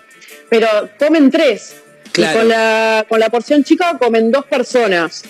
pero 0.49 0.67
comen 0.97 1.29
tres. 1.29 1.75
Claro. 2.11 2.35
Y 2.35 2.39
con 2.39 2.49
la, 2.49 3.05
con 3.09 3.19
la 3.19 3.29
porción 3.29 3.63
chica 3.63 3.97
comen 3.99 4.31
dos 4.31 4.45
personas. 4.45 5.23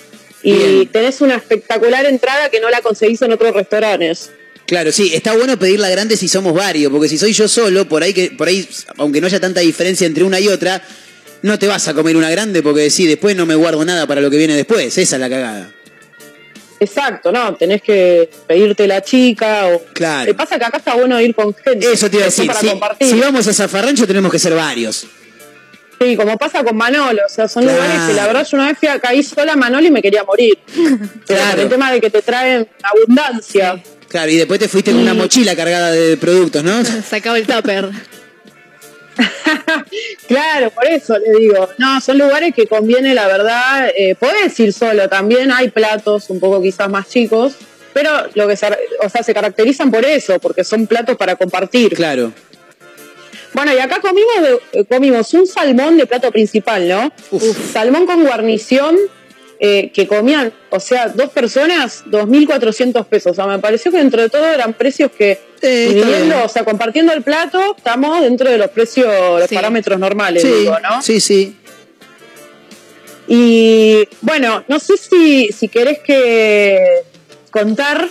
Y 0.44 0.54
Bien. 0.54 0.88
tenés 0.90 1.22
una 1.22 1.36
espectacular 1.36 2.06
entrada 2.06 2.50
que 2.50 2.60
no 2.60 2.70
la 2.70 2.82
conseguís 2.82 3.22
en 3.22 3.32
otros 3.32 3.54
restaurantes. 3.54 4.32
Claro, 4.66 4.92
sí, 4.92 5.12
está 5.14 5.34
bueno 5.36 5.58
pedirla 5.58 5.90
grande 5.90 6.16
si 6.16 6.28
somos 6.28 6.54
varios, 6.54 6.92
porque 6.92 7.10
si 7.10 7.18
soy 7.18 7.34
yo 7.34 7.48
solo, 7.48 7.88
por 7.88 8.02
ahí 8.02 8.14
que, 8.14 8.32
por 8.32 8.48
ahí, 8.48 8.68
aunque 8.98 9.20
no 9.20 9.28
haya 9.28 9.40
tanta 9.40 9.60
diferencia 9.62 10.08
entre 10.08 10.24
una 10.24 10.40
y 10.40 10.48
otra, 10.48 10.82
no 11.44 11.60
te 11.60 11.68
vas 11.68 11.88
a 11.88 11.94
comer 11.94 12.16
una 12.18 12.30
grande 12.32 12.64
porque 12.64 12.90
sí, 12.90 13.06
después 13.06 13.36
no 13.36 13.46
me 13.46 13.54
guardo 13.56 13.86
nada 13.86 14.08
para 14.08 14.20
lo 14.22 14.30
que 14.32 14.38
viene 14.38 14.56
después. 14.56 14.98
Esa 14.98 15.16
es 15.16 15.20
la 15.22 15.30
cagada. 15.30 15.70
Exacto, 16.80 17.32
¿no? 17.32 17.56
Tenés 17.56 17.82
que 17.82 18.30
pedirte 18.48 18.88
la 18.88 19.02
chica 19.02 19.68
o... 19.68 19.82
Claro. 19.94 20.26
Te 20.26 20.34
pasa 20.34 20.58
que 20.60 20.66
acá 20.66 20.78
está 20.78 20.96
bueno 20.96 21.20
ir 21.22 21.34
con 21.34 21.54
gente. 21.56 21.90
Eso 21.92 22.10
te 22.10 22.18
iba 22.18 22.26
a 22.26 22.30
decir. 22.30 22.48
Para 22.48 22.60
Si, 22.60 22.68
compartir. 22.68 23.08
si 23.08 23.20
vamos 23.20 23.48
a 23.48 23.54
Zafarrancho 23.54 24.06
tenemos 24.06 24.32
que 24.32 24.40
ser 24.40 24.54
varios. 24.54 25.06
Sí, 26.02 26.18
como 26.18 26.38
pasa 26.38 26.62
con 26.66 26.76
Manolo, 26.76 27.22
o 27.26 27.30
sea, 27.30 27.48
son 27.48 27.64
Claro. 27.64 27.78
lugares 27.82 28.02
que 28.08 28.14
la 28.14 28.28
verdad 28.28 28.46
yo 28.50 28.58
una 28.58 28.68
vez 28.68 28.78
fui 28.78 28.90
a, 28.90 29.00
caí 29.00 29.24
sola 29.24 29.54
a 29.54 29.56
Manolo 29.56 29.88
y 29.88 29.92
me 29.92 30.02
quería 30.02 30.26
morir. 30.26 30.58
Pero 30.76 31.40
Claro. 31.40 31.62
el 31.62 31.70
tema 31.70 31.92
de 31.94 32.02
que 32.02 32.10
te 32.10 32.22
traen 32.22 32.68
abundancia. 32.82 33.82
Claro, 34.10 34.30
y 34.32 34.36
después 34.36 34.60
te 34.60 34.68
fuiste 34.68 34.92
con 34.92 35.00
una 35.00 35.14
mochila 35.14 35.56
cargada 35.56 35.92
de 35.92 36.18
productos, 36.18 36.64
¿no? 36.64 36.84
Sacaba 37.10 37.38
el 37.38 37.48
tupper. 37.48 37.90
Claro, 40.28 40.70
por 40.72 40.86
eso 40.86 41.18
le 41.20 41.40
digo. 41.40 41.70
No, 41.78 42.00
son 42.02 42.18
lugares 42.18 42.54
que 42.56 42.66
conviene, 42.68 43.14
la 43.14 43.28
verdad, 43.28 43.90
eh, 43.96 44.16
podés 44.16 44.60
ir 44.60 44.74
solo 44.74 45.08
también, 45.10 45.52
hay 45.52 45.70
platos 45.70 46.30
un 46.30 46.40
poco 46.40 46.62
quizás 46.62 46.90
más 46.90 47.08
chicos, 47.10 47.56
pero 47.94 48.10
lo 48.34 48.48
que 48.48 48.56
se, 48.56 48.68
o 49.02 49.10
sea, 49.10 49.22
se 49.24 49.34
caracterizan 49.34 49.92
por 49.92 50.06
eso, 50.06 50.40
porque 50.40 50.64
son 50.64 50.88
platos 50.88 51.18
para 51.18 51.36
compartir. 51.36 51.94
Claro. 51.94 52.32
Bueno, 53.54 53.72
y 53.76 53.80
acá 53.80 54.00
comimos, 54.02 54.42
de- 54.42 54.80
eh, 54.80 54.86
comimos 54.86 55.32
un 55.36 55.46
salmón 55.46 55.98
de 55.98 56.08
plato 56.08 56.32
principal, 56.32 56.88
¿no? 56.88 57.12
Salmón 57.72 58.08
con 58.08 58.24
guarnición 58.24 58.98
eh, 59.60 59.92
que 59.94 60.08
comían, 60.08 60.52
o 60.70 60.80
sea, 60.80 61.08
dos 61.10 61.30
personas, 61.30 62.04
2.400 62.08 63.06
pesos. 63.06 63.32
O 63.32 63.36
sea, 63.36 63.46
me 63.48 63.60
pareció 63.60 63.92
que 63.92 63.98
dentro 63.98 64.22
de 64.22 64.30
todo 64.30 64.46
eran 64.46 64.74
precios 64.74 65.12
que, 65.12 65.40
bien. 65.62 66.34
o 66.44 66.50
sea, 66.50 66.64
compartiendo 66.66 67.14
el 67.14 67.22
plato, 67.24 67.76
estamos 67.78 68.22
dentro 68.22 68.50
de 68.50 68.58
los 68.58 68.70
precios, 68.72 69.08
los 69.40 69.48
Sí. 69.50 69.56
parámetros 69.56 70.00
normales, 70.00 70.42
Sí, 70.42 70.52
digo, 70.52 70.78
¿no? 70.80 71.02
sí, 71.02 71.20
sí. 71.20 71.56
Y 73.28 74.08
bueno, 74.22 74.64
no 74.68 74.80
sé 74.80 74.98
si, 74.98 75.48
si 75.52 75.68
querés 75.70 76.00
que 76.00 76.80
contar. 77.52 78.10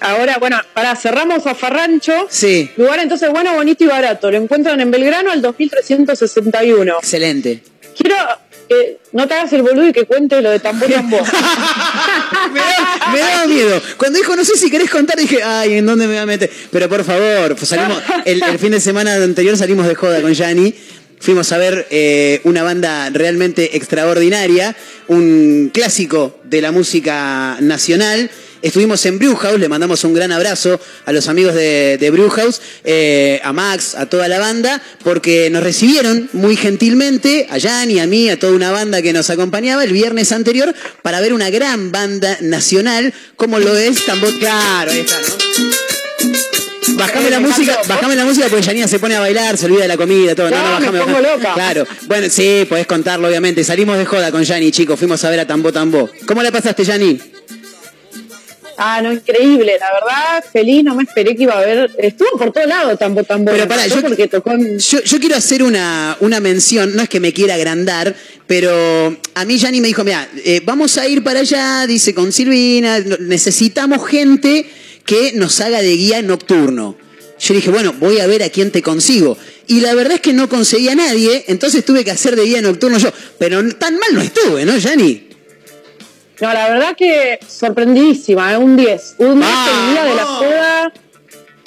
Ahora, 0.00 0.38
bueno, 0.38 0.60
para 0.74 0.94
cerramos 0.96 1.46
a 1.46 1.54
Farrancho. 1.54 2.26
Sí. 2.28 2.70
Lugar 2.76 3.00
entonces 3.00 3.30
bueno, 3.30 3.54
bonito 3.54 3.82
y 3.84 3.88
barato. 3.88 4.30
Lo 4.30 4.36
encuentran 4.36 4.80
en 4.80 4.90
Belgrano 4.90 5.30
al 5.32 5.42
2361. 5.42 6.98
Excelente. 6.98 7.62
Quiero 7.96 8.16
que 8.68 8.98
no 9.12 9.26
te 9.26 9.34
hagas 9.34 9.52
el 9.52 9.62
boludo 9.62 9.88
y 9.88 9.92
que 9.92 10.04
cuente 10.04 10.40
lo 10.42 10.50
de 10.50 10.60
tambor 10.60 10.88
tambor. 10.90 11.22
me, 12.52 12.60
da- 12.60 13.26
daba 13.30 13.46
miedo. 13.46 13.80
Cuando 13.96 14.18
dijo, 14.18 14.36
no 14.36 14.44
sé 14.44 14.56
si 14.56 14.70
querés 14.70 14.90
contar, 14.90 15.16
dije, 15.18 15.42
ay, 15.42 15.74
¿en 15.74 15.86
dónde 15.86 16.06
me 16.06 16.14
voy 16.14 16.22
a 16.22 16.26
meter? 16.26 16.50
Pero 16.70 16.88
por 16.88 17.04
favor, 17.04 17.54
pues 17.56 17.68
salimos, 17.68 18.02
el, 18.24 18.42
el 18.42 18.58
fin 18.58 18.72
de 18.72 18.80
semana 18.80 19.14
anterior 19.14 19.56
salimos 19.56 19.86
de 19.86 19.94
joda 19.94 20.20
con 20.20 20.32
Yanni. 20.32 20.74
Fuimos 21.20 21.50
a 21.50 21.58
ver 21.58 21.86
eh, 21.90 22.40
una 22.44 22.62
banda 22.62 23.10
realmente 23.10 23.76
extraordinaria, 23.76 24.76
un 25.08 25.70
clásico 25.74 26.38
de 26.44 26.60
la 26.60 26.70
música 26.70 27.56
nacional. 27.60 28.30
Estuvimos 28.62 29.04
en 29.06 29.18
Brewhouse, 29.18 29.58
le 29.60 29.68
mandamos 29.68 30.02
un 30.04 30.14
gran 30.14 30.32
abrazo 30.32 30.80
a 31.06 31.12
los 31.12 31.28
amigos 31.28 31.54
de, 31.54 31.96
de 31.98 32.10
Brewhouse, 32.10 32.60
eh, 32.84 33.40
a 33.44 33.52
Max, 33.52 33.94
a 33.94 34.06
toda 34.06 34.26
la 34.28 34.38
banda, 34.38 34.82
porque 35.04 35.48
nos 35.50 35.62
recibieron 35.62 36.28
muy 36.32 36.56
gentilmente, 36.56 37.46
a 37.50 37.58
Yanni, 37.58 38.00
a 38.00 38.06
mí, 38.06 38.28
a 38.30 38.38
toda 38.38 38.52
una 38.52 38.70
banda 38.72 39.00
que 39.02 39.12
nos 39.12 39.30
acompañaba 39.30 39.84
el 39.84 39.92
viernes 39.92 40.32
anterior 40.32 40.74
para 41.02 41.20
ver 41.20 41.32
una 41.32 41.50
gran 41.50 41.92
banda 41.92 42.36
nacional 42.40 43.14
como 43.36 43.58
lo 43.58 43.76
es 43.76 44.04
Tambor. 44.06 44.36
Claro, 44.38 44.90
ahí 44.90 45.00
está, 45.00 45.16
¿no? 45.20 46.96
Bajame 46.96 47.30
la 47.30 47.38
música, 47.38 47.78
bajame 47.86 48.16
la 48.16 48.24
música 48.24 48.48
porque 48.48 48.64
Janina 48.64 48.88
se 48.88 48.98
pone 48.98 49.14
a 49.14 49.20
bailar, 49.20 49.56
se 49.56 49.66
olvida 49.66 49.82
de 49.82 49.88
la 49.88 49.96
comida, 49.96 50.34
todo. 50.34 50.50
No, 50.50 50.56
no, 50.56 50.62
No, 50.62 50.68
me 50.80 50.98
bajame, 50.98 50.98
pongo 51.00 51.12
bajame. 51.22 51.36
loca. 51.36 51.54
Claro. 51.54 51.86
Bueno, 52.06 52.26
sí, 52.28 52.66
podés 52.68 52.86
contarlo, 52.88 53.28
obviamente. 53.28 53.62
Salimos 53.62 53.98
de 53.98 54.04
joda 54.04 54.32
con 54.32 54.42
Yanni, 54.42 54.72
chicos. 54.72 54.98
Fuimos 54.98 55.22
a 55.24 55.30
ver 55.30 55.38
a 55.40 55.46
Tambo 55.46 55.72
Tambo. 55.72 56.10
¿Cómo 56.26 56.42
la 56.42 56.50
pasaste, 56.50 56.82
Yanni? 56.84 57.20
Ah, 58.78 59.00
no, 59.02 59.12
increíble, 59.12 59.76
la 59.78 59.92
verdad, 59.92 60.44
feliz, 60.50 60.82
no 60.84 60.94
me 60.94 61.02
esperé 61.02 61.36
que 61.36 61.42
iba 61.42 61.54
a 61.54 61.58
haber. 61.58 61.90
Estuvo 61.98 62.38
por 62.38 62.52
todos 62.52 62.66
lados 62.66 62.98
tambor 62.98 63.24
tambor. 63.24 63.52
Pero 63.54 63.68
pará, 63.68 63.86
yo- 63.86 64.00
porque 64.00 64.26
tocó 64.28 64.52
en- 64.52 64.78
Yo, 64.78 65.00
yo 65.02 65.18
quiero 65.20 65.36
hacer 65.36 65.62
una, 65.62 66.16
una 66.20 66.40
mención, 66.40 66.94
no 66.96 67.02
es 67.02 67.08
que 67.08 67.20
me 67.20 67.32
quiera 67.32 67.54
agrandar, 67.54 68.14
pero 68.46 69.16
a 69.34 69.44
mí 69.44 69.58
Yanni 69.58 69.80
me 69.80 69.88
dijo, 69.88 70.04
mira, 70.04 70.28
eh, 70.44 70.62
vamos 70.64 70.96
a 70.96 71.06
ir 71.06 71.22
para 71.22 71.40
allá, 71.40 71.86
dice 71.86 72.14
con 72.14 72.32
Silvina, 72.32 73.00
necesitamos 73.20 74.08
gente 74.08 74.66
que 75.04 75.32
nos 75.34 75.60
haga 75.60 75.80
de 75.82 75.96
guía 75.96 76.22
nocturno. 76.22 76.96
Yo 77.40 77.54
dije, 77.54 77.70
bueno, 77.70 77.94
voy 78.00 78.18
a 78.18 78.26
ver 78.26 78.42
a 78.42 78.48
quién 78.50 78.70
te 78.72 78.82
consigo. 78.82 79.38
Y 79.68 79.80
la 79.80 79.94
verdad 79.94 80.14
es 80.14 80.20
que 80.20 80.32
no 80.32 80.48
conseguí 80.48 80.88
a 80.88 80.94
nadie, 80.96 81.44
entonces 81.46 81.84
tuve 81.84 82.04
que 82.04 82.10
hacer 82.10 82.34
de 82.34 82.44
guía 82.44 82.60
nocturno 82.62 82.98
yo. 82.98 83.10
Pero 83.38 83.62
tan 83.76 83.96
mal 83.98 84.12
no 84.12 84.20
estuve, 84.22 84.64
¿no, 84.64 84.76
Yanni? 84.76 85.27
No, 86.40 86.52
la 86.52 86.68
verdad 86.70 86.96
que 86.96 87.38
sorprendidísima, 87.46 88.52
¿eh? 88.52 88.56
un 88.58 88.76
10. 88.76 89.14
Un 89.18 89.40
10 89.40 89.50
el 89.50 89.92
día 89.92 90.04
de 90.04 90.14
la 90.14 90.24
joda. 90.24 90.92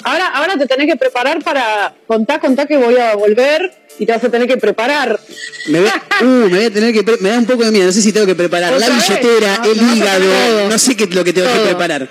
Ahora, 0.04 0.26
ahora 0.28 0.56
te 0.58 0.66
tenés 0.66 0.86
que 0.86 0.96
preparar 0.96 1.42
para 1.44 1.94
contar, 2.06 2.40
contar 2.40 2.66
que 2.66 2.76
voy 2.76 2.96
a 2.96 3.14
volver 3.14 3.72
y 3.98 4.06
te 4.06 4.12
vas 4.12 4.24
a 4.24 4.28
tener 4.30 4.48
que 4.48 4.56
preparar. 4.56 5.20
Me, 5.68 5.80
voy- 5.80 5.90
uh, 6.22 6.24
me 6.24 6.56
voy 6.56 6.64
a 6.64 6.70
tener 6.72 6.92
que 6.92 7.04
pre- 7.04 7.18
me 7.20 7.28
da 7.28 7.38
un 7.38 7.46
poco 7.46 7.64
de 7.64 7.70
miedo, 7.70 7.86
no 7.86 7.92
sé 7.92 8.02
si 8.02 8.12
tengo 8.12 8.26
que 8.26 8.34
preparar 8.34 8.72
la 8.72 8.88
billetera, 8.88 9.58
No, 9.58 9.70
el 9.70 9.86
no, 9.86 9.94
hígado, 9.94 10.68
no 10.70 10.78
sé 10.78 10.96
qué 10.96 11.06
lo 11.06 11.22
que 11.22 11.32
tengo 11.32 11.52
que 11.52 11.60
preparar. 11.60 12.08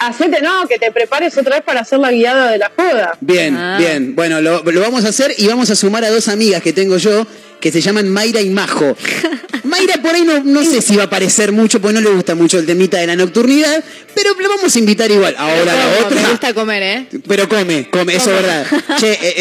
Hacete, 0.00 0.42
no, 0.42 0.66
que 0.66 0.78
te 0.80 0.90
prepares 0.90 1.38
otra 1.38 1.54
vez 1.56 1.64
para 1.64 1.80
hacer 1.80 2.00
la 2.00 2.10
guiada 2.10 2.50
de 2.50 2.58
la 2.58 2.72
joda. 2.76 3.16
Bien, 3.20 3.56
Ah. 3.56 3.76
bien. 3.78 4.16
Bueno, 4.16 4.40
lo, 4.40 4.62
lo 4.64 4.80
vamos 4.80 5.04
a 5.04 5.10
hacer 5.10 5.32
y 5.38 5.46
vamos 5.46 5.70
a 5.70 5.76
sumar 5.76 6.04
a 6.04 6.10
dos 6.10 6.26
amigas 6.28 6.60
que 6.60 6.72
tengo 6.72 6.96
yo 6.96 7.24
que 7.62 7.72
se 7.72 7.80
llaman 7.80 8.08
Mayra 8.10 8.40
y 8.42 8.50
Majo. 8.50 8.96
Mayra 9.64 9.94
por 10.02 10.12
ahí 10.14 10.22
no, 10.22 10.42
no 10.42 10.64
sé 10.64 10.82
si 10.82 10.96
va 10.96 11.04
a 11.04 11.06
aparecer 11.06 11.52
mucho, 11.52 11.80
porque 11.80 11.94
no 11.94 12.00
le 12.00 12.10
gusta 12.10 12.34
mucho 12.34 12.58
el 12.58 12.66
temita 12.66 12.98
de 12.98 13.06
la 13.06 13.14
nocturnidad, 13.16 13.82
pero 14.14 14.34
lo 14.38 14.48
vamos 14.48 14.74
a 14.74 14.78
invitar 14.80 15.10
igual. 15.10 15.34
Ahora 15.38 15.64
la 15.64 15.86
Me 15.86 16.04
otra. 16.04 16.28
gusta 16.30 16.52
comer, 16.54 16.82
¿eh? 16.82 17.06
Pero 17.28 17.48
come, 17.48 17.88
come, 17.88 18.16
eso 18.16 18.30
es 18.36 18.42
verdad. 18.42 18.66
Che, 18.98 19.12
eh, 19.12 19.34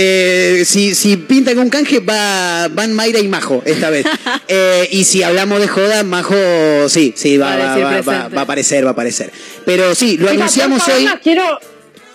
eh, 0.61 0.65
si, 0.65 0.93
si 0.93 1.17
pinta 1.17 1.55
con 1.55 1.69
canje, 1.69 1.99
va, 1.99 2.67
van 2.69 2.93
Mayra 2.93 3.19
y 3.19 3.27
Majo 3.27 3.61
esta 3.65 3.89
vez. 3.89 4.05
Eh, 4.53 4.87
y 4.91 5.05
si 5.05 5.23
hablamos 5.23 5.59
de 5.61 5.67
joda, 5.69 6.03
Majo, 6.03 6.35
sí, 6.89 7.13
sí, 7.15 7.37
va, 7.37 7.47
Va 7.47 7.53
a 7.53 7.57
va, 7.57 7.69
decir 7.69 7.83
va- 7.83 7.89
va- 7.89 8.01
presente. 8.03 8.35
va 8.35 8.41
a 8.41 8.43
aparecer, 8.43 8.83
va 8.85 8.89
a 8.89 8.93
aparecer. 8.93 9.31
Pero 9.65 9.95
sí, 9.95 10.17
lo 10.17 10.29
anunciamos 10.29 10.85
hoy. 10.89 11.05
Las 11.05 11.19
quiero, 11.21 11.43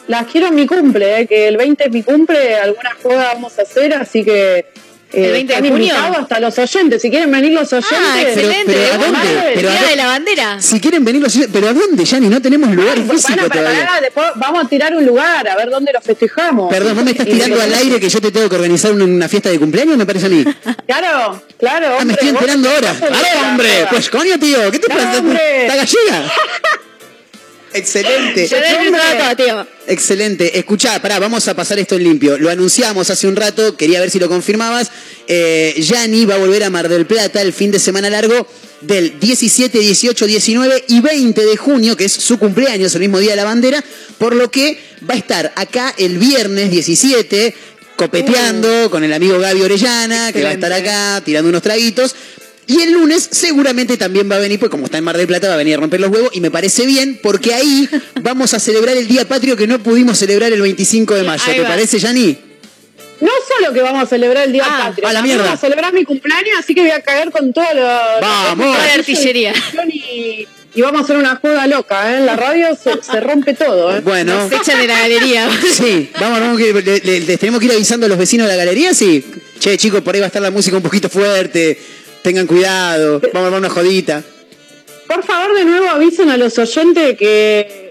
las 0.07 0.27
quiero 0.27 0.49
en 0.49 0.55
mi 0.55 0.67
cumple, 0.67 1.21
eh, 1.23 1.27
que 1.27 1.49
el 1.49 1.57
20 1.57 1.85
es 1.87 1.91
mi 1.93 2.03
cumple, 2.03 2.55
algunas 2.57 2.95
jodas 3.03 3.35
vamos 3.35 3.59
a 3.59 3.63
hacer, 3.63 3.95
así 3.95 4.23
que. 4.25 4.67
Eh, 5.17 5.27
¿El 5.27 5.33
20 5.33 5.61
de 5.63 5.69
junio? 5.71 5.95
hasta 6.21 6.41
los 6.41 6.59
oyentes. 6.59 7.03
Si 7.03 7.11
quieren 7.11 7.31
venir 7.31 7.53
los 7.53 7.73
oyentes. 7.73 7.99
Ah, 7.99 8.21
excelente. 8.21 8.73
pero 8.73 9.05
Pero 9.55 9.69
¿a 9.69 9.73
Día 9.73 9.81
dónde? 9.81 9.91
de 9.91 9.97
la 9.97 10.07
bandera. 10.07 10.61
Si 10.61 10.81
quieren 10.81 11.05
venir 11.05 11.23
los 11.23 11.37
pero 11.53 11.69
¿a 11.69 11.73
dónde, 11.73 12.05
Yanni? 12.05 12.29
No 12.29 12.41
tenemos 12.43 12.71
lugar 12.71 12.97
Bueno, 12.97 13.13
físico 13.13 13.35
pero 13.37 13.51
todavía. 13.51 13.87
pará, 13.87 14.01
después 14.01 14.27
vamos 14.37 14.65
a 14.65 14.69
tirar 14.69 14.95
un 14.97 15.05
lugar, 15.07 15.49
a 15.49 15.57
ver 15.57 15.71
dónde 15.71 15.93
lo 15.93 16.01
festejamos. 16.01 16.71
Perdón, 16.73 16.95
¿vos 16.97 17.05
me 17.05 17.11
estás 17.13 17.27
tirando 17.27 17.61
al 17.61 17.75
aire 17.75 17.99
que 18.01 18.09
yo 18.09 18.21
te 18.21 18.31
tengo 18.31 18.49
que 18.49 18.57
organizar 18.57 18.93
una, 18.93 19.05
una 19.05 19.29
fiesta 19.29 19.49
de 19.51 19.59
cumpleaños? 19.59 19.97
Me 19.97 20.07
parece 20.07 20.27
a 20.27 20.29
mí. 20.29 20.45
Claro, 20.87 21.43
claro. 21.59 21.87
Ah, 21.87 21.97
me 21.97 21.99
hombre, 22.03 22.15
estoy 22.15 22.29
enterando 22.29 22.71
ahora. 22.71 22.95
sos 22.95 23.03
el 23.03 23.15
¡Aló, 23.15 23.19
de 23.29 23.35
la 23.43 23.49
hombre! 23.49 23.69
Pues 23.91 24.09
coño, 24.09 24.39
tío, 24.39 24.71
¿qué 24.71 24.79
te 24.79 24.89
pasa? 24.89 25.19
hombre. 25.19 25.63
¿Está 25.67 25.77
gallega? 25.77 26.33
Excelente. 27.77 28.49
Yo 28.49 28.57
le 28.57 28.91
todo, 28.91 29.37
tío. 29.37 29.67
Excelente. 29.87 30.59
Escuchá, 30.59 31.01
pará, 31.01 31.19
vamos 31.19 31.47
a 31.49 31.55
pasar 31.55 31.79
esto 31.79 31.97
en 31.97 32.05
limpio. 32.05 32.39
Lo 32.39 32.51
anunciamos 32.51 33.11
hace 33.11 33.27
un 33.27 33.37
rato, 33.37 33.77
quería 33.77 34.01
ver 34.01 34.11
si 34.11 34.19
lo 34.19 34.29
confirmabas. 34.29 34.91
Eh, 35.29 35.75
Yanni 35.79 36.25
va 36.25 36.35
a 36.35 36.39
volver 36.39 36.65
a 36.65 36.71
Mar 36.71 36.89
del 36.89 37.07
Plata 37.07 37.43
el 37.43 37.53
fin 37.53 37.71
de 37.71 37.79
semana 37.79 38.11
largo 38.11 38.47
del 38.81 39.19
17, 39.19 39.79
18, 39.79 40.27
19 40.27 40.85
y 40.89 41.01
20 41.01 41.45
de 41.45 41.57
junio, 41.57 41.97
que 41.97 42.05
es 42.05 42.13
su 42.13 42.39
cumpleaños, 42.39 42.95
el 42.95 43.01
mismo 43.01 43.19
día 43.19 43.31
de 43.31 43.37
la 43.37 43.45
bandera, 43.45 43.83
por 44.19 44.35
lo 44.35 44.51
que 44.51 44.79
va 45.09 45.15
a 45.15 45.19
estar 45.19 45.53
acá 45.57 45.95
el 45.99 46.19
viernes 46.19 46.71
17 46.71 47.55
copeteando 47.97 48.91
con 48.91 49.03
el 49.05 49.13
amigo 49.13 49.39
Gaby 49.39 49.63
Orellana, 49.63 50.33
que 50.33 50.43
va 50.43 50.51
a 50.51 50.53
estar 50.53 50.73
acá 50.73 51.23
tirando 51.25 51.49
unos 51.49 51.63
traguitos. 51.63 52.15
Y 52.69 52.81
el 52.83 52.93
lunes 52.93 53.29
seguramente 53.31 53.97
también 53.97 54.29
va 54.31 54.37
a 54.37 54.39
venir, 54.41 54.59
pues 54.59 54.71
como 54.71 54.87
está 54.87 54.99
en 54.99 55.05
Mar 55.05 55.17
del 55.17 55.27
Plata, 55.29 55.47
va 55.49 55.55
a 55.55 55.57
venir 55.57 55.75
a 55.77 55.81
romper 55.81 56.01
los 56.01 56.11
huevos. 56.11 56.31
Y 56.33 56.41
me 56.41 56.51
parece 56.51 56.85
bien, 56.87 57.19
porque 57.23 57.55
ahí 57.55 57.89
vamos 58.23 58.55
a 58.55 58.59
celebrar 58.61 58.97
el 58.97 59.07
Día 59.07 59.27
Patrio 59.27 59.57
que 59.57 59.67
no 59.67 59.79
pudimos 59.79 60.19
celebrar 60.19 60.53
el 60.53 60.61
25 60.61 61.15
de 61.15 61.23
mayo. 61.23 61.43
¿Te 61.47 61.63
parece, 61.63 61.99
Yani? 61.99 62.39
No 63.21 63.31
solo 63.49 63.73
que 63.73 63.81
vamos 63.81 64.03
a 64.03 64.07
celebrar 64.07 64.47
el 64.47 64.53
Día 64.53 64.65
Patrio, 64.65 65.09
a 65.09 65.13
la 65.13 65.23
mierda. 65.23 65.45
vamos 65.45 65.59
a 65.59 65.61
celebrar 65.61 65.93
mi 65.95 66.05
cumpleaños, 66.05 66.59
así 66.59 66.75
que 66.75 66.83
voy 66.83 66.91
a 66.91 67.01
caer 67.01 67.31
con 67.31 67.53
toda 67.53 67.73
la, 67.73 68.19
Vamos. 68.21 68.67
la 68.67 68.73
Toda 68.75 68.87
la 68.89 68.93
artillería. 68.95 69.55
Y, 69.89 70.47
y 70.75 70.83
vamos 70.83 71.01
a 71.01 71.05
hacer 71.05 71.17
una 71.17 71.37
joda 71.37 71.67
loca, 71.67 72.13
¿eh? 72.13 72.19
En 72.19 72.27
la 72.27 72.37
radio 72.37 72.77
se, 72.77 73.03
se 73.03 73.21
rompe 73.21 73.55
todo, 73.55 73.97
¿eh? 73.97 74.01
Bueno. 74.01 74.35
Nos 74.51 74.53
echan 74.61 74.79
de 74.81 74.87
la 74.89 74.99
galería. 74.99 75.49
Sí, 75.73 76.11
vamos, 76.21 76.41
vamos 76.41 76.59
que 76.59 76.73
le- 76.75 76.99
le- 77.01 77.21
les 77.21 77.39
tenemos 77.41 77.59
que 77.61 77.67
ir 77.67 77.73
avisando 77.73 78.05
a 78.05 78.09
los 78.11 78.19
vecinos 78.19 78.47
de 78.49 78.53
la 78.53 78.57
galería, 78.59 78.93
sí. 78.93 79.25
Che, 79.61 79.79
chicos, 79.79 80.03
por 80.03 80.15
ahí 80.15 80.21
va 80.21 80.27
a 80.27 80.29
estar 80.29 80.43
la 80.43 80.51
música 80.51 80.77
un 80.77 80.83
poquito 80.83 81.09
fuerte. 81.09 81.79
Tengan 82.27 82.49
cuidado. 82.49 83.21
Vamos 83.21 83.37
a 83.37 83.47
armar 83.47 83.61
una 83.61 83.71
jodita. 83.71 84.21
Por 85.07 85.23
favor, 85.23 85.57
de 85.57 85.65
nuevo 85.65 85.89
avisen 85.89 86.29
a 86.29 86.37
los 86.37 86.59
oyentes 86.59 87.17
que 87.17 87.86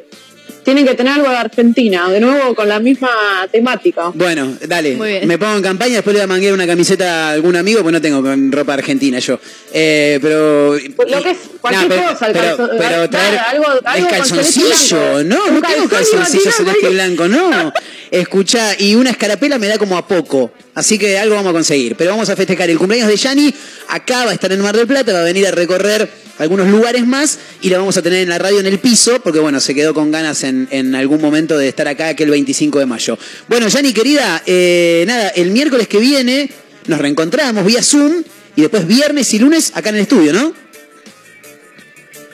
tienen 0.65 0.85
que 0.85 0.95
tener 0.95 1.13
algo 1.13 1.29
de 1.29 1.37
Argentina, 1.37 2.09
de 2.09 2.19
nuevo 2.19 2.53
con 2.55 2.67
la 2.67 2.79
misma 2.79 3.09
temática. 3.51 4.11
Bueno, 4.13 4.57
dale. 4.67 4.95
Muy 4.95 5.09
bien. 5.09 5.27
Me 5.27 5.37
pongo 5.37 5.55
en 5.55 5.61
campaña, 5.61 5.93
después 5.95 6.13
le 6.15 6.19
voy 6.21 6.23
a 6.23 6.27
manguear 6.27 6.53
una 6.53 6.67
camiseta 6.67 7.29
a 7.29 7.31
algún 7.33 7.55
amigo, 7.55 7.81
pues 7.83 7.93
no 7.93 8.01
tengo 8.01 8.21
ropa 8.51 8.73
argentina 8.73 9.19
yo. 9.19 9.39
Eh, 9.71 10.19
pero. 10.21 10.73
Lo 10.73 11.23
que 11.23 11.31
es 11.31 11.37
cualquier 11.61 11.87
No, 11.89 11.95
pero- 11.95 12.09
cosa, 12.11 12.27
el 12.27 12.33
pero- 12.33 12.69
pero 12.77 13.09
traer 13.09 13.39
algo, 13.51 13.65
con 13.65 14.05
calzoncillo, 14.09 15.23
no, 15.23 15.45
Un 15.45 15.53
no 15.55 15.61
tengo 15.61 15.87
calzoncillo 15.87 16.51
celeste 16.51 16.89
blanco, 16.89 17.27
no. 17.27 17.71
Escucha, 18.11 18.75
y 18.79 18.95
una 18.95 19.09
escarapela 19.11 19.57
me 19.57 19.67
da 19.67 19.77
como 19.77 19.97
a 19.97 20.07
poco. 20.07 20.51
Así 20.73 20.97
que 20.97 21.17
algo 21.17 21.35
vamos 21.35 21.49
a 21.51 21.53
conseguir. 21.53 21.95
Pero 21.95 22.11
vamos 22.11 22.29
a 22.29 22.35
festejar 22.35 22.69
el 22.69 22.77
cumpleaños 22.77 23.07
de 23.09 23.17
Yani. 23.17 23.53
Acá 23.89 24.25
va 24.25 24.31
a 24.31 24.33
estar 24.33 24.51
en 24.51 24.61
Mar 24.61 24.75
del 24.75 24.87
Plata, 24.87 25.13
va 25.13 25.19
a 25.21 25.23
venir 25.23 25.45
a 25.47 25.51
recorrer 25.51 26.09
algunos 26.37 26.67
lugares 26.67 27.05
más 27.07 27.39
y 27.61 27.69
la 27.69 27.77
vamos 27.77 27.95
a 27.97 28.01
tener 28.01 28.19
en 28.23 28.29
la 28.29 28.37
radio 28.37 28.59
en 28.59 28.65
el 28.67 28.77
piso, 28.79 29.19
porque 29.21 29.39
bueno, 29.39 29.59
se 29.59 29.73
quedó 29.73 29.93
con 29.93 30.11
ganas 30.11 30.43
en, 30.43 30.55
en 30.72 30.95
algún 30.95 31.22
momento 31.22 31.57
de 31.57 31.68
estar 31.69 31.88
acá 31.88 32.10
aquel 32.10 32.30
25 32.30 32.80
de 32.80 32.86
mayo. 32.86 33.18
Bueno, 33.48 33.68
Yani 33.68 33.94
querida, 33.94 34.41
eh, 34.45 35.03
nada, 35.07 35.30
el 35.30 35.52
miércoles 35.52 35.88
que 35.88 35.99
viene 35.99 36.49
nos 36.88 36.99
reencontramos 36.99 37.65
vía 37.65 37.82
Zoom 37.84 38.23
y 38.56 38.61
después 38.61 38.86
viernes 38.88 39.34
y 39.34 39.40
lunes 39.40 39.72
acá 39.76 39.90
en 39.90 39.95
el 39.95 40.02
estudio, 40.02 40.32
¿no? 40.34 40.53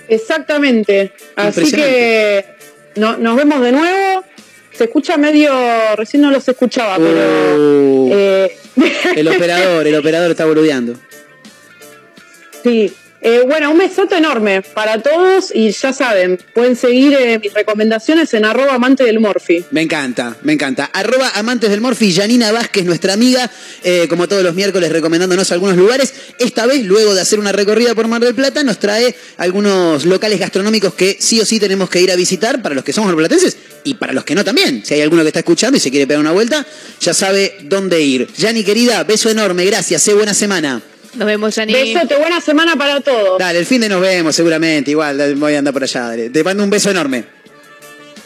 Exactamente. 0.08 1.14
Así 1.36 1.72
que 1.72 2.46
no- 2.96 3.18
nos 3.18 3.36
vemos 3.38 3.62
de 3.62 3.72
nuevo. 3.72 4.24
Se 4.74 4.86
escucha 4.86 5.18
medio, 5.18 5.52
recién 5.96 6.22
no 6.24 6.32
los 6.32 6.48
escuchaba, 6.48 6.98
pero 6.98 7.56
Uh, 7.58 8.10
eh, 8.14 8.58
el 9.16 9.28
operador, 9.28 9.86
el 9.88 9.96
operador 9.96 10.32
está 10.32 10.46
boludeando. 10.46 10.96
sí. 12.64 12.94
Eh, 13.24 13.44
bueno, 13.46 13.70
un 13.70 13.78
besote 13.78 14.18
enorme 14.18 14.64
para 14.64 15.02
todos 15.02 15.54
y 15.54 15.72
ya 15.72 15.94
saben, 15.94 16.40
pueden 16.56 16.76
seguir 16.76 17.14
eh, 17.14 17.38
mis 17.38 17.54
recomendaciones 17.54 18.34
en 18.34 18.46
arroba 18.46 18.74
amante 18.74 19.04
del. 19.04 19.22
Me 19.70 19.82
encanta, 19.82 20.36
me 20.42 20.54
encanta. 20.54 20.90
Arroba 20.92 21.30
amantes 21.36 21.70
del 21.70 21.82
Morfi, 21.82 22.12
Janina 22.12 22.52
Vázquez, 22.52 22.86
nuestra 22.86 23.14
amiga, 23.14 23.50
eh, 23.84 24.08
como 24.10 24.28
todos 24.28 24.44
los 24.44 24.56
miércoles 24.56 24.92
recomendándonos 24.92 25.52
algunos 25.52 25.78
lugares. 25.78 26.14
Esta 26.40 26.66
vez, 26.66 26.84
luego 26.84 27.14
de 27.14 27.22
hacer 27.22 27.40
una 27.40 27.52
recorrida 27.52 27.94
por 27.94 28.08
Mar 28.08 28.24
del 28.24 28.34
Plata, 28.34 28.64
nos 28.64 28.80
trae 28.80 29.16
algunos 29.38 30.06
locales 30.06 30.40
gastronómicos 30.40 30.96
que 30.96 31.18
sí 31.20 31.40
o 31.40 31.46
sí 31.46 31.60
tenemos 31.60 31.90
que 31.90 32.02
ir 32.02 32.12
a 32.12 32.16
visitar 32.16 32.62
para 32.64 32.74
los 32.74 32.84
que 32.84 32.94
somos 32.94 33.10
marplatenses 33.10 33.58
y 33.84 33.94
para 33.96 34.14
los 34.14 34.26
que 34.26 34.34
no 34.34 34.44
también. 34.44 34.84
Si 34.84 34.96
hay 34.96 35.02
alguno 35.02 35.22
que 35.22 35.28
está 35.28 35.40
escuchando 35.40 35.78
y 35.78 35.80
se 35.80 35.92
quiere 35.92 36.08
pegar 36.08 36.22
una 36.22 36.32
vuelta, 36.32 36.66
ya 37.00 37.14
sabe 37.14 37.58
dónde 37.64 38.02
ir. 38.02 38.28
Yani, 38.36 38.64
querida, 38.64 39.04
beso 39.04 39.30
enorme, 39.30 39.66
gracias, 39.66 40.02
sé 40.02 40.16
buena 40.16 40.34
semana. 40.34 40.82
Nos 41.14 41.28
vemos, 41.28 41.56
Yani. 41.56 41.74
Besote, 41.74 42.16
buena 42.16 42.40
semana 42.40 42.76
para 42.76 43.02
todos. 43.02 43.38
Dale, 43.38 43.60
el 43.60 43.66
fin 43.66 43.82
de 43.82 43.90
nos 43.90 44.02
vemos 44.02 44.36
seguramente, 44.36 44.92
igual 44.92 45.36
voy 45.36 45.56
a 45.56 45.60
andar 45.60 45.74
por 45.74 45.84
allá. 45.84 46.02
dale. 46.08 46.30
Te 46.30 46.44
mando 46.44 46.64
un 46.64 46.70
beso 46.70 46.90
enorme. 46.90 47.26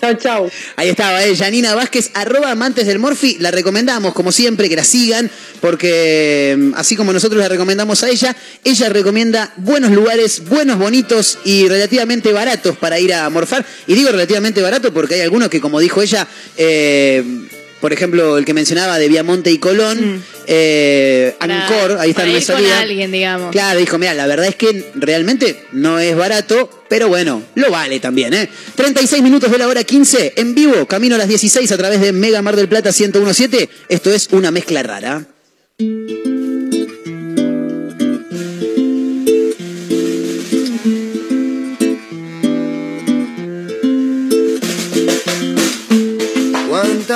Chao, 0.01 0.13
chao. 0.15 0.51
Ahí 0.75 0.89
estaba, 0.89 1.23
eh, 1.23 1.35
Janina 1.35 1.73
Vázquez, 1.73 2.11
arroba 2.13 2.51
amantes 2.51 2.85
del 2.85 2.99
Morfi. 2.99 3.37
La 3.39 3.49
recomendamos, 3.49 4.13
como 4.13 4.31
siempre, 4.31 4.69
que 4.69 4.75
la 4.75 4.83
sigan, 4.83 5.31
porque 5.61 6.55
mm, 6.55 6.73
así 6.75 6.95
como 6.95 7.11
nosotros 7.11 7.41
la 7.41 7.47
recomendamos 7.47 8.03
a 8.03 8.09
ella, 8.09 8.35
ella 8.63 8.89
recomienda 8.89 9.51
buenos 9.57 9.91
lugares, 9.91 10.43
buenos, 10.47 10.77
bonitos 10.77 11.39
y 11.43 11.67
relativamente 11.67 12.31
baratos 12.33 12.77
para 12.77 12.99
ir 12.99 13.13
a 13.13 13.29
morfar. 13.29 13.65
Y 13.87 13.95
digo 13.95 14.11
relativamente 14.11 14.61
barato 14.61 14.93
porque 14.93 15.15
hay 15.15 15.21
algunos 15.21 15.49
que, 15.49 15.59
como 15.59 15.79
dijo 15.79 16.01
ella, 16.03 16.27
eh, 16.57 17.23
por 17.85 17.93
ejemplo, 17.93 18.39
el 18.39 18.45
que 18.45 18.55
mencionaba 18.55 18.97
de 18.97 19.07
Viamonte 19.07 19.51
y 19.51 19.59
Colón, 19.59 20.23
eh, 20.47 21.35
Para- 21.37 21.67
Ancor, 21.67 21.99
ahí 21.99 22.09
está 22.09 22.23
con 22.25 22.41
salida. 22.41 22.79
alguien, 22.79 23.11
digamos. 23.11 23.51
Claro, 23.51 23.79
dijo, 23.79 23.99
mira, 23.99 24.15
la 24.15 24.25
verdad 24.25 24.47
es 24.47 24.55
que 24.55 24.89
realmente 24.95 25.65
no 25.71 25.99
es 25.99 26.15
barato, 26.15 26.83
pero 26.89 27.09
bueno, 27.09 27.43
lo 27.53 27.69
vale 27.69 27.99
también, 27.99 28.33
¿eh? 28.33 28.49
36 28.73 29.21
minutos 29.21 29.51
de 29.51 29.59
la 29.59 29.67
hora 29.67 29.83
15, 29.83 30.33
en 30.35 30.55
vivo, 30.55 30.87
camino 30.87 31.13
a 31.13 31.19
las 31.19 31.27
16 31.27 31.71
a 31.71 31.77
través 31.77 32.01
de 32.01 32.11
Mega 32.11 32.41
Mar 32.41 32.55
del 32.55 32.67
Plata 32.67 32.89
1017. 32.89 33.69
Esto 33.87 34.11
es 34.11 34.29
una 34.31 34.49
mezcla 34.49 34.81
rara. 34.81 35.23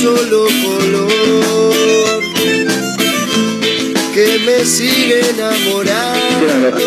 solo 0.00 0.46
color 0.64 2.22
que 4.14 4.38
me 4.46 4.64
sigue 4.64 5.20
enamorando. 5.28 6.78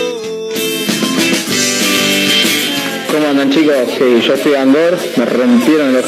¿Cómo 3.12 3.28
andan 3.28 3.52
chicos? 3.52 3.76
Sí, 4.00 4.06
yo 4.26 4.34
a 4.58 4.62
Andor, 4.62 4.98
me 5.18 5.26
rompieron 5.26 5.94
los... 5.94 6.06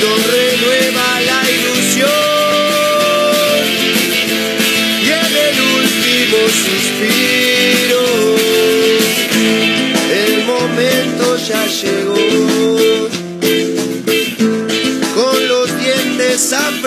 Nos 0.00 0.20
renueva 0.36 1.20
la 1.28 1.40
ilusión 1.50 2.08
y 5.02 5.08
en 5.22 5.32
el 5.48 5.56
último 5.76 6.38
suspiro 6.64 8.04
el 10.14 10.32
momento 10.46 11.36
ya 11.36 11.66
llegó 11.66 12.27
dientes 16.50 16.77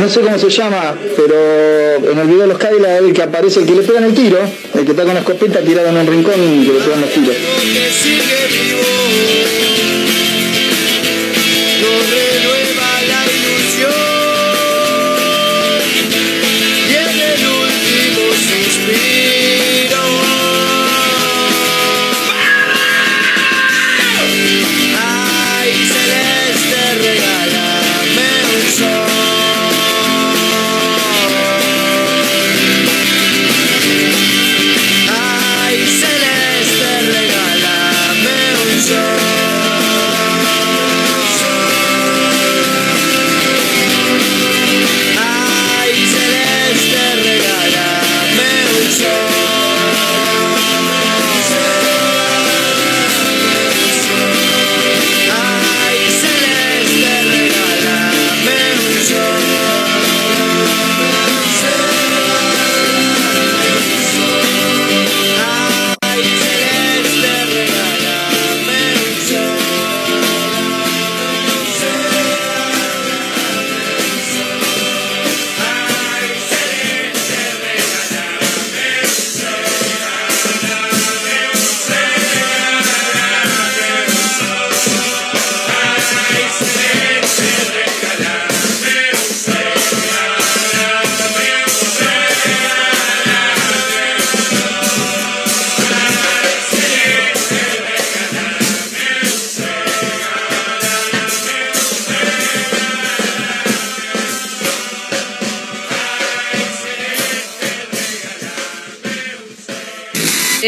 no 0.00 0.08
sé 0.08 0.20
cómo 0.20 0.38
se 0.38 0.48
llama, 0.48 0.94
pero 1.16 2.10
en 2.10 2.18
el 2.18 2.26
video 2.26 2.42
de 2.42 2.46
los 2.48 2.58
Cadillacs 2.58 3.02
el 3.02 3.12
que 3.12 3.22
aparece, 3.22 3.60
el 3.60 3.66
que 3.66 3.74
le 3.74 3.82
pegan 3.82 4.04
el 4.04 4.14
tiro, 4.14 4.38
el 4.74 4.84
que 4.84 4.90
está 4.92 5.04
con 5.04 5.14
la 5.14 5.20
escopeta 5.20 5.60
tirado 5.60 5.88
en 5.88 5.96
un 5.96 6.06
rincón 6.06 6.34
y 6.42 6.66
que 6.66 6.72
le 6.72 6.80
pegan 6.80 7.00
los 7.02 7.10
tiros. 7.10 7.36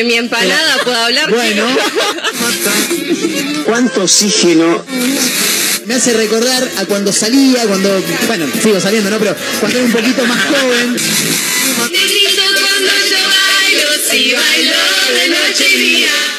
De 0.03 0.09
mi 0.09 0.15
empanada 0.15 0.79
puedo 0.83 0.97
hablar. 0.97 1.31
Bueno. 1.31 1.65
¿Cuánto 3.65 4.03
oxígeno? 4.03 4.85
Me 5.87 5.95
hace 5.95 6.12
recordar 6.15 6.69
a 6.79 6.87
cuando 6.87 7.12
salía, 7.12 7.65
cuando. 7.69 8.03
Bueno, 8.27 8.49
sigo 8.61 8.81
saliendo, 8.81 9.11
¿no? 9.11 9.20
Pero 9.20 9.37
cuando 9.61 9.79
era 9.79 9.87
un 9.87 9.93
poquito 9.93 10.27
más 10.27 10.45
joven. 10.45 10.97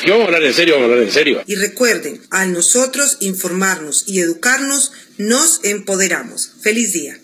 Que 0.04 0.12
vamos 0.12 0.24
a 0.24 0.26
hablar 0.26 0.44
en 0.44 0.54
serio, 0.54 0.74
vamos 0.74 0.90
a 0.90 0.92
hablar 0.92 1.08
en 1.08 1.14
serio. 1.14 1.42
Y 1.48 1.56
recuerden, 1.56 2.22
al 2.32 2.52
nosotros 2.52 3.16
informarnos 3.22 4.04
y 4.08 4.20
educarnos, 4.20 4.92
nos 5.18 5.62
empoderamos. 5.64 6.52
Feliz 6.62 6.92
día. 6.92 7.18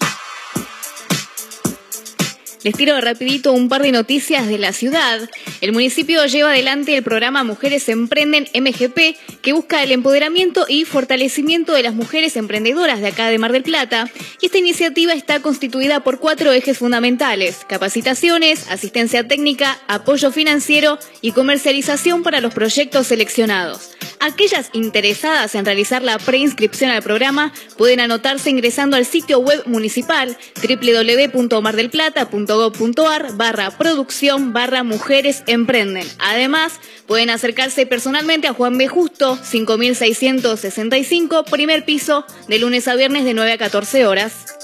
Les 2.61 2.75
tiro 2.75 2.99
rapidito 2.99 3.53
un 3.53 3.69
par 3.69 3.81
de 3.83 3.93
noticias 3.93 4.45
de 4.47 4.57
la 4.57 4.73
ciudad. 4.73 5.29
El 5.61 5.71
municipio 5.71 6.25
lleva 6.25 6.51
adelante 6.51 6.97
el 6.97 7.03
programa 7.03 7.45
Mujeres 7.45 7.87
Emprenden 7.87 8.49
MGP, 8.53 9.15
que 9.41 9.53
busca 9.53 9.81
el 9.81 9.93
empoderamiento 9.93 10.65
y 10.67 10.83
fortalecimiento 10.83 11.71
de 11.71 11.83
las 11.83 11.93
mujeres 11.93 12.35
emprendedoras 12.35 12.99
de 12.99 13.07
acá 13.07 13.29
de 13.29 13.37
Mar 13.37 13.53
del 13.53 13.63
Plata. 13.63 14.11
Y 14.41 14.47
esta 14.47 14.57
iniciativa 14.57 15.13
está 15.13 15.41
constituida 15.41 16.01
por 16.01 16.19
cuatro 16.19 16.51
ejes 16.51 16.77
fundamentales. 16.77 17.59
Capacitaciones, 17.65 18.67
asistencia 18.69 19.25
técnica, 19.25 19.79
apoyo 19.87 20.29
financiero 20.29 20.99
y 21.21 21.31
comercialización 21.31 22.23
para 22.23 22.41
los 22.41 22.53
proyectos 22.53 23.07
seleccionados. 23.07 23.91
Aquellas 24.19 24.69
interesadas 24.73 25.55
en 25.55 25.63
realizar 25.63 26.01
la 26.01 26.19
preinscripción 26.19 26.91
al 26.91 27.01
programa 27.01 27.53
pueden 27.77 28.01
anotarse 28.01 28.49
ingresando 28.49 28.97
al 28.97 29.05
sitio 29.05 29.39
web 29.39 29.63
municipal 29.65 30.37
www.mardelplata.gov.ar 32.49 33.37
barra 33.37 33.71
producción 33.71 34.53
barra 34.53 34.83
mujeres 34.83 35.43
emprenden. 35.47 36.07
Además, 36.19 36.79
pueden 37.07 37.29
acercarse 37.29 37.85
personalmente 37.85 38.47
a 38.47 38.53
Juan 38.53 38.77
B. 38.77 38.87
Justo, 38.87 39.37
5665, 39.37 41.45
primer 41.45 41.85
piso, 41.85 42.25
de 42.47 42.59
lunes 42.59 42.87
a 42.87 42.95
viernes 42.95 43.25
de 43.25 43.33
9 43.33 43.53
a 43.53 43.57
14 43.57 44.05
horas. 44.05 44.58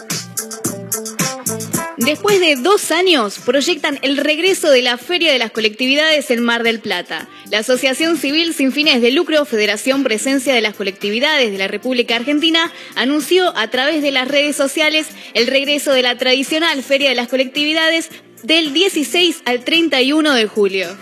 Después 2.06 2.40
de 2.40 2.56
dos 2.56 2.92
años, 2.92 3.40
proyectan 3.44 3.98
el 4.04 4.18
regreso 4.18 4.70
de 4.70 4.84
la 4.84 5.00
Feria 5.00 5.32
de 5.32 5.40
las 5.40 5.50
Colectividades 5.50 6.30
en 6.30 6.44
Mar 6.44 6.62
del 6.62 6.80
Plata. 6.80 7.28
La 7.50 7.60
Asociación 7.60 8.18
Civil 8.18 8.54
Sin 8.54 8.72
Fines 8.72 9.02
de 9.02 9.10
Lucro, 9.10 9.44
Federación 9.44 10.04
Presencia 10.04 10.54
de 10.54 10.62
las 10.62 10.76
Colectividades 10.76 11.52
de 11.52 11.58
la 11.58 11.68
República 11.68 12.16
Argentina, 12.16 12.72
anunció 12.96 13.58
a 13.58 13.72
través 13.72 14.04
de 14.04 14.12
las 14.12 14.28
redes 14.28 14.56
sociales 14.56 15.08
el 15.34 15.48
regreso 15.48 15.94
de 15.94 16.04
la 16.04 16.16
tradicional 16.16 16.84
Feria 16.84 17.10
de 17.10 17.16
las 17.16 17.28
Colectividades 17.28 18.12
del 18.44 18.72
16 18.72 19.42
al 19.46 19.64
31 19.64 20.36
de 20.36 20.46
julio. 20.46 20.96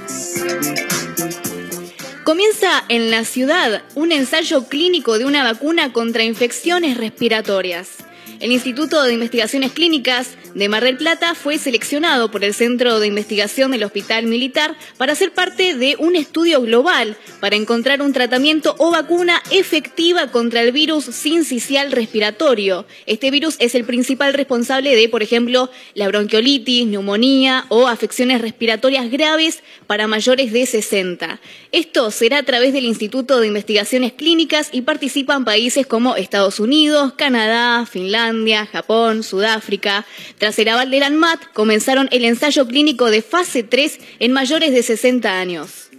Comienza 2.24 2.86
en 2.88 3.12
la 3.12 3.26
ciudad 3.26 3.84
un 3.96 4.14
ensayo 4.14 4.70
clínico 4.70 5.18
de 5.18 5.26
una 5.26 5.44
vacuna 5.44 5.92
contra 5.92 6.24
infecciones 6.24 6.96
respiratorias. 6.96 8.03
El 8.44 8.52
Instituto 8.52 9.02
de 9.04 9.14
Investigaciones 9.14 9.72
Clínicas 9.72 10.32
de 10.54 10.68
Mar 10.68 10.84
del 10.84 10.98
Plata 10.98 11.34
fue 11.34 11.58
seleccionado 11.58 12.30
por 12.30 12.44
el 12.44 12.54
Centro 12.54 13.00
de 13.00 13.08
Investigación 13.08 13.72
del 13.72 13.86
Hospital 13.86 14.26
Militar 14.26 14.76
para 14.98 15.16
ser 15.16 15.34
parte 15.34 15.76
de 15.76 15.96
un 15.98 16.18
estudio 16.18 16.60
global 16.60 17.16
para 17.40 17.56
encontrar 17.56 18.02
un 18.02 18.12
tratamiento 18.12 18.76
o 18.80 18.92
vacuna 18.92 19.42
efectiva 19.50 20.28
contra 20.28 20.62
el 20.62 20.74
virus 20.74 21.06
sincicial 21.06 21.94
respiratorio. 21.94 22.86
Este 23.06 23.32
virus 23.32 23.56
es 23.60 23.76
el 23.76 23.86
principal 23.86 24.34
responsable 24.34 24.94
de, 24.94 25.08
por 25.08 25.24
ejemplo, 25.24 25.72
la 25.94 26.10
bronquiolitis, 26.10 26.86
neumonía 26.86 27.66
o 27.70 27.88
afecciones 27.88 28.42
respiratorias 28.42 29.10
graves 29.10 29.64
para 29.88 30.08
mayores 30.08 30.52
de 30.52 30.66
60. 30.66 31.40
Esto 31.72 32.12
será 32.12 32.40
a 32.40 32.44
través 32.44 32.74
del 32.74 32.84
Instituto 32.84 33.40
de 33.40 33.48
Investigaciones 33.48 34.12
Clínicas 34.12 34.68
y 34.74 34.82
participan 34.82 35.46
países 35.46 35.88
como 35.88 36.18
Estados 36.18 36.60
Unidos, 36.60 37.14
Canadá, 37.14 37.86
Finlandia, 37.86 38.33
Japón, 38.72 39.24
Sudáfrica. 39.24 40.06
Tras 40.38 40.58
el 40.60 40.68
aval 40.70 40.92
del 40.92 41.04
ANMAT, 41.04 41.40
comenzaron 41.54 42.08
el 42.12 42.26
ensayo 42.26 42.68
clínico 42.68 43.10
de 43.12 43.22
fase 43.22 43.64
3 43.64 44.00
en 44.20 44.32
mayores 44.32 44.72
de 44.74 44.84
60 44.84 45.40
años. 45.40 45.90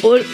Por- 0.00 0.24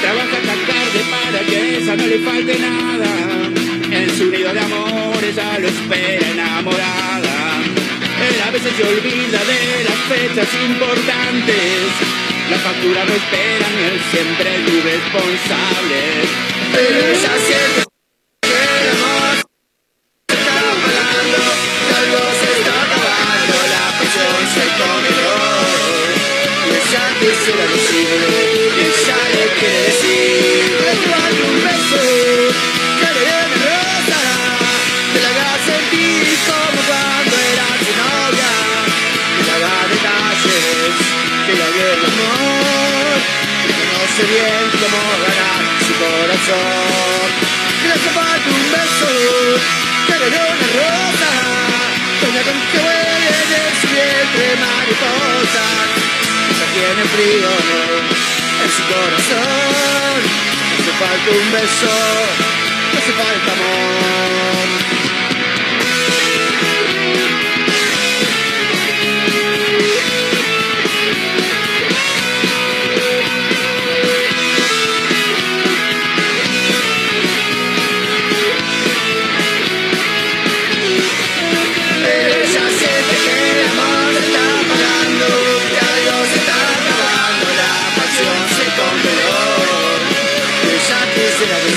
trabaja 0.00 0.36
hasta 0.36 0.54
tarde 0.72 1.00
para 1.10 1.44
que 1.46 1.78
esa 1.78 1.96
no 1.96 2.06
le 2.06 2.18
falte 2.20 2.58
nada. 2.58 3.27
En 4.08 4.16
su 4.16 4.30
nido 4.30 4.52
de 4.54 4.60
amor 4.60 5.22
ella 5.22 5.58
lo 5.58 5.68
espera 5.68 6.30
enamorada. 6.30 7.60
Él 8.26 8.40
a 8.46 8.50
veces 8.50 8.72
se 8.74 8.82
olvida 8.82 9.38
de 9.44 9.84
las 9.84 9.98
fechas 10.08 10.48
importantes. 10.64 11.82
La 12.50 12.56
factura 12.56 13.04
no 13.04 13.12
espera 13.12 13.66
ni 13.76 13.82
él 13.84 14.00
siempre 14.10 14.54
es 14.54 14.72
irresponsable. 14.72 16.00
Pero 16.72 17.06
ella 17.06 17.32
siente 17.46 17.88
que 27.60 27.87
conoce 44.18 44.32
bien 44.32 44.70
cómo 44.72 44.98
ganar 45.22 45.62
su 45.86 45.92
corazón, 45.94 47.28
hace 47.92 48.10
falta 48.10 48.48
un 48.48 48.64
beso, 48.72 49.10
que 50.06 50.14
dé 50.18 50.26
una 50.26 50.68
rosa, 50.78 51.30
sueña 52.20 52.42
con 52.42 52.58
que 52.72 52.78
huele 52.78 53.38
de 53.52 53.62
su 53.80 53.86
vientre 53.88 54.46
mariposas, 54.58 55.88
ya 56.58 56.66
tiene 56.74 57.04
frío 57.14 57.50
en 58.64 58.70
su 58.70 58.82
corazón. 58.92 60.18
Hace 60.78 60.92
falta 60.98 61.30
un 61.30 61.52
beso, 61.52 61.94
hace 62.98 63.12
falta 63.12 63.52
amor. 63.52 64.97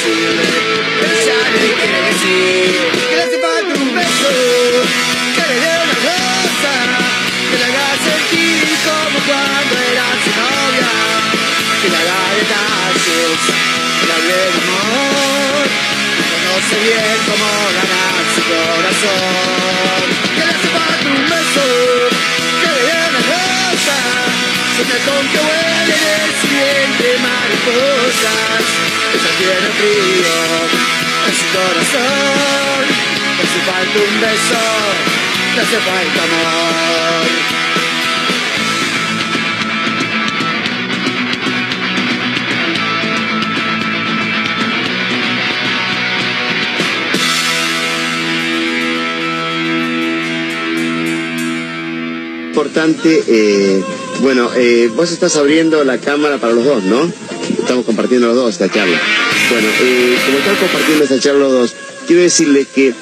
Que 0.01 0.09
le 3.15 3.21
hace 3.21 3.37
beso, 3.93 4.33
que 5.35 5.43
le 5.47 5.55
una 7.65 7.93
sentir 8.01 8.65
como 8.81 9.17
cuando 9.27 9.75
era 9.91 10.07
su 10.23 10.31
novia, 10.41 10.93
que 11.81 11.87
le 11.89 11.97
haga 11.97 12.19
que 13.99 14.05
le 14.07 14.13
amor, 14.57 15.63
conoce 16.31 16.75
bien 16.81 17.17
cómo 17.29 17.49
ganar 17.77 18.21
corazón. 18.49 20.05
Que 20.33 20.41
le 20.41 20.49
hace 20.51 20.67
falta 20.75 21.05
un 21.13 21.23
beso, 21.29 21.65
que 22.61 22.69
le 22.73 22.81
dé 22.89 22.97
una 23.09 23.21
rosa, 23.29 23.99
sueña 24.75 24.97
con 25.05 25.23
que 25.29 25.39
huele 25.45 26.01
vientre 26.49 27.09
mariposas. 27.21 28.65
Ella 29.13 29.31
tiene 29.37 29.69
frío 29.77 30.35
en 31.27 31.33
su 31.35 31.45
corazón, 31.55 32.83
le 33.37 33.43
hace 33.43 33.59
falta 33.67 33.97
un 33.99 34.15
beso, 34.21 34.63
le 35.55 35.61
hace 35.61 35.77
falta 35.77 36.23
amor. 36.23 37.51
importante 52.61 53.23
eh, 53.27 53.83
Bueno, 54.21 54.49
eh, 54.55 54.89
vos 54.95 55.11
estás 55.11 55.35
abriendo 55.35 55.83
la 55.83 55.97
cámara 55.97 56.37
para 56.37 56.53
los 56.53 56.63
dos, 56.63 56.83
¿no? 56.83 57.11
Estamos 57.71 57.85
compartiendo 57.85 58.27
los 58.27 58.35
dos 58.35 58.49
esta 58.49 58.69
charla. 58.69 59.01
Bueno, 59.49 59.69
eh, 59.79 60.17
como 60.25 60.39
están 60.39 60.57
compartiendo 60.57 61.05
esta 61.05 61.19
charla 61.21 61.39
los 61.39 61.53
dos, 61.53 61.73
quiero 62.05 62.21
decirles 62.21 62.67
que 62.67 62.93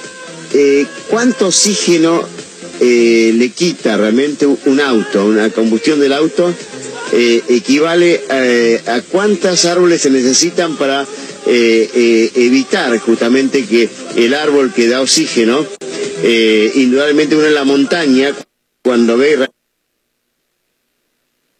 eh, 0.53 0.85
cuánto 1.07 1.47
oxígeno 1.47 2.23
eh, 2.79 3.31
le 3.33 3.49
quita 3.49 3.97
realmente 3.97 4.45
un 4.45 4.79
auto, 4.79 5.25
una 5.25 5.49
combustión 5.49 5.99
del 5.99 6.13
auto, 6.13 6.53
equivale 7.11 8.21
eh, 8.29 8.79
a 8.85 9.01
cuántas 9.01 9.65
árboles 9.65 10.01
se 10.03 10.11
necesitan 10.11 10.75
para 10.77 11.07
evitar 11.47 12.95
justamente 12.99 13.65
que 13.65 13.89
el 14.17 14.35
árbol 14.35 14.71
que 14.71 14.87
da 14.87 15.01
oxígeno, 15.01 15.65
indudablemente 16.75 17.35
uno 17.35 17.47
en 17.47 17.55
la 17.55 17.63
montaña, 17.63 18.35
cuando 18.83 19.17
ve 19.17 19.49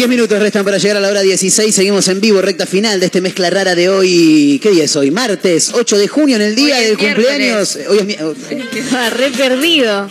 Diez 0.00 0.08
minutos 0.08 0.38
restan 0.38 0.64
para 0.64 0.78
llegar 0.78 0.96
a 0.96 1.00
la 1.00 1.10
hora 1.10 1.20
16. 1.20 1.74
Seguimos 1.74 2.08
en 2.08 2.22
vivo, 2.22 2.40
recta 2.40 2.64
final 2.64 2.98
de 3.00 3.04
este 3.04 3.20
mezcla 3.20 3.50
rara 3.50 3.74
de 3.74 3.90
hoy. 3.90 4.58
¿Qué 4.62 4.70
día 4.70 4.84
es 4.84 4.96
hoy? 4.96 5.10
Martes 5.10 5.72
8 5.74 5.98
de 5.98 6.08
junio, 6.08 6.36
en 6.36 6.40
el 6.42 6.54
día 6.54 6.76
del 6.78 6.96
miércoles. 6.96 7.26
cumpleaños. 7.26 7.78
Hoy 7.86 7.98
es 7.98 8.04
mi- 8.06 8.16
Ah, 8.96 9.10
re 9.10 9.28
perdido. 9.28 10.08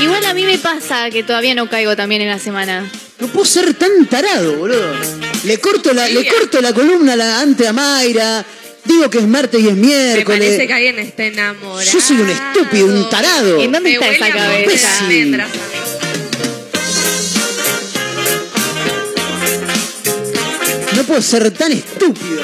Igual 0.00 0.24
a 0.26 0.34
mí 0.34 0.42
me 0.44 0.58
pasa 0.58 1.10
que 1.10 1.22
todavía 1.22 1.54
no 1.54 1.70
caigo 1.70 1.94
también 1.94 2.22
en 2.22 2.28
la 2.30 2.40
semana. 2.40 2.90
No 3.20 3.28
puedo 3.28 3.46
ser 3.46 3.72
tan 3.74 4.04
tarado, 4.06 4.56
boludo. 4.56 4.92
Le 5.44 5.58
corto 5.58 5.92
la, 5.92 6.08
le 6.08 6.26
corto 6.26 6.60
la 6.60 6.72
columna 6.72 7.12
a 7.12 7.16
la 7.16 7.38
ante 7.40 7.68
a 7.68 7.72
Mayra. 7.72 8.44
Digo 8.84 9.08
que 9.08 9.18
es 9.18 9.28
martes 9.28 9.60
y 9.60 9.68
es 9.68 9.74
Me 9.76 9.80
miércoles. 9.86 10.40
parece 10.40 10.66
que 10.66 10.72
alguien 10.72 10.98
está 10.98 11.24
enamorado. 11.24 11.82
Yo 11.88 12.00
soy 12.00 12.16
un 12.20 12.30
estúpido, 12.30 12.86
un 12.86 13.08
tarado. 13.08 13.60
¿En 13.60 13.70
dónde 13.70 13.90
Me 13.90 13.94
está 13.94 14.10
esa 14.10 14.28
cabeza? 14.36 14.88
Puedo 21.12 21.20
ser 21.22 21.50
tan 21.50 21.70
estúpido. 21.70 22.42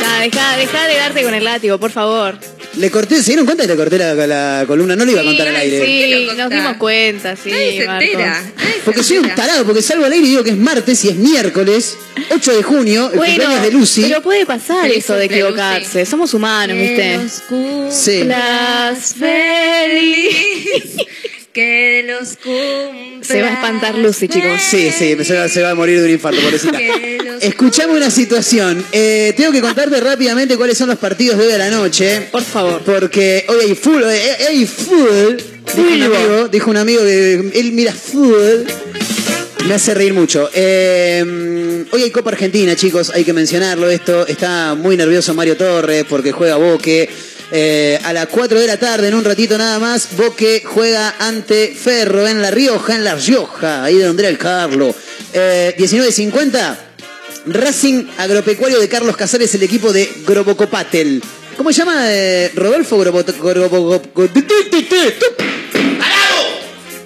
Ya, 0.00 0.20
deja, 0.20 0.56
deja 0.56 0.86
de 0.88 0.96
darte 0.96 1.22
con 1.22 1.32
el 1.32 1.44
látigo, 1.44 1.78
por 1.78 1.92
favor. 1.92 2.36
Le 2.76 2.90
corté, 2.90 3.16
¿se 3.22 3.26
dieron 3.30 3.46
cuenta 3.46 3.62
que 3.64 3.68
le 3.68 3.76
corté 3.76 3.98
la, 3.98 4.14
la 4.26 4.64
columna? 4.66 4.96
No 4.96 5.04
le 5.04 5.12
iba 5.12 5.20
a 5.20 5.24
contar 5.24 5.46
al 5.46 5.54
aire. 5.56 5.84
Sí, 5.86 6.28
nos 6.36 6.50
dimos 6.50 6.76
cuenta, 6.76 7.36
sí. 7.36 7.50
Nadie 7.50 7.80
se 7.80 7.86
Marcos. 7.86 8.08
entera. 8.10 8.42
Porque 8.84 9.02
soy 9.04 9.18
un 9.18 9.32
tarado, 9.34 9.64
porque 9.64 9.80
salgo 9.82 10.04
al 10.06 10.12
aire 10.12 10.26
y 10.26 10.30
digo 10.30 10.42
que 10.42 10.50
es 10.50 10.56
martes 10.56 11.04
y 11.04 11.08
es 11.10 11.14
miércoles, 11.16 11.96
8 12.34 12.56
de 12.56 12.62
junio, 12.64 13.10
el 13.12 13.16
Bueno, 13.18 13.34
cumpleaños 13.44 13.62
de 13.62 13.70
Lucy. 13.70 14.02
pero 14.08 14.22
puede 14.22 14.44
pasar 14.46 14.82
Feliz 14.82 15.04
eso 15.04 15.14
de 15.14 15.28
cumple, 15.28 15.40
equivocarse. 15.40 16.04
Somos 16.06 16.34
humanos, 16.34 16.76
¿viste? 16.76 17.20
Sí. 17.90 18.24
Las 18.24 19.14
feliz. 19.14 20.96
Que 21.52 22.04
los 22.06 22.36
cumpla. 22.36 23.24
Se 23.24 23.42
va 23.42 23.48
a 23.48 23.52
espantar 23.54 23.98
Lucy, 23.98 24.28
chicos. 24.28 24.60
Sí, 24.70 24.92
sí, 24.96 25.16
se 25.24 25.34
va, 25.34 25.48
se 25.48 25.62
va 25.62 25.70
a 25.70 25.74
morir 25.74 25.98
de 25.98 26.04
un 26.04 26.10
infarto, 26.12 26.40
pobrecita. 26.40 26.78
Escuchame 27.40 27.94
una 27.94 28.10
situación. 28.10 28.84
Eh, 28.92 29.34
tengo 29.36 29.50
que 29.50 29.60
contarte 29.60 29.98
rápidamente 30.00 30.56
cuáles 30.56 30.78
son 30.78 30.88
los 30.88 30.98
partidos 30.98 31.38
de 31.38 31.46
hoy 31.46 31.52
a 31.52 31.58
la 31.58 31.70
noche. 31.70 32.28
Por 32.30 32.42
favor. 32.42 32.82
Porque 32.84 33.44
hoy 33.48 33.56
hay 33.66 33.74
full, 33.74 34.02
hoy 34.02 34.16
hay 34.48 34.64
full. 34.66 35.36
Dijo 35.66 35.80
un 35.80 36.02
amigo, 36.02 36.48
dijo 36.48 36.70
un 36.70 36.76
amigo 36.76 37.02
que 37.02 37.34
él 37.54 37.72
mira 37.72 37.92
full. 37.92 38.64
Me 39.66 39.74
hace 39.74 39.92
reír 39.94 40.14
mucho. 40.14 40.50
Eh, 40.54 41.84
hoy 41.90 42.02
hay 42.02 42.10
Copa 42.10 42.30
Argentina, 42.30 42.76
chicos, 42.76 43.10
hay 43.14 43.24
que 43.24 43.32
mencionarlo 43.32 43.90
esto. 43.90 44.26
Está 44.26 44.74
muy 44.74 44.96
nervioso 44.96 45.34
Mario 45.34 45.56
Torres 45.56 46.04
porque 46.08 46.32
juega 46.32 46.56
Boque. 46.56 47.08
Eh, 47.52 47.98
a 48.04 48.12
las 48.12 48.26
4 48.28 48.60
de 48.60 48.66
la 48.66 48.76
tarde, 48.78 49.08
en 49.08 49.14
un 49.14 49.24
ratito 49.24 49.58
nada 49.58 49.78
más, 49.78 50.08
Boque 50.16 50.62
juega 50.64 51.16
ante 51.18 51.74
Ferro 51.74 52.26
en 52.28 52.40
La 52.40 52.50
Rioja, 52.50 52.94
en 52.94 53.02
La 53.04 53.14
Rioja, 53.16 53.82
ahí 53.84 53.96
de 53.96 54.04
donde 54.04 54.28
el 54.28 54.38
Carlo. 54.38 54.94
Eh, 55.32 55.74
19.50, 55.76 56.76
Racing 57.46 58.04
Agropecuario 58.18 58.78
de 58.78 58.88
Carlos 58.88 59.16
Casares, 59.16 59.52
el 59.54 59.62
equipo 59.64 59.92
de 59.92 60.08
Grobocopatel. 60.26 61.22
¿Cómo 61.56 61.72
se 61.72 61.78
llama? 61.80 62.04
eh, 62.06 62.52
Rodolfo 62.54 62.98
Grobo- 62.98 63.24
Grobo- 63.24 64.02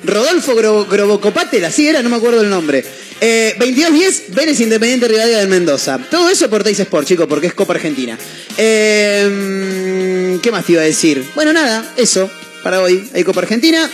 Rodolfo 0.04 0.54
Gro- 0.54 0.86
Grobocopatel, 0.88 1.64
así 1.64 1.88
era, 1.88 2.02
no 2.02 2.08
me 2.10 2.16
acuerdo 2.16 2.40
el 2.42 2.50
nombre. 2.50 2.84
Eh, 3.20 3.54
22-10, 3.58 4.22
Vélez 4.34 4.60
Independiente 4.60 5.08
Rivadavia 5.08 5.38
de 5.38 5.46
Mendoza. 5.46 5.98
Todo 6.10 6.28
eso 6.28 6.50
por 6.50 6.62
Teis 6.62 6.78
Sport, 6.80 7.06
chicos, 7.06 7.26
porque 7.28 7.46
es 7.46 7.54
Copa 7.54 7.72
Argentina. 7.74 8.18
Eh, 8.58 10.38
¿Qué 10.42 10.50
más 10.50 10.64
te 10.66 10.72
iba 10.72 10.82
a 10.82 10.84
decir? 10.84 11.24
Bueno, 11.34 11.52
nada, 11.52 11.92
eso. 11.96 12.30
Para 12.62 12.80
hoy 12.82 13.08
hay 13.14 13.24
Copa 13.24 13.40
Argentina. 13.40 13.90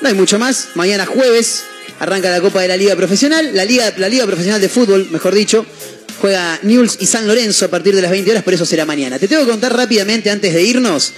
No 0.00 0.08
hay 0.08 0.14
mucho 0.14 0.38
más. 0.38 0.68
Mañana 0.74 1.04
jueves 1.06 1.64
arranca 1.98 2.30
la 2.30 2.40
Copa 2.40 2.62
de 2.62 2.68
la 2.68 2.76
Liga 2.76 2.96
Profesional. 2.96 3.50
La 3.54 3.64
Liga, 3.64 3.92
la 3.98 4.08
Liga 4.08 4.24
Profesional 4.26 4.60
de 4.60 4.68
Fútbol, 4.68 5.08
mejor 5.10 5.34
dicho. 5.34 5.66
Juega 6.20 6.58
Newell's 6.62 6.96
y 7.00 7.06
San 7.06 7.26
Lorenzo 7.26 7.64
a 7.64 7.68
partir 7.68 7.94
de 7.96 8.02
las 8.02 8.10
20 8.10 8.30
horas, 8.30 8.42
pero 8.44 8.54
eso 8.54 8.66
será 8.66 8.84
mañana. 8.84 9.18
Te 9.18 9.26
tengo 9.28 9.44
que 9.44 9.50
contar 9.50 9.74
rápidamente 9.74 10.30
antes 10.30 10.52
de 10.54 10.62
irnos. 10.62 11.12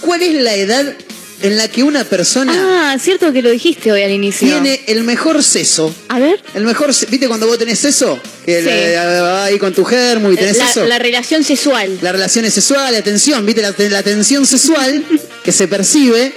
¿Cuál 0.00 0.22
es 0.22 0.34
la 0.42 0.54
edad 0.56 0.94
en 1.42 1.56
la 1.56 1.68
que 1.68 1.82
una 1.82 2.04
persona 2.04 2.52
Ah, 2.92 2.98
cierto 2.98 3.32
que 3.32 3.40
lo 3.42 3.50
dijiste 3.50 3.90
hoy 3.92 4.02
al 4.02 4.10
inicio. 4.10 4.46
tiene 4.48 4.80
el 4.86 5.04
mejor 5.04 5.42
seso? 5.42 5.94
A 6.08 6.18
ver. 6.18 6.40
El 6.54 6.64
mejor, 6.64 6.92
se- 6.92 7.06
¿viste 7.06 7.28
cuando 7.28 7.46
vos 7.46 7.58
tenés 7.58 7.78
seso? 7.78 8.20
Que 8.44 8.58
Sí. 8.60 8.64
le- 8.66 8.96
va 8.96 9.44
ahí 9.44 9.58
con 9.58 9.72
tu 9.72 9.84
germo 9.84 10.30
y 10.32 10.36
tenés 10.36 10.56
la, 10.58 10.70
eso. 10.70 10.84
la 10.86 10.98
relación 10.98 11.42
sexual. 11.44 11.98
Las 12.02 12.12
relaciones 12.12 12.52
sexuales, 12.54 12.92
la 12.92 13.02
tensión, 13.02 13.44
¿viste? 13.46 13.62
La, 13.62 13.74
la 13.88 14.02
tensión 14.02 14.46
sexual 14.46 15.04
que 15.44 15.52
se 15.52 15.66
percibe 15.68 16.32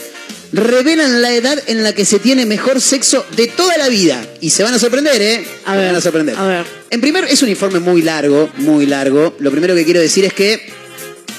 revelan 0.53 1.21
la 1.23 1.33
edad 1.33 1.59
en 1.65 1.83
la 1.83 1.93
que 1.95 2.05
se 2.05 2.19
tiene 2.19 2.45
mejor 2.45 2.79
sexo 2.79 3.25
de 3.35 3.47
toda 3.47 3.75
la 3.77 3.89
vida. 3.89 4.23
Y 4.39 4.51
se 4.51 4.61
van 4.63 4.73
a 4.73 4.79
sorprender, 4.79 5.19
¿eh? 5.19 5.43
A 5.65 5.71
Se 5.73 5.77
ver, 5.77 5.87
van 5.87 5.95
a 5.95 6.01
sorprender. 6.01 6.35
a 6.37 6.45
ver. 6.45 6.65
En 6.91 7.01
primer, 7.01 7.25
es 7.25 7.41
un 7.41 7.49
informe 7.49 7.79
muy 7.79 8.03
largo, 8.03 8.51
muy 8.57 8.85
largo. 8.85 9.35
Lo 9.39 9.49
primero 9.49 9.73
que 9.73 9.83
quiero 9.83 9.99
decir 9.99 10.25
es 10.25 10.33
que 10.33 10.61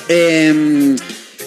eh, 0.09 0.97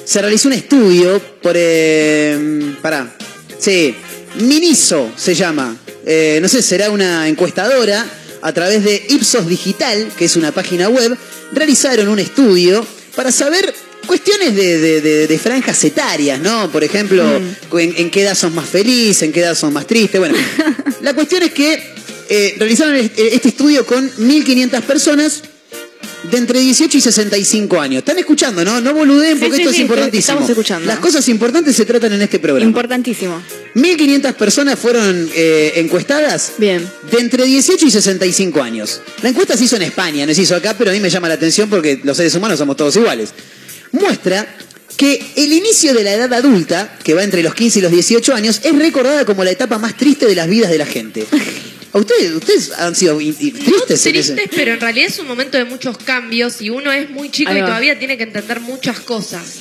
se 0.07 0.21
realizó 0.21 0.47
un 0.47 0.53
estudio 0.53 1.21
por... 1.41 1.53
Eh, 1.57 2.75
pará. 2.81 3.13
Sí, 3.59 3.93
Miniso 4.39 5.11
se 5.17 5.35
llama. 5.35 5.75
Eh, 6.05 6.39
no 6.41 6.47
sé, 6.47 6.61
será 6.61 6.89
una 6.91 7.27
encuestadora 7.27 8.05
a 8.41 8.53
través 8.53 8.83
de 8.83 9.05
Ipsos 9.09 9.47
Digital, 9.47 10.09
que 10.17 10.25
es 10.25 10.35
una 10.37 10.51
página 10.51 10.87
web. 10.89 11.17
Realizaron 11.51 12.07
un 12.07 12.19
estudio 12.19 12.85
para 13.15 13.31
saber 13.31 13.73
cuestiones 14.05 14.55
de, 14.55 14.77
de- 14.79 15.01
de- 15.01 15.27
de 15.27 15.37
franjas 15.39 15.83
etarias, 15.83 16.39
¿no? 16.39 16.71
Por 16.71 16.83
ejemplo, 16.85 17.25
en, 17.73 17.93
en 17.97 18.09
qué 18.09 18.21
edad 18.21 18.35
sos 18.35 18.53
más 18.53 18.69
feliz, 18.69 19.21
en 19.23 19.33
qué 19.33 19.41
edad 19.41 19.55
sos 19.55 19.71
más 19.73 19.85
triste. 19.87 20.19
Bueno, 20.19 20.35
la 21.01 21.13
cuestión 21.13 21.43
es 21.43 21.51
que 21.51 21.83
eh, 22.29 22.55
realizaron 22.59 22.95
este 22.95 23.35
este 23.35 23.49
estudio 23.49 23.85
con 23.85 24.09
1.500 24.09 24.81
personas 24.83 25.41
de 26.23 26.37
entre 26.37 26.59
18 26.59 26.97
y 26.97 27.01
65 27.01 27.79
años. 27.79 27.99
Están 27.99 28.17
escuchando, 28.19 28.63
¿no? 28.65 28.81
No 28.81 28.93
boludeen 28.93 29.37
Sí, 29.37 29.45
porque 29.45 29.55
sí, 29.55 29.61
esto 29.61 29.71
sí, 29.71 29.77
es 29.77 29.81
importantísimo. 29.81 30.19
estamos 30.19 30.49
escuchando. 30.49 30.87
Las 30.87 30.99
cosas 30.99 31.27
importantes 31.29 31.75
se 31.75 31.85
tratan 31.85 32.13
en 32.13 32.21
este 32.21 32.39
programa. 32.39 32.67
Importantísimo. 32.67 33.41
1.500 33.75 34.33
personas 34.33 34.79
fueron 34.79 35.29
eh, 35.35 35.73
encuestadas 35.75 36.53
Bien. 36.57 36.87
de 37.11 37.19
entre 37.19 37.45
18 37.45 37.85
y 37.85 37.91
65 37.91 38.61
años. 38.61 39.01
La 39.21 39.29
encuesta 39.29 39.55
se 39.55 39.65
hizo 39.65 39.75
en 39.75 39.83
España, 39.83 40.25
no 40.25 40.33
se 40.33 40.41
hizo 40.41 40.55
acá, 40.55 40.75
pero 40.77 40.89
a 40.89 40.93
mí 40.93 40.99
me 40.99 41.09
llama 41.09 41.27
la 41.27 41.35
atención 41.35 41.69
porque 41.69 41.99
los 42.03 42.17
seres 42.17 42.33
humanos 42.35 42.57
somos 42.59 42.75
todos 42.75 42.95
iguales. 42.95 43.29
Muestra 43.91 44.47
que 44.97 45.23
el 45.35 45.53
inicio 45.53 45.93
de 45.93 46.03
la 46.03 46.13
edad 46.13 46.33
adulta, 46.33 46.97
que 47.03 47.13
va 47.13 47.23
entre 47.23 47.43
los 47.43 47.53
15 47.53 47.79
y 47.79 47.81
los 47.83 47.91
18 47.91 48.33
años, 48.33 48.61
es 48.63 48.75
recordada 48.75 49.25
como 49.25 49.43
la 49.43 49.51
etapa 49.51 49.77
más 49.77 49.95
triste 49.95 50.25
de 50.25 50.33
las 50.35 50.47
vidas 50.49 50.71
de 50.71 50.77
la 50.79 50.85
gente. 50.85 51.25
¿A 51.93 51.97
ustedes, 51.99 52.31
ustedes 52.33 52.71
han 52.77 52.95
sido 52.95 53.17
tristes? 53.17 54.05
en 54.05 54.15
ese- 54.15 54.33
Tristes, 54.33 54.49
pero 54.55 54.73
en 54.73 54.79
realidad 54.79 55.07
es 55.07 55.19
un 55.19 55.27
momento 55.27 55.57
de 55.57 55.65
muchos 55.65 55.97
cambios 55.97 56.61
y 56.61 56.69
uno 56.69 56.91
es 56.91 57.09
muy 57.09 57.29
chico 57.31 57.51
y 57.51 57.59
todavía 57.59 57.97
tiene 57.97 58.17
que 58.17 58.23
entender 58.23 58.59
muchas 58.59 58.99
cosas. 58.99 59.55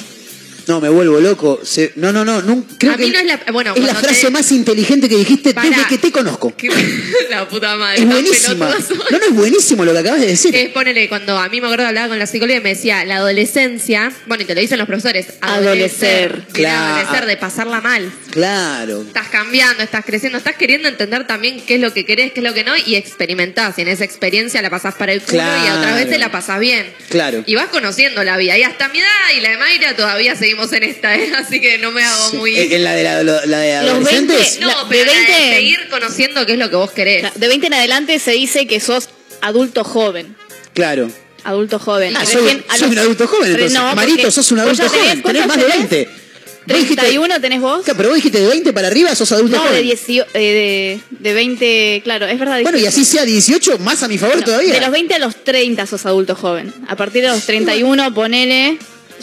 No, 0.66 0.80
me 0.80 0.88
vuelvo 0.88 1.20
loco. 1.20 1.60
Se- 1.62 1.92
no, 1.96 2.12
no, 2.12 2.24
no. 2.24 2.42
nun- 2.42 2.64
creo 2.78 2.92
a 2.92 2.96
que 2.96 3.04
mí 3.04 3.10
no 3.10 3.18
es 3.18 3.26
la. 3.26 3.40
Bueno, 3.52 3.72
es 3.74 3.80
la 3.82 3.92
cuando 3.92 4.08
frase 4.08 4.30
más 4.30 4.50
inteligente 4.52 5.08
que 5.08 5.16
dijiste 5.16 5.54
Pará. 5.54 5.68
desde 5.68 5.86
que 5.86 5.98
te 5.98 6.10
conozco. 6.12 6.52
la 7.30 7.48
puta 7.48 7.76
madre. 7.76 7.96
Es 8.02 8.08
tan 8.08 8.10
buenísima. 8.10 8.68
No, 9.10 9.18
no 9.18 9.24
es 9.24 9.32
buenísimo 9.34 9.84
lo 9.84 9.92
que 9.92 9.98
acabas 9.98 10.20
de 10.20 10.26
decir. 10.26 10.54
Es 10.54 10.68
ponele, 10.70 11.08
cuando 11.08 11.38
a 11.38 11.48
mí 11.48 11.60
me 11.60 11.66
acuerdo 11.68 11.86
hablaba 11.86 12.08
con 12.08 12.18
la 12.18 12.26
psicóloga 12.26 12.58
y 12.58 12.62
me 12.62 12.70
decía, 12.70 13.04
la 13.04 13.16
adolescencia, 13.16 14.12
bueno, 14.26 14.42
y 14.42 14.46
te 14.46 14.54
lo 14.54 14.60
dicen 14.60 14.78
los 14.78 14.86
profesores, 14.86 15.26
Adolecer. 15.40 16.32
Viene 16.52 16.68
a 16.68 16.72
Claro. 16.76 16.94
adolecer, 16.96 17.26
de 17.26 17.36
pasarla 17.36 17.80
mal. 17.80 18.10
Claro. 18.30 19.02
Estás 19.02 19.28
cambiando, 19.28 19.82
estás 19.82 20.04
creciendo, 20.04 20.38
estás 20.38 20.56
queriendo 20.56 20.88
entender 20.88 21.26
también 21.26 21.60
qué 21.66 21.76
es 21.76 21.80
lo 21.80 21.92
que 21.92 22.04
querés, 22.04 22.32
qué 22.32 22.40
es 22.40 22.44
lo 22.44 22.54
que 22.54 22.64
no, 22.64 22.72
y 22.76 22.96
experimentás. 22.96 23.78
Y 23.78 23.82
en 23.82 23.88
esa 23.88 24.04
experiencia 24.04 24.60
la 24.62 24.70
pasás 24.70 24.94
para 24.94 25.12
el 25.12 25.22
culo 25.22 25.42
y 25.42 25.70
otras 25.70 25.94
veces 25.94 26.18
la 26.18 26.30
pasás 26.30 26.60
bien. 26.60 26.86
Claro. 27.08 27.42
Y 27.46 27.54
vas 27.54 27.66
conociendo 27.68 28.22
la 28.24 28.36
vida. 28.36 28.58
Y 28.58 28.62
hasta 28.62 28.88
mi 28.88 28.98
edad 28.98 29.06
y 29.36 29.40
la 29.40 29.50
de 29.50 29.56
Mayra 29.58 29.96
todavía 29.96 30.34
en 30.72 30.82
esta, 30.82 31.14
¿eh? 31.16 31.32
Así 31.36 31.60
que 31.60 31.78
no 31.78 31.90
me 31.92 32.02
hago 32.04 32.32
muy... 32.34 32.56
¿En 32.58 32.82
la 32.84 32.94
de, 32.94 33.02
la, 33.04 33.22
la 33.22 33.58
de 33.58 33.82
Los 33.82 33.90
adolescentes? 33.94 34.38
20, 34.38 34.60
No, 34.60 34.66
la- 34.68 34.88
pero 34.88 35.00
de 35.00 35.06
la 35.06 35.12
de 35.12 35.18
20 35.26 35.54
seguir 35.56 35.88
conociendo 35.90 36.46
qué 36.46 36.52
es 36.52 36.58
lo 36.58 36.70
que 36.70 36.76
vos 36.76 36.90
querés. 36.90 37.26
De 37.34 37.48
20 37.48 37.66
en 37.68 37.74
adelante 37.74 38.18
se 38.18 38.32
dice 38.32 38.66
que 38.66 38.80
sos 38.80 39.08
adulto 39.40 39.84
joven. 39.84 40.34
Claro. 40.74 41.10
Adulto 41.44 41.78
joven. 41.78 42.16
Ah, 42.16 42.22
Y 42.24 42.26
soy, 42.26 42.42
recién 42.42 42.64
a 42.68 42.72
soy 42.76 42.82
los- 42.88 42.90
un 42.92 42.98
adulto 42.98 43.26
joven 43.28 43.50
entonces. 43.52 43.72
No, 43.72 43.90
porque 43.90 43.96
Marito, 43.96 44.30
sos 44.30 44.50
un 44.52 44.58
adulto 44.60 44.82
tenés- 44.84 44.88
joven. 44.90 45.22
Tenés 45.22 45.22
¿cuántos 45.22 45.46
más 45.46 45.56
de 45.56 45.62
tenés? 45.64 45.90
20. 45.90 46.26
Vos 46.66 46.76
dijiste- 46.78 46.96
31 47.02 47.40
tenés 47.40 47.60
vos. 47.60 47.84
Claro, 47.84 47.96
pero 47.96 48.08
vos 48.08 48.16
dijiste 48.16 48.40
de 48.40 48.46
20 48.48 48.72
para 48.72 48.88
arriba 48.88 49.14
sos 49.14 49.30
adulto 49.30 49.56
No, 49.56 49.62
de, 49.62 49.68
joven. 49.68 49.82
18, 49.84 50.26
eh, 50.34 51.00
de, 51.10 51.16
de 51.28 51.32
20, 51.34 52.00
claro, 52.02 52.26
es 52.26 52.36
verdad. 52.40 52.60
Bueno, 52.62 52.76
y 52.78 52.86
así 52.86 53.04
sea 53.04 53.24
18, 53.24 53.78
más 53.78 54.02
a 54.02 54.08
mi 54.08 54.18
favor 54.18 54.38
No, 54.38 54.42
todavía. 54.44 54.72
De 54.74 54.80
los 54.80 54.90
20 54.90 55.14
a 55.14 55.18
los 55.20 55.44
30 55.44 55.86
sos 55.86 56.04
adulto 56.06 56.34
joven. 56.34 56.74
A 56.88 56.96
partir 56.96 57.22
de 57.22 57.28
los 57.28 57.44
31, 57.46 58.12
ponele, 58.12 58.78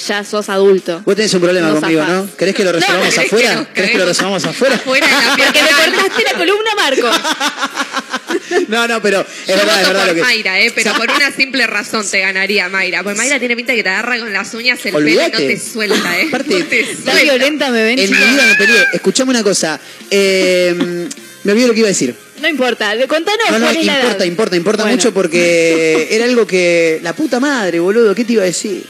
ya 0.07 0.23
sos 0.23 0.49
adulto. 0.49 1.01
Vos 1.05 1.15
tenés 1.15 1.33
un 1.33 1.41
problema 1.41 1.69
No 1.69 1.79
conmigo, 1.79 2.01
zafás. 2.01 2.15
¿no? 2.15 2.35
¿Querés 2.37 2.55
que 2.55 2.63
lo 2.63 2.71
resolvamos 2.71 3.13
¿querés 3.13 3.25
afuera? 3.27 3.49
que 3.49 3.55
nos 3.55 3.67
¿Querés 3.69 3.91
que 3.91 3.97
lo 3.97 4.05
resolvamos 4.05 4.45
afuera? 4.45 4.75
Afuera 4.75 5.07
de 5.07 5.11
la 5.13 5.35
Porque 5.45 5.61
me 5.61 5.69
cortaste 5.97 6.23
la 6.23 6.33
columna, 6.37 6.71
Marco. 6.75 7.09
No, 8.67 8.87
no, 8.87 9.01
pero 9.01 9.21
es 9.21 9.47
Yo 9.47 9.55
verdad, 9.55 9.81
es 9.81 9.87
verdad 9.87 9.99
por 10.01 10.07
lo 10.09 10.15
que. 10.15 10.21
Mayra, 10.21 10.59
¿eh? 10.59 10.71
pero 10.73 10.93
por 10.97 11.09
una 11.11 11.31
simple 11.31 11.67
razón 11.67 12.05
te 12.09 12.19
ganaría 12.19 12.69
Mayra. 12.69 13.03
Porque 13.03 13.17
Mayra 13.17 13.39
tiene 13.39 13.55
pinta 13.55 13.73
que 13.73 13.83
te 13.83 13.89
agarra 13.89 14.17
con 14.19 14.31
las 14.33 14.53
uñas 14.53 14.83
el 14.85 14.93
pelo 14.93 15.07
y 15.09 15.15
no 15.15 15.29
te 15.37 15.59
suelta, 15.59 16.19
¿eh? 16.19 16.25
Aparte, 16.27 16.59
No 16.59 16.65
te 16.65 16.79
Está 16.81 17.11
suelta. 17.11 17.21
violenta, 17.23 17.69
me 17.69 17.83
ven. 17.83 17.99
En 17.99 18.09
mi 18.11 18.17
vida 18.17 18.45
me 18.47 18.55
peleé. 18.55 18.85
Escuchame 18.93 19.31
una 19.31 19.43
cosa. 19.43 19.79
Eh, 20.09 21.07
me 21.43 21.51
olvidé 21.51 21.67
lo 21.67 21.73
que 21.73 21.79
iba 21.79 21.87
a 21.87 21.89
decir. 21.89 22.15
No 22.41 22.47
importa, 22.49 22.93
contanos 23.07 23.45
No, 23.51 23.59
no, 23.59 23.65
cuál 23.67 23.77
es 23.77 23.85
la 23.85 23.93
importa, 23.93 24.15
edad. 24.17 24.25
importa, 24.25 24.55
importa 24.55 24.83
Bueno. 24.83 24.95
mucho 24.97 25.13
porque 25.13 26.07
era 26.11 26.25
algo 26.25 26.45
que. 26.47 26.99
La 27.03 27.13
puta 27.13 27.39
madre, 27.39 27.79
boludo, 27.79 28.13
¿qué 28.15 28.25
te 28.25 28.33
iba 28.33 28.43
a 28.43 28.47
decir? 28.47 28.85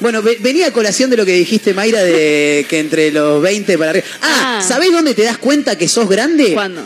Bueno, 0.00 0.22
ve- 0.22 0.36
venía 0.40 0.66
a 0.66 0.70
colación 0.72 1.08
de 1.10 1.16
lo 1.16 1.24
que 1.24 1.32
dijiste, 1.32 1.72
Mayra, 1.72 2.02
de 2.02 2.66
que 2.68 2.78
entre 2.80 3.10
los 3.12 3.40
20 3.42 3.78
para 3.78 3.90
arriba. 3.90 4.04
Ah, 4.20 4.58
Ah. 4.60 4.62
¿sabés 4.66 4.92
dónde 4.92 5.14
te 5.14 5.22
das 5.22 5.38
cuenta 5.38 5.76
que 5.78 5.88
sos 5.88 6.08
grande? 6.08 6.52
¿Cuándo? 6.52 6.82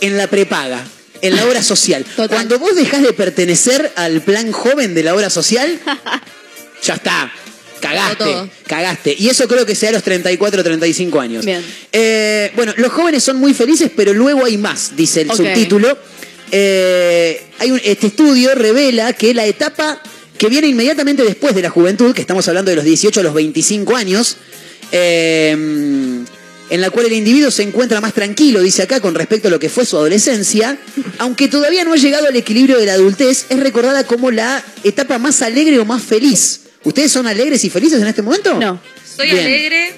En 0.00 0.16
la 0.16 0.26
prepaga, 0.28 0.84
en 1.20 1.36
la 1.36 1.44
obra 1.46 1.62
social. 1.62 2.04
Cuando 2.28 2.58
vos 2.58 2.74
dejás 2.76 3.02
de 3.02 3.12
pertenecer 3.12 3.92
al 3.96 4.22
plan 4.22 4.52
joven 4.52 4.94
de 4.94 5.02
la 5.02 5.14
obra 5.14 5.30
social, 5.30 5.78
ya 6.82 6.94
está. 6.94 7.32
Cagaste, 7.80 8.22
Todo. 8.22 8.48
cagaste. 8.68 9.16
Y 9.18 9.28
eso 9.28 9.48
creo 9.48 9.66
que 9.66 9.74
sea 9.74 9.88
a 9.88 9.92
los 9.92 10.04
34, 10.04 10.62
35 10.62 11.20
años. 11.20 11.44
Bien. 11.44 11.64
Eh, 11.90 12.52
bueno, 12.54 12.72
los 12.76 12.92
jóvenes 12.92 13.24
son 13.24 13.38
muy 13.38 13.54
felices, 13.54 13.90
pero 13.96 14.14
luego 14.14 14.44
hay 14.44 14.56
más, 14.56 14.94
dice 14.94 15.22
el 15.22 15.32
subtítulo. 15.32 15.98
Eh, 16.52 17.42
hay 17.58 17.72
un- 17.72 17.80
este 17.82 18.06
estudio 18.06 18.54
revela 18.54 19.12
que 19.14 19.34
la 19.34 19.46
etapa 19.46 20.00
que 20.42 20.48
viene 20.48 20.66
inmediatamente 20.66 21.22
después 21.22 21.54
de 21.54 21.62
la 21.62 21.70
juventud, 21.70 22.12
que 22.12 22.20
estamos 22.20 22.48
hablando 22.48 22.70
de 22.70 22.74
los 22.74 22.84
18 22.84 23.20
a 23.20 23.22
los 23.22 23.32
25 23.32 23.94
años, 23.94 24.38
eh, 24.90 25.52
en 25.52 26.80
la 26.80 26.90
cual 26.90 27.06
el 27.06 27.12
individuo 27.12 27.48
se 27.52 27.62
encuentra 27.62 28.00
más 28.00 28.12
tranquilo, 28.12 28.60
dice 28.60 28.82
acá, 28.82 28.98
con 29.00 29.14
respecto 29.14 29.46
a 29.46 29.50
lo 29.52 29.60
que 29.60 29.68
fue 29.68 29.86
su 29.86 29.96
adolescencia, 29.96 30.76
aunque 31.18 31.46
todavía 31.46 31.84
no 31.84 31.92
ha 31.92 31.96
llegado 31.96 32.26
al 32.26 32.34
equilibrio 32.34 32.76
de 32.80 32.86
la 32.86 32.94
adultez, 32.94 33.46
es 33.50 33.60
recordada 33.60 34.04
como 34.04 34.32
la 34.32 34.64
etapa 34.82 35.18
más 35.20 35.42
alegre 35.42 35.78
o 35.78 35.84
más 35.84 36.02
feliz. 36.02 36.62
¿Ustedes 36.82 37.12
son 37.12 37.28
alegres 37.28 37.62
y 37.62 37.70
felices 37.70 38.02
en 38.02 38.08
este 38.08 38.22
momento? 38.22 38.58
No. 38.58 38.80
Soy 39.16 39.30
Bien. 39.30 39.44
alegre, 39.46 39.92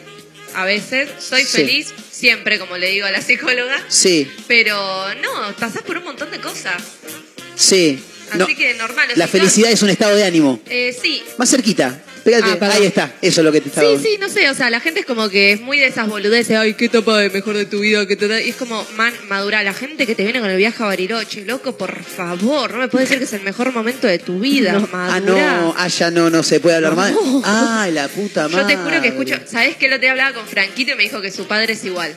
a 0.55 0.67
veces, 0.67 1.09
soy 1.27 1.41
Sí. 1.45 1.57
feliz, 1.57 1.87
siempre, 2.13 2.59
como 2.59 2.77
le 2.77 2.91
digo 2.91 3.07
a 3.07 3.11
la 3.11 3.23
psicóloga, 3.23 3.83
Sí, 3.89 4.29
pero 4.47 4.77
no, 5.23 5.57
pasás 5.59 5.81
por 5.85 5.97
un 5.97 6.05
montón 6.05 6.31
de 6.31 6.39
cosas. 6.41 6.83
sí. 7.57 7.99
Así 8.31 8.39
No, 8.39 8.47
que 8.47 8.75
normal. 8.75 9.09
o 9.15 9.19
la 9.19 9.29
felicidad 9.29 9.71
es 9.71 9.83
un 9.83 9.91
estado 9.91 10.17
de 10.17 10.25
ánimo. 10.25 10.61
Eh, 10.69 10.95
sí, 11.01 11.23
Más 11.39 11.51
cerquita. 11.51 12.01
Pégate. 12.25 12.59
Ah. 12.59 12.71
Ahí 12.73 12.87
está. 12.87 13.13
Eso 13.21 13.43
es 13.43 13.45
lo 13.45 13.53
que 13.53 13.61
te 13.61 13.69
estaba 13.69 13.87
Sí, 13.87 14.03
sí, 14.03 14.17
no 14.19 14.31
sé, 14.31 14.49
o 14.49 14.55
sea, 14.55 14.71
la 14.71 14.81
gente 14.81 15.01
es 15.01 15.05
como 15.05 15.29
que 15.29 15.53
es 15.53 15.61
muy 15.61 15.79
de 15.79 15.89
esas 15.89 16.09
boludeces, 16.09 16.57
ay, 16.57 16.73
qué 16.73 16.87
etapa 16.87 17.19
de 17.19 17.29
mejor 17.29 17.55
de 17.55 17.67
tu 17.67 17.81
vida, 17.81 18.07
qué 18.07 18.15
etapa- 18.15 18.41
y 18.41 18.49
es 18.49 18.57
como, 18.57 18.83
man, 18.97 19.13
madura, 19.29 19.63
la 19.63 19.75
gente 19.75 20.07
que 20.07 20.15
te 20.15 20.23
viene 20.25 20.41
con 20.41 20.49
el 20.49 20.57
viaje 20.57 20.83
a 20.83 20.87
Bariloche, 20.87 21.45
loco, 21.45 21.77
por 21.77 22.03
favor, 22.03 22.71
no 22.73 22.79
me 22.79 22.89
puedes 22.89 23.11
decir 23.11 23.19
que 23.19 23.27
es 23.27 23.33
el 23.35 23.43
mejor 23.43 23.75
momento 23.75 24.07
de 24.07 24.19
tu 24.19 24.41
vida, 24.41 24.73
Ah, 24.75 24.89
madura. 24.91 25.59
no, 25.61 25.75
ah, 25.77 25.87
ya 25.89 26.11
no, 26.11 26.31
no 26.31 26.43
se 26.43 26.61
puede 26.61 26.77
hablar 26.77 26.97
más. 26.97 27.13
No. 27.13 27.43
Ay, 27.45 27.93
la 27.93 28.09
puta 28.09 28.49
madre. 28.49 28.63
Yo 28.63 28.67
te 28.69 28.77
juro 28.79 29.03
que 29.03 29.09
escucho, 29.09 29.35
¿sabés 29.47 29.77
que 29.77 29.89
lo 29.91 30.01
te 30.01 30.09
hablaba 30.09 30.33
con 30.33 30.47
Franquito 30.47 30.93
y 30.93 30.95
me 30.95 31.03
dijo 31.03 31.21
que 31.21 31.31
su 31.31 31.47
padre 31.47 31.75
es 31.75 31.85
igual? 31.85 32.17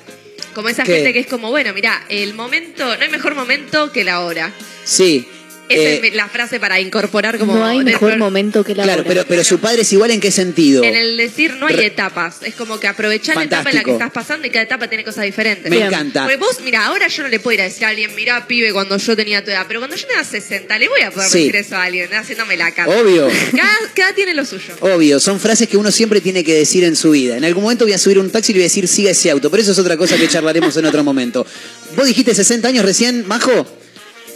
Como 0.55 0.69
esa 0.69 0.83
¿Qué? 0.85 0.93
gente 0.95 1.11
que 1.11 1.19
es 1.19 1.27
como, 1.27 1.49
bueno, 1.49 1.73
mira, 1.73 2.05
el 2.07 2.33
momento, 2.33 2.85
no 2.95 3.03
hay 3.03 3.09
mejor 3.09 3.35
momento 3.35 3.91
que 3.91 4.05
la 4.05 4.21
hora. 4.21 4.53
Sí. 4.85 5.27
Esa 5.69 5.81
eh, 5.81 6.01
es 6.07 6.15
la 6.15 6.29
frase 6.29 6.59
para 6.59 6.79
incorporar 6.79 7.37
como... 7.37 7.55
No 7.55 7.65
hay 7.65 7.79
dentro- 7.79 7.93
mejor 8.07 8.17
momento 8.17 8.63
que 8.63 8.73
la 8.75 8.83
claro, 8.83 9.01
hora. 9.01 9.07
pero, 9.07 9.25
pero 9.27 9.43
su 9.43 9.59
padre 9.59 9.81
es 9.81 9.91
igual 9.93 10.11
en 10.11 10.19
qué 10.21 10.31
sentido. 10.31 10.83
En 10.83 10.95
el 10.95 11.17
decir 11.17 11.55
no 11.55 11.67
hay 11.67 11.75
Re- 11.75 11.85
etapas, 11.87 12.37
es 12.43 12.55
como 12.55 12.79
que 12.79 12.87
aprovechar 12.87 13.35
la 13.35 13.43
etapa 13.43 13.69
en 13.71 13.75
la 13.77 13.83
que 13.83 13.91
estás 13.91 14.11
pasando 14.11 14.47
y 14.47 14.49
cada 14.49 14.63
etapa 14.63 14.87
tiene 14.87 15.03
cosas 15.03 15.25
diferentes. 15.25 15.69
Me 15.69 15.81
encanta. 15.85 16.23
Porque 16.23 16.37
vos, 16.37 16.59
mira, 16.63 16.85
ahora 16.85 17.07
yo 17.07 17.23
no 17.23 17.29
le 17.29 17.39
puedo 17.39 17.55
ir 17.55 17.61
a 17.61 17.65
decir 17.65 17.85
a 17.85 17.89
alguien, 17.89 18.15
mira, 18.15 18.47
pibe, 18.47 18.71
cuando 18.71 18.97
yo 18.97 19.15
tenía 19.15 19.43
tu 19.43 19.51
edad, 19.51 19.65
pero 19.67 19.79
cuando 19.81 19.95
yo 19.97 20.07
tenga 20.07 20.23
60, 20.23 20.79
le 20.79 20.87
voy 20.87 21.01
a 21.01 21.11
poder 21.11 21.29
Sí. 21.29 21.39
decir 21.39 21.55
eso 21.57 21.75
a 21.75 21.83
alguien, 21.83 22.13
haciéndome 22.13 22.55
la 22.57 22.71
cara. 22.71 22.89
Obvio. 23.01 23.27
Cada, 23.55 23.77
cada 23.93 24.13
tiene 24.15 24.33
lo 24.33 24.45
suyo. 24.45 24.73
Obvio, 24.79 25.19
son 25.19 25.39
frases 25.39 25.67
que 25.67 25.77
uno 25.77 25.91
siempre 25.91 26.21
tiene 26.21 26.43
que 26.43 26.53
decir 26.53 26.83
en 26.85 26.95
su 26.95 27.11
vida. 27.11 27.35
En 27.37 27.43
algún 27.45 27.63
momento 27.63 27.83
voy 27.85 27.93
a 27.93 27.97
subir 27.97 28.19
un 28.19 28.29
taxi 28.29 28.51
y 28.51 28.55
le 28.55 28.59
voy 28.59 28.63
a 28.63 28.69
decir 28.69 28.87
siga 28.87 29.11
ese 29.11 29.29
auto, 29.31 29.51
pero 29.51 29.61
eso 29.63 29.73
es 29.73 29.79
otra 29.79 29.97
cosa 29.97 30.15
que 30.17 30.27
charlaremos 30.27 30.77
en 30.77 30.85
otro 30.85 31.03
momento. 31.03 31.45
Vos 31.95 32.05
dijiste 32.07 32.33
60 32.33 32.67
años 32.67 32.85
recién, 32.85 33.27
Majo, 33.27 33.65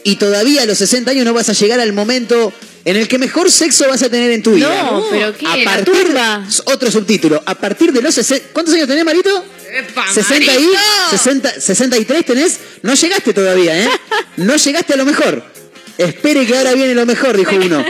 y 0.03 0.15
todavía 0.15 0.63
a 0.63 0.65
los 0.65 0.77
60 0.77 1.11
años 1.11 1.25
no 1.25 1.33
vas 1.33 1.49
a 1.49 1.53
llegar 1.53 1.79
al 1.79 1.93
momento 1.93 2.53
en 2.85 2.97
el 2.97 3.07
que 3.07 3.17
mejor 3.17 3.51
sexo 3.51 3.87
vas 3.87 4.01
a 4.01 4.09
tener 4.09 4.31
en 4.31 4.41
tu 4.41 4.53
vida. 4.53 4.69
No, 4.91 5.05
pero 5.09 5.37
¿qué? 5.37 5.45
A 5.45 5.57
La 5.57 5.63
partir, 5.65 5.93
turba. 5.93 6.47
otro 6.65 6.91
subtítulo, 6.91 7.41
a 7.45 7.55
partir 7.55 7.91
de 7.93 8.01
los 8.01 8.15
60... 8.15 8.49
¿Cuántos 8.53 8.73
años 8.73 8.87
tenés, 8.87 9.05
Marito? 9.05 9.43
¡Epa, 9.71 10.11
60 10.11 10.43
y, 10.43 10.47
marito! 10.47 10.79
60, 11.11 11.61
63 11.61 12.25
tenés, 12.25 12.59
no 12.81 12.93
llegaste 12.93 13.33
todavía, 13.33 13.83
¿eh? 13.83 13.89
No 14.37 14.55
llegaste 14.55 14.93
a 14.93 14.97
lo 14.97 15.05
mejor. 15.05 15.43
Espere 15.97 16.45
que 16.47 16.57
ahora 16.57 16.73
viene 16.73 16.95
lo 16.95 17.05
mejor, 17.05 17.37
dijo 17.37 17.55
uno. 17.55 17.85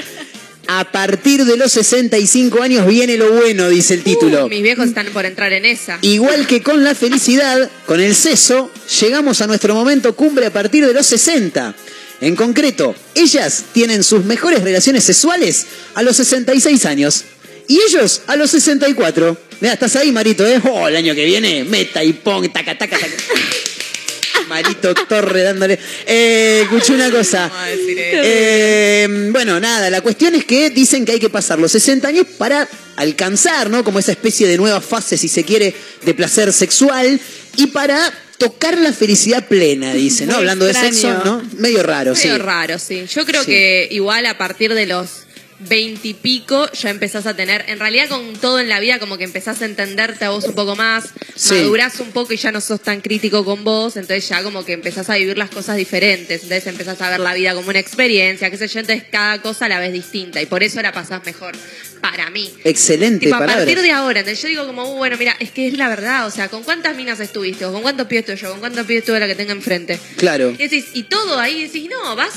A 0.67 0.91
partir 0.91 1.43
de 1.45 1.57
los 1.57 1.71
65 1.71 2.61
años 2.61 2.88
viene 2.88 3.17
lo 3.17 3.31
bueno, 3.31 3.69
dice 3.69 3.93
el 3.93 4.03
título. 4.03 4.45
Uh, 4.45 4.49
mis 4.49 4.61
viejos 4.63 4.88
están 4.88 5.07
por 5.07 5.25
entrar 5.25 5.51
en 5.53 5.65
esa. 5.65 5.97
Igual 6.01 6.47
que 6.47 6.61
con 6.61 6.83
la 6.83 6.95
felicidad, 6.95 7.69
con 7.85 7.99
el 7.99 8.15
seso, 8.15 8.71
llegamos 9.01 9.41
a 9.41 9.47
nuestro 9.47 9.73
momento 9.73 10.15
cumbre 10.15 10.45
a 10.45 10.53
partir 10.53 10.85
de 10.85 10.93
los 10.93 11.05
60. 11.07 11.73
En 12.22 12.35
concreto, 12.35 12.95
ellas 13.15 13.65
tienen 13.73 14.03
sus 14.03 14.23
mejores 14.26 14.61
relaciones 14.61 15.03
sexuales 15.03 15.65
a 15.95 16.03
los 16.03 16.15
66 16.18 16.85
años. 16.85 17.26
Y 17.68 17.80
ellos 17.88 18.22
a 18.27 18.35
los 18.35 18.52
64. 18.52 19.38
Mira, 19.60 19.73
estás 19.73 19.95
ahí, 19.95 20.11
Marito, 20.11 20.45
¿eh? 20.45 20.61
Oh, 20.69 20.88
el 20.88 20.95
año 20.95 21.15
que 21.15 21.26
viene, 21.26 21.64
meta 21.64 22.03
y 22.03 22.14
pong, 22.14 22.52
taca, 22.52 22.77
taca, 22.77 22.98
taca. 22.98 23.11
Marito 24.48 24.93
Torre 24.93 25.43
dándole. 25.43 25.80
Eh, 26.06 26.61
escuché 26.64 26.93
una 26.93 27.10
cosa. 27.10 27.49
Eh, 27.68 29.30
bueno, 29.31 29.60
nada, 29.60 29.89
la 29.89 30.02
cuestión 30.02 30.35
es 30.35 30.45
que 30.45 30.69
dicen 30.69 31.06
que 31.06 31.14
hay 31.14 31.19
que 31.19 31.30
pasar 31.30 31.57
los 31.57 31.72
60 31.72 32.07
años 32.07 32.27
para 32.38 32.68
alcanzar, 32.98 33.69
¿no? 33.69 33.84
Como 33.84 33.98
esa 33.98 34.11
especie 34.11 34.48
de 34.48 34.57
nueva 34.57 34.81
fase, 34.81 35.18
si 35.18 35.27
se 35.27 35.43
quiere, 35.43 35.73
de 36.03 36.14
placer 36.14 36.52
sexual 36.53 37.19
y 37.56 37.68
para 37.68 38.14
tocar 38.49 38.77
la 38.77 38.91
felicidad 38.91 39.47
plena, 39.47 39.93
dice, 40.05 40.26
¿no? 40.26 40.34
Muy 40.34 40.39
Hablando 40.41 40.65
de 40.65 40.73
sexo, 40.73 41.22
¿no? 41.23 41.41
Medio 41.57 41.84
raro, 41.84 42.15
sí. 42.15 42.27
Medio 42.27 42.43
raro, 42.43 42.77
sí. 42.80 43.05
Yo 43.13 43.26
creo 43.26 43.43
Sí. 43.43 43.51
que 43.51 43.88
igual 43.91 44.26
a 44.26 44.38
partir 44.38 44.73
de 44.73 44.85
los 44.88 45.26
veintipico 45.67 46.71
ya 46.73 46.89
empezás 46.89 47.25
a 47.25 47.35
tener, 47.35 47.65
en 47.67 47.79
realidad 47.79 48.07
con 48.09 48.33
todo 48.33 48.59
en 48.59 48.69
la 48.69 48.79
vida 48.79 48.99
como 48.99 49.17
que 49.17 49.23
empezás 49.23 49.61
a 49.61 49.65
entenderte 49.65 50.25
a 50.25 50.29
vos 50.29 50.45
un 50.45 50.53
poco 50.55 50.75
más, 50.75 51.05
Sí. 51.35 51.55
madurás 51.55 51.99
un 51.99 52.11
poco 52.11 52.33
y 52.33 52.38
ya 52.38 52.51
no 52.51 52.61
sos 52.61 52.81
tan 52.81 53.01
crítico 53.01 53.43
con 53.45 53.63
vos, 53.63 53.95
entonces 53.97 54.27
ya 54.29 54.43
como 54.43 54.63
que 54.65 54.73
empezás 54.73 55.09
a 55.09 55.15
vivir 55.15 55.38
las 55.38 55.49
cosas 55.49 55.77
diferentes, 55.77 56.43
entonces 56.43 56.67
empezás 56.67 57.01
a 57.01 57.09
ver 57.09 57.19
la 57.19 57.33
vida 57.33 57.53
como 57.53 57.69
una 57.69 57.79
experiencia, 57.79 58.49
qué 58.49 58.57
sé 58.57 58.67
yo, 58.67 58.79
entonces 58.79 59.05
cada 59.11 59.41
cosa 59.41 59.67
la 59.67 59.79
ves 59.79 59.93
distinta 59.93 60.41
y 60.41 60.45
por 60.45 60.63
eso 60.63 60.81
la 60.81 60.91
pasás 60.91 61.23
mejor, 61.25 61.53
para 62.01 62.29
mí. 62.29 62.51
Excelente 62.63 63.25
Tipo, 63.25 63.35
a 63.35 63.39
palabra. 63.39 63.63
partir 63.65 63.81
de 63.81 63.91
ahora, 63.91 64.19
entonces 64.21 64.41
yo 64.41 64.49
digo 64.49 64.65
como, 64.67 64.83
uh, 64.93 64.97
bueno, 64.97 65.17
mira, 65.17 65.35
es 65.39 65.51
que 65.51 65.67
es 65.67 65.77
la 65.77 65.88
verdad, 65.89 66.25
o 66.27 66.31
sea, 66.31 66.47
¿con 66.49 66.63
cuántas 66.63 66.95
minas 66.95 67.19
estuviste? 67.19 67.65
¿O 67.65 67.71
con 67.71 67.81
cuántos 67.81 68.07
pies 68.07 68.21
estuve 68.21 68.38
yo? 68.38 68.51
¿Con 68.51 68.59
cuántos 68.59 68.85
pies 68.88 68.99
estuve 68.99 69.19
la 69.19 69.27
que 69.27 69.35
tenga 69.35 69.51
enfrente? 69.53 69.99
Claro. 70.17 70.51
Y 70.51 70.57
decís, 70.57 70.85
y 70.93 71.03
todo 71.03 71.39
ahí 71.39 71.63
decís, 71.63 71.89
no, 71.89 72.15
vas 72.15 72.31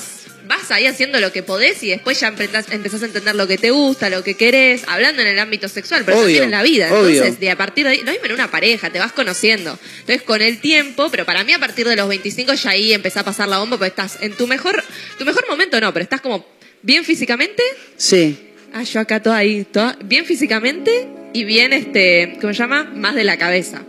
vas 0.47 0.71
ahí 0.71 0.87
haciendo 0.87 1.21
lo 1.21 1.33
que 1.33 1.43
podés 1.43 1.83
y 1.83 1.89
después 1.89 2.21
ya 2.21 2.29
empezás, 2.29 2.67
empezás 2.71 3.03
a 3.03 3.07
entender 3.07 3.35
lo 3.35 3.47
que 3.47 3.59
te 3.59 3.71
gusta, 3.71 4.11
lo 4.11 4.23
que 4.23 4.35
querés, 4.35 4.83
hablando 4.87 5.23
en 5.23 5.29
el 5.29 5.39
ámbito 5.39 5.69
sexual, 5.69 6.03
pero 6.05 6.19
Obvio, 6.19 6.27
también 6.27 6.45
en 6.45 6.51
la 6.51 6.63
vida. 6.63 6.93
obvio. 6.93 7.09
Entonces, 7.11 7.41
de 7.41 7.51
a 7.51 7.57
partir 7.57 7.85
de 7.85 7.93
ahí, 7.93 7.99
lo 8.05 8.11
mismo 8.13 8.27
en 8.27 8.33
una 8.33 8.51
pareja, 8.51 8.91
te 8.91 8.99
vas 8.99 9.13
conociendo. 9.13 9.79
Entonces, 10.01 10.23
con 10.23 10.43
el 10.43 10.59
tiempo, 10.59 11.09
pero 11.11 11.25
para 11.25 11.45
mí 11.45 11.53
a 11.53 11.59
partir 11.59 11.87
de 11.89 11.97
los 11.97 12.09
25 12.09 12.55
ya 12.55 12.71
ahí 12.71 12.93
empezás 12.93 13.23
a 13.23 13.25
pasar 13.25 13.49
la 13.49 13.59
bomba, 13.59 13.77
porque 13.79 13.89
estás 13.89 14.19
en 14.21 14.33
tu 14.33 14.47
mejor, 14.47 14.83
tu 15.19 15.25
mejor 15.25 15.47
momento 15.49 15.81
no, 15.81 15.93
pero 15.93 16.03
estás 16.03 16.21
como 16.21 16.47
bien 16.83 17.05
físicamente. 17.05 17.63
Sí. 17.97 18.51
Ah, 18.73 18.83
yo 18.83 19.01
acá 19.01 19.23
toda 19.23 19.37
ahí, 19.39 19.65
toda, 19.65 19.97
bien 20.05 20.25
físicamente 20.27 21.07
y 21.33 21.45
bien, 21.45 21.73
este, 21.73 22.37
¿cómo 22.41 22.53
se 22.53 22.59
llama? 22.59 22.85
Más 22.85 23.15
de 23.15 23.25
la 23.25 23.39
cabeza. 23.39 23.83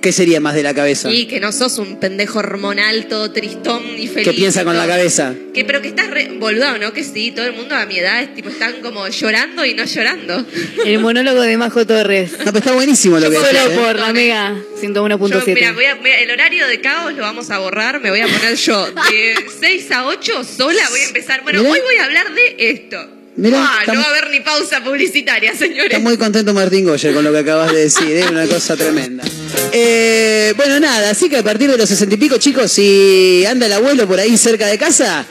¿Qué 0.00 0.12
sería 0.12 0.40
más 0.40 0.54
de 0.54 0.62
la 0.62 0.74
cabeza? 0.74 1.10
Y 1.12 1.26
que 1.26 1.38
no 1.40 1.52
sos 1.52 1.78
un 1.78 1.98
pendejo 2.00 2.40
hormonal 2.40 3.06
todo 3.06 3.30
tristón 3.32 3.82
y 3.98 4.06
feliz. 4.08 4.28
¿Qué 4.28 4.32
piensa 4.32 4.64
con 4.64 4.76
la 4.76 4.86
cabeza? 4.86 5.34
Que, 5.54 5.64
pero 5.64 5.80
que 5.80 5.88
estás 5.88 6.10
re, 6.10 6.28
boludo, 6.38 6.78
¿no? 6.78 6.92
Que 6.92 7.04
sí, 7.04 7.30
todo 7.30 7.46
el 7.46 7.52
mundo 7.54 7.74
a 7.76 7.86
mi 7.86 7.98
edad 7.98 8.22
es 8.22 8.34
tipo, 8.34 8.48
están 8.48 8.80
como 8.82 9.06
llorando 9.08 9.64
y 9.64 9.74
no 9.74 9.84
llorando. 9.84 10.44
El 10.84 10.98
monólogo 10.98 11.40
de 11.42 11.56
Majo 11.56 11.86
Torres. 11.86 12.32
No, 12.38 12.46
pero 12.46 12.58
está 12.58 12.72
buenísimo 12.72 13.18
lo 13.20 13.30
que 13.30 13.36
Solo 13.36 13.46
decís, 13.48 13.60
¿eh? 13.72 13.78
por 13.78 13.98
la 13.98 14.12
Mega 14.12 14.48
Yo, 14.50 14.88
mira, 14.88 15.16
101.7. 15.16 15.74
voy 15.74 15.84
a- 15.84 15.94
voy 15.94 16.10
a- 16.10 16.20
el 16.20 16.30
horario 16.30 16.66
de 16.66 16.80
caos 16.80 17.12
lo 17.14 17.22
vamos 17.22 17.50
a 17.50 17.58
borrar, 17.58 18.00
me 18.00 18.10
voy 18.10 18.20
a 18.20 18.26
poner 18.26 18.56
yo 18.56 18.86
de 18.90 19.34
6 19.60 19.90
a 19.92 20.06
8 20.06 20.42
sola, 20.44 20.82
voy 20.90 21.00
a 21.00 21.04
empezar. 21.06 21.42
Bueno, 21.44 21.60
Mirá. 21.60 21.72
hoy 21.72 21.80
voy 21.80 21.96
a 21.96 22.04
hablar 22.04 22.26
de 22.34 22.56
esto. 22.70 23.08
Mirá, 23.34 23.58
ah, 23.64 23.76
está 23.80 23.94
no 23.94 24.00
va 24.00 24.06
a 24.06 24.10
haber 24.10 24.30
ni 24.30 24.40
pausa 24.40 24.82
publicitaria, 24.84 25.56
señores. 25.56 25.86
Está 25.92 25.98
muy 26.00 26.18
contento 26.18 26.52
Martín 26.52 26.84
Goyer 26.84 27.14
con 27.14 27.24
lo 27.24 27.32
que 27.32 27.38
acabas 27.38 27.72
de 27.72 27.84
decir, 27.84 28.10
es 28.16 28.30
una 28.30 28.46
cosa 28.46 28.76
tremenda. 28.76 29.24
Eh, 29.72 30.52
bueno, 30.56 30.78
nada, 30.78 31.10
así 31.10 31.30
que 31.30 31.38
a 31.38 31.42
partir 31.42 31.70
de 31.70 31.78
los 31.78 31.88
sesenta 31.88 32.14
y 32.14 32.18
pico, 32.18 32.36
chicos, 32.36 32.70
si 32.70 33.44
anda 33.48 33.66
el 33.66 33.72
abuelo 33.72 34.06
por 34.06 34.18
ahí 34.20 34.36
cerca 34.36 34.66
de 34.66 34.76
casa, 34.76 35.24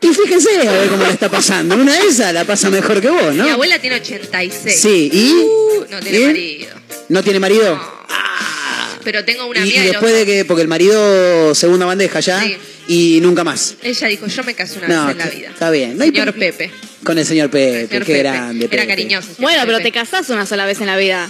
y 0.00 0.08
fíjense 0.08 0.66
a 0.66 0.72
ver 0.72 0.88
cómo 0.88 1.04
le 1.04 1.12
está 1.12 1.28
pasando. 1.30 1.74
Una 1.76 1.94
de 1.94 2.06
esas 2.08 2.32
la 2.32 2.44
pasa 2.46 2.70
mejor 2.70 3.00
que 3.02 3.10
vos, 3.10 3.34
¿no? 3.34 3.44
Mi 3.44 3.50
abuela 3.50 3.78
tiene 3.78 3.96
86. 3.96 4.80
Sí, 4.80 5.10
¿y? 5.12 5.32
Uh, 5.34 5.84
no 5.90 6.00
tiene 6.00 6.26
marido. 6.26 6.68
¿No 7.10 7.22
tiene 7.22 7.38
marido? 7.38 8.02
Pero 9.04 9.24
tengo 9.24 9.46
una 9.46 9.60
Y, 9.60 9.62
amiga 9.62 9.76
y 9.76 9.80
de 9.80 9.84
los- 9.86 9.92
después 9.94 10.14
de 10.14 10.24
que, 10.26 10.44
porque 10.44 10.62
el 10.62 10.68
marido 10.68 11.54
segunda 11.54 11.84
bandeja 11.86 12.20
ya, 12.20 12.40
Sí. 12.42 12.56
Y 12.92 13.20
nunca 13.20 13.44
más. 13.44 13.74
Ella 13.82 14.06
dijo, 14.08 14.26
yo 14.26 14.44
me 14.44 14.54
casé 14.54 14.78
una 14.78 14.88
No, 14.88 15.06
vez 15.06 15.12
en 15.12 15.18
la 15.18 15.26
vida. 15.26 15.48
está 15.50 15.70
bien. 15.70 15.96
No 15.96 16.04
hay 16.04 16.10
Señor 16.10 16.34
Pepe. 16.34 16.70
Con 17.04 17.18
el 17.18 17.26
señor 17.26 17.50
Pepe, 17.50 17.86
Señor 17.88 18.04
qué 18.04 18.12
Pepe. 18.12 18.18
grande. 18.18 18.68
Era 18.70 18.86
cariñoso. 18.86 19.28
Bueno, 19.38 19.62
pero 19.66 19.78
Pepe. 19.78 19.90
te 19.90 19.98
casás 19.98 20.28
una 20.30 20.46
sola 20.46 20.66
vez 20.66 20.80
en 20.80 20.86
la 20.86 20.96
vida. 20.96 21.28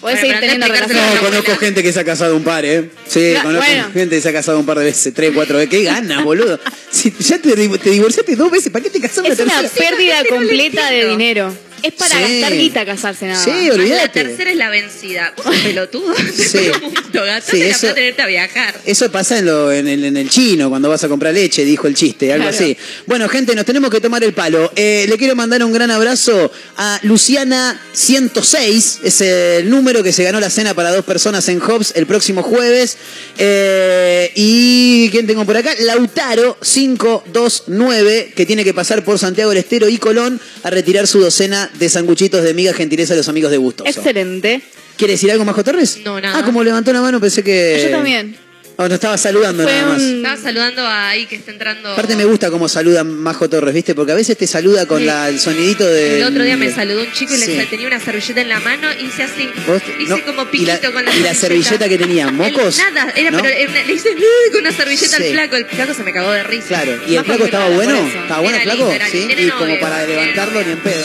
Podés 0.00 0.20
Bueno, 0.20 0.36
seguir 0.36 0.40
teniendo 0.40 0.66
relaciones. 0.66 1.14
No, 1.14 1.20
conozco 1.20 1.56
gente 1.56 1.82
que 1.82 1.92
se 1.92 2.00
ha 2.00 2.04
casado 2.04 2.36
un 2.36 2.44
par, 2.44 2.64
¿eh? 2.66 2.90
Sí, 3.08 3.32
conozco 3.42 3.66
bueno. 3.66 3.90
gente 3.94 4.16
que 4.16 4.20
se 4.20 4.28
ha 4.28 4.32
casado 4.32 4.58
un 4.60 4.66
par 4.66 4.78
de 4.78 4.84
veces, 4.84 5.14
tres, 5.14 5.30
cuatro 5.34 5.56
veces. 5.56 5.70
¡Qué 5.70 5.84
ganas, 5.84 6.22
boludo! 6.22 6.60
Si 6.90 7.12
ya 7.18 7.38
te, 7.38 7.54
te 7.54 7.90
divorciaste 7.90 8.36
dos 8.36 8.50
veces, 8.50 8.70
¿para 8.70 8.82
qué 8.84 8.90
te 8.90 9.00
casaste 9.00 9.32
Es 9.32 9.40
una 9.40 9.60
tercera? 9.60 9.88
pérdida 9.90 10.22
no 10.22 10.28
completa 10.36 10.90
de 10.90 11.08
dinero. 11.08 11.56
Es 11.86 11.92
para 11.94 12.16
Sí. 12.26 12.40
gastar 12.40 12.58
guita 12.58 12.84
casarse 12.86 13.26
nada 13.26 13.42
Sí, 13.44 13.50
más. 13.50 13.58
Ay, 13.60 13.66
La 13.68 13.74
olvídate. 13.74 14.22
tercera 14.24 14.50
es 14.50 14.56
la 14.56 14.68
vencida. 14.70 15.32
Vos 15.36 15.44
sos 15.46 15.56
pelotudo. 15.56 16.14
Sí. 16.16 16.70
Gastate 17.12 17.50
Sí, 17.56 17.60
la 17.60 17.66
eso- 17.68 17.80
plata 17.86 18.00
en 18.00 18.06
irte 18.08 18.22
a 18.22 18.26
viajar. 18.26 18.74
Eso 18.84 19.10
pasa 19.10 19.38
en, 19.38 19.46
lo, 19.46 19.72
en, 19.72 19.88
el, 19.88 20.04
en 20.04 20.16
el 20.16 20.28
chino, 20.28 20.68
cuando 20.68 20.88
vas 20.88 21.02
a 21.04 21.08
comprar 21.08 21.32
leche, 21.34 21.64
dijo 21.64 21.86
el 21.86 21.94
chiste, 21.94 22.32
algo 22.32 22.48
Claro. 22.48 22.56
así. 22.64 22.76
Bueno, 23.06 23.28
gente, 23.28 23.54
nos 23.54 23.64
tenemos 23.64 23.90
que 23.90 24.00
tomar 24.00 24.22
el 24.22 24.32
palo. 24.34 24.70
Eh, 24.76 25.06
le 25.08 25.16
quiero 25.16 25.34
mandar 25.34 25.62
un 25.64 25.72
gran 25.72 25.90
abrazo 25.90 26.52
a 26.76 26.98
Luciana 27.02 27.80
106, 27.94 29.00
es 29.02 29.20
el 29.22 29.70
número 29.70 30.02
que 30.02 30.12
se 30.12 30.24
ganó 30.24 30.40
la 30.40 30.50
cena 30.50 30.74
para 30.74 30.94
dos 30.94 31.04
personas 31.04 31.48
en 31.48 31.60
Hobbs 31.60 31.92
el 31.96 32.06
próximo 32.06 32.42
jueves. 32.42 32.96
Eh, 33.38 34.30
y 34.34 35.08
¿quién 35.10 35.26
tengo 35.26 35.44
por 35.44 35.56
acá? 35.56 35.74
Lautaro 35.80 36.58
529, 36.60 38.32
que 38.36 38.46
tiene 38.46 38.64
que 38.64 38.74
pasar 38.74 39.04
por 39.04 39.18
Santiago 39.18 39.50
del 39.50 39.58
Estero 39.60 39.88
y 39.88 39.98
Colón 39.98 40.40
a 40.62 40.70
retirar 40.70 41.06
su 41.06 41.20
docena 41.20 41.70
de 41.78 41.88
sanguchitos 41.88 42.42
de 42.42 42.54
miga 42.54 42.72
gentileza 42.72 43.14
de 43.14 43.18
los 43.18 43.28
amigos 43.28 43.50
de 43.50 43.56
Gustoso. 43.58 43.88
Excelente. 43.90 44.60
¿Quiere 44.96 45.12
decir 45.14 45.30
algo, 45.30 45.44
Majo 45.44 45.62
Torres? 45.62 45.98
No, 46.04 46.20
nada. 46.20 46.38
Ah, 46.38 46.44
como 46.44 46.64
levantó 46.64 46.92
la 46.92 47.00
mano 47.02 47.20
pensé 47.20 47.42
que... 47.42 47.80
Yo 47.84 47.90
también. 47.90 48.36
Ah, 48.78 48.84
nos 48.84 48.92
estaba 48.94 49.16
saludando 49.16 49.62
Fue 49.62 49.72
nada 49.72 49.86
más. 49.94 50.02
un- 50.02 50.16
Estaba 50.16 50.36
saludando 50.36 50.82
a 50.82 51.08
ahí 51.08 51.24
que 51.24 51.36
está 51.36 51.50
entrando. 51.50 51.92
Aparte 51.92 52.14
me 52.14 52.26
gusta 52.26 52.50
cómo 52.50 52.68
saluda 52.68 53.04
Majo 53.04 53.48
Torres, 53.48 53.72
¿viste? 53.74 53.94
Porque 53.94 54.12
a 54.12 54.14
veces 54.14 54.36
te 54.36 54.46
saluda 54.46 54.84
con 54.84 54.98
Sí. 54.98 55.06
la- 55.06 55.30
el 55.30 55.38
sonidito 55.40 55.86
de... 55.86 56.18
El 56.18 56.24
otro 56.24 56.44
día 56.44 56.58
me 56.58 56.70
saludó 56.70 57.00
un 57.00 57.10
chico 57.10 57.34
y 57.34 57.38
le 57.38 57.46
Sí. 57.46 57.66
tenía 57.70 57.86
una 57.86 57.98
servilleta 58.00 58.42
en 58.42 58.50
la 58.50 58.60
mano 58.60 58.88
y 59.00 59.06
hice 59.06 59.22
así. 59.22 59.48
¿Vos? 59.66 59.80
Hice 59.98 60.10
No, 60.10 60.22
como 60.26 60.42
y 60.42 60.46
piquito 60.46 60.72
la- 60.82 60.92
con 60.92 61.04
la 61.06 61.14
y 61.16 61.20
la 61.20 61.34
servilleta 61.34 61.88
que 61.88 61.96
tenía, 61.96 62.30
¿mocos? 62.30 62.76
Nada, 62.76 63.12
era, 63.16 63.30
¿No? 63.30 63.38
pero 63.40 63.54
era 63.54 63.70
una- 63.70 63.82
le 63.82 63.92
hice 63.94 64.10
con 64.52 64.60
una 64.60 64.72
servilleta 64.72 65.16
Sí. 65.16 65.22
al 65.24 65.30
flaco. 65.32 65.56
El 65.56 65.64
flaco 65.66 65.94
se 65.94 66.02
me 66.04 66.12
cagó 66.12 66.32
de 66.32 66.42
risa. 66.42 66.68
Claro. 66.68 67.00
¿Y 67.08 67.16
el 67.16 67.24
flaco 67.24 67.44
estaba 67.46 67.68
no, 67.70 67.74
bueno? 67.76 67.96
¿Estaba 67.96 68.40
bueno 68.42 68.56
el 68.58 68.62
flaco? 68.62 68.90
lindo, 68.92 69.04
Sí. 69.10 69.18
lindo, 69.26 69.42
Y 69.42 69.50
como 69.58 69.80
para 69.80 70.02
era 70.02 70.06
levantarlo 70.12 70.62
ni 70.62 70.72
en 70.72 70.78
pedo. 70.80 71.04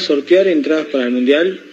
sortear 0.00 0.48
entradas 0.48 0.86
para 0.86 1.04
el 1.04 1.10
Mundial 1.10 1.69